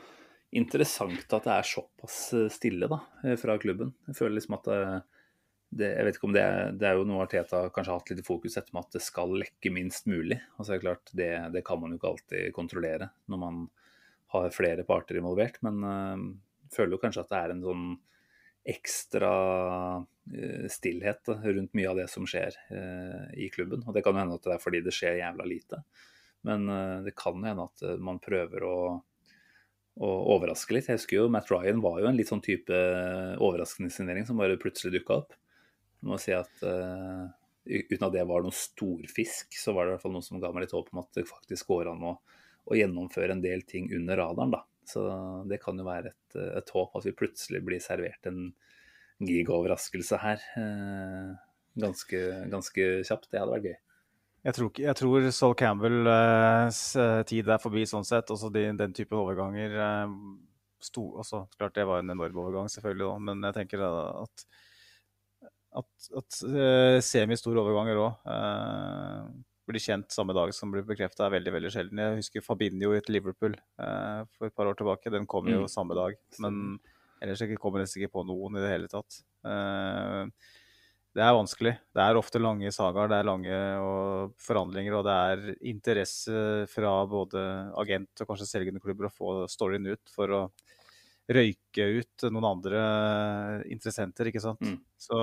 interessant 0.58 1.34
at 1.38 1.48
det 1.48 1.54
er 1.54 1.70
såpass 1.70 2.18
eh, 2.38 2.50
stille 2.54 2.90
da, 2.90 3.02
eh, 3.24 3.38
fra 3.40 3.58
klubben. 3.62 3.94
Jeg 4.08 4.18
føler 4.20 4.38
liksom 4.38 4.58
at 4.58 4.70
det, 4.70 4.82
det 5.70 5.90
Jeg 5.92 6.06
vet 6.08 6.18
ikke 6.18 6.28
om 6.30 6.36
det 6.36 6.46
Det 6.80 6.88
er 6.88 6.96
jo 6.96 7.08
noe 7.08 7.26
Arteta 7.26 7.66
kanskje 7.74 7.92
har 7.92 8.00
hatt 8.00 8.12
litt 8.14 8.28
fokus 8.28 8.56
etter 8.56 8.76
med 8.76 8.88
at 8.88 8.98
det 8.98 9.04
skal 9.04 9.34
lekke 9.36 9.72
minst 9.76 10.08
mulig. 10.08 10.40
Altså 10.56 10.74
det 10.74 10.78
er 10.78 10.86
klart, 10.86 11.12
det, 11.12 11.32
det 11.56 11.64
kan 11.68 11.82
man 11.82 11.92
jo 11.92 12.00
ikke 12.00 12.12
alltid 12.14 12.54
kontrollere 12.56 13.10
når 13.28 13.42
man 13.42 13.66
har 14.36 14.52
flere 14.52 14.84
parter 14.88 15.20
involvert, 15.20 15.62
men 15.64 15.84
øh, 15.88 16.24
føler 16.74 16.96
jo 16.96 17.02
kanskje 17.04 17.24
at 17.24 17.32
det 17.32 17.40
er 17.40 17.54
en 17.54 17.64
sånn 17.64 17.86
ekstra 18.68 19.34
øh, 20.04 20.66
stillhet 20.72 21.22
da, 21.30 21.38
rundt 21.46 21.76
mye 21.78 21.92
av 21.92 22.02
det 22.02 22.10
som 22.12 22.28
skjer 22.28 22.58
øh, 22.76 23.28
i 23.40 23.48
klubben. 23.54 23.86
Og 23.88 23.96
det 23.96 24.04
kan 24.04 24.16
jo 24.16 24.24
hende 24.24 24.36
at 24.36 24.48
det 24.48 24.58
er 24.58 24.64
fordi 24.64 24.84
det 24.84 24.96
skjer 24.96 25.22
jævla 25.22 25.48
lite. 25.48 25.82
Men 26.48 26.68
det 27.04 27.12
kan 27.18 27.40
jo 27.42 27.48
hende 27.48 27.64
at 27.66 27.82
man 28.00 28.20
prøver 28.24 28.64
å, 28.64 28.76
og 29.98 30.28
overraske 30.36 30.76
litt. 30.76 30.88
Jeg 30.88 31.00
husker 31.00 31.18
jo 31.18 31.32
Matt 31.34 31.50
Ryan 31.52 31.82
var 31.84 31.98
jo 32.00 32.08
en 32.08 32.16
litt 32.16 32.30
sånn 32.30 32.44
type 32.46 32.78
overraskende 33.44 33.92
signering 33.92 34.28
som 34.28 34.40
bare 34.40 34.60
plutselig 34.62 35.00
dukka 35.00 35.18
opp. 35.24 35.34
Må 36.06 36.20
si 36.22 36.34
at 36.36 36.64
uh, 36.66 37.26
Uten 37.68 38.06
at 38.06 38.14
det 38.14 38.24
var 38.30 38.46
noe 38.46 38.56
storfisk, 38.56 39.58
så 39.60 39.74
var 39.76 39.84
det 39.84 39.90
i 39.90 39.94
hvert 39.98 40.04
fall 40.06 40.14
noe 40.16 40.24
som 40.24 40.40
ga 40.40 40.54
meg 40.56 40.64
litt 40.64 40.76
håp 40.78 40.94
om 40.94 41.02
at 41.02 41.18
det 41.18 41.26
faktisk 41.28 41.68
går 41.74 41.90
an 41.92 42.06
å, 42.08 42.14
å 42.64 42.78
gjennomføre 42.78 43.36
en 43.36 43.42
del 43.44 43.66
ting 43.68 43.90
under 43.98 44.22
radaren. 44.22 44.54
da. 44.54 44.62
Så 44.88 45.04
det 45.52 45.60
kan 45.60 45.76
jo 45.76 45.84
være 45.84 46.14
et, 46.14 46.38
et 46.62 46.72
håp 46.72 46.96
at 46.96 47.10
vi 47.10 47.16
plutselig 47.20 47.60
blir 47.68 47.84
servert 47.84 48.30
en 48.32 48.46
gigaoverraskelse 49.20 50.22
her. 50.24 50.48
uh, 50.56 51.36
ganske, 51.78 52.22
ganske 52.52 52.88
kjapt. 53.08 53.30
Det 53.32 53.42
hadde 53.42 53.58
vært 53.58 53.70
gøy. 53.70 53.78
Jeg 54.48 54.56
tror, 54.56 54.70
jeg 54.80 54.96
tror 54.96 55.26
Sol 55.36 55.56
Campbells 55.60 56.82
eh, 56.96 57.22
tid 57.28 57.50
er 57.52 57.60
forbi 57.62 57.84
sånn 57.90 58.06
sett. 58.08 58.30
Også 58.32 58.52
de, 58.54 58.68
den 58.80 58.94
type 58.96 59.18
overganger 59.18 59.74
eh, 59.76 60.14
sto, 60.80 61.10
altså, 61.20 61.46
Klart 61.58 61.76
det 61.76 61.88
var 61.90 62.04
en 62.04 62.14
enorm 62.14 62.40
overgang, 62.46 62.70
selvfølgelig, 62.72 63.10
da, 63.10 63.18
men 63.28 63.44
jeg 63.50 63.58
tenker 63.58 63.84
at, 63.88 64.46
at, 65.78 66.10
at 66.22 66.40
eh, 66.48 66.98
semistore 67.06 67.62
overganger 67.62 68.02
òg 68.02 68.28
blir 69.68 69.84
kjent 69.84 70.14
samme 70.16 70.32
dag 70.36 70.54
som 70.56 70.72
blir 70.72 70.86
bekrefta, 70.88 71.26
er 71.26 71.34
veldig 71.36 71.52
veldig 71.58 71.72
sjelden. 71.74 72.00
Jeg 72.00 72.20
husker 72.22 72.44
Fabinho 72.46 72.94
i 72.96 73.02
Liverpool 73.12 73.58
eh, 73.58 74.22
for 74.38 74.48
et 74.48 74.56
par 74.56 74.70
år 74.70 74.78
tilbake. 74.80 75.12
Den 75.12 75.28
kom 75.28 75.50
jo 75.52 75.66
Mm. 75.66 75.68
samme 75.72 75.98
dag. 75.98 76.16
Men 76.40 76.80
ellers 77.22 77.44
kommer 77.60 77.82
jeg 77.82 77.88
nesten 77.88 78.04
ikke 78.04 78.14
på 78.16 78.24
noen 78.30 78.56
i 78.56 78.64
det 78.64 78.72
hele 78.72 78.88
tatt. 78.88 79.20
Eh, 79.44 80.30
det 81.18 81.24
er 81.26 81.34
vanskelig. 81.34 81.74
Det 81.98 82.04
er 82.04 82.16
ofte 82.20 82.40
lange 82.40 82.70
sagaer, 82.72 83.10
det 83.10 83.18
er 83.18 83.26
lange 83.28 83.60
og 83.82 84.36
forhandlinger, 84.38 84.94
og 85.00 85.04
det 85.08 85.16
er 85.18 85.56
interesse 85.66 86.68
fra 86.70 86.92
både 87.10 87.44
agent 87.76 88.22
og 88.22 88.28
kanskje 88.30 88.48
selgende 88.48 88.80
klubber 88.84 89.10
å 89.10 89.16
få 89.16 89.32
storyen 89.50 89.88
ut 89.90 90.14
for 90.14 90.30
å 90.30 90.42
røyke 91.28 91.90
ut 92.00 92.28
noen 92.32 92.48
andre 92.48 92.86
interessenter, 93.72 94.30
ikke 94.32 94.44
sant. 94.44 94.64
Mm. 94.64 94.80
Så 95.02 95.20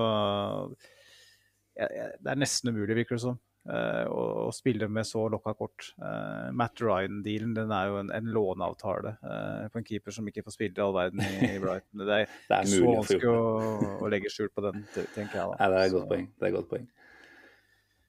ja, 1.75 1.89
det 2.21 2.31
er 2.31 2.39
nesten 2.39 2.71
umulig, 2.71 2.97
virker 3.01 3.19
det 3.19 3.25
som. 3.25 3.39
eh, 3.71 4.05
å, 4.11 4.25
å 4.47 4.51
spille 4.55 4.89
med 4.93 5.07
så 5.09 5.25
lokka 5.33 5.55
kort. 5.59 5.91
Uh, 6.01 6.51
Matt 6.57 6.83
Ryan-dealen 6.85 7.55
den 7.57 7.73
er 7.75 7.91
jo 7.91 8.01
en, 8.03 8.13
en 8.15 8.29
låneavtale 8.37 9.15
uh, 9.25 9.65
på 9.73 9.81
en 9.81 9.87
keeper 9.89 10.15
som 10.15 10.29
ikke 10.29 10.45
får 10.45 10.57
spille 10.57 10.79
i 10.79 10.85
all 10.85 10.95
verden 10.97 11.25
i, 11.25 11.33
i 11.55 11.63
Brighton. 11.63 12.05
Det 12.05 12.21
er, 12.25 12.37
Det 12.49 12.59
er 12.59 12.69
ikke 12.69 12.75
så 12.75 12.93
vanskelig 12.99 13.33
å, 13.33 13.97
å 14.05 14.13
legge 14.13 14.33
skjul 14.33 14.53
på 14.55 14.67
den, 14.69 14.85
tenker 14.93 15.41
jeg 15.41 15.41
da. 15.41 15.57
Nei, 15.59 15.71
det 15.73 15.81
er 15.81 15.89
et 15.89 15.97
godt 15.97 16.11
poeng. 16.13 16.29
Det 16.29 16.47
er 16.47 16.53
et 16.53 16.59
godt 16.59 16.71
poeng. 16.75 16.87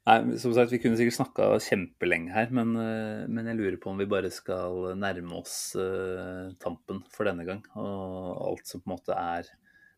Nei, 0.05 0.37
som 0.37 0.53
sagt, 0.53 0.69
Vi 0.71 0.77
kunne 0.83 0.97
sikkert 0.99 1.17
snakka 1.17 1.45
kjempelenge 1.65 2.33
her, 2.35 2.51
men, 2.53 2.75
eh, 2.77 3.25
men 3.25 3.47
jeg 3.49 3.57
lurer 3.57 3.77
på 3.81 3.89
om 3.89 3.97
vi 3.97 4.05
bare 4.05 4.29
skal 4.29 4.93
nærme 5.01 5.39
oss 5.39 5.73
uh, 5.73 6.53
tampen 6.61 7.01
for 7.09 7.25
denne 7.25 7.45
gang. 7.47 7.63
Og 7.73 8.51
alt 8.51 8.69
som 8.69 8.83
på 8.83 8.91
en 8.91 8.93
måte 8.97 9.17
er 9.17 9.49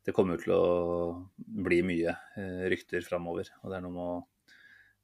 Det 0.08 0.14
kommer 0.16 0.38
jo 0.38 0.44
til 0.46 0.54
å 0.56 0.68
bli 1.36 1.82
mye 1.84 2.14
uh, 2.16 2.64
rykter 2.72 3.04
framover. 3.04 3.50
Og 3.60 3.68
det 3.68 3.76
er 3.76 3.84
noe 3.84 3.92
med 3.92 4.06
å 4.06 4.22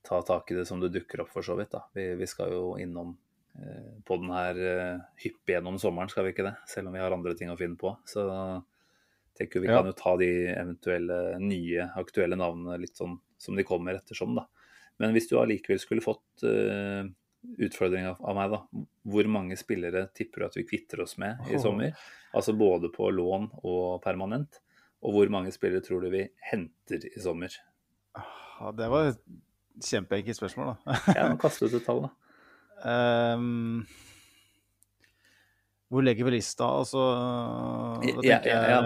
ta 0.08 0.22
tak 0.24 0.54
i 0.54 0.56
det 0.56 0.64
som 0.70 0.80
det 0.80 0.94
dukker 0.96 1.26
opp, 1.26 1.34
for 1.34 1.44
så 1.44 1.58
vidt. 1.60 1.74
da. 1.76 1.84
Vi, 1.92 2.14
vi 2.16 2.28
skal 2.32 2.56
jo 2.56 2.78
innom 2.80 3.12
uh, 3.60 4.00
på 4.08 4.20
den 4.22 4.32
her 4.32 4.62
hyppig 5.20 5.58
gjennom 5.58 5.76
sommeren, 5.84 6.08
skal 6.08 6.24
vi 6.24 6.32
ikke 6.32 6.48
det? 6.48 6.56
Selv 6.72 6.88
om 6.88 6.96
vi 6.96 7.04
har 7.04 7.12
andre 7.12 7.36
ting 7.36 7.52
å 7.52 7.60
finne 7.60 7.76
på. 7.76 7.92
Så 8.08 8.24
tenker 9.36 9.60
vi 9.60 9.68
Ja. 9.68 9.82
kan 9.82 9.92
jo 9.92 10.00
ta 10.00 10.16
de 10.16 10.32
eventuelle 10.56 11.40
nye 11.44 11.92
aktuelle 12.00 12.40
navnene 12.40 12.80
litt 12.80 12.96
sånn 12.96 13.20
som 13.38 13.60
de 13.60 13.68
kommer 13.68 14.00
ettersom, 14.00 14.40
da. 14.40 14.48
Men 15.02 15.14
hvis 15.16 15.30
du 15.30 15.38
allikevel 15.40 15.80
skulle 15.82 16.04
fått 16.06 16.46
uh, 16.46 17.08
utfordring 17.58 18.08
av, 18.08 18.20
av 18.22 18.38
meg, 18.38 18.54
da. 18.54 18.84
Hvor 19.14 19.30
mange 19.32 19.58
spillere 19.60 20.06
tipper 20.16 20.44
du 20.44 20.48
at 20.48 20.60
vi 20.60 20.68
kvitter 20.68 21.04
oss 21.04 21.18
med 21.22 21.50
i 21.52 21.60
sommer? 21.62 21.96
Altså 22.34 22.56
både 22.58 22.90
på 22.94 23.10
lån 23.14 23.50
og 23.62 24.02
permanent. 24.04 24.62
Og 25.04 25.18
hvor 25.18 25.34
mange 25.34 25.52
spillere 25.52 25.84
tror 25.84 26.06
du 26.06 26.12
vi 26.14 26.24
henter 26.52 27.04
i 27.10 27.20
sommer? 27.22 27.56
Ja, 28.16 28.72
det 28.78 28.88
var 28.92 29.12
et 29.12 29.20
kjempeenkelt 29.84 30.40
spørsmål, 30.40 30.74
da. 30.74 30.98
Ja, 31.18 31.28
Kast 31.42 31.64
ut 31.66 31.74
et 31.74 31.84
tall, 31.86 32.06
da. 32.06 32.14
Um, 32.84 33.84
hvor 35.92 36.06
legger 36.06 36.28
vi 36.28 36.38
lista? 36.38 36.68
Altså 36.82 37.04
Ja, 38.26 38.40
ja, 38.44 38.60
ja, 38.74 38.80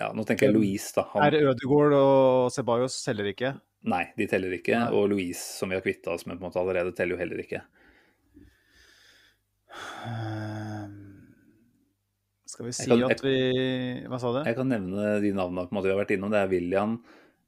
Ja, 0.00 0.08
Nå 0.16 0.24
tenker 0.24 0.48
jeg 0.48 0.56
Louise, 0.56 0.94
da. 0.96 1.04
Er 1.26 1.36
Ødegaard 1.42 1.96
og 1.98 2.54
Ceballos 2.54 2.96
selger 3.02 3.34
ikke? 3.34 3.52
Nei, 3.82 4.04
de 4.16 4.26
teller 4.28 4.52
ikke. 4.58 4.76
Nei. 4.76 4.90
Og 4.92 5.08
Louise, 5.08 5.40
som 5.40 5.70
vi 5.72 5.76
har 5.78 5.82
kvitta 5.84 6.12
oss 6.12 6.26
med 6.26 6.36
på 6.38 6.44
en 6.44 6.50
måte 6.50 6.60
allerede, 6.60 6.92
teller 6.96 7.16
jo 7.16 7.20
heller 7.22 7.40
ikke. 7.40 7.62
Ehm, 10.04 10.96
Skal 12.46 12.66
vi 12.66 12.72
si 12.72 12.88
kan- 12.90 13.10
at 13.10 13.20
vi 13.22 14.04
Hva 14.08 14.18
sa 14.20 14.32
du? 14.32 14.44
Jeg 14.44 14.56
kan 14.56 14.68
nevne 14.68 15.20
de 15.22 15.32
navnene 15.32 15.68
på 15.68 15.72
en 15.72 15.78
måte 15.78 15.88
vi 15.88 15.94
har 15.94 16.04
vært 16.04 16.16
innom. 16.16 16.30
Det 16.30 16.38
er 16.42 16.48
William, 16.48 17.04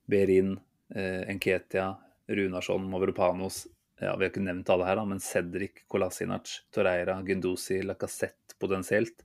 Berin, 0.08 0.60
eh, 0.94 1.24
Enketia, 1.28 1.96
Runarsson, 2.28 2.88
Mavropanos. 2.88 3.66
Ja, 4.00 4.16
vi 4.16 4.24
har 4.24 4.30
ikke 4.30 4.42
nevnt 4.42 4.68
alle 4.70 4.84
her, 4.86 4.96
da, 4.96 5.04
men 5.04 5.20
Cedric, 5.20 5.82
Kolasinac, 5.88 6.60
Torreira, 6.72 7.22
Gunduzi, 7.22 7.82
Lacassette 7.82 8.54
potensielt. 8.58 9.22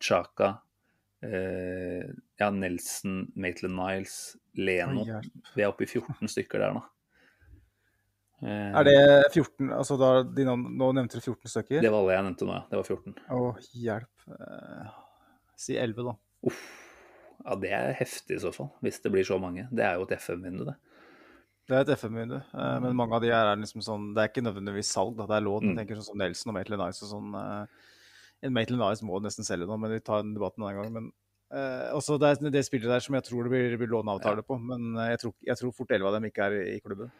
Chaka, 0.00 0.60
eh, 1.22 2.08
ja, 2.40 2.48
Nelson, 2.50 3.32
Maitland 3.36 3.76
Niles, 3.78 4.16
Leno. 4.58 5.04
Oi. 5.06 5.20
Vi 5.56 5.62
er 5.64 5.70
oppe 5.72 5.86
i 5.86 5.90
14 5.90 6.28
stykker 6.28 6.62
der 6.64 6.74
nå. 6.76 6.82
Eh, 8.42 8.72
Er 8.74 8.84
det 8.88 8.96
14 9.32 9.70
altså 9.70 9.94
da, 10.00 10.08
de 10.26 10.44
Nå 10.50 10.88
nevnte 10.96 11.20
du 11.20 11.22
14 11.22 11.46
stykker? 11.52 11.80
Det 11.84 11.90
var 11.92 12.00
alle 12.02 12.16
jeg 12.16 12.26
nevnte 12.26 12.48
nå, 12.48 12.56
ja. 12.58 12.64
Det 12.70 12.80
var 12.80 12.88
14. 12.90 13.18
Å, 13.30 13.42
hjelp. 13.84 14.24
Eh, 14.38 14.94
si 15.62 15.76
11, 15.78 16.08
da. 16.10 16.16
Uff. 16.50 16.62
Ja, 17.42 17.54
det 17.58 17.70
er 17.74 17.92
heftig 17.98 18.36
i 18.36 18.42
så 18.42 18.50
fall, 18.54 18.68
hvis 18.82 19.00
det 19.02 19.10
blir 19.14 19.26
så 19.26 19.38
mange. 19.42 19.64
Det 19.74 19.82
er 19.86 19.96
jo 19.98 20.04
et 20.06 20.12
FM-vindu, 20.18 20.64
det. 20.68 20.74
Det 21.70 21.74
er 21.78 21.84
et 21.86 21.92
FM-vindu, 21.98 22.36
eh, 22.42 22.76
men 22.82 22.96
mange 22.98 23.14
av 23.16 23.22
de 23.22 23.30
her 23.30 23.46
er 23.52 23.58
liksom 23.60 23.82
sånn 23.86 24.08
Det 24.14 24.22
er 24.24 24.30
ikke 24.30 24.42
nødvendigvis 24.46 24.90
salg, 24.94 25.14
da. 25.18 25.26
Det 25.30 25.36
er 25.38 25.46
lån. 25.46 25.62
Mm. 25.62 25.70
Jeg 25.72 25.78
tenker 25.80 25.98
sånn 26.00 26.08
som 26.10 26.18
Nelson 26.22 26.50
og 26.52 26.56
Maitland 26.58 26.82
Nice 26.82 27.06
og 27.06 27.10
sånn. 27.14 27.34
eh, 27.38 27.90
En 28.42 28.54
Maitland 28.54 28.82
Nice 28.82 29.06
må 29.06 29.20
nesten 29.22 29.46
selge 29.46 29.68
nå, 29.68 29.76
men 29.78 29.92
vi 29.94 30.00
tar 30.02 30.24
den 30.24 30.34
debatten 30.36 30.64
en 30.64 30.68
annen 30.70 30.80
gang. 30.82 30.94
Men 30.96 31.10
uh, 31.54 31.92
også 31.98 32.18
det 32.20 32.52
det 32.54 32.64
spillet 32.66 32.90
der 32.90 33.04
som 33.04 33.14
jeg 33.18 33.26
tror 33.28 33.46
det 33.46 33.52
blir, 33.54 33.76
blir 33.78 33.92
låneavtale 33.92 34.42
på, 34.46 34.58
men 34.58 34.96
eh, 34.96 35.12
jeg 35.14 35.22
tror, 35.22 35.34
jeg 35.46 35.60
tror 35.60 35.76
fort 35.76 35.94
elleve 35.94 36.10
av 36.10 36.18
dem 36.18 36.26
ikke 36.28 36.48
er 36.48 36.58
i, 36.58 36.64
i 36.74 36.82
klubben. 36.82 37.12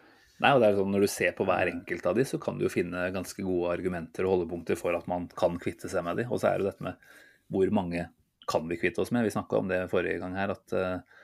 Nei, 0.42 0.50
og 0.50 0.62
det 0.62 0.68
er 0.68 0.78
sånn 0.80 0.90
Når 0.90 1.04
du 1.04 1.10
ser 1.12 1.34
på 1.38 1.44
hver 1.46 1.70
enkelt 1.70 2.06
av 2.10 2.16
de, 2.18 2.24
så 2.26 2.40
kan 2.42 2.56
du 2.58 2.64
jo 2.66 2.72
finne 2.72 3.04
ganske 3.14 3.44
gode 3.46 3.76
argumenter 3.76 4.26
og 4.26 4.34
holdepunkter 4.34 4.78
for 4.80 4.96
at 4.98 5.06
man 5.10 5.28
kan 5.38 5.60
kvitte 5.62 5.90
seg 5.92 6.02
med 6.02 6.18
de. 6.18 6.26
Og 6.26 6.42
så 6.42 6.50
er 6.50 6.58
det 6.58 6.72
dette 6.72 6.86
med 6.88 7.12
hvor 7.52 7.70
mange 7.76 8.08
kan 8.50 8.66
vi 8.66 8.80
kvitte 8.80 9.04
oss 9.04 9.12
med. 9.14 9.28
Vi 9.28 9.34
snakka 9.36 9.60
om 9.60 9.70
det 9.70 9.84
forrige 9.92 10.18
gang 10.18 10.34
her, 10.34 10.56
at 10.56 10.74
uh, 10.74 11.20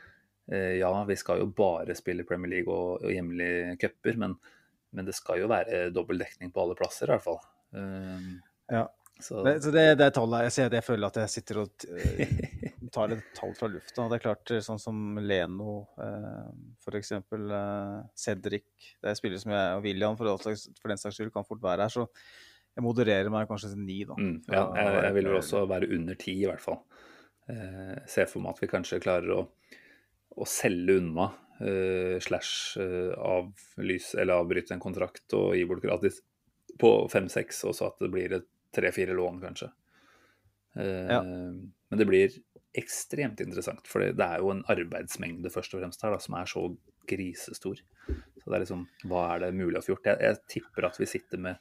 ja, 0.79 0.93
vi 1.09 1.17
skal 1.19 1.43
jo 1.43 1.49
bare 1.57 1.97
spille 1.99 2.27
Premier 2.29 2.53
League 2.53 2.71
og, 2.71 3.03
og 3.03 3.11
hjemlige 3.11 3.75
cuper, 3.83 4.21
men, 4.23 4.37
men 4.95 5.09
det 5.09 5.17
skal 5.19 5.43
jo 5.43 5.51
være 5.51 5.89
dobbel 5.97 6.23
dekning 6.23 6.55
på 6.55 6.63
alle 6.63 6.79
plasser, 6.79 7.09
i 7.09 7.17
hvert 7.17 7.27
fall. 7.27 7.43
Uh, 7.75 8.39
Ja. 8.69 8.85
Så, 9.21 9.43
Det, 9.45 9.55
så 9.65 9.71
det, 9.75 9.85
det 9.99 10.07
er 10.09 10.15
tallet. 10.15 10.45
Jeg 10.49 10.55
ser 10.57 10.75
jeg 10.79 10.85
føler 10.87 11.09
at 11.11 11.17
jeg 11.23 11.33
sitter 11.33 11.61
og 11.65 11.87
eh, 11.91 12.35
tar 12.95 13.13
et 13.17 13.25
tall 13.37 13.55
fra 13.59 13.69
lufta. 13.73 14.07
Det 14.09 14.19
er 14.19 14.25
klart, 14.25 14.53
eh, 14.55 14.63
sånn 14.65 14.81
som 14.83 15.01
Leno, 15.21 15.79
eh, 16.01 16.51
f.eks. 16.85 17.13
Eh, 17.19 17.97
Cedric 18.19 18.69
Det 19.03 19.11
er 19.13 19.19
spillere 19.19 19.43
som 19.43 19.53
jeg 19.57 19.79
og 19.81 19.83
William 19.89 20.17
for, 20.21 20.31
slags- 20.45 20.69
for 20.81 20.93
den 20.93 21.01
saks 21.03 21.19
skyld 21.19 21.33
kan 21.35 21.47
fort 21.49 21.63
være 21.65 21.87
her. 21.89 21.95
Så 21.95 22.07
jeg 22.79 22.85
modererer 22.87 23.31
meg 23.35 23.49
kanskje 23.51 23.73
til 23.75 23.83
ni, 23.83 24.01
da. 24.07 24.15
Mm, 24.19 24.37
ja, 24.55 24.65
jeg, 24.79 24.95
jeg 25.09 25.15
vil 25.19 25.29
vel 25.33 25.41
også 25.41 25.65
være 25.67 25.91
under 25.99 26.19
ti, 26.21 26.37
i 26.45 26.47
hvert 26.47 26.63
fall. 26.63 26.79
Eh, 27.51 27.97
se 28.07 28.27
for 28.31 28.45
meg 28.45 28.55
at 28.55 28.63
vi 28.63 28.71
kanskje 28.71 29.01
klarer 29.03 29.35
å, 29.35 29.43
å 30.39 30.47
selge 30.47 30.99
unna 31.01 31.31
eh, 31.65 32.19
slash 32.23 32.79
eh, 32.85 33.15
avlyse 33.19 34.21
eller 34.23 34.39
avbryte 34.45 34.77
en 34.77 34.83
kontrakt 34.85 35.35
og 35.35 35.57
gi 35.59 35.65
bort 35.67 35.83
gratis 35.83 36.21
på 36.79 36.93
fem-seks, 37.11 37.65
og 37.67 37.75
så 37.75 37.89
at 37.91 37.99
det 38.05 38.13
blir 38.15 38.37
et 38.39 38.47
tre-fire 38.75 39.17
lån, 39.17 39.41
kanskje. 39.43 39.71
Eh, 40.77 41.09
Ja. 41.09 41.23
Men 41.23 41.99
det 41.99 42.07
blir 42.07 42.35
ekstremt 42.77 43.41
interessant, 43.41 43.87
for 43.89 44.05
det 44.05 44.21
er 44.21 44.43
jo 44.43 44.51
en 44.53 44.65
arbeidsmengde 44.69 45.51
først 45.51 45.73
og 45.75 45.81
fremst 45.81 46.03
her 46.05 46.13
da, 46.13 46.19
som 46.21 46.35
er 46.37 46.51
så 46.51 46.77
grisestor. 47.09 47.81
Så 48.09 48.45
det 48.45 48.55
er 48.59 48.65
liksom, 48.65 48.85
hva 49.09 49.23
er 49.35 49.47
det 49.47 49.55
mulig 49.57 49.81
å 49.81 49.85
få 49.87 49.95
gjort? 49.95 50.11
Jeg, 50.11 50.21
jeg 50.21 50.43
tipper 50.53 50.87
at 50.91 51.01
vi 51.01 51.09
sitter 51.09 51.41
med 51.41 51.57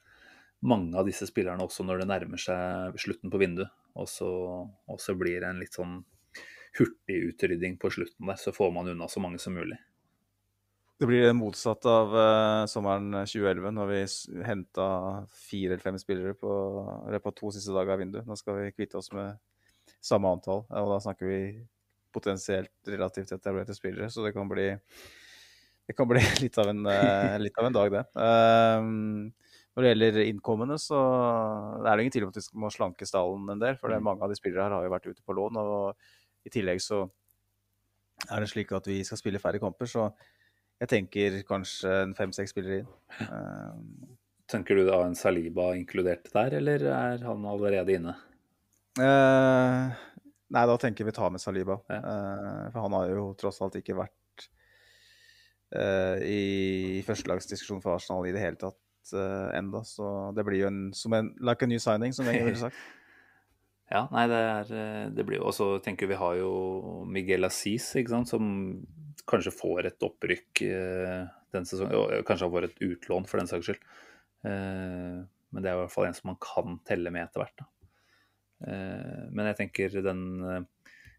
mange 0.68 0.98
av 0.98 1.08
disse 1.08 1.28
spillerne 1.30 1.64
også 1.64 1.86
når 1.86 2.02
det 2.02 2.10
nærmer 2.10 2.42
seg 2.42 3.00
slutten 3.00 3.32
på 3.32 3.40
vinduet. 3.42 3.72
Og 3.98 4.10
så, 4.12 4.30
og 4.68 5.00
så 5.02 5.16
blir 5.18 5.40
det 5.42 5.50
en 5.50 5.62
litt 5.64 5.74
sånn 5.74 6.02
hurtig 6.78 7.18
utrydding 7.32 7.78
på 7.82 7.90
slutten 7.90 8.28
der, 8.30 8.38
så 8.38 8.54
får 8.54 8.74
man 8.76 8.92
unna 8.92 9.08
så 9.10 9.24
mange 9.24 9.40
som 9.42 9.56
mulig. 9.58 9.80
Det 10.98 11.06
blir 11.06 11.30
motsatt 11.38 11.86
av 11.86 12.14
uh, 12.16 12.66
sommeren 12.66 13.12
2011, 13.30 13.70
når 13.78 13.90
vi 13.92 14.00
henta 14.48 14.88
fire 15.30 15.76
eller 15.76 15.84
fem 15.84 15.98
spillere 16.02 16.34
på, 16.34 16.54
løpet 17.14 17.36
to 17.38 17.52
siste 17.54 17.76
dager 17.76 17.94
av 17.94 18.02
vinduet. 18.02 18.26
Nå 18.26 18.34
skal 18.40 18.58
vi 18.58 18.72
kvitte 18.74 18.98
oss 18.98 19.12
med 19.14 19.38
samme 20.02 20.32
antall, 20.34 20.64
og 20.66 20.90
da 20.90 20.98
snakker 21.04 21.30
vi 21.30 21.42
potensielt 22.16 22.90
relativt 22.90 23.36
etablerte 23.36 23.76
spillere, 23.78 24.10
så 24.10 24.24
det 24.26 24.32
kan 24.34 24.50
bli, 24.50 24.72
det 25.86 25.96
kan 25.98 26.10
bli 26.10 26.24
litt, 26.44 26.58
av 26.58 26.72
en, 26.72 26.82
uh, 26.90 27.36
litt 27.44 27.62
av 27.62 27.70
en 27.70 27.78
dag, 27.78 27.94
det. 27.94 28.02
Um, 28.18 29.60
når 29.78 29.86
det 29.86 29.92
gjelder 29.92 30.18
innkommende, 30.24 30.80
så 30.82 30.98
er 31.84 31.92
det 31.92 32.08
ingen 32.08 32.16
tvil 32.16 32.26
om 32.26 32.34
at 32.34 32.42
vi 32.42 32.64
må 32.64 32.72
slanke 32.74 33.06
stallen 33.06 33.46
en 33.54 33.62
del. 33.62 33.78
For 33.78 33.94
det 33.94 34.00
er 34.00 34.08
mange 34.08 34.26
av 34.26 34.34
de 34.34 34.40
spillere 34.40 34.66
her 34.66 34.74
har 34.74 34.88
jo 34.88 34.96
vært 34.96 35.06
ute 35.12 35.22
på 35.22 35.38
lån, 35.38 35.62
og 35.62 36.50
i 36.50 36.54
tillegg 36.58 36.82
så 36.82 37.04
er 38.34 38.42
det 38.42 38.50
slik 38.50 38.74
at 38.74 38.90
vi 38.90 38.98
skal 39.06 39.22
spille 39.22 39.44
færre 39.44 39.62
kamper. 39.62 39.86
Så 39.86 40.08
jeg 40.78 40.92
tenker 40.92 41.40
kanskje 41.48 41.92
en 42.04 42.14
fem-seks 42.18 42.54
spillere 42.54 42.84
inn. 42.84 42.92
Uh, 43.24 44.14
Tenker 44.48 44.78
du 44.80 44.86
da 44.88 45.02
en 45.04 45.16
Saliba 45.18 45.74
inkludert 45.76 46.30
der, 46.32 46.54
eller 46.62 46.86
er 46.94 47.24
han 47.26 47.48
allerede 47.50 47.98
inne? 47.98 48.14
Uh, 48.96 49.90
nei, 50.54 50.64
da 50.70 50.78
tenker 50.80 51.08
vi 51.08 51.16
ta 51.16 51.28
med 51.34 51.44
Saliba. 51.44 51.80
Ja. 51.92 51.98
Uh, 52.00 52.62
for 52.72 52.86
han 52.86 52.96
har 52.96 53.12
jo 53.12 53.26
tross 53.40 53.60
alt 53.66 53.80
ikke 53.82 53.98
vært 54.00 54.14
i 55.68 57.02
førstelagsdiskusjon 57.04 57.82
for 57.84 57.98
Arsenal 57.98 58.24
i 58.24 58.32
det 58.32 58.40
hele 58.40 58.56
tatt 58.56 59.10
uh, 59.12 59.50
enda, 59.52 59.82
Så 59.84 60.32
det 60.32 60.46
blir 60.48 60.62
jo 60.62 60.70
en, 60.70 60.94
som 60.96 61.12
en 61.18 61.34
like 61.44 61.66
a 61.66 61.68
new 61.68 61.82
signing, 61.84 62.16
som 62.16 62.24
Wenger 62.30 62.48
ville 62.48 62.62
sagt. 62.70 62.80
Ja, 63.88 64.06
nei, 64.12 64.26
det, 64.28 64.38
er, 64.38 65.12
det 65.16 65.24
blir 65.24 65.38
jo 65.40 65.46
Og 65.48 65.54
så 65.56 65.66
tenker 65.80 66.10
vi 66.10 66.16
har 66.20 66.34
jo 66.36 67.04
Miguel 67.08 67.48
Assis, 67.48 67.86
ikke 67.96 68.12
sant, 68.12 68.28
som 68.28 68.48
kanskje 69.28 69.56
får 69.56 69.90
et 69.90 70.06
opprykk 70.08 70.62
eh, 70.68 71.26
den 71.56 71.68
sesongen. 71.68 71.96
Og 71.98 72.28
kanskje 72.28 72.48
har 72.48 72.54
vært 72.54 72.76
et 72.76 72.86
utlån, 72.88 73.28
for 73.30 73.42
den 73.42 73.50
saks 73.50 73.70
skyld. 73.70 73.84
Eh, 74.48 75.20
men 75.24 75.64
det 75.64 75.72
er 75.72 75.78
i 75.78 75.82
hvert 75.82 75.94
fall 75.94 76.10
en 76.10 76.18
som 76.18 76.32
man 76.32 76.40
kan 76.44 76.80
telle 76.88 77.14
med 77.14 77.26
etter 77.26 77.44
hvert. 77.44 77.66
Eh, 78.68 79.24
men 79.32 79.52
jeg 79.52 79.60
tenker 79.62 80.00
den 80.06 80.26
eh, 80.44 80.60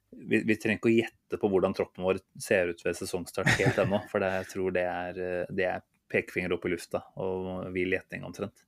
vi, 0.08 0.40
vi, 0.40 0.56
trenger 0.56 0.80
ikke 0.80 0.90
å 0.90 0.96
gjette 0.96 1.40
på 1.40 1.50
hvordan 1.52 1.74
troppen 1.76 2.06
vår 2.06 2.22
ser 2.40 2.72
ut 2.72 2.84
ved 2.84 2.96
sesongstart 2.96 3.50
helt 3.58 3.80
ennå. 3.84 4.00
For 4.10 4.24
det, 4.24 4.32
jeg 4.40 4.52
tror 4.54 4.76
det 4.76 4.86
er, 4.88 5.18
det 5.52 5.66
er 5.68 5.84
pekefinger 6.08 6.54
opp 6.56 6.64
i 6.64 6.72
lufta 6.72 7.02
og 7.20 7.68
vill 7.74 7.92
gjetting 7.92 8.24
omtrent. 8.24 8.64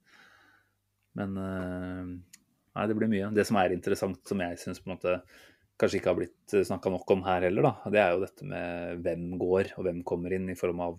Men 1.17 1.33
nei, 1.35 2.85
det 2.87 2.97
blir 2.99 3.09
mye. 3.11 3.31
Det 3.33 3.47
som 3.49 3.57
er 3.57 3.73
interessant, 3.73 4.21
som 4.29 4.45
jeg 4.45 4.61
syns 4.61 4.83
på 4.85 4.91
en 4.91 4.99
måte 4.99 5.15
kanskje 5.81 6.01
ikke 6.01 6.13
har 6.13 6.19
blitt 6.19 6.55
snakka 6.69 6.93
nok 6.93 7.15
om 7.15 7.23
her 7.25 7.47
heller, 7.49 7.67
da, 7.67 7.93
det 7.93 8.03
er 8.03 8.13
jo 8.15 8.25
dette 8.25 8.49
med 8.49 9.01
hvem 9.05 9.31
går 9.41 9.73
og 9.77 9.87
hvem 9.87 10.03
kommer 10.07 10.35
inn, 10.37 10.51
i 10.53 10.59
form 10.59 10.83
av 10.85 10.99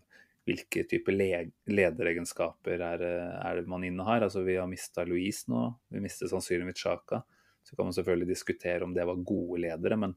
hvilke 0.49 0.83
typer 0.89 1.13
lederegenskaper 1.69 2.81
er, 2.81 3.03
er 3.37 3.59
det 3.59 3.69
man 3.69 3.85
innehar. 3.85 4.25
Altså, 4.25 4.41
vi 4.45 4.57
har 4.57 4.69
mista 4.69 5.05
Louise 5.05 5.51
nå, 5.51 5.67
vi 5.93 6.01
mister 6.01 6.29
sannsynligvis 6.31 6.81
Sjaka. 6.81 7.21
Så 7.61 7.77
kan 7.77 7.85
man 7.85 7.93
selvfølgelig 7.93 8.31
diskutere 8.31 8.87
om 8.87 8.95
det 8.95 9.05
var 9.05 9.21
gode 9.21 9.61
ledere, 9.67 9.99
men 10.01 10.15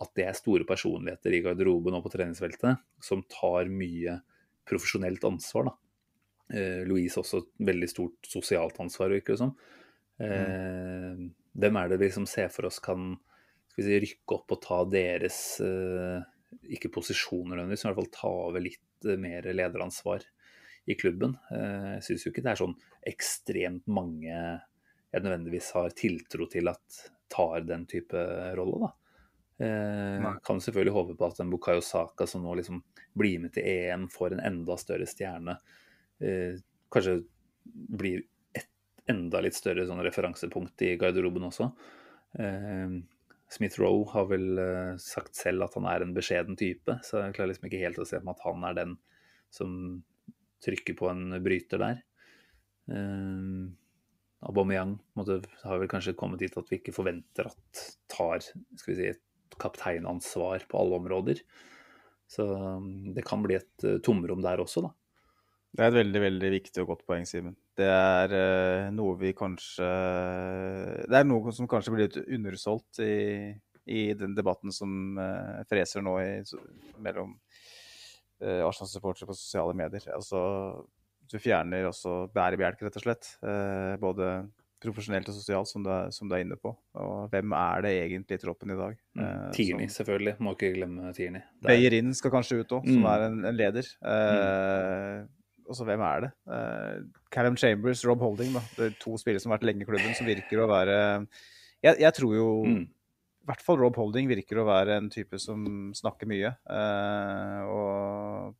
at 0.00 0.12
det 0.16 0.26
er 0.26 0.36
store 0.36 0.64
personligheter 0.68 1.36
i 1.36 1.42
garderoben 1.44 1.96
og 1.96 2.06
på 2.06 2.12
treningsfeltet 2.14 2.80
som 3.04 3.22
tar 3.30 3.68
mye 3.70 4.18
profesjonelt 4.66 5.24
ansvar. 5.28 5.68
da. 5.68 5.76
Eh, 6.56 6.82
Louise 6.88 7.20
også 7.20 7.42
et 7.42 7.52
veldig 7.68 7.90
stort 7.90 8.28
sosialt 8.28 8.80
ansvar, 8.82 9.12
virker 9.12 9.36
det 9.36 9.42
som. 9.44 9.54
Eh, 10.18 11.12
mm. 11.20 11.30
Hvem 11.56 11.78
er 11.80 11.92
det 11.92 12.00
vi 12.02 12.10
som 12.16 12.26
ser 12.28 12.48
for 12.52 12.68
oss 12.68 12.80
kan 12.82 13.14
skal 13.76 13.84
vi 13.84 13.90
si, 13.90 13.98
rykke 14.06 14.36
opp 14.38 14.54
og 14.56 14.62
ta 14.64 14.78
deres 14.88 15.40
eh, 15.60 16.22
ikke 16.72 16.88
posisjoner 16.94 17.58
nødvendigvis, 17.58 17.84
men 17.84 17.92
i 17.92 17.92
hvert 17.92 18.00
fall 18.00 18.14
ta 18.14 18.30
over 18.48 18.64
litt 18.64 19.04
eh, 19.04 19.18
mer 19.20 19.48
lederansvar 19.52 20.24
i 20.88 20.96
klubben. 20.96 21.34
Eh, 21.52 21.90
jeg 21.98 22.06
syns 22.06 22.24
jo 22.24 22.32
ikke 22.32 22.44
det 22.46 22.54
er 22.54 22.62
sånn 22.62 22.78
ekstremt 23.06 23.84
mange 23.84 24.32
jeg 24.32 25.22
nødvendigvis 25.22 25.68
har 25.76 25.92
tiltro 25.96 26.48
til 26.50 26.72
at 26.72 27.02
tar 27.28 27.66
den 27.68 27.84
type 27.90 28.22
rolle, 28.56 28.86
da. 28.86 28.92
Eh, 29.66 30.24
kan 30.44 30.60
selvfølgelig 30.60 30.94
håpe 30.94 31.16
på 31.16 31.28
at 31.28 31.40
en 31.40 31.50
Bukayo 31.52 31.84
Saka 31.84 32.26
som 32.28 32.44
nå 32.44 32.54
liksom 32.58 32.82
blir 33.16 33.40
med 33.44 33.54
til 33.56 33.68
EM, 33.68 34.08
får 34.12 34.36
en 34.36 34.44
enda 34.52 34.76
større 34.80 35.08
stjerne. 35.08 35.58
Eh, 36.20 36.56
kanskje 36.92 37.18
blir 37.64 38.24
et 38.56 38.68
enda 39.10 39.40
litt 39.44 39.56
større 39.56 39.84
sånn 39.88 40.04
referansepunkt 40.04 40.84
i 40.88 40.94
garderoben 41.00 41.48
også. 41.48 41.70
Eh, 42.40 42.98
Smith 43.52 43.78
Roe 43.78 44.06
har 44.10 44.26
vel 44.30 44.58
uh, 44.58 44.98
sagt 45.00 45.38
selv 45.38 45.66
at 45.66 45.76
han 45.78 45.86
er 45.90 46.02
en 46.02 46.14
beskjeden 46.16 46.58
type, 46.58 46.98
så 47.06 47.22
jeg 47.22 47.36
klarer 47.36 47.52
liksom 47.52 47.68
ikke 47.68 47.82
helt 47.84 48.00
å 48.02 48.06
se 48.08 48.20
på 48.22 48.32
at 48.32 48.44
han 48.46 48.66
er 48.66 48.78
den 48.80 48.94
som 49.54 49.72
trykker 50.64 50.96
på 50.98 51.10
en 51.12 51.36
bryter 51.44 51.82
der. 51.82 52.00
Uh, 52.90 53.70
Aubameyang 54.46 54.96
måtte, 55.18 55.40
har 55.62 55.80
vel 55.80 55.90
kanskje 55.90 56.16
kommet 56.18 56.42
dit 56.42 56.58
at 56.58 56.68
vi 56.70 56.80
ikke 56.80 56.94
forventer 56.94 57.48
at 57.48 57.86
tar 58.12 58.42
skal 58.42 58.90
vi 58.92 58.98
si, 58.98 59.08
et 59.14 59.58
kapteinansvar 59.62 60.66
på 60.68 60.82
alle 60.82 61.00
områder. 61.00 61.40
Så 62.30 62.44
um, 62.50 63.14
det 63.14 63.24
kan 63.26 63.44
bli 63.46 63.56
et 63.60 63.86
tomrom 64.04 64.42
der 64.42 64.60
også, 64.62 64.88
da. 64.88 64.92
Det 65.76 65.84
er 65.84 65.92
et 65.92 66.00
veldig 66.00 66.22
veldig 66.24 66.50
viktig 66.56 66.82
og 66.82 66.92
godt 66.94 67.06
poeng, 67.08 67.26
Simen. 67.28 67.54
Det 67.76 67.86
er 67.92 68.32
uh, 68.32 68.88
noe 68.94 69.16
vi 69.20 69.34
kanskje 69.36 69.86
Det 71.04 71.18
er 71.18 71.28
noe 71.28 71.52
som 71.52 71.68
kanskje 71.68 71.92
blir 71.92 72.08
litt 72.08 72.18
undersolgt 72.24 73.02
i, 73.04 73.52
i 73.84 74.08
den 74.16 74.36
debatten 74.36 74.72
som 74.72 75.18
uh, 75.20 75.60
freser 75.68 76.04
nå 76.04 76.16
i, 76.22 76.30
mellom 77.04 77.36
uh, 77.36 78.62
Arsenal-supportere 78.64 79.28
på 79.28 79.36
sosiale 79.36 79.76
medier. 79.76 80.08
Altså, 80.16 80.40
du 81.28 81.36
fjerner 81.42 81.90
også 81.90 82.22
bærebjelker, 82.32 82.88
rett 82.88 83.00
og 83.00 83.02
slett. 83.02 83.28
Både 83.98 84.28
profesjonelt 84.78 85.26
og 85.32 85.34
sosialt, 85.34 85.66
som 85.66 85.82
du, 85.82 85.88
er, 85.90 86.12
som 86.14 86.28
du, 86.30 86.36
er, 86.36 86.44
inne 86.44 86.54
på. 86.60 86.70
Og 87.02 87.32
hvem 87.32 87.50
er 87.58 87.82
det 87.82 87.92
egentlig 88.04 88.38
i 88.38 88.42
troppen 88.44 88.70
i 88.70 88.76
dag? 88.78 89.00
Mm. 89.18 89.24
Tierney, 89.56 89.88
selvfølgelig. 89.90 90.36
Må 90.38 90.52
ikke 90.54 90.70
glemme 90.76 91.10
Tierney. 91.16 91.42
Beyerin 91.66 92.14
skal 92.14 92.30
kanskje 92.36 92.60
ut 92.60 92.76
òg, 92.78 92.86
som 92.86 93.02
mm. 93.02 93.08
er 93.10 93.26
en, 93.26 93.40
en 93.50 93.58
leder. 93.58 93.90
Mm 94.06 95.34
altså, 95.68 95.86
hvem 95.88 96.02
er 96.06 96.24
det? 96.24 96.30
Uh, 96.48 97.22
Callum 97.32 97.56
Chambers, 97.58 98.04
Rob 98.06 98.22
Holding, 98.24 98.54
da. 98.56 98.62
Det 98.76 98.88
er 98.88 98.98
to 99.00 99.16
spillere 99.20 99.42
som 99.42 99.52
har 99.52 99.60
vært 99.60 99.70
lenge 99.70 99.84
i 99.84 99.88
klubben, 99.88 100.14
som 100.16 100.28
virker 100.28 100.62
å 100.62 100.68
være 100.70 100.98
Jeg, 101.84 101.98
jeg 102.00 102.12
tror 102.16 102.36
jo 102.36 102.50
mm. 102.66 102.84
I 102.86 103.48
hvert 103.50 103.62
fall 103.62 103.78
Rob 103.78 103.98
Holding 104.00 104.30
virker 104.30 104.58
å 104.58 104.66
være 104.66 104.96
en 104.98 105.10
type 105.12 105.38
som 105.38 105.92
snakker 105.94 106.26
mye. 106.26 106.50
Uh, 106.66 107.60
og 107.70 108.56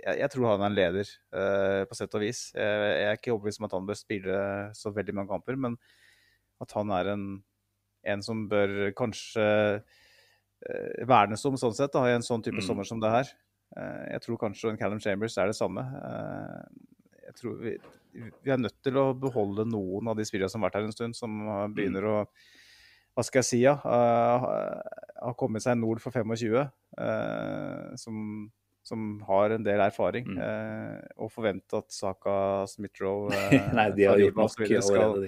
jeg, 0.00 0.14
jeg, 0.22 0.30
tror 0.32 0.46
han 0.48 0.64
er 0.64 0.70
en 0.70 0.78
leder, 0.78 1.10
uh, 1.36 1.82
på 1.90 1.98
sett 1.98 2.16
og 2.16 2.24
vis. 2.24 2.46
Jeg, 2.56 2.86
jeg 2.88 3.10
er 3.10 3.18
ikke 3.18 3.34
overbevist 3.34 3.60
om 3.60 3.68
at 3.68 3.76
han 3.76 3.90
bør 3.90 3.98
spille 4.00 4.38
så 4.78 4.94
veldig 4.96 5.16
mange 5.18 5.34
kamper, 5.34 5.60
men 5.60 5.76
at 6.64 6.72
han 6.76 6.94
er 6.96 7.12
en, 7.12 7.26
en 8.14 8.24
som 8.24 8.46
bør 8.48 8.94
kanskje 8.96 9.44
vernes 11.08 11.44
om, 11.48 11.54
sånn 11.56 11.76
sett, 11.76 11.92
da, 11.92 12.02
i 12.08 12.16
en 12.16 12.24
sånn 12.24 12.42
type 12.44 12.60
mm. 12.60 12.66
sommer 12.66 12.88
som 12.88 13.00
det 13.00 13.12
her. 13.12 13.30
Eh, 13.78 14.04
jeg 14.14 14.24
tror 14.24 14.40
kanskje 14.40 14.72
en 14.72 14.78
Callum 14.80 15.00
Chambers 15.02 15.36
er 15.38 15.50
det 15.50 15.58
samme. 15.58 15.84
Eh, 16.00 16.86
jeg 17.28 17.36
tror 17.38 17.58
vi, 17.62 17.74
vi, 18.16 18.50
er 18.50 18.58
nødt 18.58 18.78
til 18.82 18.98
å 18.98 19.10
beholde 19.14 19.68
noen 19.70 20.10
av 20.10 20.18
de 20.18 20.26
spillerne 20.26 20.50
som 20.50 20.64
har 20.64 20.70
vært 20.70 20.80
her 20.80 20.88
en 20.88 20.96
stund, 20.96 21.18
som 21.18 21.44
begynner 21.74 22.08
å 22.10 22.16
hva 23.18 23.24
skal 23.26 23.40
jeg 23.40 23.48
si, 23.48 23.58
ja, 23.64 23.74
har 23.74 25.34
kommet 25.36 25.64
seg 25.64 25.74
nord 25.76 25.98
for 26.00 26.14
25. 26.14 26.60
Som, 27.98 28.20
som 28.86 29.08
har 29.26 29.56
en 29.56 29.66
del 29.66 29.82
erfaring. 29.82 30.28
Mm. 30.30 31.18
og 31.18 31.32
forvente 31.34 31.80
at 31.82 31.90
Saka, 31.92 32.36
Smith-Roe 32.70 33.34
Nei, 33.76 33.88
de 33.98 34.06
har 34.08 34.22
gjort 34.22 34.38
nok 34.38 34.54
skal, 34.54 35.26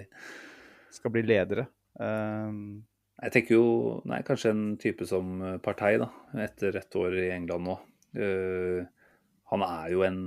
skal 0.95 1.15
bli 1.19 1.25
ledere. 1.27 1.67
jeg 1.99 3.35
tenker 3.35 3.59
jo 3.59 3.67
nei, 4.09 4.23
kanskje 4.31 4.55
en 4.55 4.65
type 4.81 5.11
som 5.11 5.43
Partei, 5.67 5.99
da, 6.01 6.09
etter 6.47 6.79
et 6.79 7.01
år 7.03 7.19
i 7.19 7.29
England 7.35 7.67
nå. 7.67 7.81
Uh, 8.17 8.85
han 9.53 9.65
er 9.67 9.93
jo 9.93 10.05
en 10.07 10.21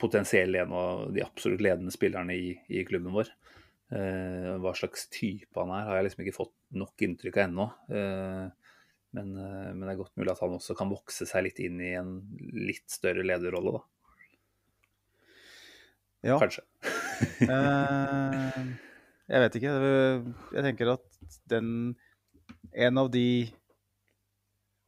potensiell 0.00 0.54
en 0.60 0.72
av 0.76 1.06
de 1.12 1.24
absolutt 1.24 1.62
ledende 1.64 1.92
spillerne 1.92 2.36
i, 2.36 2.52
i 2.72 2.84
klubben 2.88 3.14
vår. 3.14 3.30
Uh, 3.92 4.56
hva 4.62 4.72
slags 4.76 5.08
type 5.12 5.58
han 5.58 5.72
er, 5.74 5.86
har 5.88 5.98
jeg 5.98 6.08
liksom 6.08 6.24
ikke 6.24 6.38
fått 6.38 6.54
nok 6.80 7.04
inntrykk 7.04 7.38
av 7.38 7.46
ennå. 7.48 7.68
Uh, 7.92 8.76
men, 9.12 9.34
men, 9.36 9.82
det 9.84 9.90
er 9.92 9.98
godt 9.98 10.14
mulig 10.16 10.32
at 10.32 10.40
han 10.40 10.54
også 10.56 10.72
kan 10.78 10.88
vokse 10.88 11.26
seg 11.28 11.44
litt 11.44 11.58
inn 11.60 11.76
i 11.84 11.90
en 12.00 12.14
litt 12.56 12.88
større 12.88 13.24
lederrolle, 13.26 13.74
da. 13.76 13.82
Ja. 16.22 16.38
Kanskje. 16.38 16.62
jeg 19.32 19.42
vet 19.42 19.58
ikke. 19.58 19.72
Jeg 20.54 20.64
tenker 20.64 20.92
at 20.94 21.36
den 21.50 21.68
En 22.72 23.00
av 23.02 23.10
de 23.12 23.50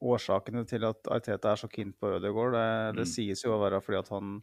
årsakene 0.05 0.64
til 0.68 0.86
at 0.89 1.09
Arteta 1.12 1.52
er 1.52 1.60
så 1.60 1.70
keen 1.70 1.94
på 1.97 2.14
Ødegaard. 2.18 2.56
Det, 2.56 2.66
det 3.01 3.06
mm. 3.09 3.12
sies 3.14 3.44
jo 3.44 3.55
å 3.55 3.60
være 3.62 3.81
fordi 3.85 4.01
at 4.01 4.10
han, 4.14 4.35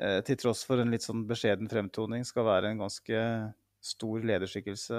eh, 0.00 0.18
til 0.26 0.40
tross 0.42 0.64
for 0.68 0.82
en 0.82 0.92
litt 0.94 1.06
sånn 1.06 1.24
beskjeden 1.28 1.70
fremtoning, 1.70 2.26
skal 2.28 2.48
være 2.48 2.72
en 2.72 2.84
ganske 2.84 3.22
stor 3.84 4.26
lederskikkelse 4.26 4.98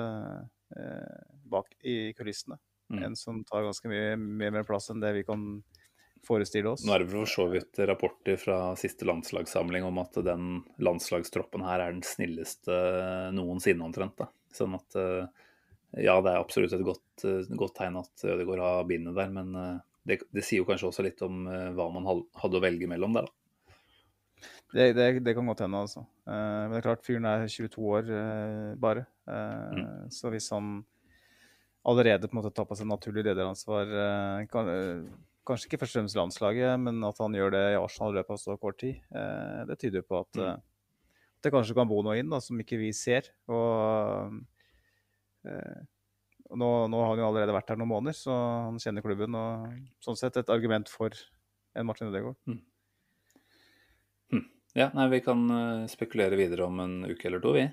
eh, 0.80 1.20
bak 1.52 1.76
i 1.84 2.00
kulissene. 2.18 2.60
Mm. 2.90 3.04
En 3.06 3.20
som 3.20 3.44
tar 3.46 3.68
ganske 3.68 3.92
mye, 3.92 4.16
mye 4.18 4.54
mer 4.56 4.66
plass 4.66 4.90
enn 4.90 5.04
det 5.04 5.14
vi 5.20 5.28
kan 5.28 5.46
forestille 6.26 6.74
oss. 6.74 6.84
Nå 6.86 6.96
er 6.96 7.04
det 7.04 7.12
for 7.12 7.30
så 7.30 7.46
vidt 7.52 7.80
rapporter 7.88 8.40
fra 8.42 8.58
siste 8.80 9.08
landslagssamling 9.08 9.86
om 9.88 10.02
at 10.02 10.18
den 10.26 10.64
landslagstroppen 10.82 11.64
her 11.64 11.84
er 11.86 11.94
den 11.94 12.04
snilleste 12.06 12.76
noensinne, 13.36 13.86
omtrent. 13.86 14.18
da. 14.20 14.30
Sånn 14.56 14.76
at 14.76 14.98
uh, 15.00 15.46
ja, 15.98 16.20
det 16.22 16.32
er 16.32 16.38
absolutt 16.38 16.74
et 16.76 16.86
godt, 16.86 17.26
eh, 17.26 17.56
godt 17.58 17.78
tegn 17.80 17.98
at 17.98 18.26
Ødegaard 18.28 18.62
har 18.62 18.88
bindet 18.90 19.18
der, 19.18 19.32
men 19.34 19.56
eh, 19.58 19.78
det, 20.06 20.20
det, 20.36 20.46
sier 20.46 20.62
jo 20.62 20.68
kanskje 20.68 20.92
også 20.92 21.06
litt 21.06 21.22
om 21.26 21.48
eh, 21.50 21.70
hva 21.78 21.90
man 21.94 22.06
hadde 22.06 22.60
å 22.60 22.64
velge 22.64 22.90
mellom 22.90 23.18
der, 23.18 23.30
da. 23.30 23.36
Det, 24.70 24.92
det, 24.94 25.08
det 25.26 25.34
kan 25.34 25.48
godt 25.50 25.64
hende, 25.66 25.80
altså. 25.82 26.04
men 26.30 26.70
det 26.70 26.78
er 26.78 26.84
klart, 26.86 27.02
fyren 27.02 27.26
er 27.26 27.48
22 27.50 27.88
år 27.90 28.12
bare. 28.78 29.02
Mm. 29.26 30.12
Så 30.14 30.30
hvis 30.30 30.46
han 30.54 30.84
allerede 31.90 32.30
på 32.30 32.36
en 32.36 32.38
måte 32.38 32.52
tar 32.54 32.68
på 32.70 32.78
seg 32.78 32.86
naturlig 32.86 33.24
lederansvar, 33.26 33.90
kan, 34.54 34.70
kanskje 35.50 35.72
ikke 35.72 35.80
først 35.82 35.98
og 35.98 36.04
fremst 36.04 36.20
landslaget, 36.20 36.76
men 36.86 37.02
at 37.10 37.18
han 37.18 37.34
gjør 37.34 37.56
det 37.58 37.64
i 37.72 37.80
Arsenal 37.82 38.14
i 38.14 38.20
løpet 38.20 38.36
av 38.38 38.42
så 38.44 38.60
kort 38.62 38.78
tid, 38.86 39.02
det 39.10 39.80
tyder 39.82 40.04
jo 40.04 40.08
på 40.14 40.22
at 40.22 40.38
mm. 40.38 40.64
det 41.42 41.54
kanskje 41.58 41.80
kan 41.82 41.90
bo 41.90 42.04
noe 42.06 42.20
inn 42.22 42.30
da, 42.30 42.38
som 42.46 42.62
ikke 42.62 42.78
vi 42.80 42.94
ser. 42.94 43.34
og 43.50 44.30
Eh, 44.30 44.38
nå, 45.46 46.70
nå, 46.92 47.02
har 47.04 47.14
han 47.14 47.26
allerede 47.28 47.56
vært 47.56 47.74
her 47.74 47.80
noen 47.80 47.92
måneder, 47.94 48.18
så 48.18 48.36
han 48.68 48.80
kjenner 48.82 49.06
klubben. 49.06 49.38
og 49.38 49.76
Sånn 50.04 50.20
sett 50.20 50.40
et 50.42 50.52
argument 50.54 50.90
for 50.92 51.16
en 51.78 51.88
Martin 51.88 52.10
Ødegaard. 52.10 52.40
Mm. 52.50 52.62
Mm. 54.34 54.48
Ja, 54.78 54.90
nei, 54.96 55.10
Vi 55.16 55.22
kan 55.26 55.46
uh, 55.52 55.86
spekulere 55.92 56.40
videre 56.40 56.68
om 56.68 56.82
en 56.84 56.98
uke 57.10 57.30
eller 57.30 57.44
to, 57.44 57.54
vi. 57.58 57.68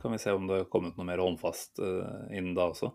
Kan 0.00 0.12
vi 0.12 0.20
se 0.20 0.32
om 0.34 0.48
det 0.48 0.62
har 0.62 0.72
kommet 0.72 0.96
noe 0.98 1.08
mer 1.08 1.22
håndfast 1.22 1.82
uh, 1.84 2.24
innen 2.30 2.56
da 2.56 2.70
også. 2.72 2.92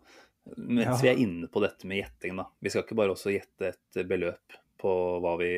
Mens 0.57 0.97
ja. 0.97 0.97
vi 1.03 1.11
er 1.11 1.21
inne 1.21 1.49
på 1.51 1.61
dette 1.63 1.87
med 1.87 2.01
gjetting, 2.01 2.35
da. 2.39 2.47
Vi 2.59 2.71
skal 2.71 2.85
ikke 2.85 2.97
bare 2.97 3.13
også 3.13 3.33
gjette 3.33 3.73
et 3.73 4.01
beløp 4.09 4.57
på 4.79 4.91
hva 5.21 5.35
vi 5.41 5.53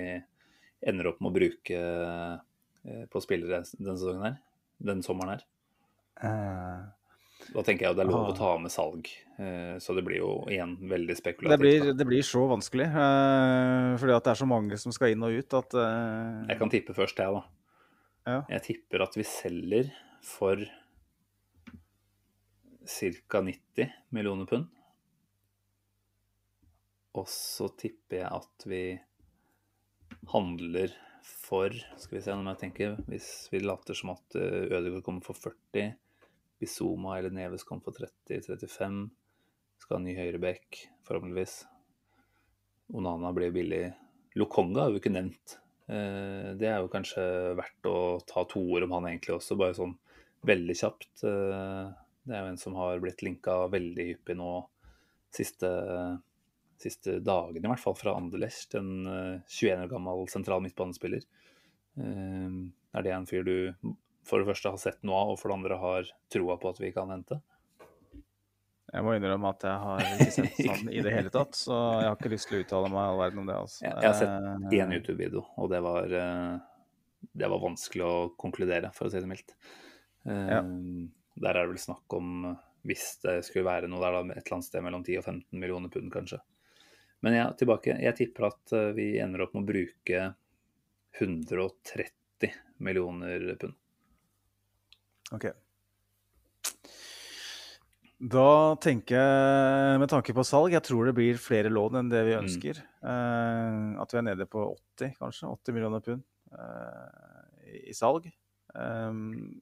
ender 0.82 1.12
opp 1.12 1.22
med 1.22 1.32
å 1.32 1.36
bruke 1.36 1.78
eh, 1.78 3.04
på 3.12 3.22
spillere 3.24 3.62
denne 3.62 3.98
sesongen 3.98 4.26
her, 4.26 4.40
denne 4.82 5.06
sommeren 5.06 5.36
her. 5.36 5.46
Eh, 6.26 6.80
Da 7.53 7.63
tenker 7.65 7.85
jeg 7.88 7.91
at 7.91 7.97
det 7.99 8.05
er 8.05 8.11
lov 8.11 8.27
å 8.30 8.34
Ah. 8.34 8.38
ta 8.38 8.57
med 8.61 8.72
salg, 8.72 9.07
eh, 9.39 9.76
så 9.81 9.95
det 9.97 10.03
blir 10.05 10.18
jo 10.22 10.45
igjen 10.47 10.77
veldig 10.88 11.15
det, 11.18 11.57
blir, 11.59 11.93
det 11.97 12.05
blir 12.07 12.22
så 12.22 12.43
vanskelig, 12.47 12.85
eh, 12.88 13.97
fordi 13.97 14.15
at 14.15 14.23
det 14.23 14.31
er 14.31 14.39
så 14.41 14.47
mange 14.47 14.77
som 14.77 14.91
skal 14.95 15.11
inn 15.15 15.23
og 15.23 15.34
ut 15.35 15.53
at 15.57 15.73
eh, 15.73 16.45
Jeg 16.53 16.59
kan 16.59 16.69
tippe 16.69 16.93
først, 16.93 17.18
jeg, 17.18 17.34
da. 17.34 17.43
Ja. 18.27 18.41
Jeg 18.49 18.61
tipper 18.68 19.01
at 19.03 19.15
vi 19.18 19.23
selger 19.23 19.91
for 20.22 20.55
ca. 22.85 23.41
90 23.41 23.91
millioner 24.11 24.45
pund. 24.45 24.68
Og 27.18 27.27
så 27.27 27.68
tipper 27.76 28.22
jeg 28.22 28.31
at 28.31 28.65
vi 28.69 28.84
handler 30.31 30.93
for 31.22 31.69
Skal 31.99 32.18
vi 32.18 32.22
se 32.23 32.31
om 32.34 32.45
jeg 32.47 32.57
tenker 32.61 32.95
Hvis 33.09 33.49
vi 33.51 33.59
later 33.59 33.93
som 33.97 34.13
at 34.15 34.38
Ødegaard 34.39 35.03
kommer 35.05 35.22
for 35.26 35.35
40, 35.38 35.91
Bizuma 36.62 37.18
eller 37.18 37.34
Neves 37.34 37.66
kommer 37.66 37.84
for 37.88 37.98
30-35, 38.30 39.10
skal 39.82 39.98
ha 39.98 40.04
ny 40.04 40.14
høyreback, 40.18 40.84
forhåpentligvis. 41.08 41.56
Onana 42.94 43.32
blir 43.34 43.52
billig. 43.56 43.86
Lokonga 44.38 44.86
har 44.86 44.94
vi 44.94 45.00
ikke 45.02 45.14
nevnt. 45.16 45.58
Eh, 45.90 46.52
Det 46.60 46.68
er 46.70 46.80
jo 46.84 46.92
kanskje 46.92 47.24
verdt 47.58 47.88
å 47.90 47.98
ta 48.28 48.44
to 48.46 48.62
ord 48.62 48.86
om 48.86 48.92
han 48.98 49.10
egentlig 49.10 49.36
også, 49.38 49.58
bare 49.60 49.76
sånn 49.78 49.96
veldig 50.48 50.76
kjapt. 50.78 51.24
Eh, 51.24 51.92
Det 52.24 52.36
er 52.38 52.44
jo 52.46 52.52
en 52.52 52.58
som 52.62 52.76
har 52.78 53.00
blitt 53.02 53.24
linka 53.26 53.68
veldig 53.74 54.06
hyppig 54.12 54.36
nå 54.38 54.52
siste, 55.34 55.72
siste 56.78 57.16
dagene, 57.24 57.66
i 57.66 57.72
hvert 57.72 57.82
fall 57.82 57.96
fra 57.98 58.14
Anderlecht. 58.14 58.76
En 58.78 59.08
eh, 59.08 59.40
21 59.48 59.88
år 59.88 59.90
gammel 59.90 60.28
sentral 60.30 60.62
midtbanespiller. 60.62 61.26
Eh, 61.98 62.50
Er 62.94 63.02
det 63.04 63.12
en 63.16 63.26
fyr 63.26 63.44
du 63.44 63.56
for 64.27 64.39
det 64.41 64.48
første 64.52 64.69
har 64.73 64.77
sett 64.81 64.99
noe 65.07 65.18
av, 65.23 65.31
og 65.34 65.39
for 65.41 65.49
det 65.52 65.57
andre 65.60 65.77
har 65.81 66.10
troa 66.34 66.57
på 66.61 66.69
at 66.72 66.80
vi 66.84 66.91
kan 66.95 67.10
hente? 67.14 67.39
Jeg 68.91 69.06
må 69.07 69.14
innrømme 69.15 69.53
at 69.53 69.64
jeg 69.64 69.77
har 69.85 70.02
ikke 70.03 70.34
sett 70.35 70.57
sånn 70.68 70.89
i 70.91 70.99
det 71.06 71.14
hele 71.15 71.31
tatt, 71.31 71.56
så 71.56 71.76
jeg 72.02 72.10
har 72.10 72.18
ikke 72.19 72.31
lyst 72.34 72.49
til 72.49 72.57
å 72.60 72.64
uttale 72.65 72.89
meg 72.91 73.06
all 73.06 73.22
verden 73.22 73.39
om 73.39 73.48
det. 73.48 73.56
altså. 73.56 73.85
Jeg, 73.85 73.95
har 74.03 74.18
sett 74.19 74.34
Eh, 74.73 74.76
én 74.81 74.91
YouTube-video, 74.98 75.45
og 75.64 75.69
det 75.72 75.80
var, 75.85 76.11
eh, 76.11 76.57
det 77.39 77.49
var 77.53 77.61
vanskelig 77.64 78.03
å 78.03 78.18
konkludere, 78.41 78.91
for 78.93 79.07
å 79.07 79.14
si 79.14 79.22
det 79.23 79.31
mildt. 79.31 79.56
Eh, 80.27 80.52
Ja. 80.57 80.61
Der 81.41 81.56
er 81.56 81.64
det 81.64 81.72
vel 81.72 81.80
snakk 81.80 82.14
om, 82.18 82.45
eh, 82.52 82.56
hvis 82.85 83.06
det 83.23 83.38
skulle 83.48 83.64
være 83.69 83.88
noe 83.88 84.02
der, 84.03 84.11
da, 84.11 84.35
et 84.35 84.43
eller 84.43 84.57
annet 84.57 84.68
sted 84.68 84.84
mellom 84.84 85.03
10 85.07 85.18
og 85.22 85.23
15 85.23 85.60
millioner 85.64 85.89
pund, 85.89 86.11
kanskje. 86.11 86.41
Men 87.23 87.34
ja, 87.38 87.48
tilbake. 87.53 87.95
Jeg 88.02 88.15
tipper 88.18 88.48
at 88.52 88.73
eh, 88.73 88.91
vi 88.98 89.07
ender 89.23 89.45
opp 89.45 89.53
med 89.56 89.64
å 89.64 89.72
bruke 89.72 90.34
130 91.22 92.52
millioner 92.84 93.56
pund. 93.61 93.73
Ok. 95.32 95.45
Da 98.22 98.76
tenker 98.84 99.18
jeg, 99.18 99.99
med 100.03 100.10
tanke 100.12 100.34
på 100.38 100.44
salg, 100.45 100.76
jeg 100.76 100.84
tror 100.86 101.08
det 101.10 101.16
blir 101.18 101.40
flere 101.41 101.72
lån 101.74 101.95
enn 102.03 102.10
det 102.12 102.22
vi 102.28 102.36
Mm. 102.36 102.44
ønsker. 102.45 102.78
Eh, 103.02 104.02
at 104.02 104.12
vi 104.14 104.18
er 104.20 104.28
nede 104.28 104.45
på 104.45 104.78
80, 104.98 105.16
kanskje. 105.18 105.49
80 105.49 105.74
millioner 105.74 106.02
pund 106.06 106.22
uh, 106.53 107.41
i- 107.66 107.90
i 107.90 107.94
salg. 107.94 108.32
Um, 108.76 109.60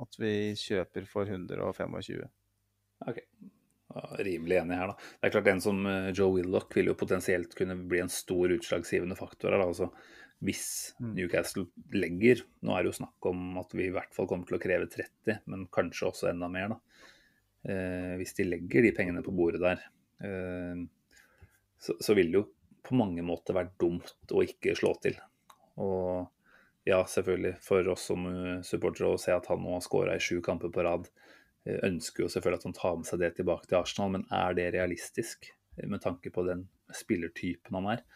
at 0.00 0.16
vi 0.18 0.54
kjøper 0.54 1.06
for 1.06 1.24
125. 1.26 2.28
Ok. 3.06 3.18
Rimelig 4.18 4.58
enig 4.60 4.76
her, 4.76 4.86
da. 4.88 4.94
Det 5.22 5.24
er 5.24 5.30
klart 5.40 5.46
En 5.48 5.60
som 5.60 5.84
Joe 6.12 6.32
Willoch 6.34 6.68
vil 6.74 6.86
jo 6.86 6.94
potensielt 6.94 7.54
kunne 7.54 7.76
bli 7.88 8.00
en 8.00 8.08
stor 8.08 8.48
utslagsgivende 8.48 9.16
faktor 9.16 9.50
her. 9.52 9.58
da, 9.58 9.66
altså 9.66 9.90
Hvis 10.44 10.94
Mm. 11.00 11.14
Newcastle 11.16 11.64
legger 11.94 12.44
Nå 12.62 12.74
er 12.74 12.82
det 12.82 12.92
jo 12.92 12.98
snakk 13.00 13.26
om 13.26 13.58
at 13.58 13.74
vi 13.74 13.88
i 13.88 13.94
hvert 13.94 14.14
fall 14.14 14.28
kommer 14.30 14.46
til 14.46 14.58
å 14.58 14.62
kreve 14.62 14.86
30, 14.90 15.40
men 15.46 15.66
kanskje 15.66 16.08
også 16.10 16.30
enda 16.30 16.48
mer. 16.48 16.68
da. 16.68 16.78
Eh, 17.68 18.14
hvis 18.18 18.34
de 18.38 18.44
legger 18.44 18.82
de 18.82 18.92
pengene 18.94 19.22
på 19.22 19.34
bordet 19.34 19.60
der, 19.60 19.82
eh, 20.22 20.86
så, 21.78 21.94
så 22.00 22.14
vil 22.14 22.30
det 22.30 22.38
jo 22.38 22.46
på 22.86 22.96
mange 22.98 23.22
måter 23.22 23.56
være 23.56 23.74
dumt 23.78 24.32
å 24.32 24.42
ikke 24.46 24.76
slå 24.78 24.94
til. 25.02 25.18
Og 25.78 26.28
ja, 26.88 27.02
selvfølgelig, 27.04 27.58
for 27.60 27.90
oss 27.92 28.06
som 28.08 28.24
eh, 28.30 28.62
supportere 28.66 29.12
å 29.12 29.20
se 29.20 29.34
at 29.34 29.46
han 29.50 29.60
nå 29.62 29.74
har 29.76 29.84
skåra 29.84 30.16
i 30.16 30.22
sju 30.22 30.40
kamper 30.44 30.72
på 30.72 30.84
rad, 30.86 31.10
eh, 31.66 31.78
ønsker 31.86 32.24
jo 32.24 32.30
selvfølgelig 32.32 32.62
at 32.62 32.68
han 32.70 32.78
tar 32.78 32.96
med 32.96 33.10
seg 33.10 33.22
det 33.22 33.34
tilbake 33.36 33.68
til 33.68 33.80
Arsenal, 33.82 34.14
men 34.14 34.26
er 34.32 34.56
det 34.56 34.70
realistisk 34.76 35.50
eh, 35.50 35.86
med 35.86 36.02
tanke 36.04 36.32
på 36.34 36.46
den 36.48 36.64
spillertypen 36.96 37.76
han 37.76 37.90
er? 37.98 38.06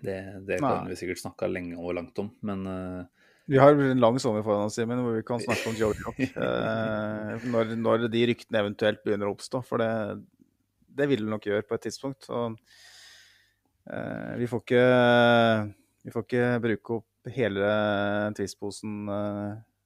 Det, 0.00 0.18
det 0.48 0.58
kan 0.62 0.88
vi 0.88 0.96
sikkert 0.98 1.20
snakka 1.20 1.48
lenge 1.50 1.76
og 1.76 1.94
langt 1.98 2.16
om, 2.22 2.30
men 2.46 2.64
uh, 2.66 3.26
Vi 3.50 3.58
har 3.60 3.76
en 3.76 4.00
lang 4.00 4.18
sommer 4.22 4.44
foran 4.46 4.66
oss, 4.66 4.78
Simen, 4.78 5.02
hvor 5.04 5.18
vi 5.18 5.24
kan 5.26 5.42
snakke 5.42 5.68
om 5.70 5.78
Joe 5.78 5.96
Rock. 5.98 6.22
Eh, 6.42 7.44
når, 7.52 7.74
når 7.78 8.06
de 8.12 8.22
ryktene 8.30 8.62
eventuelt 8.62 9.02
begynner 9.04 9.28
å 9.28 9.34
oppstå. 9.34 9.60
For 9.66 9.82
det, 9.82 9.90
det 10.96 11.08
vil 11.10 11.24
det 11.24 11.32
nok 11.32 11.46
gjøre 11.48 11.66
på 11.66 11.76
et 11.76 11.84
tidspunkt. 11.88 12.28
Så, 12.28 12.44
uh, 13.90 14.32
vi, 14.40 14.48
får 14.50 14.62
ikke, 14.64 14.84
vi 16.06 16.14
får 16.14 16.26
ikke 16.26 16.46
bruke 16.66 16.98
opp 17.00 17.32
hele 17.34 17.72
Twist-posen 18.38 18.94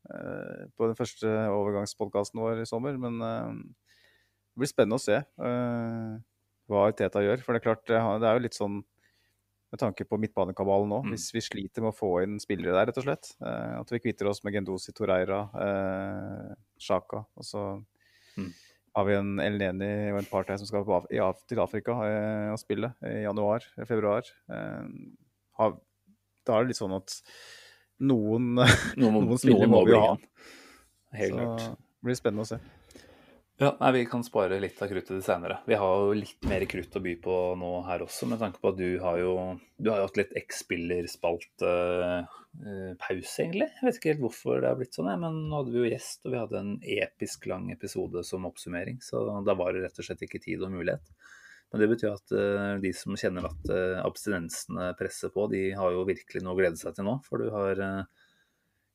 på 0.06 0.86
den 0.86 0.96
første 0.96 1.32
overgangspodkasten 1.52 2.40
vår 2.40 2.62
i 2.62 2.68
sommer. 2.68 2.96
Men 3.00 3.18
det 3.20 4.62
blir 4.62 4.70
spennende 4.70 5.00
å 5.00 5.02
se 5.02 5.18
hva 6.70 6.84
Teta 6.96 7.24
gjør. 7.24 7.42
For 7.44 7.52
det 7.52 7.60
er 7.60 7.66
klart, 7.66 7.84
det 7.88 7.98
er 7.98 8.38
jo 8.38 8.44
litt 8.46 8.56
sånn 8.56 8.78
med 9.72 9.80
tanke 9.82 10.04
på 10.06 10.18
midtbanekabalen 10.22 10.88
nå. 10.92 11.00
Mm. 11.04 11.10
Hvis 11.14 11.30
vi 11.34 11.40
sliter 11.42 11.82
med 11.82 11.90
å 11.92 11.96
få 11.98 12.10
inn 12.22 12.36
spillere 12.42 12.72
der, 12.76 12.86
rett 12.90 12.98
og 13.00 13.06
slett. 13.08 13.32
Eh, 13.42 13.72
at 13.80 13.90
vi 13.90 13.98
kvitter 14.04 14.28
oss 14.30 14.42
med 14.46 14.54
Gendosi, 14.54 14.92
Torreira, 14.94 15.40
eh, 15.58 16.54
Sjaka. 16.78 17.24
Og 17.36 17.44
så 17.44 17.84
Mm. 18.36 18.52
har 18.94 19.04
vi 19.06 19.14
en 19.14 19.38
Elneni 19.40 20.12
og 20.12 20.18
en 20.18 20.24
par 20.30 20.44
som 20.56 20.66
skal 20.66 20.84
Af- 20.84 21.06
i 21.10 21.18
til 21.48 21.58
Afrika 21.58 21.92
eh, 22.04 22.52
og 22.52 22.58
spille 22.58 22.94
i 23.02 23.22
januar, 23.24 23.60
februar. 23.86 24.22
Eh, 24.48 24.86
har, 25.58 25.76
da 26.44 26.52
er 26.58 26.64
det 26.64 26.68
litt 26.68 26.76
sånn 26.82 26.94
at 26.96 27.22
noen, 28.00 28.54
noen, 28.96 29.26
noen 29.26 29.38
spillere 29.38 29.66
noen 29.66 29.70
må 29.70 29.86
vi 29.86 29.94
ha. 29.96 30.16
Helt 31.16 31.32
Så 31.32 31.38
klart. 31.38 31.58
det 31.76 32.04
blir 32.04 32.14
spennende 32.14 32.44
å 32.44 32.46
se. 32.46 32.58
Ja, 33.58 33.70
nei, 33.80 33.92
Vi 33.92 34.06
kan 34.06 34.20
spare 34.24 34.58
litt 34.60 34.82
av 34.84 34.90
kruttet 34.90 35.14
til 35.14 35.22
senere. 35.24 35.62
Vi 35.64 35.76
har 35.80 36.00
jo 36.04 36.12
litt 36.12 36.44
mer 36.44 36.60
krutt 36.68 36.96
å 36.98 37.00
by 37.00 37.14
på 37.24 37.36
nå 37.56 37.70
her 37.86 38.02
også, 38.04 38.26
med 38.28 38.42
tanke 38.42 38.60
på 38.60 38.68
at 38.68 38.76
du 38.76 38.98
har 39.00 39.16
jo 39.22 39.30
du 39.80 39.88
har 39.88 40.02
jo 40.02 40.08
hatt 40.10 40.20
litt 40.20 40.34
X-spillerspaltepause, 40.42 42.28
egentlig. 43.40 43.68
Jeg 43.78 43.86
vet 43.86 43.96
ikke 43.96 44.12
helt 44.12 44.24
hvorfor 44.26 44.60
det 44.60 44.68
har 44.68 44.76
blitt 44.76 44.98
sånn, 44.98 45.08
men 45.22 45.48
nå 45.48 45.54
hadde 45.56 45.72
vi 45.72 45.80
jo 45.80 45.88
gjest, 45.88 46.20
og 46.26 46.30
vi 46.34 46.42
hadde 46.42 46.60
en 46.60 46.74
episk 46.98 47.48
lang 47.48 47.72
episode 47.72 48.20
som 48.28 48.44
oppsummering, 48.48 49.00
så 49.00 49.24
da 49.48 49.56
var 49.56 49.72
det 49.72 49.86
rett 49.86 50.00
og 50.04 50.08
slett 50.10 50.26
ikke 50.28 50.44
tid 50.44 50.60
og 50.60 50.76
mulighet. 50.76 51.06
Men 51.72 51.80
det 51.80 51.88
betyr 51.94 52.12
at 52.12 52.28
uh, 52.36 52.76
de 52.84 52.92
som 52.94 53.16
kjenner 53.16 53.48
at 53.48 53.72
uh, 53.72 54.04
abstinensene 54.04 54.92
presser 55.00 55.32
på, 55.32 55.48
de 55.50 55.72
har 55.80 55.96
jo 55.96 56.04
virkelig 56.08 56.44
noe 56.44 56.52
å 56.52 56.60
glede 56.60 56.76
seg 56.80 56.92
til 56.96 57.08
nå. 57.08 57.14
For 57.24 57.40
du 57.40 57.48
har 57.56 57.74
uh, 57.80 58.04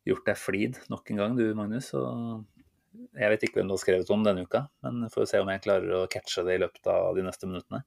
gjort 0.07 0.27
deg 0.29 0.37
flid 0.37 0.79
nok 0.93 1.09
en 1.11 1.19
gang, 1.19 1.33
du 1.37 1.49
Magnus. 1.57 1.91
og 1.97 2.45
jeg 2.91 3.31
vet 3.33 3.43
ikke 3.45 3.59
hvem 3.59 3.71
du 3.71 3.75
har 3.75 3.81
skrevet 3.81 4.11
om 4.13 4.23
denne 4.25 4.43
uka, 4.45 4.65
men 4.85 5.07
får 5.13 5.29
se 5.31 5.41
om 5.41 5.49
jeg 5.51 5.63
klarer 5.63 5.95
å 5.95 6.05
catche 6.11 6.43
det 6.47 6.57
i 6.57 6.61
løpet 6.63 6.89
av 6.91 7.15
de 7.17 7.25
neste 7.25 7.49
minuttene. 7.49 7.83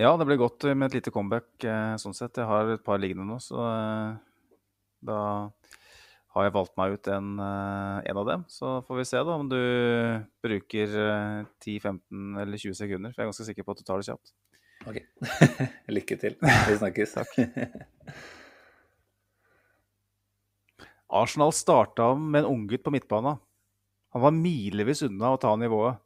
Ja, 0.00 0.14
det 0.16 0.24
ble 0.24 0.38
godt 0.40 0.64
med 0.72 0.88
et 0.88 0.96
lite 0.96 1.12
comeback 1.12 1.66
eh, 1.68 1.96
sånn 2.00 2.16
sett. 2.16 2.38
Jeg 2.40 2.48
har 2.48 2.70
et 2.72 2.84
par 2.84 3.00
liggende 3.00 3.26
nå, 3.28 3.36
så 3.44 3.58
eh, 3.60 4.14
da 5.04 5.18
har 6.32 6.46
jeg 6.46 6.54
valgt 6.54 6.78
meg 6.80 6.94
ut 6.96 7.10
en, 7.12 7.32
eh, 7.44 7.98
en 8.08 8.20
av 8.22 8.28
dem. 8.30 8.44
Så 8.48 8.78
får 8.86 9.02
vi 9.02 9.08
se 9.10 9.20
da 9.20 9.36
om 9.36 9.50
du 9.52 9.60
bruker 10.44 10.96
eh, 11.04 11.40
10-15 11.60 12.40
eller 12.40 12.64
20 12.64 12.78
sekunder, 12.78 13.12
for 13.12 13.20
jeg 13.20 13.26
er 13.26 13.32
ganske 13.34 13.48
sikker 13.50 13.68
på 13.68 13.76
at 13.76 13.82
du 13.82 13.88
tar 13.88 14.00
det 14.00 14.08
kjapt. 14.08 14.32
Ok. 14.88 15.02
Lykke 15.98 16.18
til. 16.24 16.38
Vi 16.40 16.78
snakkes. 16.80 17.18
Arsenal 21.12 21.52
starta 21.52 22.14
med 22.14 22.38
en 22.42 22.46
unggutt 22.48 22.82
på 22.84 22.90
midtbanen. 22.90 23.36
Han 24.12 24.22
var 24.22 24.32
milevis 24.32 25.02
unna 25.04 25.34
å 25.34 25.40
ta 25.40 25.50
nivået. 25.60 26.00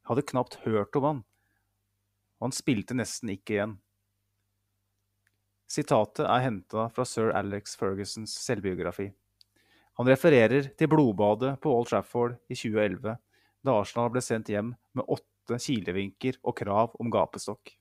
Jeg 0.00 0.08
hadde 0.08 0.24
knapt 0.30 0.56
hørt 0.64 0.96
om 0.96 1.04
han. 1.04 1.20
Og 2.38 2.48
han 2.48 2.56
spilte 2.56 2.96
nesten 2.96 3.34
ikke 3.34 3.58
igjen. 3.58 3.76
Sitatet 5.68 6.24
er 6.24 6.46
henta 6.46 6.86
fra 6.96 7.04
sir 7.04 7.28
Alex 7.36 7.76
Fergusons 7.76 8.32
selvbiografi. 8.40 9.10
Han 10.00 10.08
refererer 10.08 10.70
til 10.78 10.88
blodbadet 10.88 11.58
på 11.60 11.74
Old 11.74 11.90
Trafford 11.90 12.38
i 12.48 12.56
2011, 12.56 13.18
da 13.66 13.74
Arsenal 13.76 14.08
ble 14.14 14.22
sendt 14.24 14.48
hjem 14.48 14.72
med 14.96 15.12
åtte 15.12 15.58
kilevinker 15.60 16.38
og 16.40 16.56
krav 16.56 16.96
om 17.02 17.12
gapestokk. 17.12 17.74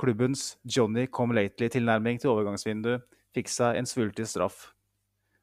Klubbens 0.00 0.54
Johnny 0.64 1.10
Come 1.12 1.36
Lately-tilnærming 1.36 2.22
til 2.22 2.32
overgangsvinduet 2.32 3.04
fikk 3.36 3.50
seg 3.52 3.78
en 3.78 3.88
svulstig 3.88 4.28
straff. 4.30 4.70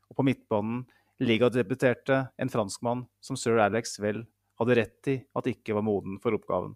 Og 0.09 0.19
på 0.19 0.25
midtbanen 0.27 0.85
ligadebuterte 1.19 2.29
en 2.39 2.51
franskmann 2.51 3.05
som 3.23 3.37
sir 3.39 3.59
Alex 3.61 3.97
vel 3.99 4.23
hadde 4.59 4.77
rett 4.79 5.09
i 5.11 5.17
at 5.35 5.49
ikke 5.49 5.75
var 5.77 5.85
moden 5.87 6.19
for 6.23 6.35
oppgaven. 6.35 6.75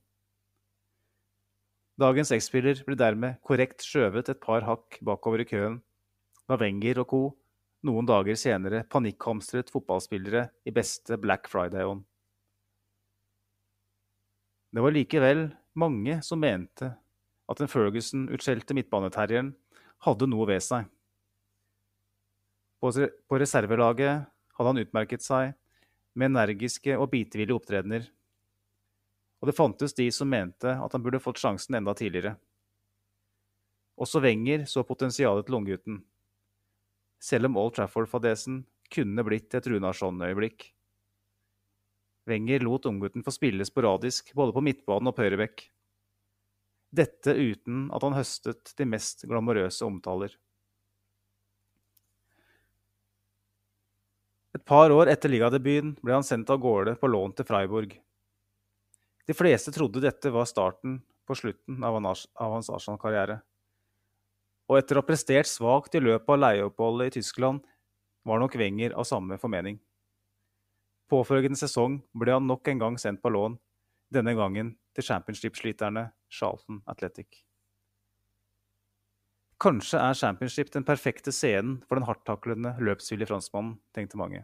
Dagens 1.99 2.31
X-spiller 2.33 2.79
ble 2.87 2.97
dermed 2.97 3.37
korrekt 3.45 3.83
skjøvet 3.85 4.31
et 4.31 4.41
par 4.41 4.65
hakk 4.65 4.97
bakover 5.05 5.43
i 5.43 5.47
køen 5.47 5.77
da 6.49 6.57
Wenger 6.59 7.03
og 7.03 7.07
co. 7.11 7.21
noen 7.83 8.07
dager 8.07 8.37
senere 8.39 8.85
panikkhamstret 8.89 9.69
fotballspillere 9.71 10.47
i 10.65 10.71
beste 10.71 11.17
Black 11.19 11.49
Friday-ånd. 11.51 12.03
Det 14.73 14.81
var 14.81 14.95
likevel 14.95 15.43
mange 15.77 16.21
som 16.23 16.39
mente 16.41 16.89
at 17.51 17.59
den 17.59 17.69
Ferguson-utskjelte 17.69 18.73
midtbaneterrieren 18.73 19.51
hadde 20.07 20.27
noe 20.31 20.47
ved 20.49 20.63
seg. 20.63 20.87
På 22.83 23.39
reservelaget 23.39 24.25
hadde 24.57 24.69
han 24.69 24.81
utmerket 24.81 25.23
seg 25.23 25.53
med 26.19 26.33
energiske 26.33 26.97
og 26.99 27.09
bitevillige 27.13 27.55
opptredener. 27.55 28.09
Og 29.39 29.49
det 29.49 29.55
fantes 29.55 29.95
de 29.95 30.09
som 30.11 30.29
mente 30.31 30.71
at 30.71 30.95
han 30.95 31.03
burde 31.03 31.21
fått 31.23 31.39
sjansen 31.39 31.79
enda 31.79 31.95
tidligere. 31.95 32.35
Også 33.99 34.19
Wenger 34.23 34.65
så 34.67 34.83
potensialet 34.87 35.47
til 35.47 35.57
unggutten, 35.59 36.01
selv 37.23 37.47
om 37.47 37.59
Old 37.61 37.75
Trafford-fadesen 37.77 38.63
kunne 38.93 39.25
blitt 39.25 39.53
et 39.55 39.67
Runarsson-øyeblikk. 39.69 40.65
Wenger 42.27 42.63
lot 42.63 42.87
unggutten 42.89 43.23
få 43.23 43.33
spille 43.35 43.67
sporadisk 43.67 44.31
både 44.35 44.55
på 44.55 44.63
midtbanen 44.63 45.11
og 45.11 45.15
på 45.15 45.25
høyrebekk. 45.25 45.65
Dette 46.93 47.33
uten 47.35 47.87
at 47.95 48.03
han 48.05 48.15
høstet 48.15 48.73
de 48.77 48.87
mest 48.87 49.25
glamorøse 49.27 49.85
omtaler. 49.87 50.35
Et 54.53 54.65
par 54.65 54.93
år 54.93 55.09
etter 55.09 55.31
ligadebuten 55.33 55.95
ble 56.03 56.13
han 56.13 56.25
sendt 56.25 56.51
av 56.53 56.59
gårde 56.61 56.93
på 57.01 57.09
lån 57.09 57.33
til 57.37 57.47
Freiburg. 57.47 57.95
De 59.25 59.33
fleste 59.33 59.71
trodde 59.73 60.03
dette 60.03 60.29
var 60.33 60.45
starten 60.45 60.99
på 61.25 61.37
slutten 61.39 61.83
av 61.83 61.97
hans 61.97 62.69
Arsenal-karriere. 62.69 63.39
Og 64.69 64.77
etter 64.77 64.97
å 64.97 65.01
ha 65.01 65.07
prestert 65.07 65.49
svakt 65.49 65.95
i 65.95 66.03
løpet 66.03 66.29
av 66.29 66.41
leieoppholdet 66.43 67.09
i 67.09 67.15
Tyskland, 67.19 67.63
var 68.23 68.39
nok 68.39 68.55
Wenger 68.59 68.93
av 68.95 69.07
samme 69.07 69.39
formening. 69.41 69.79
Påfølgende 71.11 71.59
sesong 71.59 71.97
ble 72.15 72.35
han 72.37 72.47
nok 72.47 72.69
en 72.71 72.83
gang 72.83 72.99
sendt 73.01 73.23
på 73.23 73.31
lån, 73.33 73.57
denne 74.13 74.35
gangen 74.37 74.75
til 74.95 75.07
championship-sliterne 75.09 76.11
Charlton 76.31 76.79
Athletic. 76.87 77.41
Kanskje 79.63 79.95
er 79.95 80.17
championship 80.19 80.73
den 80.73 80.83
perfekte 80.83 81.31
scenen 81.31 81.77
for 81.87 81.95
den 81.95 82.03
hardtaklende, 82.03 82.73
løpsvillige 82.83 83.29
franskmannen, 83.29 83.77
tenkte 83.95 84.19
mange. 84.19 84.41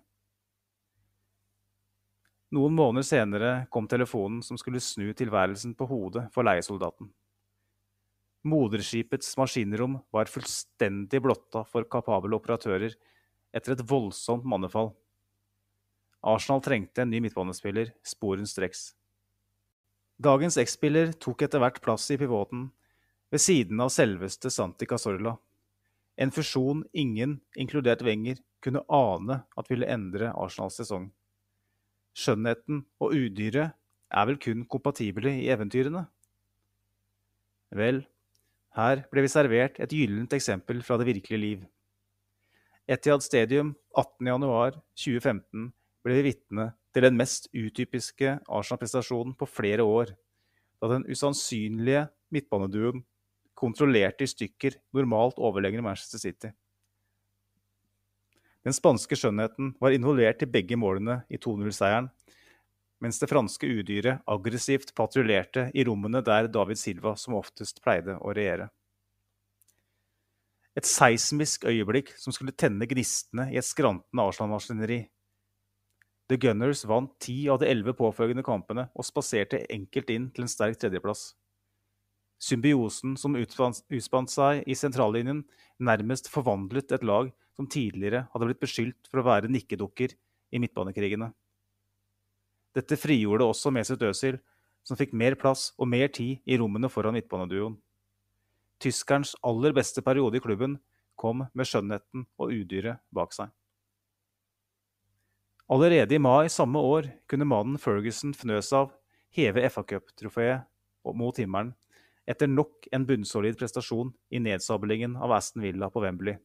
Noen 2.55 2.77
måneder 2.77 3.03
senere 3.03 3.49
kom 3.73 3.89
telefonen 3.91 4.39
som 4.45 4.57
skulle 4.57 4.79
snu 4.79 5.11
tilværelsen 5.11 5.75
på 5.75 5.89
hodet 5.91 6.29
for 6.31 6.47
leiesoldaten. 6.47 7.11
Moderskipets 8.47 9.35
maskinrom 9.35 9.99
var 10.15 10.31
fullstendig 10.31 11.19
blotta 11.21 11.65
for 11.67 11.83
kapable 11.91 12.39
operatører 12.39 12.95
etter 13.51 13.75
et 13.75 13.83
voldsomt 13.91 14.47
mannefall. 14.47 14.93
Arsenal 16.23 16.63
trengte 16.63 17.03
en 17.03 17.11
ny 17.11 17.19
midtbanespiller 17.27 17.91
sporenstreks. 18.07 18.93
Dagens 20.19 20.55
X-spiller 20.63 21.11
tok 21.19 21.43
etter 21.43 21.59
hvert 21.59 21.83
plass 21.83 22.07
i 22.15 22.17
pivoten 22.19 22.69
ved 23.29 23.41
siden 23.41 23.81
av 23.81 23.91
selveste 23.93 24.49
Santi 24.53 24.87
Casorla. 24.89 25.35
En 26.19 26.31
fusjon 26.33 26.83
ingen, 26.93 27.39
inkludert 27.55 28.01
Wenger, 28.03 28.41
kunne 28.63 28.83
ane 28.91 29.41
at 29.57 29.69
ville 29.71 29.87
endre 29.87 30.33
Arsenals 30.33 30.79
sesong. 30.81 31.07
Skjønnheten 32.17 32.83
og 32.99 33.13
udyret 33.15 33.75
er 34.09 34.25
vel 34.27 34.39
kun 34.41 34.65
kompatible 34.67 35.31
i 35.31 35.47
eventyrene? 35.53 36.07
Vel, 37.77 38.01
her 38.75 39.03
ble 39.11 39.23
vi 39.23 39.31
servert 39.31 39.77
et 39.79 39.93
gyllent 39.93 40.33
eksempel 40.33 40.81
fra 40.83 40.97
det 40.99 41.07
virkelige 41.07 41.41
liv. 41.41 41.67
Etihad 42.89 43.21
Stadium 43.21 43.75
18.1.2015 43.93 45.69
ble 46.03 46.17
vi 46.17 46.25
vitne 46.31 46.71
til 46.95 47.05
den 47.05 47.19
mest 47.19 47.45
utypiske 47.53 48.39
Arsenal-prestasjonen 48.49 49.35
på 49.37 49.45
flere 49.45 49.85
år, 49.85 50.15
da 50.81 50.89
den 50.89 51.05
usannsynlige 51.05 52.07
midtbaneduoen 52.33 53.03
kontrollerte 53.59 54.25
i 54.25 54.31
stykker 54.31 54.79
normalt 54.95 55.39
overlegne 55.41 55.83
Manchester 55.83 56.21
City. 56.21 56.51
Den 58.65 58.75
spanske 58.75 59.15
skjønnheten 59.15 59.73
var 59.79 59.95
involvert 59.95 60.43
i 60.43 60.49
begge 60.51 60.77
målene 60.79 61.21
i 61.31 61.39
2-0-seieren, 61.39 62.09
mens 62.99 63.19
det 63.21 63.29
franske 63.31 63.67
udyret 63.67 64.25
aggressivt 64.27 64.91
patruljerte 64.97 65.69
i 65.71 65.85
rommene 65.87 66.19
der 66.25 66.49
David 66.51 66.79
Silva 66.79 67.15
som 67.19 67.37
oftest 67.39 67.79
pleide 67.83 68.17
å 68.19 68.33
regjere. 68.35 68.67
Et 70.75 70.85
seismisk 70.85 71.65
øyeblikk 71.67 72.11
som 72.19 72.35
skulle 72.35 72.55
tenne 72.55 72.87
gnistene 72.87 73.49
i 73.51 73.57
et 73.59 73.67
skrantende 73.67 74.27
Arsenal-maskineri. 74.27 75.01
The 76.29 76.37
Gunners 76.37 76.83
vant 76.87 77.15
ti 77.23 77.41
av 77.49 77.57
de 77.63 77.71
elleve 77.71 77.95
påfølgende 77.97 78.45
kampene 78.45 78.85
og 78.93 79.07
spaserte 79.07 79.63
enkelt 79.71 80.11
inn 80.13 80.27
til 80.35 80.45
en 80.45 80.51
sterk 80.51 80.77
tredjeplass. 80.79 81.31
Symbiosen 82.39 83.17
som 83.19 83.35
utspant 83.35 84.31
seg 84.31 84.63
i 84.63 84.75
sentrallinjen, 84.77 85.43
nærmest 85.79 86.29
forvandlet 86.31 86.93
et 86.95 87.03
lag 87.03 87.33
som 87.59 87.67
tidligere 87.67 88.25
hadde 88.31 88.47
blitt 88.47 88.61
beskyldt 88.63 89.09
for 89.11 89.19
å 89.19 89.27
være 89.27 89.51
nikkedukker 89.51 90.15
i 90.55 90.61
midtbanekrigene. 90.63 91.33
Dette 92.77 92.95
frigjorde 92.99 93.47
også 93.49 93.73
Mesut 93.75 94.03
Özil, 94.07 94.39
som 94.87 94.95
fikk 94.95 95.11
mer 95.11 95.35
plass 95.35 95.73
og 95.77 95.89
mer 95.91 96.07
tid 96.15 96.39
i 96.47 96.57
rommene 96.61 96.87
foran 96.89 97.17
midtbaneduoen. 97.17 97.75
Tyskerens 98.79 99.33
aller 99.43 99.75
beste 99.75 100.01
periode 100.05 100.39
i 100.39 100.43
klubben 100.43 100.77
kom 101.19 101.43
med 101.51 101.67
skjønnheten 101.67 102.23
og 102.39 102.53
udyret 102.55 103.03
bak 103.11 103.35
seg. 103.35 103.51
Allerede 105.69 106.15
i 106.15 106.21
mai 106.23 106.47
samme 106.49 106.79
år 106.79 107.11
kunne 107.29 107.45
mannen 107.45 107.77
Ferguson 107.81 108.31
fnøs 108.33 108.71
av 108.73 108.93
heve 109.35 109.67
FA 109.69 109.83
Cup-trofeet 109.91 110.65
mot 111.19 111.37
himmelen 111.37 111.75
etter 112.29 112.47
nok 112.47 112.87
en 112.93 113.05
bunnsolid 113.09 113.57
prestasjon 113.57 114.11
i 114.29 114.39
nedsablingen 114.43 115.15
av 115.17 115.31
Aston 115.33 115.63
Villa 115.65 115.89
på 115.89 116.03
Wembley. 116.03 116.37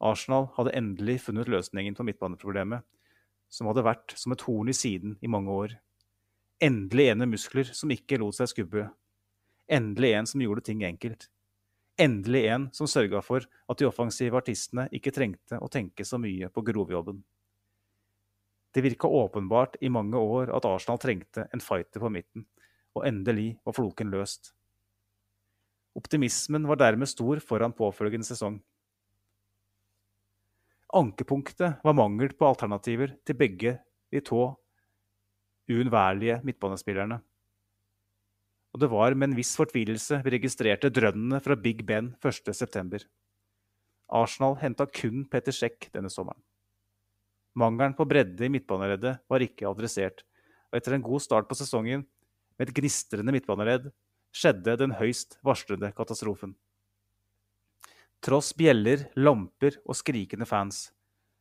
Arsenal 0.00 0.48
hadde 0.56 0.72
endelig 0.78 1.18
funnet 1.26 1.50
løsningen 1.52 1.96
på 1.98 2.06
midtbaneproblemet, 2.06 2.86
som 3.52 3.68
hadde 3.68 3.84
vært 3.84 4.14
som 4.16 4.32
et 4.32 4.44
horn 4.46 4.70
i 4.70 4.76
siden 4.76 5.16
i 5.20 5.28
mange 5.28 5.52
år. 5.52 5.74
Endelig 6.64 7.10
en 7.10 7.20
med 7.24 7.34
muskler 7.34 7.68
som 7.76 7.92
ikke 7.92 8.20
lot 8.22 8.38
seg 8.38 8.50
skubbe. 8.52 8.88
Endelig 9.68 10.14
en 10.16 10.28
som 10.30 10.42
gjorde 10.42 10.64
ting 10.68 10.84
enkelt. 10.86 11.28
Endelig 12.00 12.44
en 12.48 12.68
som 12.72 12.88
sørga 12.88 13.20
for 13.26 13.44
at 13.44 13.80
de 13.80 13.88
offensive 13.88 14.38
artistene 14.38 14.86
ikke 14.94 15.12
trengte 15.12 15.58
å 15.60 15.68
tenke 15.68 16.06
så 16.06 16.20
mye 16.22 16.48
på 16.48 16.64
grovjobben. 16.64 17.20
Det 18.72 18.84
virka 18.84 19.08
åpenbart 19.08 19.80
i 19.82 19.90
mange 19.90 20.20
år 20.20 20.52
at 20.54 20.66
Arsenal 20.68 21.00
trengte 21.02 21.48
en 21.52 21.64
fighter 21.64 22.00
på 22.04 22.12
midten, 22.12 22.44
og 22.98 23.06
endelig 23.08 23.52
var 23.66 23.76
floken 23.76 24.10
løst. 24.12 24.52
Optimismen 25.98 26.66
var 26.68 26.78
dermed 26.78 27.10
stor 27.10 27.40
foran 27.42 27.74
påfølgende 27.74 28.26
sesong. 28.26 28.58
Ankepunktet 30.98 31.82
var 31.84 31.96
mangel 31.96 32.32
på 32.36 32.46
alternativer 32.48 33.12
til 33.26 33.36
begge 33.36 33.74
de 34.12 34.22
to 34.24 34.42
uunnværlige 35.68 36.38
midtbanespillerne. 36.46 37.18
Og 38.72 38.80
det 38.80 38.88
var 38.92 39.16
med 39.16 39.30
en 39.30 39.36
viss 39.36 39.54
fortvilelse 39.58 40.20
vi 40.24 40.32
registrerte 40.36 40.90
drønnene 40.92 41.40
fra 41.44 41.56
Big 41.60 41.84
Ben 41.88 42.14
1.9. 42.24 43.02
Arsenal 44.08 44.56
henta 44.62 44.86
kun 44.88 45.26
Petter 45.28 45.52
Sjekk 45.52 45.90
denne 45.92 46.12
sommeren. 46.12 46.40
Mangelen 47.58 47.96
på 47.98 48.06
bredde 48.08 48.46
i 48.46 48.52
midtbaneleddet 48.52 49.18
var 49.28 49.44
ikke 49.44 49.68
adressert, 49.68 50.22
og 50.70 50.78
etter 50.78 50.94
en 50.94 51.04
god 51.04 51.24
start 51.24 51.48
på 51.50 51.56
sesongen 51.58 52.06
med 52.58 52.68
et 52.68 52.76
gnistrende 52.76 53.34
midtbaneledd 53.34 53.90
skjedde 54.34 54.76
den 54.80 54.96
høyst 54.98 55.38
varslede 55.46 55.92
katastrofen. 55.96 56.56
Tross 58.24 58.50
bjeller, 58.58 59.06
lamper 59.14 59.78
og 59.86 59.96
skrikende 59.96 60.46
fans. 60.48 60.88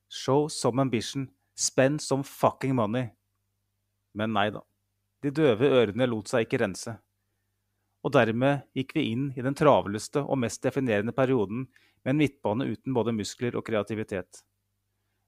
Show 0.08 0.48
some 0.48 0.82
ambition, 0.82 1.28
spend 1.58 2.02
some 2.02 2.24
fucking 2.24 2.76
money. 2.78 3.10
Men 4.14 4.34
nei 4.38 4.50
da. 4.54 4.62
De 5.26 5.34
døve 5.34 5.72
ørene 5.74 6.06
lot 6.08 6.30
seg 6.30 6.46
ikke 6.46 6.62
rense. 6.62 6.94
Og 8.06 8.14
dermed 8.14 8.68
gikk 8.78 8.94
vi 8.96 9.08
inn 9.12 9.32
i 9.36 9.44
den 9.44 9.58
travleste 9.58 10.22
og 10.22 10.38
mest 10.40 10.62
definerende 10.64 11.16
perioden 11.18 11.66
med 12.06 12.14
en 12.14 12.22
midtbane 12.22 12.70
uten 12.70 12.94
både 12.96 13.16
muskler 13.18 13.58
og 13.58 13.66
kreativitet. 13.66 14.44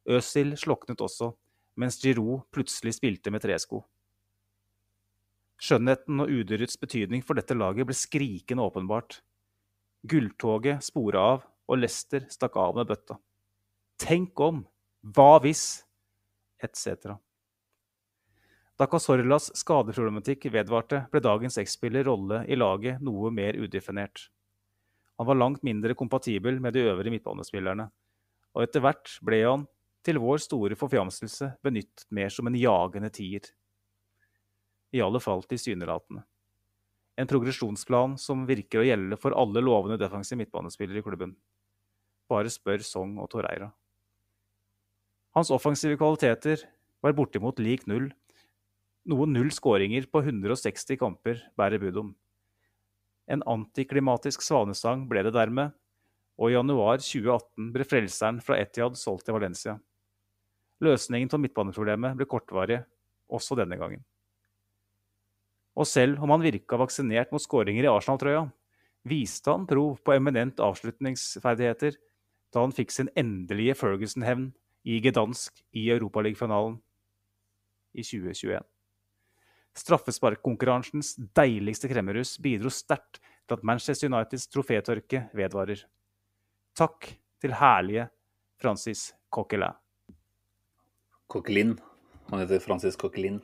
Øsil 0.10 0.54
sloknet 0.58 1.02
også, 1.02 1.34
mens 1.82 1.98
Giroud 2.02 2.46
plutselig 2.54 2.96
spilte 3.00 3.34
med 3.34 3.44
tresko. 3.44 3.82
Skjønnheten 5.60 6.24
og 6.24 6.32
udyrets 6.32 6.80
betydning 6.80 7.24
for 7.26 7.36
dette 7.36 7.58
laget 7.58 7.88
ble 7.88 7.96
skrikende 7.98 8.64
åpenbart. 8.64 9.20
Gulltoget 10.08 10.86
spora 10.86 11.26
av, 11.34 11.48
og 11.70 11.82
Lester 11.82 12.24
stakk 12.32 12.56
av 12.58 12.78
med 12.80 12.88
bøtta. 12.90 13.20
Tenk 14.00 14.40
om! 14.40 14.64
Hva 15.04 15.40
hvis? 15.44 15.84
Etc. 16.64 17.12
Da 18.80 18.88
Casorlas 18.88 19.50
skadeproblematikk 19.60 20.48
vedvarte, 20.54 21.04
ble 21.12 21.20
dagens 21.24 21.60
X-spiller 21.60 22.08
rolle 22.08 22.46
i 22.48 22.56
laget 22.56 23.04
noe 23.04 23.32
mer 23.32 23.60
udefinert. 23.60 24.30
Han 25.20 25.28
var 25.28 25.36
langt 25.36 25.66
mindre 25.68 25.96
kompatibel 26.00 26.62
med 26.64 26.78
de 26.78 26.86
øvrige 26.88 27.12
midtbanespillerne, 27.12 27.90
og 28.56 28.64
etter 28.64 28.84
hvert 28.84 29.18
ble 29.28 29.44
han, 29.44 29.68
til 30.08 30.16
vår 30.24 30.40
store 30.40 30.78
forfjamselse, 30.80 31.58
benyttet 31.60 32.06
mer 32.16 32.32
som 32.32 32.48
en 32.48 32.56
jagende 32.56 33.12
tier. 33.12 33.44
I 34.92 35.02
alle 35.06 35.22
fall 35.22 35.44
tilsynelatende. 35.46 36.24
En 37.20 37.28
progresjonsplan 37.28 38.16
som 38.18 38.46
virker 38.48 38.82
å 38.82 38.88
gjelde 38.88 39.18
for 39.20 39.36
alle 39.38 39.62
lovende 39.62 40.00
defensive 40.00 40.40
midtbanespillere 40.40 41.02
i 41.02 41.06
klubben. 41.06 41.36
Bare 42.32 42.50
spør 42.54 42.82
Song 42.86 43.18
og 43.20 43.30
Torreira. 43.34 43.70
Hans 45.36 45.52
offensive 45.54 45.98
kvaliteter 46.00 46.64
var 47.04 47.14
bortimot 47.18 47.60
lik 47.62 47.86
null, 47.92 48.10
noe 49.10 49.28
null 49.30 49.52
skåringer 49.54 50.08
på 50.12 50.24
160 50.24 50.98
kamper 51.00 51.44
bærer 51.60 51.82
bud 51.82 52.00
om. 52.02 52.10
En 53.30 53.44
antiklimatisk 53.46 54.42
svanesang 54.42 55.06
ble 55.10 55.22
det 55.28 55.36
dermed, 55.36 55.76
og 56.40 56.50
i 56.50 56.56
januar 56.56 57.02
2018 57.04 57.70
ble 57.76 57.86
frelseren 57.86 58.40
fra 58.42 58.58
Etiad 58.58 58.98
solgt 58.98 59.28
til 59.28 59.36
Valencia. 59.38 59.76
Løsningen 60.82 61.30
på 61.30 61.40
midtbaneproblemet 61.44 62.16
ble 62.18 62.28
kortvarig, 62.30 62.80
også 63.30 63.58
denne 63.60 63.78
gangen. 63.78 64.02
Og 65.78 65.88
selv 65.88 66.22
om 66.24 66.34
han 66.34 66.44
virka 66.44 66.80
vaksinert 66.80 67.34
mot 67.34 67.44
skåringer 67.44 67.86
i 67.86 67.92
Arsenal-trøya, 67.92 68.48
viste 69.08 69.52
han 69.52 69.68
prov 69.70 70.00
på 70.04 70.16
eminent 70.16 70.60
avslutningsferdigheter 70.64 71.98
da 72.54 72.64
han 72.64 72.74
fikk 72.76 72.92
sin 72.94 73.12
endelige 73.20 73.78
Ferguson-hevn 73.78 74.50
i 74.90 75.00
Gdansk 75.04 75.62
i 75.78 75.90
Europaligafinalen 75.94 76.80
i 77.94 78.04
2021. 78.04 78.64
Straffesparkkonkurransens 79.80 81.14
deiligste 81.38 81.90
kremmerhus 81.92 82.38
bidro 82.42 82.72
sterkt 82.74 83.22
til 83.22 83.58
at 83.58 83.66
Manchester 83.66 84.10
Uniteds 84.10 84.50
trofétørke 84.52 85.28
vedvarer. 85.38 85.86
Takk 86.76 87.12
til 87.42 87.54
herlige 87.56 88.10
Francis 88.60 89.14
Coquelin. 89.32 89.78
Coquelin. 91.30 91.78
Han 92.30 92.42
heter 92.42 92.60
Francis 92.60 92.98
Coquelin. 92.98 93.40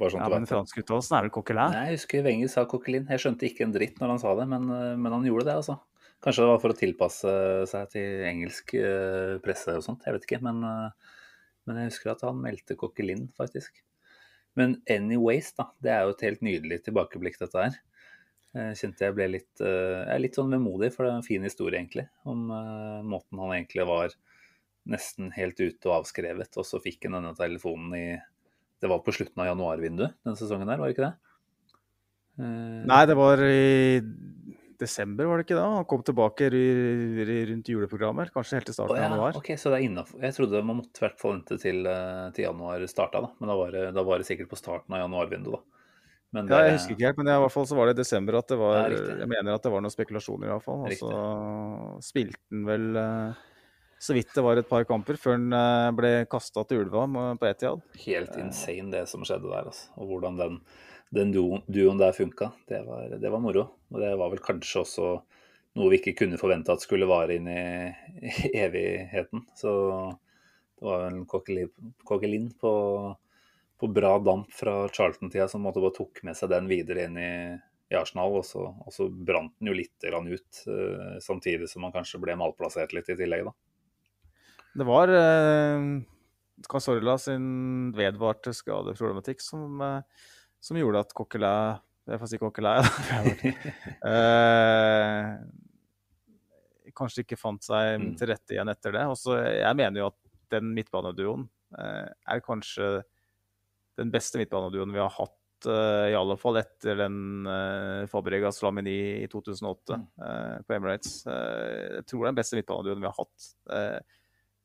Bare 0.00 0.14
sånn 0.14 0.22
Ja, 0.24 0.32
men 0.32 0.48
fransk 0.48 0.80
det. 0.80 0.86
er 0.88 1.26
vel 1.26 1.32
Coquelin? 1.34 1.74
Nei, 1.74 1.84
jeg 1.90 1.98
husker 1.98 2.24
Wenger 2.24 2.48
sa 2.48 2.64
Coquelin. 2.68 3.06
Jeg 3.12 3.20
skjønte 3.20 3.46
ikke 3.48 3.66
en 3.66 3.74
dritt 3.74 4.00
når 4.00 4.14
han 4.14 4.22
sa 4.22 4.32
det, 4.38 4.46
men, 4.48 4.64
eh, 4.72 4.96
men 4.96 5.12
han 5.12 5.26
gjorde 5.28 5.48
det, 5.50 5.56
altså. 5.60 5.76
Kanskje 6.24 6.44
det 6.44 6.50
var 6.50 6.62
for 6.62 6.72
å 6.72 6.78
tilpasse 6.78 7.34
seg 7.68 7.92
til 7.92 8.24
engelsk 8.28 8.74
eh, 8.80 9.36
presse 9.44 9.76
og 9.76 9.84
sånt, 9.84 10.06
jeg 10.06 10.16
vet 10.16 10.24
ikke. 10.24 10.40
Men, 10.46 10.64
eh, 10.64 11.12
men 11.68 11.82
jeg 11.82 11.92
husker 11.92 12.14
at 12.14 12.24
han 12.24 12.40
meldte 12.40 12.78
Coquelin, 12.80 13.28
faktisk. 13.36 13.84
Men 14.56 14.80
anyways, 14.88 15.52
da. 15.60 15.68
Det 15.84 15.92
er 15.92 16.08
jo 16.08 16.16
et 16.16 16.26
helt 16.28 16.44
nydelig 16.48 16.80
tilbakeblikk, 16.88 17.36
dette 17.44 17.66
her. 17.66 17.78
Jeg 18.56 18.80
kjente 18.80 19.04
jeg 19.04 19.14
ble 19.14 19.28
litt, 19.30 19.60
jeg 19.62 20.10
er 20.10 20.18
litt 20.18 20.34
sånn 20.34 20.50
vemodig, 20.50 20.88
for 20.90 21.06
det 21.06 21.12
er 21.12 21.20
en 21.20 21.28
fin 21.28 21.44
historie, 21.46 21.78
egentlig. 21.78 22.08
Om 22.26 22.48
måten 23.06 23.38
han 23.38 23.52
egentlig 23.54 23.86
var 23.86 24.16
nesten 24.90 25.30
helt 25.36 25.60
ute 25.60 25.86
og 25.86 26.00
avskrevet, 26.00 26.58
og 26.58 26.66
så 26.66 26.80
fikk 26.82 27.06
han 27.06 27.20
denne 27.20 27.30
telefonen 27.38 27.94
i 27.94 28.06
Det 28.80 28.88
var 28.88 29.02
på 29.04 29.12
slutten 29.12 29.42
av 29.42 29.50
januarvinduet 29.50 30.14
denne 30.24 30.38
sesongen 30.40 30.68
her, 30.72 30.80
var 30.80 30.88
det 30.88 30.96
ikke 30.96 31.08
det? 31.08 31.16
Eh, 32.40 32.84
Nei, 32.88 33.00
det 33.10 33.16
var 33.18 33.42
i 33.44 34.00
desember, 34.80 35.26
var 35.28 35.40
det 35.40 35.44
ikke 35.44 35.58
da? 35.58 35.66
Han 35.76 35.84
kom 35.88 36.00
tilbake 36.06 36.46
ru- 36.54 37.24
ru- 37.28 37.42
rundt 37.50 37.68
juleprogrammet, 37.68 38.30
kanskje 38.32 38.56
helt 38.56 38.70
til 38.70 38.76
starten 38.78 38.96
av 38.96 39.02
ja, 39.02 39.08
januar. 39.10 39.36
ok, 39.36 39.50
så 39.60 39.68
det 39.74 39.80
er 39.82 39.88
innafor. 39.90 40.22
Jeg 40.24 40.36
trodde 40.38 40.62
man 40.64 40.78
måtte 40.80 41.02
i 41.02 41.04
hvert 41.04 41.20
fall 41.20 41.34
vente 41.36 41.58
til, 41.60 41.82
eh, 41.90 42.30
til 42.36 42.46
januar 42.46 42.86
starta, 42.88 43.20
da. 43.26 43.32
Men 43.42 43.52
da 43.52 43.58
var, 43.60 43.74
det, 43.76 43.84
da 43.98 44.06
var 44.08 44.22
det 44.22 44.28
sikkert 44.30 44.48
på 44.48 44.56
starten 44.60 44.96
av 44.96 45.04
januarvinduet, 45.04 45.60
da. 45.60 45.62
Men 46.32 46.46
Ja, 46.46 46.62
jeg 46.62 46.76
husker 46.78 46.94
ikke 46.94 47.08
helt, 47.08 47.18
men 47.18 47.26
i 47.28 47.38
hvert 47.42 47.52
fall 47.52 47.66
så 47.66 47.76
var 47.76 47.88
det 47.90 47.96
i 47.98 48.00
desember 48.04 48.36
at 48.38 48.46
det 48.48 48.56
var. 48.56 48.88
Jeg 48.94 49.28
mener 49.28 49.52
at 49.56 49.64
det 49.66 49.72
var 49.74 49.82
noen 49.82 49.92
spekulasjoner, 49.92 50.46
i 50.46 50.52
hvert 50.54 50.62
fall. 50.64 50.84
Og 50.86 50.92
så 50.94 51.14
spilte 52.06 52.38
han 52.54 52.64
vel 52.68 52.84
eh, 53.02 53.40
så 54.00 54.14
vidt 54.16 54.30
det 54.32 54.42
var 54.44 54.56
et 54.56 54.68
par 54.68 54.86
kamper 54.88 55.18
før 55.20 55.36
han 55.36 55.52
eh, 55.52 55.90
ble 55.92 56.10
kasta 56.32 56.62
til 56.64 56.86
ulva 56.86 57.04
på 57.36 57.48
Etiad. 57.50 57.82
Helt 58.06 58.38
insane 58.40 58.88
det 58.94 59.02
som 59.10 59.26
skjedde 59.28 59.50
der, 59.50 59.68
altså. 59.68 59.90
Og 60.00 60.14
hvordan 60.14 60.38
den, 60.40 60.56
den 61.12 61.34
duoen, 61.34 62.00
der 62.00 62.16
funka. 62.16 62.48
Det 62.70 62.80
var, 62.86 63.12
det 63.20 63.32
var 63.34 63.44
moro. 63.44 63.66
Og 63.92 64.00
det 64.00 64.14
var 64.16 64.32
vel 64.32 64.40
kanskje 64.46 64.80
også 64.86 65.10
noe 65.76 65.92
vi 65.92 66.00
ikke 66.00 66.16
kunne 66.22 66.40
forvente 66.40 66.72
at 66.72 66.82
skulle 66.82 67.08
vare 67.10 67.36
inn 67.36 67.52
i, 67.52 67.60
evigheten. 68.64 69.44
Så 69.60 69.70
det 70.80 70.88
var 70.88 71.06
en 71.10 71.26
Coquelin 71.28 72.50
på, 72.56 72.74
på 73.76 73.94
bra 74.00 74.16
damp 74.24 74.48
fra 74.56 74.86
Charlton-tida 74.88 75.50
som 75.52 75.68
måtte 75.68 75.84
bare 75.84 75.98
tok 76.00 76.24
med 76.24 76.40
seg 76.40 76.54
den 76.56 76.72
videre 76.72 77.04
inn 77.04 77.20
i, 77.20 77.32
i 77.92 78.00
Arsenal. 78.00 78.40
Og 78.40 78.48
så, 78.48 78.64
og 78.64 78.96
så 78.96 79.12
brant 79.12 79.52
den 79.60 79.74
jo 79.74 79.76
litt 79.76 80.08
ut, 80.08 80.62
eh, 80.72 81.18
samtidig 81.20 81.68
som 81.68 81.84
han 81.84 82.00
kanskje 82.00 82.24
ble 82.24 82.40
malplassert 82.40 82.96
litt 82.96 83.12
i 83.12 83.20
tillegg, 83.20 83.50
da. 83.52 83.58
Det 84.78 84.86
var 84.86 85.08
eh, 85.10 85.86
Casorla 86.70 87.16
sin 87.18 87.90
vedvarte 87.96 88.52
skadeproblematikk 88.54 89.40
som, 89.42 89.80
eh, 89.82 90.26
som 90.62 90.76
gjorde 90.78 91.00
at 91.06 91.14
Coquelin 91.16 91.80
Jeg 92.10 92.18
får 92.20 92.30
si 92.32 92.38
Coquelin, 92.40 92.82
eh, 94.10 95.26
kanskje 96.96 97.22
ikke 97.24 97.38
fant 97.38 97.62
seg 97.64 97.98
Mm. 98.00 98.08
til 98.18 98.28
rette 98.32 98.54
igjen 98.56 98.68
etter 98.72 98.92
det. 98.96 99.04
Også, 99.06 99.36
jeg 99.46 99.76
mener 99.78 100.00
jo 100.02 100.06
at 100.10 100.18
den 100.50 100.72
midtbaneduoen 100.74 101.44
eh, 101.78 102.08
er 102.34 102.40
kanskje 102.42 103.02
den 104.00 104.10
beste 104.10 104.40
midtbaneduoen 104.40 104.90
vi 104.94 104.98
har 105.02 105.12
hatt, 105.14 105.36
eh, 105.70 106.10
i 106.10 106.16
alle 106.18 106.36
fall 106.40 106.56
etter 106.58 106.96
den 106.98 107.46
eh, 107.46 108.06
Fabregas 108.10 108.62
Lamini 108.64 109.22
i 109.22 109.28
2008 109.30 109.98
Mm. 110.00 110.06
eh, 110.24 110.56
på 110.66 110.74
Emirates. 110.78 111.12
Eh, 111.26 112.00
jeg 112.00 112.06
tror 112.10 112.24
det 112.24 112.26
er 112.26 112.32
den 112.32 112.40
beste 112.42 112.56
midtbaneduoen 112.58 113.00
vi 113.04 113.10
har 113.12 113.18
hatt. 113.20 113.52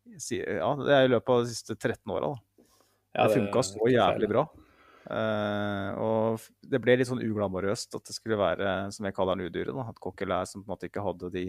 Ja, 0.06 0.70
det 0.80 0.94
er 0.94 1.08
i 1.08 1.12
løpet 1.12 1.34
av 1.34 1.42
de 1.44 1.52
siste 1.52 1.76
13 1.76 2.14
åra. 2.14 2.36
Ja, 3.16 3.26
det 3.26 3.40
funka 3.40 3.64
så 3.66 3.90
jævlig 3.90 4.30
bra. 4.32 4.46
Uh, 5.06 5.92
og 6.02 6.46
det 6.66 6.80
ble 6.82 6.96
litt 6.98 7.06
sånn 7.06 7.22
uglamorøst 7.22 7.94
at 7.94 8.08
det 8.10 8.16
skulle 8.16 8.40
være, 8.40 8.72
som 8.94 9.06
jeg 9.06 9.14
kaller 9.14 9.38
den, 9.38 9.52
udyret. 9.52 9.74
da, 9.76 9.86
At 9.92 10.02
Coquelin, 10.02 10.50
som 10.50 10.64
på 10.64 10.66
en 10.66 10.74
måte 10.74 10.90
ikke 10.90 11.04
hadde 11.06 11.30
de 11.34 11.44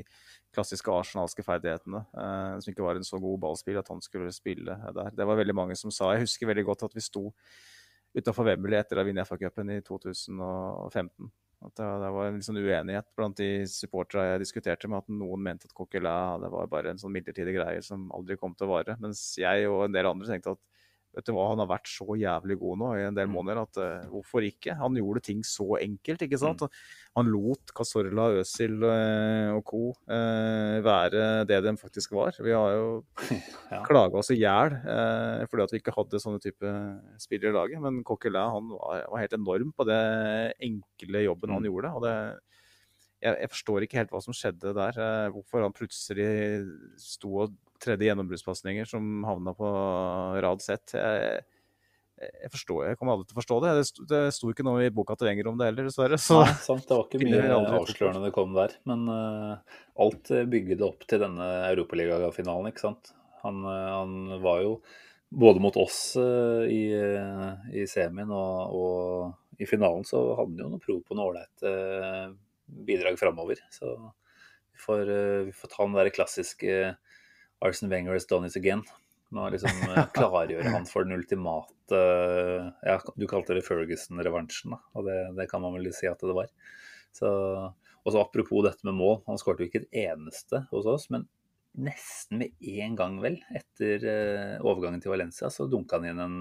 klassiske 0.54 0.92
arsenalske 0.92 1.44
ferdighetene, 1.46 2.02
uh, 2.12 2.58
som 2.60 2.72
ikke 2.72 2.84
var 2.84 3.00
en 3.00 3.08
så 3.08 3.20
god 3.22 3.40
ballspiller, 3.46 3.80
at 3.80 3.92
han 3.92 4.04
skulle 4.04 4.34
spille 4.36 4.76
der. 4.76 5.10
Det 5.16 5.28
var 5.28 5.40
veldig 5.40 5.56
mange 5.56 5.78
som 5.78 5.94
sa 5.94 6.12
Jeg 6.14 6.26
husker 6.26 6.52
veldig 6.52 6.66
godt 6.68 6.84
at 6.90 6.96
vi 6.96 7.04
sto 7.04 7.30
utafor 8.16 8.48
Wembley 8.48 8.78
etter 8.78 8.96
å 8.96 9.02
ha 9.02 9.08
vunnet 9.08 9.28
FA-cupen 9.28 9.72
i 9.72 9.80
2015. 9.84 11.32
At 11.66 11.74
det, 11.74 11.86
det 12.02 12.10
var 12.14 12.30
en 12.30 12.42
sånn 12.46 12.60
uenighet 12.62 13.08
blant 13.18 13.40
de 13.40 13.50
supporterne 13.70 14.28
jeg 14.28 14.42
diskuterte 14.44 14.90
med, 14.90 15.02
at 15.02 15.10
noen 15.10 15.42
mente 15.42 15.66
at 15.66 15.74
Coquelin 15.74 16.44
det 16.44 16.50
var 16.52 16.70
bare 16.70 16.92
en 16.92 17.00
sånn 17.02 17.14
midlertidig 17.14 17.56
greie 17.56 17.82
som 17.82 18.06
aldri 18.14 18.38
kom 18.38 18.54
til 18.54 18.68
å 18.68 18.76
vare. 18.76 18.94
Mens 19.02 19.22
jeg 19.40 19.66
og 19.70 19.88
en 19.88 19.96
del 19.96 20.08
andre 20.10 20.30
tenkte 20.30 20.54
at 20.54 20.62
vet 21.16 21.24
du 21.26 21.32
hva, 21.32 21.46
han 21.48 21.62
har 21.62 21.68
vært 21.70 21.88
så 21.88 22.04
jævlig 22.20 22.58
god 22.60 22.78
nå 22.82 22.88
i 22.98 23.04
en 23.08 23.16
del 23.16 23.26
Mm. 23.30 23.32
måneder 23.38 23.60
at 23.62 23.78
uh, 23.80 24.08
hvorfor 24.12 24.44
ikke? 24.44 24.74
Han 24.76 24.94
gjorde 25.00 25.22
ting 25.24 25.40
så 25.48 25.78
enkelt, 25.80 26.20
ikke 26.26 26.38
sant? 26.38 26.60
Mm. 26.60 26.68
Han 27.16 27.30
lot 27.32 27.72
Casorla, 27.74 28.26
Øsil 28.42 28.76
eh, 28.84 29.50
og 29.56 29.62
co. 29.64 29.80
Uh, 30.04 30.76
være 30.84 31.46
det 31.48 31.62
de 31.64 31.72
faktisk 31.80 32.12
var. 32.12 32.36
Vi 32.38 32.52
har 32.52 32.74
jo 32.76 33.04
Ja. 33.72 33.80
klaga 33.88 34.20
oss 34.20 34.30
i 34.30 34.36
hjel 34.38 34.76
uh, 34.84 35.46
fordi 35.48 35.64
at 35.64 35.72
vi 35.72 35.80
ikke 35.80 35.96
hadde 35.96 36.20
sånne 36.20 36.42
type 36.44 36.74
spillere 37.18 37.50
i 37.50 37.56
laget. 37.56 37.80
Men 37.80 38.02
Coquelin 38.04 38.52
han 38.52 38.68
var, 38.76 39.06
var 39.10 39.24
helt 39.24 39.32
enorm 39.40 39.72
på 39.72 39.88
det 39.88 40.02
enkle 40.60 41.24
jobben 41.24 41.56
han 41.56 41.64
Mm. 41.64 41.70
gjorde. 41.72 41.94
og 41.96 42.02
det 42.04 42.16
jeg, 43.24 43.32
jeg 43.40 43.48
forstår 43.50 43.82
ikke 43.86 43.96
helt 44.02 44.10
hva 44.12 44.20
som 44.22 44.34
skjedde 44.36 44.74
der. 44.76 44.98
Hvorfor 45.32 45.62
han 45.64 45.72
plutselig 45.72 46.28
sto 47.00 47.30
og 47.46 47.54
tredde 47.82 48.08
gjennombruddspasninger 48.08 48.88
som 48.88 49.24
havna 49.28 49.54
på 49.56 49.70
rad 50.44 50.64
sett. 50.64 50.94
Jeg, 50.96 51.44
jeg 52.16 52.48
forstår, 52.48 52.78
jeg 52.88 52.96
kommer 52.96 53.16
aldri 53.16 53.28
til 53.28 53.36
å 53.36 53.40
forstå 53.42 53.56
det. 53.62 53.72
Det 53.76 53.86
sto, 53.90 54.04
det 54.08 54.20
sto 54.32 54.50
ikke 54.52 54.64
noe 54.64 54.86
i 54.86 54.92
boka 54.94 55.16
til 55.18 55.28
Wenger 55.28 55.50
om 55.50 55.58
det 55.60 55.68
heller, 55.68 55.88
dessverre. 55.90 56.18
Så 56.20 56.38
Nei, 56.40 56.54
sant. 56.64 56.86
Det 56.88 56.96
var 56.96 57.08
ikke 57.10 57.20
mye 57.28 57.58
avslørende 57.76 58.22
det 58.24 58.32
kom 58.36 58.54
der. 58.56 58.76
Men 58.88 59.02
uh, 59.10 59.80
alt 60.00 60.30
eh, 60.32 60.46
bygget 60.48 60.84
opp 60.86 61.04
til 61.10 61.20
denne 61.20 61.48
europaligafinalen, 61.68 62.70
ikke 62.72 62.86
sant. 62.86 63.12
Han, 63.42 63.60
eh, 63.68 63.90
han 63.92 64.38
var 64.44 64.62
jo 64.64 64.78
både 65.28 65.60
mot 65.60 65.76
oss 65.80 66.00
uh, 66.16 66.64
i, 66.64 66.88
uh, 66.96 67.52
i 67.76 67.84
semien 67.90 68.32
og, 68.32 68.76
og 68.80 69.60
i 69.60 69.68
finalen 69.68 70.06
så 70.08 70.22
hadde 70.38 70.56
han 70.56 70.62
jo 70.64 70.72
noe 70.72 70.82
prov 70.82 71.02
på 71.04 71.16
noe 71.16 71.32
ålreit 71.32 72.32
bidrag 72.86 73.16
framover. 73.20 73.60
Så 73.72 73.92
vi 73.96 74.80
får, 74.80 75.12
vi 75.48 75.52
får 75.56 75.72
ta 75.72 75.84
den 75.84 75.96
der 75.96 76.10
klassiske 76.12 76.72
Arsen 77.64 77.88
Wenger 77.88 78.12
has 78.12 78.26
done 78.26 78.46
it 78.46 78.56
again. 78.56 78.82
Nå 79.28 79.48
liksom 79.50 79.70
eh, 79.90 80.04
klargjøre 80.16 80.72
han 80.74 80.86
for 80.88 81.06
den 81.06 81.16
ultimate 81.18 81.98
eh, 81.98 82.68
ja, 82.86 82.98
Du 83.16 83.26
kalte 83.30 83.56
det 83.56 83.64
Ferguson-revansjen. 83.66 84.76
Og 84.94 85.08
det, 85.08 85.18
det 85.38 85.48
kan 85.50 85.64
man 85.64 85.76
vel 85.76 85.90
si 85.94 86.08
at 86.10 86.22
det 86.22 86.36
var. 86.36 86.50
Så, 87.16 87.28
og 88.04 88.12
så 88.12 88.22
Apropos 88.22 88.64
dette 88.66 88.86
med 88.86 88.98
mål. 88.98 89.22
Han 89.30 89.40
skåret 89.40 89.64
jo 89.64 89.70
ikke 89.70 89.86
et 89.86 90.04
eneste 90.06 90.66
hos 90.70 90.88
oss, 90.90 91.08
men 91.14 91.26
nesten 91.76 92.40
med 92.40 92.68
en 92.80 92.94
gang, 92.96 93.16
vel, 93.20 93.40
etter 93.52 94.04
eh, 94.08 94.52
overgangen 94.64 95.02
til 95.04 95.12
Valencia, 95.12 95.50
så 95.52 95.66
dunka 95.68 95.98
han 95.98 96.06
inn 96.08 96.22
en 96.24 96.36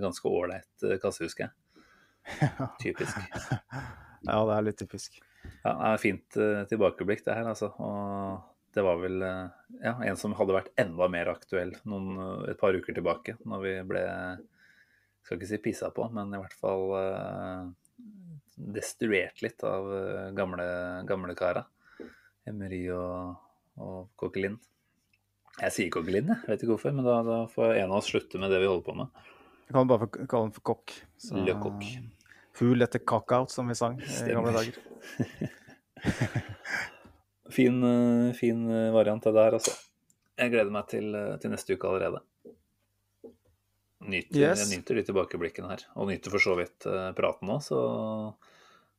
ganske 0.00 0.30
ålreit 0.30 0.86
kasse, 1.02 1.26
husker 1.26 1.48
jeg. 1.48 1.84
Typisk. 2.84 3.18
Ja, 4.24 4.38
det 4.44 4.54
er 4.54 4.64
litt 4.64 4.80
typisk. 4.80 5.20
Ja, 5.62 5.72
det 5.72 5.90
er 5.90 6.00
Fint 6.02 6.38
tilbakeblikk, 6.68 7.22
det 7.24 7.36
her, 7.36 7.50
altså. 7.52 7.68
Og 7.84 8.57
det 8.74 8.84
var 8.84 9.00
vel 9.00 9.24
uh, 9.24 9.48
ja, 9.82 9.94
en 10.04 10.20
som 10.20 10.34
hadde 10.38 10.56
vært 10.56 10.72
enda 10.80 11.08
mer 11.12 11.30
aktuell 11.32 11.74
noen, 11.88 12.08
uh, 12.18 12.46
et 12.50 12.60
par 12.60 12.76
uker 12.76 12.96
tilbake, 12.96 13.38
når 13.48 13.64
vi 13.64 13.74
ble 13.88 14.04
Skal 15.24 15.38
ikke 15.38 15.50
si 15.50 15.60
pissa 15.60 15.90
på, 15.92 16.06
men 16.14 16.32
i 16.32 16.40
hvert 16.40 16.54
fall 16.56 16.84
destruert 18.56 19.42
litt 19.44 19.60
av 19.66 19.84
gamle, 20.34 20.64
gamle 21.06 21.34
kara. 21.36 21.64
Emery 22.48 22.80
og, 22.94 23.34
og 23.76 24.08
Coquelin. 24.16 24.56
Jeg 25.58 25.74
sier 25.74 25.90
Coquelin, 25.92 26.30
jeg. 26.32 26.40
Vet 26.46 26.62
ikke 26.62 26.76
hvorfor, 26.76 26.94
men 26.96 27.06
da, 27.06 27.18
da, 27.26 27.38
får 27.52 27.74
en 27.74 27.90
av 27.90 27.98
oss 27.98 28.08
slutte 28.12 28.40
med 28.40 28.54
det 28.54 28.62
vi 28.62 28.70
holder 28.70 28.86
på 28.86 28.96
med. 29.02 29.08
Jeg 29.68 29.76
kan 29.76 29.90
bare 29.90 30.08
kalle 30.14 30.46
den 30.46 30.56
for 30.56 30.64
kokk. 30.70 30.96
Le 31.44 31.58
Coq. 31.60 31.84
Fugl 32.58 32.86
etter 32.86 33.04
cock-out, 33.04 33.52
som 33.52 33.68
vi 33.70 33.76
sang 33.78 34.00
i 34.00 34.32
gamle 34.32 34.54
dager. 34.56 34.78
fin, 37.54 37.82
eh, 37.84 38.32
fin 38.38 38.64
variant 38.94 39.26
av 39.26 39.36
det 39.36 39.46
her, 39.46 39.58
altså. 39.60 39.76
Jeg 40.38 40.52
gleder 40.54 40.70
meg 40.70 40.86
til, 40.90 41.14
eh, 41.18 41.36
til 41.42 41.50
neste 41.50 41.74
uke 41.74 41.88
allerede. 41.90 42.22
Nyter, 44.08 44.38
Yes. 44.38 44.60
Jeg 44.62 44.78
nyter 44.78 44.94
de 44.94 45.02
tilbakeblikkene 45.08 45.70
her, 45.72 45.82
og 45.98 46.06
nyter 46.08 46.30
for 46.30 46.38
så 46.42 46.54
vidt 46.58 46.86
eh, 46.86 47.10
praten 47.18 47.50
òg, 47.50 47.62
så 47.66 47.78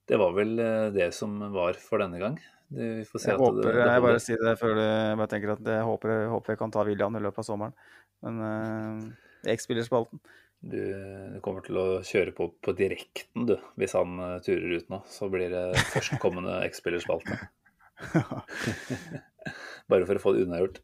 det 0.09 0.17
var 0.19 0.33
vel 0.35 0.59
eh, 0.59 0.89
det 0.91 1.13
som 1.15 1.37
var 1.53 1.79
for 1.79 2.03
denne 2.03 2.19
gang. 2.19 2.35
Det, 2.69 2.89
vi 2.99 3.05
får 3.07 3.23
se 3.23 3.31
Jeg 3.31 3.39
at 3.39 3.45
håper, 3.45 3.63
det, 3.63 3.77
det 3.77 3.93
jeg 3.93 4.03
bare 4.05 4.19
sier 4.21 4.43
det 4.43 4.57
før 4.59 4.75
du 4.75 4.83
bare 5.21 5.31
tenker 5.31 5.53
at 5.55 5.71
jeg 5.71 5.85
håper, 5.87 6.11
jeg 6.13 6.29
håper 6.33 6.53
jeg 6.53 6.59
kan 6.59 6.73
ta 6.75 6.83
William 6.85 7.15
i 7.15 7.23
løpet 7.23 7.41
av 7.41 7.47
sommeren. 7.47 7.73
Men 8.21 8.43
uh, 8.43 9.49
X-spillerspalten 9.55 10.19
Du, 10.59 10.75
du 11.33 11.39
kommer 11.41 11.63
til 11.63 11.79
å 11.79 11.85
kjøre 12.03 12.33
på 12.35 12.49
på 12.59 12.73
direkten, 12.75 13.47
du, 13.47 13.55
hvis 13.79 13.95
han 13.95 14.19
eh, 14.19 14.35
turer 14.43 14.75
ut 14.75 14.91
nå. 14.91 14.99
Så 15.07 15.31
blir 15.31 15.49
det 15.55 15.63
førstkommende 15.95 16.59
X-spillerspalte. 16.67 17.39
Bare 19.89 20.05
for 20.05 20.19
å 20.19 20.23
få 20.23 20.35
det 20.35 20.45
unnagjort. 20.45 20.81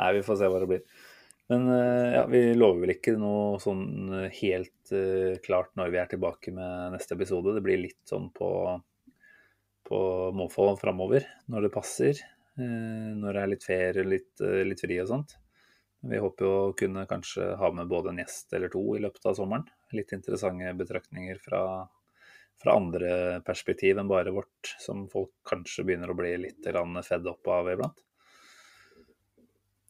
Nei, 0.00 0.10
vi 0.16 0.24
får 0.26 0.40
se 0.40 0.50
hva 0.50 0.60
det 0.62 0.68
blir. 0.70 0.84
Men 1.50 1.66
eh, 1.74 2.12
ja, 2.14 2.26
vi 2.30 2.42
lover 2.54 2.84
vel 2.84 2.94
ikke 2.94 3.16
noe 3.18 3.58
sånn 3.62 4.12
helt 4.36 4.92
uh, 4.94 5.34
klart 5.42 5.72
når 5.78 5.90
vi 5.90 5.98
er 5.98 6.10
tilbake 6.12 6.54
med 6.54 6.94
neste 6.94 7.16
episode. 7.16 7.56
Det 7.56 7.64
blir 7.64 7.80
litt 7.80 8.00
sånn 8.06 8.28
på, 8.34 8.50
på 9.88 10.00
måfå 10.38 10.68
framover, 10.78 11.26
når 11.50 11.66
det 11.66 11.72
passer. 11.74 12.22
Uh, 12.54 13.16
når 13.18 13.34
det 13.34 13.42
er 13.42 13.50
litt 13.54 13.66
ferie, 13.66 14.06
litt, 14.06 14.32
uh, 14.44 14.60
litt 14.68 14.84
fri 14.84 15.00
og 15.02 15.10
sånt. 15.10 15.34
Vi 16.06 16.22
håper 16.22 16.46
jo 16.46 16.52
å 16.70 16.76
kunne 16.78 17.04
kanskje 17.10 17.50
ha 17.60 17.68
med 17.76 17.90
både 17.90 18.14
en 18.14 18.22
gjest 18.22 18.54
eller 18.56 18.70
to 18.72 18.84
i 18.96 19.02
løpet 19.02 19.26
av 19.26 19.34
sommeren. 19.36 19.66
Litt 19.92 20.14
interessante 20.16 20.70
betraktninger 20.78 21.42
fra, 21.42 21.64
fra 22.60 22.76
andre 22.76 23.40
perspektiv 23.46 23.98
enn 23.98 24.10
bare 24.10 24.34
vårt, 24.34 24.74
som 24.82 25.06
folk 25.12 25.32
kanskje 25.48 25.86
begynner 25.88 26.12
å 26.12 26.16
bli 26.18 26.34
litt 26.42 26.66
fedd 27.06 27.28
opp 27.30 27.48
av 27.48 27.70
iblant. 27.72 28.02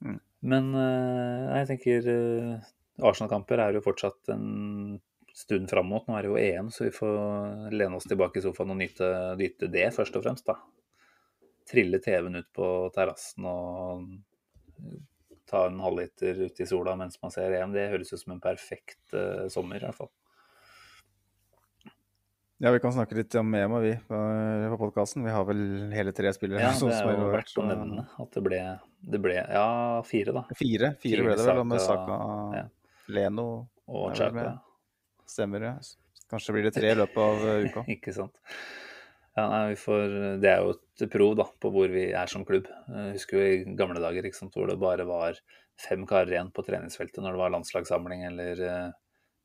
Mm. 0.07 0.21
Men 0.51 0.75
eh, 0.79 1.47
jeg 1.59 1.71
tenker 1.73 2.11
eh, 2.15 2.69
Arsenal-kamper 3.05 3.61
er 3.61 3.77
jo 3.77 3.85
fortsatt 3.85 4.31
en 4.33 5.01
stund 5.37 5.71
fram 5.71 5.91
mot. 5.91 6.07
Nå 6.07 6.17
er 6.17 6.27
det 6.27 6.31
jo 6.31 6.39
EM, 6.41 6.71
så 6.73 6.87
vi 6.87 6.95
får 6.95 7.73
lene 7.75 7.99
oss 7.99 8.09
tilbake 8.09 8.41
i 8.41 8.45
sofaen 8.45 8.75
og 8.75 8.81
nyte, 8.81 9.11
nyte 9.41 9.71
det, 9.73 9.89
først 9.97 10.17
og 10.19 10.25
fremst. 10.27 10.47
da. 10.47 10.57
Trille 11.71 12.01
TV-en 12.03 12.41
ut 12.41 12.51
på 12.55 12.67
terrassen 12.95 13.47
og 13.47 14.09
ta 15.51 15.67
en 15.67 15.81
halvliter 15.83 16.47
ute 16.47 16.63
i 16.63 16.69
sola 16.69 16.95
mens 16.99 17.19
man 17.23 17.35
ser 17.35 17.55
EM. 17.57 17.75
Det 17.75 17.91
høres 17.93 18.13
ut 18.13 18.23
som 18.23 18.35
en 18.37 18.43
perfekt 18.43 19.15
uh, 19.15 19.47
sommer, 19.53 19.81
i 19.81 19.87
hvert 19.87 19.99
fall. 19.99 20.11
Ja, 22.61 22.71
vi 22.75 22.81
kan 22.83 22.93
snakke 22.93 23.17
litt 23.17 23.35
om 23.41 23.55
EM, 23.57 23.75
vi, 23.81 23.95
på, 24.09 24.17
på 24.73 24.79
podkasten. 24.83 25.25
Vi 25.25 25.33
har 25.33 25.47
vel 25.49 25.63
hele 25.97 26.13
tre 26.13 26.29
spillere. 26.37 26.61
Ja, 26.61 26.73
det 26.77 26.93
er 26.93 27.15
jo 27.17 27.31
verdt 27.33 27.55
å 27.55 27.55
så- 27.55 27.65
nevne 27.65 28.05
at 28.21 28.37
det 28.37 28.43
ble, 28.45 28.59
det 29.15 29.21
ble 29.25 29.37
Ja, 29.39 30.03
fire, 30.05 30.35
da. 30.37 30.43
Fire, 30.59 30.91
fire 31.01 31.25
ble 31.25 31.37
det 31.39 31.47
vel, 31.47 31.63
med 31.65 31.81
Saka, 31.81 32.19
ja. 32.59 32.67
Leno 33.09 33.47
Og 33.89 34.13
Chaupe. 34.19 34.45
Stemmer, 35.25 35.65
ja. 35.71 35.73
Kanskje 36.31 36.53
blir 36.53 36.69
det 36.69 36.75
tre 36.77 36.93
i 36.93 36.99
løpet 37.01 37.17
av 37.17 37.41
uh, 37.49 37.57
uka. 37.67 37.87
Ikke 37.89 38.13
sant. 38.13 38.37
Ja, 39.39 39.47
nei, 39.49 39.63
vi 39.73 39.81
får, 39.81 40.15
det 40.45 40.53
er 40.53 40.61
jo 40.61 40.75
et 40.77 41.11
prov 41.17 41.37
da, 41.41 41.47
på 41.65 41.73
hvor 41.73 41.89
vi 41.89 42.11
er 42.13 42.29
som 42.29 42.45
klubb. 42.45 42.69
Jeg 42.93 43.17
husker 43.17 43.39
jo 43.41 43.47
i 43.47 43.77
gamle 43.79 44.03
dager 44.05 44.29
ikke 44.29 44.37
sant, 44.37 44.53
hvor 44.53 44.69
det 44.69 44.77
bare 44.83 45.09
var 45.09 45.39
fem 45.81 46.05
karer 46.05 46.35
igjen 46.37 46.53
på 46.53 46.67
treningsfeltet 46.67 47.25
når 47.25 47.39
det 47.39 47.41
var 47.41 47.55
landslagssamling 47.57 48.27
eller 48.29 48.61
eh, 48.69 48.91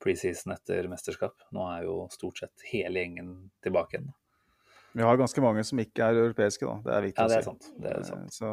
preseason 0.03 0.53
etter 0.55 0.87
mesterskap. 0.91 1.35
Nå 1.55 1.65
er 1.71 1.85
jo 1.87 1.97
stort 2.13 2.41
sett 2.41 2.65
hele 2.71 3.03
gjengen 3.03 3.35
tilbake 3.65 3.97
igjen. 3.97 4.11
Vi 4.95 5.03
har 5.03 5.19
ganske 5.19 5.41
mange 5.43 5.63
som 5.67 5.79
ikke 5.81 6.07
er 6.07 6.21
europeiske, 6.21 6.67
da. 6.67 6.75
Det 6.85 6.93
er 6.95 7.05
viktig 7.09 7.23
Ja, 7.23 7.27
det 7.27 7.35
å 7.35 7.37
er 7.37 7.43
si. 7.43 7.49
sant. 7.51 7.69
Det 7.83 7.91
er 7.91 8.03
sant. 8.07 8.27
Eh, 8.27 8.35
Så 8.37 8.51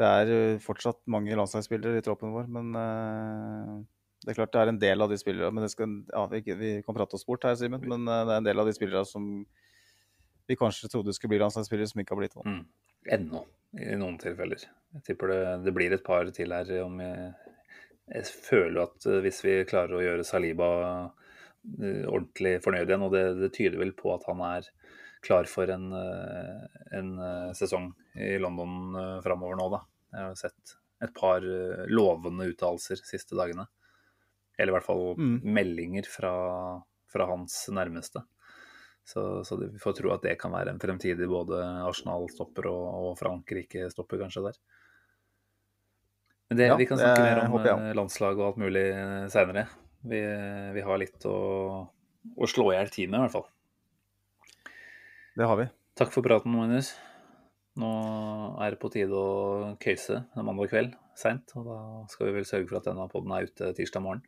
det 0.00 0.06
er 0.10 0.32
uh, 0.34 0.62
fortsatt 0.62 0.98
mange 1.06 1.36
landslagsspillere 1.38 2.00
i 2.00 2.02
troppen 2.02 2.32
vår, 2.34 2.48
men 2.50 2.72
uh, 2.74 3.76
det 4.24 4.32
er 4.32 4.38
klart 4.40 4.54
det 4.56 4.62
er 4.64 4.72
en 4.72 4.80
del 4.82 5.04
av 5.04 5.12
de 5.12 5.18
spillere 5.20 5.52
men 5.54 5.62
det 5.62 5.70
skal, 5.70 5.92
ja, 6.08 6.24
vi, 6.32 6.40
vi 6.58 6.70
kan 6.82 6.96
prate 6.96 7.14
oss 7.14 7.26
bort 7.28 7.46
her, 7.46 7.54
Simen, 7.60 7.84
men 7.86 8.08
det 8.08 8.16
er 8.24 8.40
en 8.40 8.48
del 8.48 8.58
av 8.58 8.66
de 8.66 8.74
spillere 8.74 9.04
som 9.06 9.28
vi 10.48 10.56
kanskje 10.58 10.90
trodde 10.90 11.14
skulle 11.14 11.36
bli 11.36 11.42
landslagsspillere, 11.44 11.92
som 11.92 12.02
ikke 12.02 12.16
har 12.16 12.20
blitt 12.24 12.34
det. 12.34 12.44
Mm. 12.44 12.64
Ennå, 13.14 13.44
i 13.78 13.94
noen 14.00 14.18
tilfeller. 14.20 14.66
Jeg 14.96 15.06
tipper 15.06 15.30
det, 15.30 15.40
det 15.68 15.72
blir 15.76 15.94
et 15.94 16.04
par 16.04 16.28
til 16.34 16.52
her. 16.52 16.72
om 16.82 16.98
jeg, 17.00 17.30
jeg 18.12 18.26
føler 18.44 18.84
at 18.84 19.06
eh, 19.08 19.20
hvis 19.24 19.40
vi 19.46 19.58
klarer 19.68 19.96
å 19.96 20.04
gjøre 20.04 20.26
Saliba 20.28 20.70
eh, 21.80 22.04
ordentlig 22.04 22.58
fornøyd 22.64 22.88
igjen, 22.90 23.06
og 23.06 23.14
det, 23.14 23.24
det 23.40 23.52
tyder 23.56 23.80
vel 23.80 23.94
på 23.96 24.12
at 24.14 24.26
han 24.28 24.42
er 24.44 24.68
klar 25.24 25.48
for 25.48 25.70
en, 25.72 25.86
eh, 25.96 26.80
en 26.98 27.14
sesong 27.56 27.92
i 28.20 28.34
London 28.42 28.92
framover 29.24 29.56
nå, 29.56 29.70
da. 29.72 29.80
Jeg 30.14 30.28
har 30.28 30.36
sett 30.38 30.76
et 31.02 31.14
par 31.16 31.42
lovende 31.90 32.46
uttalelser 32.52 33.00
siste 33.02 33.36
dagene. 33.36 33.64
Eller 34.54 34.70
i 34.70 34.76
hvert 34.76 34.86
fall 34.86 35.16
Mm. 35.18 35.40
meldinger 35.56 36.06
fra, 36.06 36.34
fra 37.10 37.26
hans 37.26 37.56
nærmeste. 37.74 38.22
Så, 39.04 39.42
så 39.44 39.58
vi 39.58 39.66
får 39.82 39.96
tro 39.98 40.12
at 40.14 40.22
det 40.24 40.36
kan 40.40 40.54
være 40.54 40.70
en 40.72 40.78
fremtidig 40.80 41.26
både 41.28 41.58
Arsenal-stopper 41.84 42.68
og, 42.70 42.84
og 43.08 43.18
Frankrike-stopper 43.18 44.22
kanskje 44.22 44.46
der. 44.46 44.60
Men 46.54 46.60
det, 46.60 46.66
Ja, 46.70 46.76
vi 46.78 46.86
kan 46.86 47.00
snakke 47.00 47.22
mer 47.24 47.40
om 47.42 47.54
håper 47.56 47.66
jeg 47.66 47.88
eh, 47.90 47.96
landslag 47.98 48.38
og 48.38 48.44
alt 48.46 48.58
mulig 48.62 48.84
seinere. 49.32 49.64
Vi, 50.06 50.20
vi 50.76 50.82
har 50.86 51.00
litt 51.02 51.24
å, 51.26 51.38
å 51.90 52.46
slå 52.46 52.68
i 52.70 52.76
hjel 52.76 52.92
tid 52.94 53.10
med, 53.10 53.18
i 53.18 53.24
hvert 53.24 53.34
fall. 53.34 53.48
Det 55.34 55.48
har 55.50 55.58
vi. 55.58 55.66
Takk 55.98 56.12
for 56.14 56.22
praten, 56.22 56.54
Magnus. 56.54 56.92
Nå 57.82 57.90
er 58.62 58.70
det 58.70 58.78
på 58.78 58.92
tide 58.94 59.18
å 59.18 59.72
køyse 59.82 60.20
en 60.22 60.46
mandag 60.46 60.70
kveld 60.70 60.94
seint. 61.18 61.50
Og 61.58 61.66
da 61.66 61.78
skal 62.12 62.30
vi 62.30 62.36
vel 62.36 62.46
sørge 62.46 62.70
for 62.70 62.78
at 62.78 62.86
denne 62.86 63.08
poden 63.10 63.34
er 63.34 63.48
ute 63.48 63.72
tirsdag 63.74 64.04
morgen. 64.04 64.22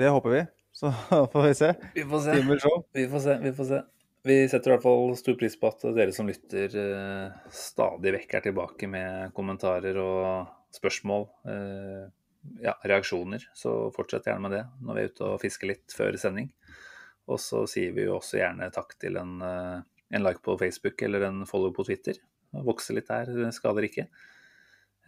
Det 0.00 0.08
håper 0.08 0.36
vi. 0.38 0.42
Så 0.72 0.94
får 1.34 1.48
vi 1.50 1.54
se. 1.60 1.74
Vi 1.98 2.08
får 2.08 2.24
se. 2.24 2.38
Himmelshow. 2.40 2.84
Vi 2.96 3.04
får 3.12 3.26
se, 3.26 3.36
vi 3.44 3.52
får 3.60 3.68
se. 3.74 3.82
Vi 4.22 4.36
setter 4.48 4.70
i 4.70 4.74
hvert 4.74 4.84
fall 4.84 5.14
stor 5.16 5.36
pris 5.40 5.54
på 5.56 5.68
at 5.70 5.84
dere 5.96 6.12
som 6.12 6.28
lytter 6.28 6.74
eh, 6.76 7.36
stadig 7.56 8.12
vekk 8.18 8.34
er 8.36 8.42
tilbake 8.44 8.88
med 8.92 9.32
kommentarer 9.36 9.96
og 10.02 10.50
spørsmål. 10.76 11.24
Eh, 11.48 12.02
ja, 12.66 12.74
reaksjoner. 12.84 13.46
Så 13.56 13.72
fortsett 13.96 14.28
gjerne 14.28 14.44
med 14.44 14.56
det 14.58 14.64
når 14.84 14.98
vi 14.98 15.04
er 15.04 15.14
ute 15.14 15.30
og 15.30 15.40
fisker 15.40 15.72
litt 15.72 15.96
før 15.96 16.20
sending. 16.20 16.50
Og 17.32 17.40
så 17.40 17.62
sier 17.70 17.94
vi 17.96 18.04
jo 18.04 18.18
også 18.18 18.42
gjerne 18.42 18.68
takk 18.74 18.92
til 19.00 19.16
en, 19.20 19.38
eh, 19.46 19.80
en 20.12 20.26
like 20.26 20.44
på 20.44 20.58
Facebook 20.60 21.00
eller 21.06 21.24
en 21.30 21.46
follow 21.48 21.72
på 21.72 21.88
Twitter. 21.88 22.20
Vokse 22.52 22.92
litt 22.92 23.08
der 23.08 23.48
skader 23.56 23.88
ikke. 23.88 24.10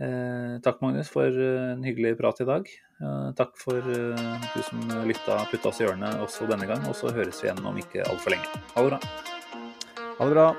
Eh, 0.01 0.59
takk, 0.65 0.81
Magnus, 0.81 1.11
for 1.13 1.29
eh, 1.29 1.73
en 1.75 1.85
hyggelig 1.85 2.17
prat 2.19 2.41
i 2.41 2.49
dag. 2.49 2.69
Eh, 3.03 3.29
takk 3.37 3.57
for 3.61 3.77
eh, 3.77 4.47
du 4.55 4.63
som 4.65 4.81
lytta 5.07 5.43
putta 5.51 5.69
oss 5.69 5.83
i 5.83 5.87
hjørnet 5.87 6.23
også 6.25 6.49
denne 6.51 6.67
gang. 6.67 6.85
Og 6.89 6.97
så 6.97 7.13
høres 7.13 7.43
vi 7.43 7.51
igjen 7.51 7.65
om 7.67 7.77
ikke 7.79 8.07
altfor 8.09 8.35
lenge. 8.35 8.49
Ha 8.75 8.83
det 8.83 8.95
bra. 8.95 9.01
Ha 10.19 10.25
det 10.25 10.35
bra. 10.37 10.55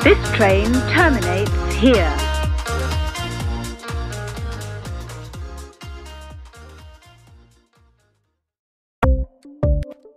This 0.00 0.20
train 0.36 0.72
terminates 0.88 1.74
here. 1.76 2.29